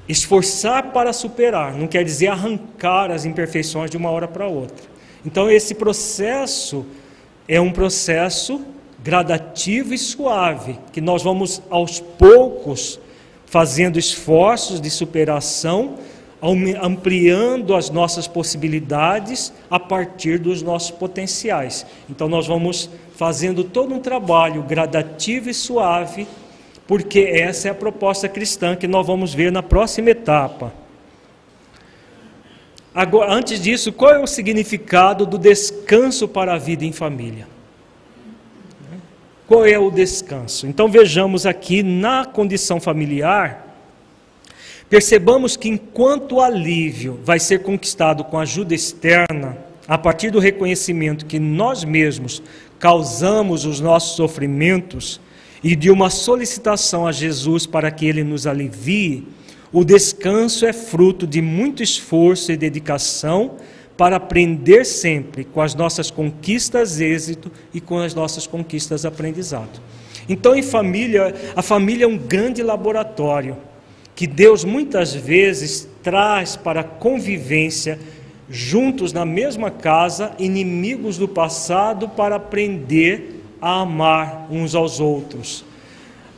Esforçar 0.09 0.93
para 0.93 1.13
superar 1.13 1.75
não 1.75 1.87
quer 1.87 2.05
dizer 2.05 2.29
arrancar 2.29 3.11
as 3.11 3.25
imperfeições 3.25 3.91
de 3.91 3.97
uma 3.97 4.11
hora 4.11 4.29
para 4.29 4.47
outra. 4.47 4.93
Então, 5.25 5.51
esse 5.51 5.75
processo 5.75 6.85
é 7.49 7.61
um 7.61 7.71
processo 7.71 8.61
gradativo 9.03 9.93
e 9.93 9.99
suave, 9.99 10.79
que 10.93 11.01
nós 11.01 11.23
vamos 11.23 11.61
aos 11.69 12.01
poucos 12.01 13.01
fazendo 13.47 13.99
esforços 13.99 14.81
de 14.81 14.89
superação, 14.89 15.99
ampliando 16.81 17.75
as 17.75 17.91
nossas 17.91 18.27
possibilidades 18.27 19.53
a 19.71 19.79
partir 19.79 20.39
dos 20.39 20.63
nossos 20.63 20.91
potenciais. 20.91 21.85
Então 22.09 22.29
nós 22.29 22.47
vamos 22.47 22.89
fazendo 23.15 23.63
todo 23.63 23.95
um 23.95 24.01
trabalho 24.01 24.63
gradativo 24.63 25.51
e 25.51 25.55
suave, 25.55 26.27
porque 26.87 27.21
essa 27.21 27.69
é 27.69 27.71
a 27.71 27.75
proposta 27.75 28.29
cristã 28.29 28.75
que 28.75 28.89
nós 28.89 29.07
vamos 29.07 29.35
ver 29.35 29.53
na 29.53 29.63
próxima 29.63 30.11
etapa. 30.11 30.73
Agora, 32.95 33.33
antes 33.33 33.61
disso, 33.61 33.93
qual 33.93 34.13
é 34.13 34.19
o 34.19 34.27
significado 34.27 35.25
do 35.25 35.39
descanso 35.39 36.29
para 36.29 36.55
a 36.55 36.59
vida 36.59 36.85
em 36.85 36.93
família? 36.93 37.47
Qual 39.47 39.67
é 39.67 39.79
o 39.79 39.91
descanso? 39.91 40.67
Então 40.67 40.89
vejamos 40.89 41.47
aqui 41.47 41.83
na 41.83 42.25
condição 42.25 42.81
familiar, 42.81 43.77
percebamos 44.89 45.57
que 45.57 45.69
enquanto 45.69 46.37
o 46.37 46.41
alívio 46.41 47.19
vai 47.25 47.39
ser 47.39 47.63
conquistado 47.63 48.25
com 48.25 48.39
ajuda 48.39 48.75
externa, 48.75 49.57
a 49.89 49.99
partir 49.99 50.31
do 50.31 50.39
reconhecimento 50.39 51.27
que 51.27 51.39
nós 51.39 51.85
mesmos 51.85 52.43
causamos 52.79 53.65
os 53.65 53.81
nossos 53.81 54.17
sofrimentos 54.17 55.21
e 55.63 55.77
de 55.77 55.91
uma 55.91 56.11
solicitação 56.11 57.07
a 57.07 57.13
Jesus 57.13 57.67
para 57.67 57.91
que 57.91 58.07
ele 58.07 58.25
nos 58.25 58.47
alivie, 58.47 59.27
o 59.73 59.85
descanso 59.85 60.67
é 60.67 60.73
fruto 60.73 61.27
de 61.27 61.41
muito 61.41 61.83
esforço 61.83 62.53
e 62.53 62.57
dedicação 62.57 63.57
para 63.97 64.17
aprender 64.17 64.85
sempre 64.85 65.45
com 65.45 65.61
as 65.61 65.75
nossas 65.75 66.11
conquistas 66.11 67.01
êxito 67.01 67.51
e 67.73 67.81
com 67.81 67.99
as 67.99 68.15
nossas 68.15 68.47
conquistas 68.47 69.05
aprendizado. 69.05 69.81
Então, 70.29 70.55
em 70.55 70.63
família, 70.63 71.35
a 71.57 71.63
família 71.63 72.05
é 72.05 72.09
um 72.09 72.19
grande 72.19 72.63
laboratório 72.63 73.57
que 74.15 74.27
Deus 74.27 74.65
muitas 74.65 75.15
vezes 75.15 75.89
traz 76.03 76.55
para 76.55 76.81
a 76.81 76.85
convivência 76.85 77.99
juntos 78.49 79.13
na 79.13 79.25
mesma 79.25 79.71
casa, 79.71 80.33
inimigos 80.39 81.17
do 81.17 81.27
passado, 81.27 82.09
para 82.09 82.37
aprender 82.37 83.43
a 83.61 83.81
amar 83.81 84.49
uns 84.51 84.75
aos 84.75 85.01
outros. 85.01 85.65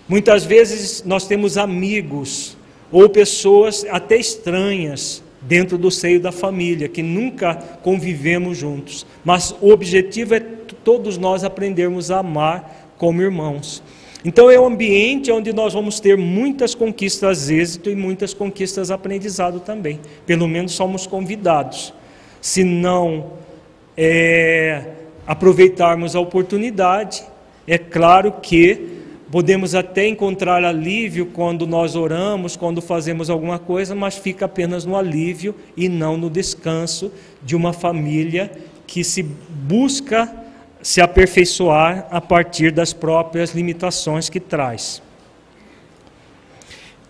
Muitas 0.08 0.44
vezes 0.44 1.02
nós 1.04 1.26
temos 1.26 1.58
amigos 1.58 2.56
ou 2.94 3.08
pessoas 3.08 3.84
até 3.90 4.16
estranhas 4.16 5.20
dentro 5.42 5.76
do 5.76 5.90
seio 5.90 6.20
da 6.20 6.30
família, 6.30 6.88
que 6.88 7.02
nunca 7.02 7.56
convivemos 7.82 8.56
juntos. 8.56 9.04
Mas 9.24 9.52
o 9.60 9.70
objetivo 9.70 10.32
é 10.36 10.38
todos 10.38 11.18
nós 11.18 11.42
aprendermos 11.42 12.12
a 12.12 12.20
amar 12.20 12.92
como 12.96 13.20
irmãos. 13.20 13.82
Então 14.24 14.48
é 14.48 14.60
um 14.60 14.66
ambiente 14.66 15.32
onde 15.32 15.52
nós 15.52 15.74
vamos 15.74 15.98
ter 15.98 16.16
muitas 16.16 16.72
conquistas 16.72 17.50
êxito 17.50 17.90
e 17.90 17.96
muitas 17.96 18.32
conquistas 18.32 18.92
aprendizado 18.92 19.58
também. 19.58 19.98
Pelo 20.24 20.46
menos 20.46 20.70
somos 20.70 21.04
convidados. 21.04 21.92
Se 22.40 22.62
não 22.62 23.32
é, 23.96 24.84
aproveitarmos 25.26 26.14
a 26.14 26.20
oportunidade, 26.20 27.24
é 27.66 27.76
claro 27.76 28.34
que 28.40 28.93
Podemos 29.34 29.74
até 29.74 30.06
encontrar 30.06 30.62
alívio 30.62 31.26
quando 31.26 31.66
nós 31.66 31.96
oramos, 31.96 32.54
quando 32.54 32.80
fazemos 32.80 33.28
alguma 33.28 33.58
coisa, 33.58 33.92
mas 33.92 34.16
fica 34.16 34.44
apenas 34.44 34.84
no 34.84 34.94
alívio 34.94 35.56
e 35.76 35.88
não 35.88 36.16
no 36.16 36.30
descanso 36.30 37.10
de 37.42 37.56
uma 37.56 37.72
família 37.72 38.48
que 38.86 39.02
se 39.02 39.24
busca 39.24 40.32
se 40.80 41.00
aperfeiçoar 41.00 42.06
a 42.12 42.20
partir 42.20 42.70
das 42.70 42.92
próprias 42.92 43.50
limitações 43.50 44.28
que 44.28 44.38
traz. 44.38 45.02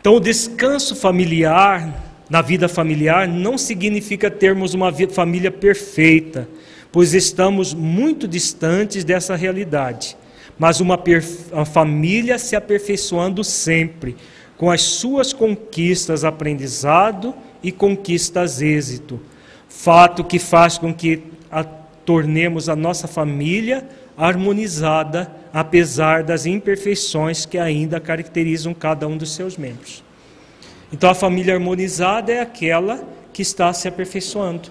Então, 0.00 0.14
o 0.14 0.20
descanso 0.20 0.96
familiar, 0.96 2.22
na 2.30 2.40
vida 2.40 2.70
familiar, 2.70 3.28
não 3.28 3.58
significa 3.58 4.30
termos 4.30 4.72
uma 4.72 4.90
família 5.10 5.50
perfeita, 5.50 6.48
pois 6.90 7.12
estamos 7.12 7.74
muito 7.74 8.26
distantes 8.26 9.04
dessa 9.04 9.36
realidade 9.36 10.16
mas 10.58 10.80
uma, 10.80 10.98
uma 11.52 11.64
família 11.64 12.38
se 12.38 12.54
aperfeiçoando 12.54 13.42
sempre, 13.42 14.16
com 14.56 14.70
as 14.70 14.82
suas 14.82 15.32
conquistas 15.32 16.24
aprendizado 16.24 17.34
e 17.62 17.72
conquistas 17.72 18.62
êxito. 18.62 19.20
Fato 19.68 20.22
que 20.22 20.38
faz 20.38 20.78
com 20.78 20.94
que 20.94 21.24
a, 21.50 21.64
tornemos 21.64 22.68
a 22.68 22.76
nossa 22.76 23.08
família 23.08 23.86
harmonizada, 24.16 25.30
apesar 25.52 26.22
das 26.22 26.46
imperfeições 26.46 27.44
que 27.44 27.58
ainda 27.58 27.98
caracterizam 27.98 28.72
cada 28.72 29.08
um 29.08 29.16
dos 29.16 29.34
seus 29.34 29.56
membros. 29.56 30.04
Então, 30.92 31.10
a 31.10 31.14
família 31.14 31.54
harmonizada 31.54 32.32
é 32.32 32.40
aquela 32.40 33.02
que 33.32 33.42
está 33.42 33.72
se 33.72 33.88
aperfeiçoando. 33.88 34.70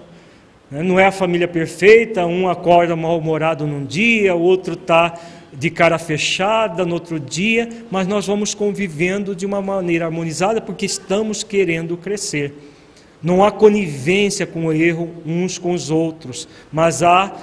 Não 0.70 0.98
é 0.98 1.06
a 1.06 1.12
família 1.12 1.46
perfeita, 1.46 2.24
um 2.24 2.48
acorda 2.48 2.96
mal-humorado 2.96 3.66
num 3.66 3.84
dia, 3.84 4.34
o 4.34 4.40
outro 4.40 4.72
está 4.72 5.14
de 5.56 5.70
cara 5.70 5.98
fechada 5.98 6.84
no 6.84 6.94
outro 6.94 7.18
dia, 7.18 7.68
mas 7.90 8.06
nós 8.06 8.26
vamos 8.26 8.54
convivendo 8.54 9.34
de 9.34 9.46
uma 9.46 9.62
maneira 9.62 10.06
harmonizada 10.06 10.60
porque 10.60 10.84
estamos 10.84 11.42
querendo 11.42 11.96
crescer. 11.96 12.52
Não 13.22 13.42
há 13.42 13.50
conivência 13.50 14.46
com 14.46 14.66
o 14.66 14.72
erro 14.72 15.10
uns 15.24 15.56
com 15.56 15.72
os 15.72 15.90
outros, 15.90 16.46
mas 16.72 17.02
há 17.02 17.34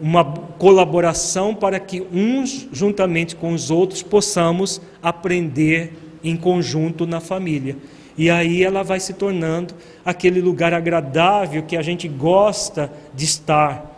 uma 0.00 0.24
colaboração 0.24 1.54
para 1.54 1.78
que 1.78 2.06
uns, 2.12 2.68
juntamente 2.72 3.36
com 3.36 3.52
os 3.52 3.70
outros, 3.70 4.02
possamos 4.02 4.80
aprender 5.02 5.92
em 6.22 6.36
conjunto 6.36 7.06
na 7.06 7.20
família. 7.20 7.76
E 8.16 8.28
aí 8.28 8.62
ela 8.62 8.82
vai 8.82 9.00
se 9.00 9.14
tornando 9.14 9.74
aquele 10.04 10.40
lugar 10.40 10.74
agradável 10.74 11.62
que 11.62 11.76
a 11.76 11.82
gente 11.82 12.08
gosta 12.08 12.92
de 13.14 13.24
estar 13.24 13.91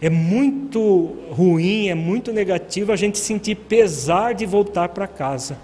é 0.00 0.08
muito 0.08 1.14
ruim, 1.30 1.88
é 1.88 1.94
muito 1.94 2.32
negativo 2.32 2.90
a 2.90 2.96
gente 2.96 3.18
sentir 3.18 3.54
pesar 3.54 4.32
de 4.32 4.46
voltar 4.46 4.88
para 4.88 5.06
casa. 5.06 5.58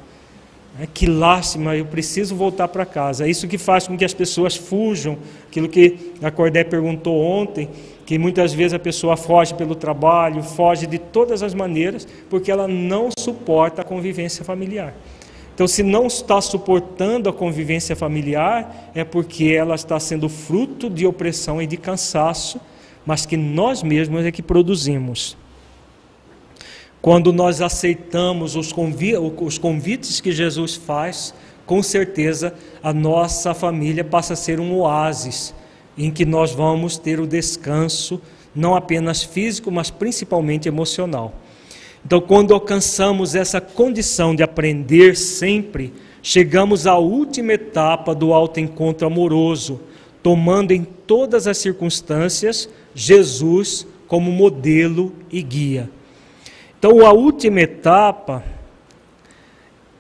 É, 0.79 0.87
que 0.87 1.07
lástima, 1.07 1.75
eu 1.75 1.87
preciso 1.87 2.37
voltar 2.37 2.69
para 2.69 2.85
casa. 2.85 3.27
É 3.27 3.31
isso 3.31 3.49
que 3.49 3.57
faz 3.57 3.89
com 3.89 3.97
que 3.97 4.05
as 4.05 4.13
pessoas 4.13 4.55
fujam. 4.55 5.17
Aquilo 5.49 5.71
que 5.71 6.13
a 6.23 6.31
Cordé 6.31 6.65
perguntou 6.65 7.19
ontem, 7.19 7.71
que 8.05 8.19
muitas 8.19 8.53
vezes 8.53 8.75
a 8.75 8.79
pessoa 8.79 9.17
foge 9.17 9.55
pelo 9.55 9.75
trabalho, 9.75 10.43
foge 10.43 10.87
de 10.87 10.99
todas 10.99 11.43
as 11.43 11.55
maneiras, 11.55 12.07
porque 12.29 12.51
ela 12.51 12.69
não 12.69 13.09
suporta 13.19 13.81
a 13.81 13.85
convivência 13.85 14.45
familiar. 14.45 14.95
Então, 15.55 15.67
se 15.67 15.83
não 15.83 16.07
está 16.07 16.39
suportando 16.43 17.31
a 17.31 17.33
convivência 17.33 17.97
familiar, 17.97 18.91
é 18.95 19.03
porque 19.03 19.47
ela 19.47 19.75
está 19.75 19.99
sendo 19.99 20.29
fruto 20.29 20.91
de 20.91 21.07
opressão 21.07 21.63
e 21.63 21.67
de 21.67 21.79
cansaço 21.79 22.61
mas 23.07 23.25
que 23.25 23.37
nós 23.37 23.83
mesmos 23.83 24.25
é 24.27 24.33
que 24.33 24.43
produzimos. 24.43 25.37
Quando 27.01 27.33
nós 27.33 27.63
aceitamos 27.63 28.57
os, 28.57 28.75
os 29.41 29.59
convites 29.59 30.21
que 30.21 30.33
Jesus 30.33 30.75
faz, 30.75 31.33
com 31.65 31.83
certeza 31.83 32.53
a 32.83 32.93
nossa 32.93 33.55
família 33.55 34.05
passa 34.05 34.33
a 34.33 34.37
ser 34.37 34.59
um 34.59 34.75
oásis 34.75 35.55
em 35.97 36.11
que 36.11 36.27
nós 36.27 36.53
vamos 36.53 36.99
ter 36.99 37.21
o 37.21 37.27
descanso 37.27 38.21
não 38.55 38.75
apenas 38.75 39.23
físico, 39.23 39.71
mas 39.71 39.91
principalmente 39.91 40.67
emocional. 40.67 41.35
Então, 42.05 42.21
quando 42.21 42.55
alcançamos 42.55 43.35
essa 43.35 43.61
condição 43.61 44.35
de 44.35 44.43
aprender 44.43 45.17
sempre, 45.17 45.93
chegamos 46.23 46.87
à 46.87 46.97
última 46.97 47.53
etapa 47.53 48.15
do 48.15 48.33
autoencontro 48.33 49.07
amoroso, 49.07 49.81
tomando 50.27 50.73
em 50.73 50.83
todas 50.83 51.47
as 51.47 51.57
circunstâncias 51.57 52.69
Jesus 52.93 53.87
como 54.09 54.33
modelo 54.33 55.15
e 55.31 55.41
guia. 55.41 55.89
Então, 56.77 57.07
a 57.07 57.13
última 57.13 57.61
etapa, 57.61 58.43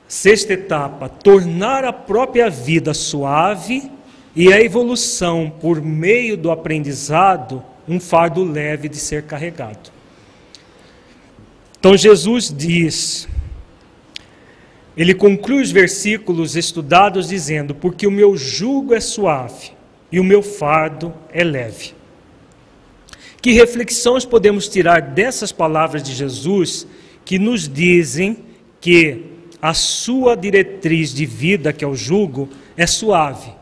sexta 0.08 0.54
etapa, 0.54 1.08
tornar 1.08 1.84
a 1.84 1.92
própria 1.92 2.50
vida 2.50 2.92
suave 2.92 3.88
e 4.34 4.52
a 4.52 4.60
evolução 4.60 5.48
por 5.60 5.80
meio 5.80 6.36
do 6.36 6.50
aprendizado 6.50 7.62
um 7.86 8.00
fardo 8.00 8.42
leve 8.42 8.88
de 8.88 8.96
ser 8.96 9.22
carregado. 9.26 9.92
Então 11.78 11.96
Jesus 11.96 12.52
diz, 12.52 13.28
ele 14.96 15.14
conclui 15.14 15.62
os 15.62 15.70
versículos 15.70 16.56
estudados 16.56 17.28
dizendo: 17.28 17.76
Porque 17.76 18.08
o 18.08 18.10
meu 18.10 18.36
jugo 18.36 18.92
é 18.92 18.98
suave 18.98 19.75
e 20.16 20.20
o 20.20 20.24
meu 20.24 20.40
fardo 20.42 21.12
é 21.30 21.44
leve. 21.44 21.92
Que 23.42 23.52
reflexões 23.52 24.24
podemos 24.24 24.66
tirar 24.66 25.02
dessas 25.02 25.52
palavras 25.52 26.02
de 26.02 26.14
Jesus 26.14 26.86
que 27.22 27.38
nos 27.38 27.68
dizem 27.68 28.38
que 28.80 29.24
a 29.60 29.74
sua 29.74 30.34
diretriz 30.34 31.12
de 31.12 31.26
vida, 31.26 31.70
que 31.70 31.84
é 31.84 31.86
o 31.86 31.94
jugo, 31.94 32.48
é 32.78 32.86
suave 32.86 33.52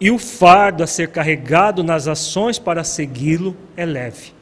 e 0.00 0.10
o 0.10 0.18
fardo 0.18 0.82
a 0.82 0.88
ser 0.88 1.06
carregado 1.10 1.84
nas 1.84 2.08
ações 2.08 2.58
para 2.58 2.82
segui-lo 2.82 3.56
é 3.76 3.86
leve. 3.86 4.32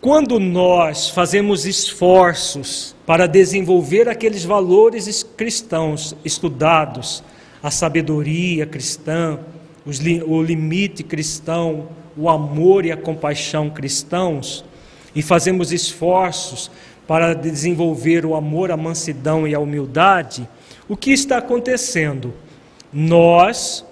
Quando 0.00 0.40
nós 0.40 1.10
fazemos 1.10 1.66
esforços 1.66 2.96
para 3.04 3.28
desenvolver 3.28 4.08
aqueles 4.08 4.46
valores 4.46 5.22
cristãos 5.22 6.16
estudados, 6.24 7.22
a 7.62 7.70
sabedoria 7.70 8.64
cristã, 8.64 9.38
o 10.26 10.42
limite 10.42 11.02
cristão, 11.02 11.88
o 12.16 12.28
amor 12.28 12.84
e 12.84 12.92
a 12.92 12.96
compaixão 12.96 13.70
cristãos, 13.70 14.64
e 15.14 15.22
fazemos 15.22 15.72
esforços 15.72 16.70
para 17.06 17.32
desenvolver 17.32 18.26
o 18.26 18.34
amor, 18.34 18.70
a 18.70 18.76
mansidão 18.76 19.48
e 19.48 19.54
a 19.54 19.58
humildade, 19.58 20.46
o 20.88 20.96
que 20.96 21.10
está 21.10 21.38
acontecendo? 21.38 22.34
Nós 22.92 23.84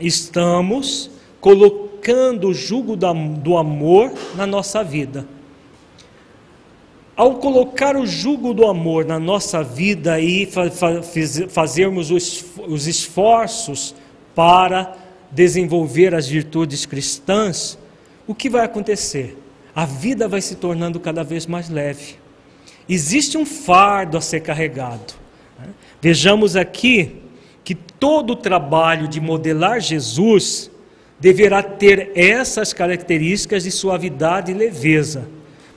estamos 0.00 1.10
colocando 1.40 2.48
o 2.48 2.54
jugo 2.54 2.96
do 2.96 3.56
amor 3.56 4.12
na 4.34 4.46
nossa 4.46 4.84
vida. 4.84 5.26
Ao 7.16 7.36
colocar 7.36 7.96
o 7.96 8.06
jugo 8.06 8.52
do 8.52 8.66
amor 8.66 9.06
na 9.06 9.18
nossa 9.18 9.62
vida 9.62 10.20
e 10.20 10.46
fazermos 11.48 12.10
os 12.10 12.86
esforços 12.86 13.94
para 14.34 14.94
desenvolver 15.30 16.14
as 16.14 16.26
virtudes 16.28 16.86
cristãs, 16.86 17.78
o 18.26 18.34
que 18.34 18.48
vai 18.48 18.64
acontecer? 18.64 19.36
A 19.74 19.84
vida 19.84 20.26
vai 20.26 20.40
se 20.40 20.56
tornando 20.56 20.98
cada 20.98 21.22
vez 21.22 21.46
mais 21.46 21.68
leve. 21.68 22.16
Existe 22.88 23.36
um 23.36 23.44
fardo 23.44 24.16
a 24.16 24.20
ser 24.20 24.40
carregado. 24.40 25.14
Né? 25.58 25.68
Vejamos 26.00 26.56
aqui 26.56 27.16
que 27.64 27.74
todo 27.74 28.30
o 28.30 28.36
trabalho 28.36 29.08
de 29.08 29.20
modelar 29.20 29.80
Jesus 29.80 30.70
deverá 31.18 31.62
ter 31.62 32.12
essas 32.14 32.72
características 32.72 33.64
de 33.64 33.70
suavidade 33.70 34.52
e 34.52 34.54
leveza, 34.54 35.28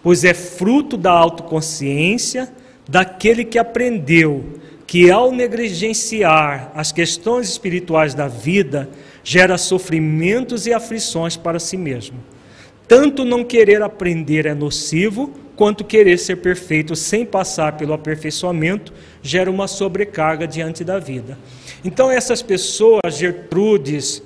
pois 0.03 0.23
é 0.23 0.33
fruto 0.33 0.97
da 0.97 1.11
autoconsciência 1.11 2.51
daquele 2.87 3.45
que 3.45 3.57
aprendeu 3.57 4.59
que, 4.85 5.11
ao 5.11 5.31
negligenciar 5.31 6.71
as 6.73 6.91
questões 6.91 7.47
espirituais 7.47 8.15
da 8.15 8.27
vida, 8.27 8.89
gera 9.23 9.57
sofrimentos 9.57 10.65
e 10.67 10.73
aflições 10.73 11.35
para 11.35 11.59
si 11.59 11.77
mesmo. 11.77 12.17
Tanto 12.87 13.23
não 13.23 13.43
querer 13.43 13.81
aprender 13.81 14.45
é 14.45 14.53
nocivo, 14.53 15.31
quanto 15.55 15.83
querer 15.83 16.17
ser 16.17 16.37
perfeito 16.37 16.95
sem 16.95 17.25
passar 17.25 17.77
pelo 17.77 17.93
aperfeiçoamento 17.93 18.93
gera 19.21 19.51
uma 19.51 19.67
sobrecarga 19.67 20.47
diante 20.47 20.83
da 20.83 20.97
vida. 20.97 21.37
Então, 21.83 22.09
essas 22.09 22.41
pessoas, 22.41 23.17
Gertrudes, 23.17 24.23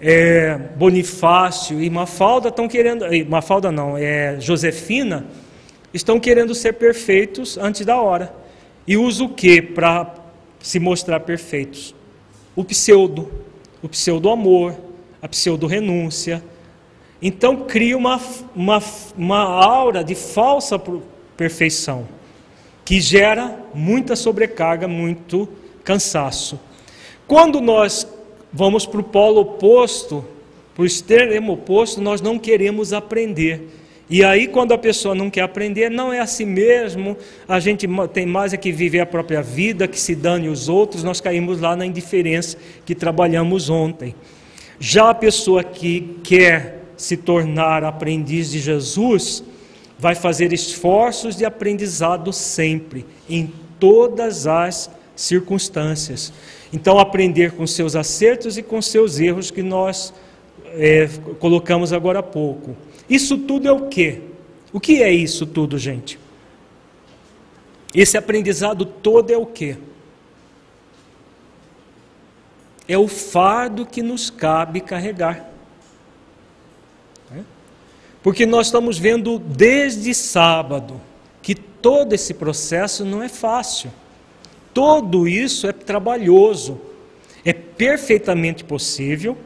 é, 0.00 0.58
Bonifácio 0.76 1.80
e 1.80 1.88
Mafalda 1.88 2.48
estão 2.48 2.66
querendo, 2.66 3.04
Mafalda 3.28 3.70
não, 3.70 3.96
é 3.96 4.40
Josefina, 4.40 5.24
estão 5.94 6.18
querendo 6.18 6.54
ser 6.54 6.72
perfeitos 6.72 7.56
antes 7.56 7.86
da 7.86 8.00
hora. 8.00 8.34
E 8.86 8.96
usa 8.96 9.22
o 9.22 9.28
que 9.28 9.62
para 9.62 10.12
se 10.60 10.80
mostrar 10.80 11.20
perfeitos? 11.20 11.94
O 12.56 12.64
pseudo, 12.64 13.30
o 13.82 13.88
pseudo 13.88 14.30
amor, 14.30 14.76
a 15.20 15.28
pseudo 15.28 15.66
renúncia. 15.66 16.42
Então 17.20 17.64
cria 17.64 17.96
uma, 17.96 18.20
uma, 18.54 18.82
uma 19.16 19.38
aura 19.38 20.02
de 20.02 20.14
falsa 20.14 20.80
perfeição, 21.36 22.06
que 22.84 23.00
gera 23.00 23.58
muita 23.74 24.16
sobrecarga, 24.16 24.86
muito 24.86 25.48
cansaço. 25.84 26.58
Quando 27.26 27.60
nós 27.60 28.06
vamos 28.52 28.86
para 28.86 29.00
o 29.00 29.04
polo 29.04 29.40
oposto, 29.40 30.24
para 30.74 30.82
o 30.82 30.86
extremo 30.86 31.52
oposto, 31.52 32.00
nós 32.00 32.20
não 32.20 32.38
queremos 32.38 32.92
aprender. 32.92 33.81
E 34.12 34.22
aí, 34.22 34.46
quando 34.46 34.72
a 34.72 34.78
pessoa 34.78 35.14
não 35.14 35.30
quer 35.30 35.40
aprender, 35.40 35.90
não 35.90 36.12
é 36.12 36.20
assim 36.20 36.44
mesmo, 36.44 37.16
a 37.48 37.58
gente 37.58 37.88
tem 38.12 38.26
mais 38.26 38.52
é 38.52 38.58
que 38.58 38.70
viver 38.70 39.00
a 39.00 39.06
própria 39.06 39.40
vida, 39.40 39.88
que 39.88 39.98
se 39.98 40.14
dane 40.14 40.50
os 40.50 40.68
outros, 40.68 41.02
nós 41.02 41.18
caímos 41.18 41.62
lá 41.62 41.74
na 41.74 41.86
indiferença 41.86 42.58
que 42.84 42.94
trabalhamos 42.94 43.70
ontem. 43.70 44.14
Já 44.78 45.08
a 45.08 45.14
pessoa 45.14 45.64
que 45.64 46.18
quer 46.22 46.82
se 46.94 47.16
tornar 47.16 47.84
aprendiz 47.84 48.50
de 48.50 48.60
Jesus, 48.60 49.42
vai 49.98 50.14
fazer 50.14 50.52
esforços 50.52 51.34
de 51.34 51.46
aprendizado 51.46 52.34
sempre, 52.34 53.06
em 53.30 53.50
todas 53.80 54.46
as 54.46 54.90
circunstâncias. 55.16 56.34
Então, 56.70 56.98
aprender 56.98 57.52
com 57.52 57.66
seus 57.66 57.96
acertos 57.96 58.58
e 58.58 58.62
com 58.62 58.82
seus 58.82 59.18
erros 59.18 59.50
que 59.50 59.62
nós 59.62 60.12
é, 60.74 61.08
colocamos 61.40 61.94
agora 61.94 62.18
há 62.18 62.22
pouco. 62.22 62.76
Isso 63.12 63.36
tudo 63.36 63.68
é 63.68 63.72
o 63.72 63.88
quê? 63.88 64.22
O 64.72 64.80
que 64.80 65.02
é 65.02 65.12
isso 65.12 65.44
tudo, 65.44 65.76
gente? 65.76 66.18
Esse 67.94 68.16
aprendizado 68.16 68.86
todo 68.86 69.30
é 69.30 69.36
o 69.36 69.44
quê? 69.44 69.76
É 72.88 72.96
o 72.96 73.06
fardo 73.06 73.84
que 73.84 74.02
nos 74.02 74.30
cabe 74.30 74.80
carregar. 74.80 75.46
Porque 78.22 78.46
nós 78.46 78.68
estamos 78.68 78.98
vendo 78.98 79.38
desde 79.38 80.14
sábado 80.14 80.98
que 81.42 81.54
todo 81.54 82.14
esse 82.14 82.32
processo 82.32 83.04
não 83.04 83.22
é 83.22 83.28
fácil. 83.28 83.92
Tudo 84.72 85.28
isso 85.28 85.66
é 85.66 85.72
trabalhoso, 85.72 86.80
é 87.44 87.52
perfeitamente 87.52 88.64
possível. 88.64 89.36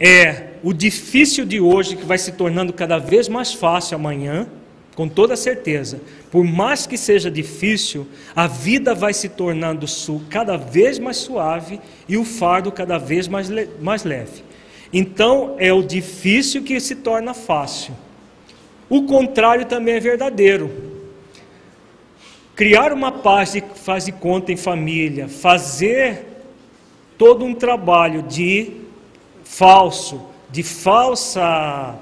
É 0.00 0.50
o 0.62 0.72
difícil 0.72 1.44
de 1.44 1.60
hoje 1.60 1.96
que 1.96 2.04
vai 2.04 2.18
se 2.18 2.32
tornando 2.32 2.72
cada 2.72 2.98
vez 2.98 3.28
mais 3.28 3.52
fácil 3.52 3.96
amanhã, 3.96 4.46
com 4.94 5.08
toda 5.08 5.36
certeza. 5.36 6.00
Por 6.30 6.44
mais 6.44 6.86
que 6.86 6.96
seja 6.96 7.30
difícil, 7.30 8.06
a 8.34 8.46
vida 8.46 8.94
vai 8.94 9.12
se 9.12 9.28
tornando 9.28 9.86
cada 10.28 10.56
vez 10.56 10.98
mais 10.98 11.16
suave 11.16 11.80
e 12.08 12.16
o 12.16 12.24
fardo 12.24 12.70
cada 12.70 12.98
vez 12.98 13.26
mais, 13.26 13.48
mais 13.80 14.04
leve. 14.04 14.44
Então, 14.92 15.54
é 15.58 15.72
o 15.72 15.82
difícil 15.82 16.62
que 16.62 16.78
se 16.80 16.96
torna 16.96 17.34
fácil. 17.34 17.94
O 18.88 19.04
contrário 19.04 19.66
também 19.66 19.94
é 19.94 20.00
verdadeiro 20.00 20.88
criar 22.58 22.92
uma 22.92 23.12
paz 23.12 23.52
de 23.52 23.62
faz 23.76 24.06
de 24.06 24.10
conta 24.10 24.50
em 24.50 24.56
família, 24.56 25.28
fazer 25.28 26.26
todo 27.16 27.44
um 27.44 27.54
trabalho 27.54 28.22
de 28.22 28.72
falso, 29.48 30.20
de 30.50 30.62
falsa 30.62 31.98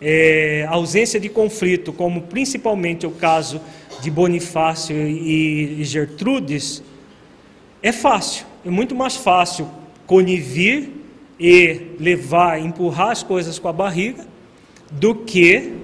é, 0.00 0.66
ausência 0.68 1.18
de 1.18 1.28
conflito, 1.28 1.92
como 1.92 2.22
principalmente 2.22 3.06
o 3.06 3.10
caso 3.12 3.60
de 4.02 4.10
Bonifácio 4.10 4.94
e, 4.94 5.80
e 5.80 5.84
Gertrudes, 5.84 6.82
é 7.82 7.92
fácil, 7.92 8.44
é 8.66 8.70
muito 8.70 8.94
mais 8.94 9.16
fácil 9.16 9.68
conivir 10.06 10.90
e 11.38 11.92
levar, 12.00 12.60
empurrar 12.60 13.10
as 13.10 13.22
coisas 13.22 13.58
com 13.58 13.68
a 13.68 13.72
barriga, 13.72 14.26
do 14.90 15.14
que 15.14 15.74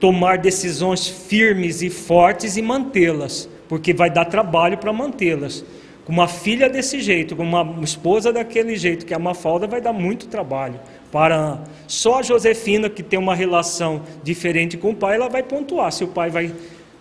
tomar 0.00 0.38
decisões 0.38 1.06
firmes 1.06 1.82
e 1.82 1.90
fortes 1.90 2.56
e 2.56 2.62
mantê-las, 2.62 3.48
porque 3.68 3.92
vai 3.92 4.10
dar 4.10 4.24
trabalho 4.24 4.78
para 4.78 4.92
mantê-las. 4.92 5.64
Com 6.04 6.12
uma 6.12 6.26
filha 6.26 6.68
desse 6.68 7.00
jeito, 7.00 7.36
com 7.36 7.44
uma 7.44 7.76
esposa 7.82 8.32
daquele 8.32 8.74
jeito, 8.74 9.06
que 9.06 9.14
é 9.14 9.16
uma 9.16 9.34
falda, 9.34 9.66
vai 9.66 9.80
dar 9.80 9.92
muito 9.92 10.26
trabalho. 10.26 10.80
Para 11.12 11.60
só 11.86 12.18
a 12.18 12.22
Josefina, 12.22 12.90
que 12.90 13.02
tem 13.02 13.18
uma 13.18 13.34
relação 13.34 14.02
diferente 14.22 14.76
com 14.76 14.90
o 14.90 14.96
pai, 14.96 15.14
ela 15.14 15.28
vai 15.28 15.42
pontuar 15.42 15.92
se 15.92 16.02
o 16.02 16.08
pai 16.08 16.28
vai, 16.28 16.52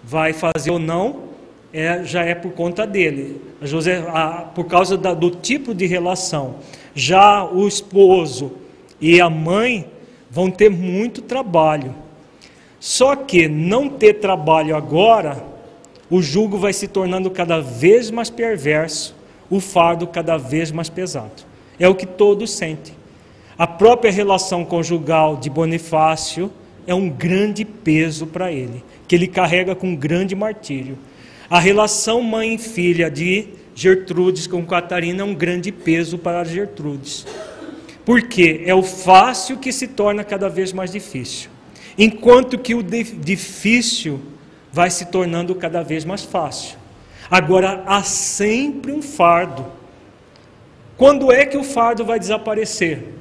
vai 0.04 0.34
fazer 0.34 0.70
ou 0.70 0.78
não, 0.78 1.32
é, 1.74 2.04
já 2.04 2.24
é 2.24 2.36
por 2.36 2.52
conta 2.52 2.86
dele, 2.86 3.42
a 3.62 3.66
José, 3.66 4.04
a, 4.10 4.44
por 4.54 4.66
causa 4.66 4.98
da, 4.98 5.14
do 5.14 5.32
tipo 5.32 5.74
de 5.74 5.86
relação. 5.88 6.56
Já 6.94 7.46
o 7.46 7.68
esposo 7.68 8.52
e 9.00 9.20
a 9.20 9.30
mãe 9.30 9.88
vão 10.30 10.52
ter 10.52 10.70
muito 10.70 11.22
trabalho. 11.22 11.96
Só 12.80 13.16
que 13.16 13.48
não 13.48 13.90
ter 13.90 14.16
trabalho 14.16 14.76
agora 14.76 15.51
o 16.12 16.22
jugo 16.22 16.58
vai 16.58 16.74
se 16.74 16.90
tornando 16.90 17.32
cada 17.32 17.62
vez 17.62 18.12
mais 18.12 18.30
perverso, 18.30 19.16
o 19.50 19.62
fardo 19.62 20.06
cada 20.06 20.36
vez 20.36 20.70
mais 20.70 20.90
pesado. 20.90 21.44
É 21.80 21.88
o 21.88 21.96
que 21.96 22.06
todos 22.06 22.52
sentem. 22.52 22.94
A 23.58 23.66
própria 23.66 24.12
relação 24.12 24.66
conjugal 24.66 25.38
de 25.38 25.50
Bonifácio 25.50 26.52
é 26.86 26.94
um 26.94 27.10
grande 27.10 27.64
peso 27.64 28.28
para 28.28 28.52
ele, 28.52 28.84
que 29.08 29.16
ele 29.16 29.26
carrega 29.26 29.74
com 29.74 29.88
um 29.88 29.96
grande 29.96 30.36
martírio. 30.36 30.98
A 31.50 31.60
relação 31.60 32.22
mãe 32.22 32.56
e 32.56 32.58
filha 32.58 33.10
de 33.10 33.48
Gertrudes 33.74 34.48
com 34.48 34.66
Catarina 34.66 35.22
é 35.22 35.26
um 35.26 35.34
grande 35.34 35.72
peso 35.72 36.18
para 36.18 36.44
Gertrudes. 36.44 37.26
Porque 38.04 38.64
é 38.66 38.76
o 38.76 38.84
fácil 38.84 39.58
que 39.58 39.72
se 39.72 39.88
torna 39.88 40.26
cada 40.26 40.50
vez 40.50 40.74
mais 40.74 40.92
difícil. 40.92 41.50
Enquanto 41.98 42.58
que 42.58 42.76
o 42.76 42.84
difícil 42.84 44.20
vai 44.72 44.90
se 44.90 45.06
tornando 45.06 45.54
cada 45.56 45.84
vez 45.84 46.06
mais 46.06 46.24
fácil. 46.24 46.78
Agora, 47.30 47.84
há 47.86 48.04
sempre 48.04 48.92
um 48.92 49.02
fardo. 49.02 49.66
Quando 50.98 51.32
é 51.32 51.46
que 51.46 51.58
o 51.58 51.64
fardo 51.64 52.06
vai 52.06 52.20
desaparecer? 52.20 53.14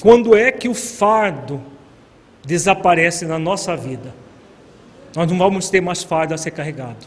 Quando 0.00 0.36
é 0.36 0.52
que 0.52 0.68
o 0.68 0.74
fardo 0.74 1.60
desaparece 2.44 3.24
na 3.24 3.38
nossa 3.38 3.76
vida? 3.76 4.14
Nós 5.14 5.30
não 5.30 5.38
vamos 5.38 5.70
ter 5.70 5.80
mais 5.80 6.02
fardo 6.02 6.34
a 6.34 6.38
ser 6.38 6.50
carregado. 6.50 7.06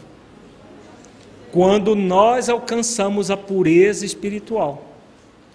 Quando 1.52 1.94
nós 1.94 2.48
alcançamos 2.48 3.30
a 3.30 3.36
pureza 3.36 4.04
espiritual. 4.04 4.84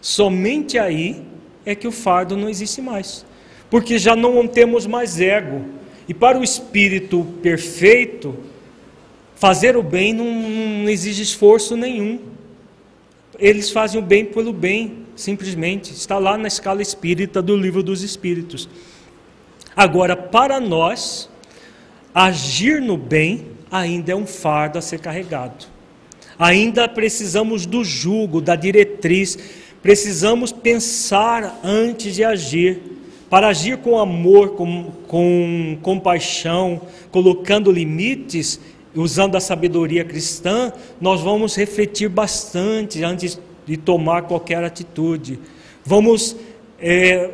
Somente 0.02 0.78
aí 0.78 1.24
é 1.66 1.74
que 1.76 1.88
o 1.88 1.92
fardo 1.92 2.38
não 2.38 2.48
existe 2.48 2.82
mais. 2.82 3.26
Porque 3.70 3.98
já 3.98 4.16
não 4.16 4.48
temos 4.48 4.86
mais 4.86 5.20
ego, 5.20 5.66
e 6.08 6.14
para 6.14 6.40
o 6.40 6.44
espírito 6.44 7.26
perfeito, 7.42 8.36
fazer 9.36 9.76
o 9.76 9.84
bem 9.84 10.14
não, 10.14 10.26
não 10.26 10.90
exige 10.90 11.24
esforço 11.24 11.76
nenhum. 11.76 12.20
Eles 13.40 13.70
fazem 13.70 14.00
o 14.00 14.04
bem 14.04 14.26
pelo 14.26 14.54
bem, 14.54 15.06
simplesmente. 15.16 15.92
Está 15.92 16.18
lá 16.18 16.38
na 16.38 16.48
escala 16.48 16.82
espírita 16.82 17.42
do 17.42 17.58
livro 17.58 17.84
dos 17.84 18.02
Espíritos. 18.02 18.70
Agora, 19.76 20.16
para 20.16 20.60
nós, 20.60 21.30
agir 22.14 22.82
no 22.82 22.96
bem 22.96 23.48
ainda 23.70 24.14
é 24.14 24.16
um 24.16 24.26
fardo 24.26 24.78
a 24.78 24.82
ser 24.82 25.00
carregado. 25.00 25.66
Ainda 26.40 26.88
precisamos 26.88 27.66
do 27.66 27.84
jugo, 27.84 28.40
da 28.40 28.56
diretriz, 28.56 29.38
precisamos 29.82 30.52
pensar 30.52 31.60
antes 31.64 32.16
de 32.16 32.24
agir 32.24 32.82
para 33.30 33.48
agir 33.48 33.78
com 33.78 33.98
amor, 33.98 34.50
com, 34.52 34.92
com 35.08 35.78
compaixão, 35.82 36.82
colocando 37.12 37.72
limites, 37.72 38.60
usando 38.96 39.36
a 39.36 39.40
sabedoria 39.40 40.06
cristã, 40.06 40.72
nós 41.02 41.22
vamos 41.22 41.56
refletir 41.56 42.08
bastante 42.08 43.04
antes 43.04 43.40
de 43.66 43.78
tomar 43.78 44.22
qualquer 44.24 44.64
atitude. 44.64 45.40
Vamos 45.84 46.36
é, 46.80 47.32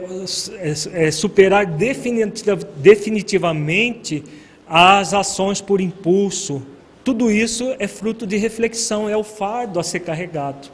é, 0.60 0.74
é 1.08 1.12
superar 1.12 1.66
definitivamente 1.66 4.24
as 4.68 5.14
ações 5.14 5.60
por 5.60 5.82
impulso. 5.82 6.62
Tudo 7.04 7.32
isso 7.32 7.76
é 7.80 7.88
fruto 7.88 8.26
de 8.26 8.38
reflexão, 8.38 9.10
é 9.10 9.18
o 9.18 9.24
fardo 9.24 9.80
a 9.80 9.84
ser 9.84 10.02
carregado. 10.02 10.70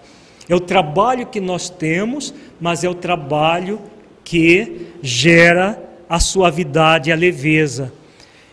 É 0.50 0.56
o 0.56 0.60
trabalho 0.60 1.26
que 1.26 1.42
nós 1.42 1.70
temos, 1.70 2.34
mas 2.60 2.84
é 2.84 2.90
o 2.90 2.96
trabalho 2.96 3.80
que 4.24 4.87
gera 5.02 5.82
a 6.10 6.20
suavidade 6.20 7.10
e 7.10 7.14
a 7.14 7.16
leveza. 7.16 7.92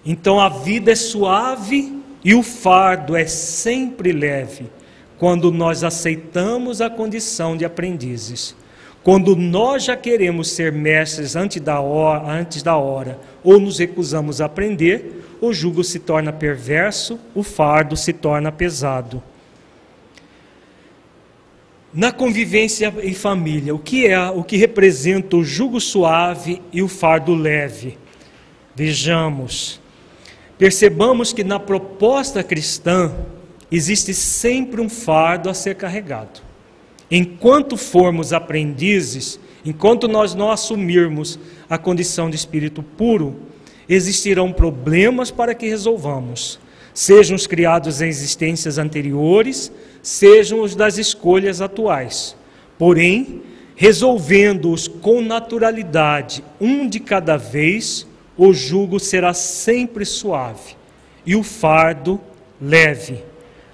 Então 0.04 0.40
a 0.40 0.48
vida 0.48 0.92
é 0.92 0.94
suave 0.94 2.00
e 2.24 2.34
o 2.34 2.42
fardo 2.42 3.16
é 3.16 3.26
sempre 3.26 4.12
leve 4.12 4.66
quando 5.18 5.50
nós 5.50 5.84
aceitamos 5.84 6.80
a 6.80 6.90
condição 6.90 7.56
de 7.56 7.64
aprendizes. 7.64 8.54
Quando 9.02 9.36
nós 9.36 9.84
já 9.84 9.96
queremos 9.96 10.50
ser 10.50 10.72
mestres 10.72 11.36
antes 11.36 11.60
da 11.60 11.78
hora, 11.80 12.26
antes 12.26 12.62
da 12.62 12.76
hora 12.76 13.18
ou 13.42 13.60
nos 13.60 13.78
recusamos 13.78 14.40
a 14.40 14.46
aprender, 14.46 15.22
o 15.40 15.52
jugo 15.52 15.84
se 15.84 15.98
torna 15.98 16.32
perverso, 16.32 17.20
o 17.34 17.42
fardo 17.42 17.96
se 17.96 18.14
torna 18.14 18.50
pesado. 18.50 19.22
Na 21.94 22.10
convivência 22.10 22.92
em 23.04 23.14
família, 23.14 23.72
o 23.72 23.78
que 23.78 24.08
é 24.08 24.28
o 24.28 24.42
que 24.42 24.56
representa 24.56 25.36
o 25.36 25.44
jugo 25.44 25.80
suave 25.80 26.60
e 26.72 26.82
o 26.82 26.88
fardo 26.88 27.32
leve? 27.32 27.96
Vejamos. 28.74 29.80
Percebamos 30.58 31.32
que 31.32 31.44
na 31.44 31.60
proposta 31.60 32.42
cristã 32.42 33.14
existe 33.70 34.12
sempre 34.12 34.80
um 34.80 34.88
fardo 34.88 35.48
a 35.48 35.54
ser 35.54 35.76
carregado. 35.76 36.40
Enquanto 37.08 37.76
formos 37.76 38.32
aprendizes, 38.32 39.38
enquanto 39.64 40.08
nós 40.08 40.34
não 40.34 40.50
assumirmos 40.50 41.38
a 41.70 41.78
condição 41.78 42.28
de 42.28 42.34
espírito 42.34 42.82
puro, 42.82 43.36
existirão 43.88 44.52
problemas 44.52 45.30
para 45.30 45.54
que 45.54 45.68
resolvamos, 45.68 46.58
sejam 46.92 47.36
os 47.36 47.46
criados 47.46 48.02
em 48.02 48.08
existências 48.08 48.78
anteriores, 48.78 49.70
sejam 50.04 50.60
os 50.60 50.76
das 50.76 50.98
escolhas 50.98 51.62
atuais. 51.62 52.36
Porém, 52.78 53.42
resolvendo-os 53.74 54.86
com 54.86 55.22
naturalidade, 55.22 56.44
um 56.60 56.86
de 56.86 57.00
cada 57.00 57.38
vez, 57.38 58.06
o 58.36 58.52
jugo 58.52 59.00
será 59.00 59.32
sempre 59.32 60.04
suave 60.04 60.76
e 61.24 61.34
o 61.34 61.42
fardo 61.42 62.20
leve. 62.60 63.24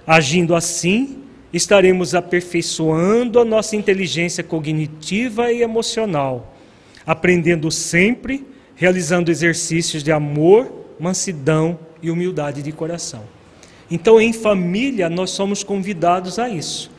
Agindo 0.07 0.55
assim, 0.55 1.19
estaremos 1.51 2.15
aperfeiçoando 2.15 3.37
a 3.37 3.45
nossa 3.45 3.75
inteligência 3.75 4.41
cognitiva 4.41 5.51
e 5.51 5.61
emocional, 5.61 6.55
aprendendo 7.05 7.69
sempre, 7.69 8.47
realizando 8.73 9.29
exercícios 9.29 10.01
de 10.01 10.13
amor, 10.13 10.71
mansidão 10.97 11.77
e 12.01 12.09
humildade 12.09 12.63
de 12.63 12.71
coração. 12.71 13.40
Então, 13.91 14.21
em 14.21 14.31
família, 14.31 15.09
nós 15.09 15.31
somos 15.31 15.63
convidados 15.63 16.39
a 16.39 16.47
isso. 16.47 16.89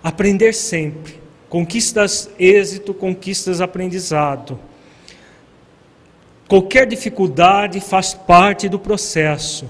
Aprender 0.00 0.52
sempre. 0.54 1.20
Conquistas 1.48 2.30
êxito, 2.38 2.94
conquistas 2.94 3.60
aprendizado. 3.60 4.58
Qualquer 6.46 6.86
dificuldade 6.86 7.80
faz 7.80 8.14
parte 8.14 8.68
do 8.68 8.78
processo. 8.78 9.68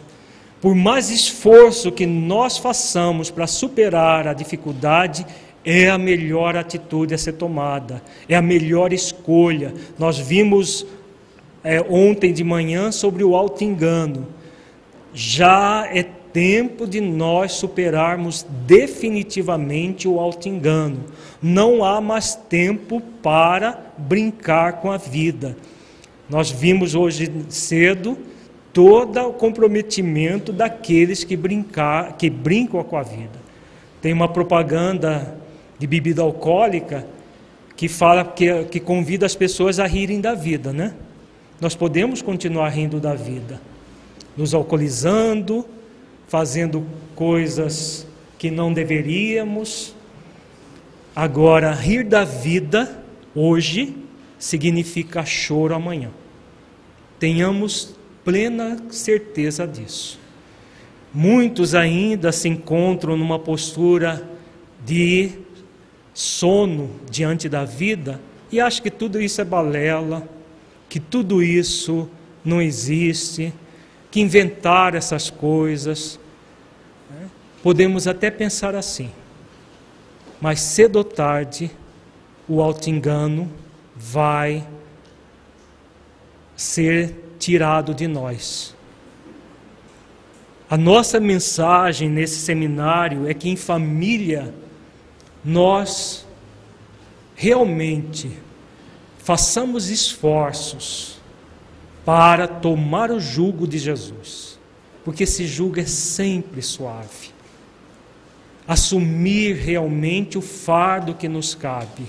Por 0.60 0.74
mais 0.74 1.08
esforço 1.08 1.90
que 1.90 2.04
nós 2.04 2.58
façamos 2.58 3.30
para 3.30 3.46
superar 3.46 4.28
a 4.28 4.34
dificuldade, 4.34 5.26
é 5.64 5.88
a 5.88 5.96
melhor 5.96 6.56
atitude 6.56 7.14
a 7.14 7.18
ser 7.18 7.34
tomada, 7.34 8.02
é 8.28 8.34
a 8.34 8.42
melhor 8.42 8.92
escolha. 8.92 9.72
Nós 9.98 10.18
vimos 10.18 10.86
é, 11.62 11.80
ontem 11.80 12.34
de 12.34 12.44
manhã 12.44 12.92
sobre 12.92 13.24
o 13.24 13.34
auto-engano. 13.34 14.26
Já 15.14 15.88
é 15.90 16.04
tempo 16.34 16.84
de 16.84 17.00
nós 17.00 17.52
superarmos 17.52 18.44
definitivamente 18.66 20.08
o 20.08 20.18
auto-engano. 20.18 21.04
Não 21.40 21.84
há 21.84 22.00
mais 22.00 22.34
tempo 22.34 23.00
para 23.22 23.92
brincar 23.96 24.80
com 24.80 24.90
a 24.90 24.96
vida. 24.96 25.56
Nós 26.28 26.50
vimos 26.50 26.96
hoje 26.96 27.32
cedo 27.48 28.18
todo 28.72 29.20
o 29.20 29.32
comprometimento 29.32 30.52
daqueles 30.52 31.22
que, 31.22 31.36
brincar, 31.36 32.16
que 32.16 32.28
brincam 32.28 32.82
com 32.82 32.96
a 32.96 33.04
vida. 33.04 33.38
Tem 34.02 34.12
uma 34.12 34.26
propaganda 34.26 35.38
de 35.78 35.86
bebida 35.86 36.20
alcoólica 36.20 37.06
que 37.76 37.86
fala 37.86 38.24
que, 38.24 38.64
que 38.64 38.80
convida 38.80 39.24
as 39.24 39.36
pessoas 39.36 39.78
a 39.78 39.86
rirem 39.86 40.20
da 40.20 40.34
vida, 40.34 40.72
né? 40.72 40.94
Nós 41.60 41.76
podemos 41.76 42.20
continuar 42.20 42.70
rindo 42.70 42.98
da 42.98 43.14
vida, 43.14 43.60
nos 44.36 44.52
alcoolizando, 44.52 45.64
fazendo 46.34 46.84
coisas 47.14 48.04
que 48.36 48.50
não 48.50 48.72
deveríamos. 48.72 49.94
Agora, 51.14 51.72
rir 51.72 52.02
da 52.02 52.24
vida 52.24 53.04
hoje 53.36 53.94
significa 54.36 55.24
choro 55.24 55.76
amanhã. 55.76 56.10
Tenhamos 57.20 57.94
plena 58.24 58.78
certeza 58.90 59.64
disso. 59.64 60.18
Muitos 61.12 61.72
ainda 61.72 62.32
se 62.32 62.48
encontram 62.48 63.16
numa 63.16 63.38
postura 63.38 64.28
de 64.84 65.30
sono 66.12 66.90
diante 67.08 67.48
da 67.48 67.64
vida 67.64 68.20
e 68.50 68.58
acham 68.58 68.82
que 68.82 68.90
tudo 68.90 69.22
isso 69.22 69.40
é 69.40 69.44
balela, 69.44 70.28
que 70.88 70.98
tudo 70.98 71.44
isso 71.44 72.10
não 72.44 72.60
existe, 72.60 73.54
que 74.10 74.20
inventar 74.20 74.96
essas 74.96 75.30
coisas. 75.30 76.18
Podemos 77.64 78.06
até 78.06 78.30
pensar 78.30 78.74
assim, 78.74 79.10
mas 80.38 80.60
cedo 80.60 80.96
ou 80.96 81.02
tarde 81.02 81.70
o 82.46 82.60
auto-engano 82.60 83.50
vai 83.96 84.68
ser 86.54 87.14
tirado 87.38 87.94
de 87.94 88.06
nós. 88.06 88.76
A 90.68 90.76
nossa 90.76 91.18
mensagem 91.18 92.10
nesse 92.10 92.36
seminário 92.40 93.26
é 93.26 93.32
que 93.32 93.48
em 93.48 93.56
família 93.56 94.54
nós 95.42 96.26
realmente 97.34 98.30
façamos 99.20 99.88
esforços 99.88 101.18
para 102.04 102.46
tomar 102.46 103.10
o 103.10 103.18
jugo 103.18 103.66
de 103.66 103.78
Jesus, 103.78 104.58
porque 105.02 105.22
esse 105.22 105.46
jugo 105.46 105.80
é 105.80 105.86
sempre 105.86 106.60
suave. 106.60 107.33
Assumir 108.66 109.56
realmente 109.56 110.38
o 110.38 110.40
fardo 110.40 111.14
que 111.14 111.28
nos 111.28 111.54
cabe, 111.54 112.06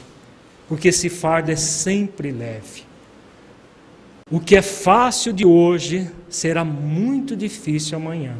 porque 0.68 0.88
esse 0.88 1.10
fardo 1.10 1.52
é 1.52 1.56
sempre 1.56 2.32
leve. 2.32 2.84
O 4.32 4.40
que 4.40 4.56
é 4.56 4.62
fácil 4.62 5.32
de 5.32 5.46
hoje 5.46 6.10
será 6.30 6.66
muito 6.66 7.36
difícil 7.36 7.98
amanhã. 7.98 8.36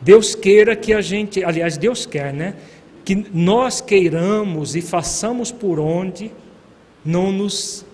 Deus 0.00 0.34
queira 0.34 0.74
que 0.74 0.92
a 0.92 1.00
gente, 1.00 1.44
aliás, 1.44 1.76
Deus 1.76 2.06
quer, 2.06 2.32
né? 2.32 2.56
Que 3.04 3.14
nós 3.14 3.80
queiramos 3.80 4.74
e 4.74 4.80
façamos 4.80 5.52
por 5.52 5.78
onde 5.78 6.30
não 7.04 7.30
nos 7.30 7.84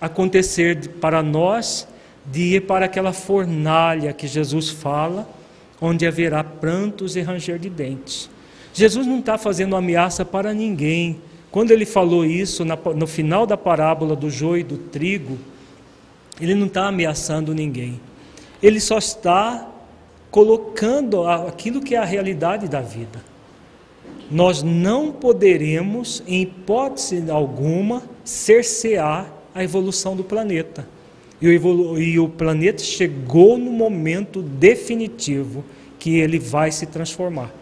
acontecer 0.00 0.88
para 1.00 1.22
nós 1.22 1.88
de 2.26 2.56
ir 2.56 2.66
para 2.66 2.84
aquela 2.84 3.12
fornalha 3.12 4.12
que 4.12 4.26
Jesus 4.26 4.68
fala, 4.68 5.28
onde 5.84 6.06
haverá 6.06 6.42
prantos 6.42 7.16
e 7.16 7.20
ranger 7.20 7.58
de 7.58 7.68
dentes. 7.68 8.30
Jesus 8.72 9.06
não 9.06 9.18
está 9.18 9.36
fazendo 9.36 9.76
ameaça 9.76 10.24
para 10.24 10.52
ninguém. 10.54 11.20
Quando 11.50 11.70
ele 11.70 11.84
falou 11.84 12.24
isso 12.24 12.64
no 12.64 13.06
final 13.06 13.46
da 13.46 13.56
parábola 13.56 14.16
do 14.16 14.30
joio 14.30 14.60
e 14.60 14.64
do 14.64 14.76
trigo, 14.78 15.38
ele 16.40 16.54
não 16.54 16.66
está 16.66 16.86
ameaçando 16.86 17.54
ninguém. 17.54 18.00
Ele 18.62 18.80
só 18.80 18.98
está 18.98 19.70
colocando 20.30 21.26
aquilo 21.28 21.80
que 21.80 21.94
é 21.94 21.98
a 21.98 22.04
realidade 22.04 22.66
da 22.66 22.80
vida. 22.80 23.22
Nós 24.30 24.62
não 24.62 25.12
poderemos, 25.12 26.22
em 26.26 26.42
hipótese 26.42 27.30
alguma, 27.30 28.02
cercear 28.24 29.32
a 29.54 29.62
evolução 29.62 30.16
do 30.16 30.24
planeta. 30.24 30.88
E 31.50 31.58
o, 31.58 31.98
e 31.98 32.18
o 32.18 32.28
planeta 32.28 32.82
chegou 32.82 33.58
no 33.58 33.70
momento 33.70 34.42
definitivo 34.42 35.64
que 35.98 36.18
ele 36.18 36.38
vai 36.38 36.70
se 36.70 36.86
transformar. 36.86 37.52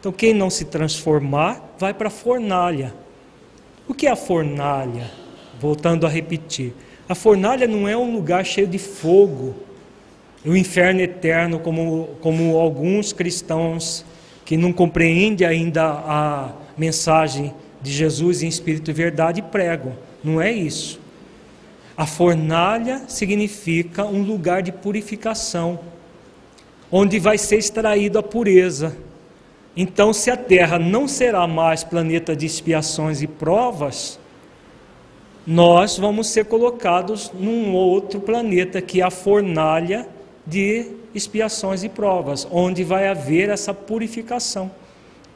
Então, 0.00 0.12
quem 0.12 0.32
não 0.32 0.50
se 0.50 0.66
transformar, 0.66 1.74
vai 1.78 1.92
para 1.92 2.08
a 2.08 2.10
fornalha 2.10 2.94
o 3.88 3.94
que 3.94 4.06
é 4.06 4.10
a 4.10 4.16
fornalha? 4.16 5.10
Voltando 5.60 6.06
a 6.06 6.08
repetir. 6.08 6.74
A 7.08 7.14
fornalha 7.14 7.68
não 7.68 7.86
é 7.86 7.96
um 7.96 8.12
lugar 8.12 8.44
cheio 8.44 8.66
de 8.66 8.78
fogo, 8.78 9.54
o 10.44 10.56
inferno 10.56 11.00
eterno, 11.00 11.60
como, 11.60 12.10
como 12.20 12.56
alguns 12.56 13.12
cristãos 13.12 14.04
que 14.44 14.56
não 14.56 14.72
compreendem 14.72 15.46
ainda 15.46 15.84
a 15.84 16.52
mensagem 16.76 17.54
de 17.80 17.92
Jesus 17.92 18.42
em 18.42 18.48
espírito 18.48 18.90
e 18.90 18.94
verdade 18.94 19.40
pregam. 19.40 19.92
Não 20.22 20.40
é 20.40 20.50
isso. 20.52 21.00
A 21.96 22.04
fornalha 22.04 23.02
significa 23.08 24.04
um 24.04 24.22
lugar 24.22 24.62
de 24.62 24.70
purificação, 24.70 25.78
onde 26.92 27.18
vai 27.18 27.38
ser 27.38 27.56
extraída 27.56 28.18
a 28.18 28.22
pureza. 28.22 28.96
Então, 29.74 30.12
se 30.12 30.30
a 30.30 30.36
Terra 30.36 30.78
não 30.78 31.08
será 31.08 31.46
mais 31.46 31.82
planeta 31.82 32.36
de 32.36 32.44
expiações 32.44 33.22
e 33.22 33.26
provas, 33.26 34.18
nós 35.46 35.96
vamos 35.96 36.28
ser 36.28 36.46
colocados 36.46 37.30
num 37.32 37.72
outro 37.74 38.20
planeta 38.20 38.82
que 38.82 39.00
é 39.00 39.04
a 39.04 39.10
fornalha 39.10 40.06
de 40.46 40.90
expiações 41.14 41.82
e 41.82 41.88
provas, 41.88 42.46
onde 42.50 42.84
vai 42.84 43.08
haver 43.08 43.48
essa 43.48 43.72
purificação, 43.72 44.70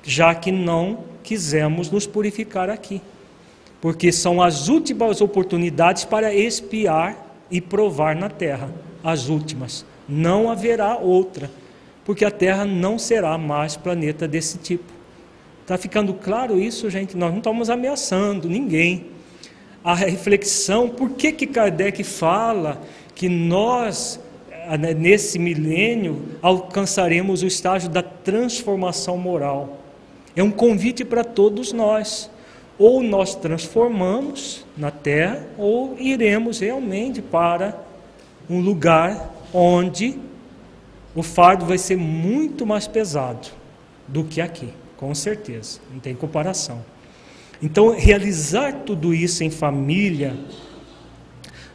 já 0.02 0.34
que 0.34 0.52
não 0.52 1.04
quisemos 1.22 1.90
nos 1.90 2.06
purificar 2.06 2.68
aqui. 2.68 3.00
Porque 3.80 4.12
são 4.12 4.42
as 4.42 4.68
últimas 4.68 5.20
oportunidades 5.20 6.04
para 6.04 6.34
expiar 6.34 7.16
e 7.50 7.60
provar 7.60 8.14
na 8.14 8.28
terra, 8.28 8.70
as 9.02 9.28
últimas. 9.28 9.84
Não 10.08 10.50
haverá 10.50 10.96
outra 10.96 11.50
porque 12.10 12.24
a 12.24 12.30
Terra 12.30 12.64
não 12.64 12.98
será 12.98 13.36
mais 13.38 13.76
planeta 13.76 14.26
desse 14.26 14.58
tipo. 14.58 14.92
Está 15.62 15.78
ficando 15.78 16.14
claro 16.14 16.58
isso, 16.58 16.90
gente? 16.90 17.16
Nós 17.16 17.30
não 17.30 17.38
estamos 17.38 17.70
ameaçando 17.70 18.48
ninguém. 18.48 19.06
A 19.84 19.94
reflexão, 19.94 20.88
por 20.88 21.10
que, 21.10 21.30
que 21.30 21.46
Kardec 21.46 22.02
fala 22.02 22.82
que 23.14 23.28
nós, 23.28 24.18
eh, 24.50 24.76
né, 24.76 24.92
nesse 24.94 25.38
milênio, 25.38 26.20
alcançaremos 26.42 27.42
o 27.42 27.46
estágio 27.46 27.88
da 27.88 28.02
transformação 28.02 29.16
moral? 29.16 29.78
É 30.34 30.42
um 30.42 30.50
convite 30.50 31.04
para 31.04 31.22
todos 31.22 31.72
nós. 31.72 32.30
Ou 32.80 33.02
nós 33.02 33.34
transformamos 33.34 34.64
na 34.74 34.90
Terra, 34.90 35.46
ou 35.58 35.98
iremos 35.98 36.60
realmente 36.60 37.20
para 37.20 37.78
um 38.48 38.58
lugar 38.58 39.34
onde 39.52 40.18
o 41.14 41.22
fardo 41.22 41.66
vai 41.66 41.76
ser 41.76 41.98
muito 41.98 42.64
mais 42.64 42.86
pesado 42.86 43.48
do 44.08 44.24
que 44.24 44.40
aqui, 44.40 44.70
com 44.96 45.14
certeza, 45.14 45.78
não 45.92 46.00
tem 46.00 46.14
comparação. 46.14 46.82
Então, 47.62 47.94
realizar 47.94 48.72
tudo 48.86 49.12
isso 49.12 49.44
em 49.44 49.50
família 49.50 50.34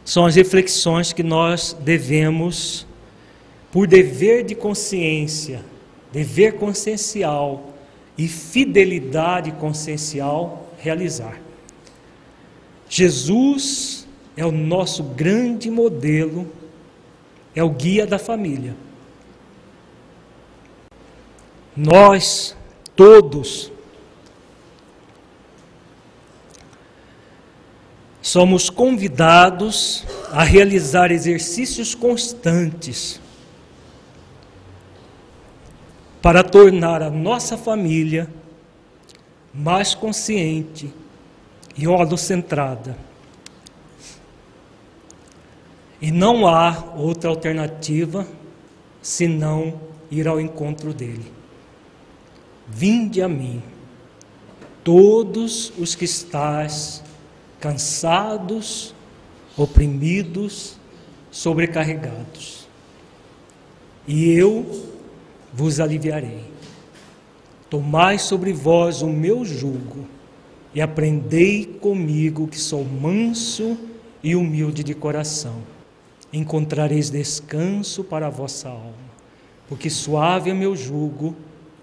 são 0.04 0.26
as 0.26 0.34
reflexões 0.34 1.12
que 1.12 1.22
nós 1.22 1.76
devemos, 1.80 2.84
por 3.70 3.86
dever 3.86 4.44
de 4.44 4.56
consciência, 4.56 5.60
dever 6.12 6.54
consciencial 6.54 7.72
e 8.18 8.26
fidelidade 8.26 9.52
consciencial, 9.52 10.65
realizar. 10.78 11.40
Jesus 12.88 14.06
é 14.36 14.44
o 14.44 14.52
nosso 14.52 15.02
grande 15.02 15.70
modelo, 15.70 16.50
é 17.54 17.62
o 17.62 17.70
guia 17.70 18.06
da 18.06 18.18
família. 18.18 18.74
nós 21.76 22.56
todos 22.94 23.70
somos 28.22 28.70
convidados 28.70 30.04
a 30.32 30.42
realizar 30.42 31.12
exercícios 31.12 31.94
constantes 31.94 33.20
para 36.22 36.42
tornar 36.42 37.02
a 37.02 37.10
nossa 37.10 37.58
família 37.58 38.28
mais 39.56 39.94
consciente 39.94 40.92
e 41.76 41.88
holocentrada. 41.88 42.96
E 46.00 46.10
não 46.10 46.46
há 46.46 46.92
outra 46.96 47.30
alternativa 47.30 48.26
senão 49.00 49.80
ir 50.10 50.28
ao 50.28 50.40
encontro 50.40 50.92
dele. 50.92 51.32
Vinde 52.68 53.22
a 53.22 53.28
mim, 53.28 53.62
todos 54.84 55.72
os 55.78 55.94
que 55.94 56.04
estáis 56.04 57.02
cansados, 57.58 58.94
oprimidos, 59.56 60.76
sobrecarregados, 61.30 62.68
e 64.06 64.30
eu 64.30 64.92
vos 65.52 65.80
aliviarei. 65.80 66.55
Tomai 67.68 68.18
sobre 68.18 68.52
vós 68.52 69.02
o 69.02 69.08
meu 69.08 69.44
jugo 69.44 70.06
e 70.74 70.80
aprendei 70.80 71.64
comigo, 71.64 72.46
que 72.46 72.58
sou 72.58 72.84
manso 72.84 73.78
e 74.22 74.36
humilde 74.36 74.84
de 74.84 74.94
coração. 74.94 75.56
Encontrareis 76.32 77.10
descanso 77.10 78.04
para 78.04 78.26
a 78.26 78.30
vossa 78.30 78.68
alma, 78.68 78.94
porque 79.68 79.88
suave 79.88 80.50
é 80.50 80.54
meu 80.54 80.76
jugo 80.76 81.34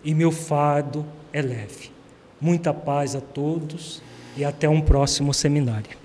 e 0.03 0.13
meu 0.13 0.31
fardo 0.31 1.05
é 1.31 1.41
leve. 1.41 1.91
Muita 2.39 2.73
paz 2.73 3.15
a 3.15 3.21
todos 3.21 4.01
e 4.37 4.45
até 4.45 4.69
um 4.69 4.81
próximo 4.81 5.33
seminário. 5.33 6.02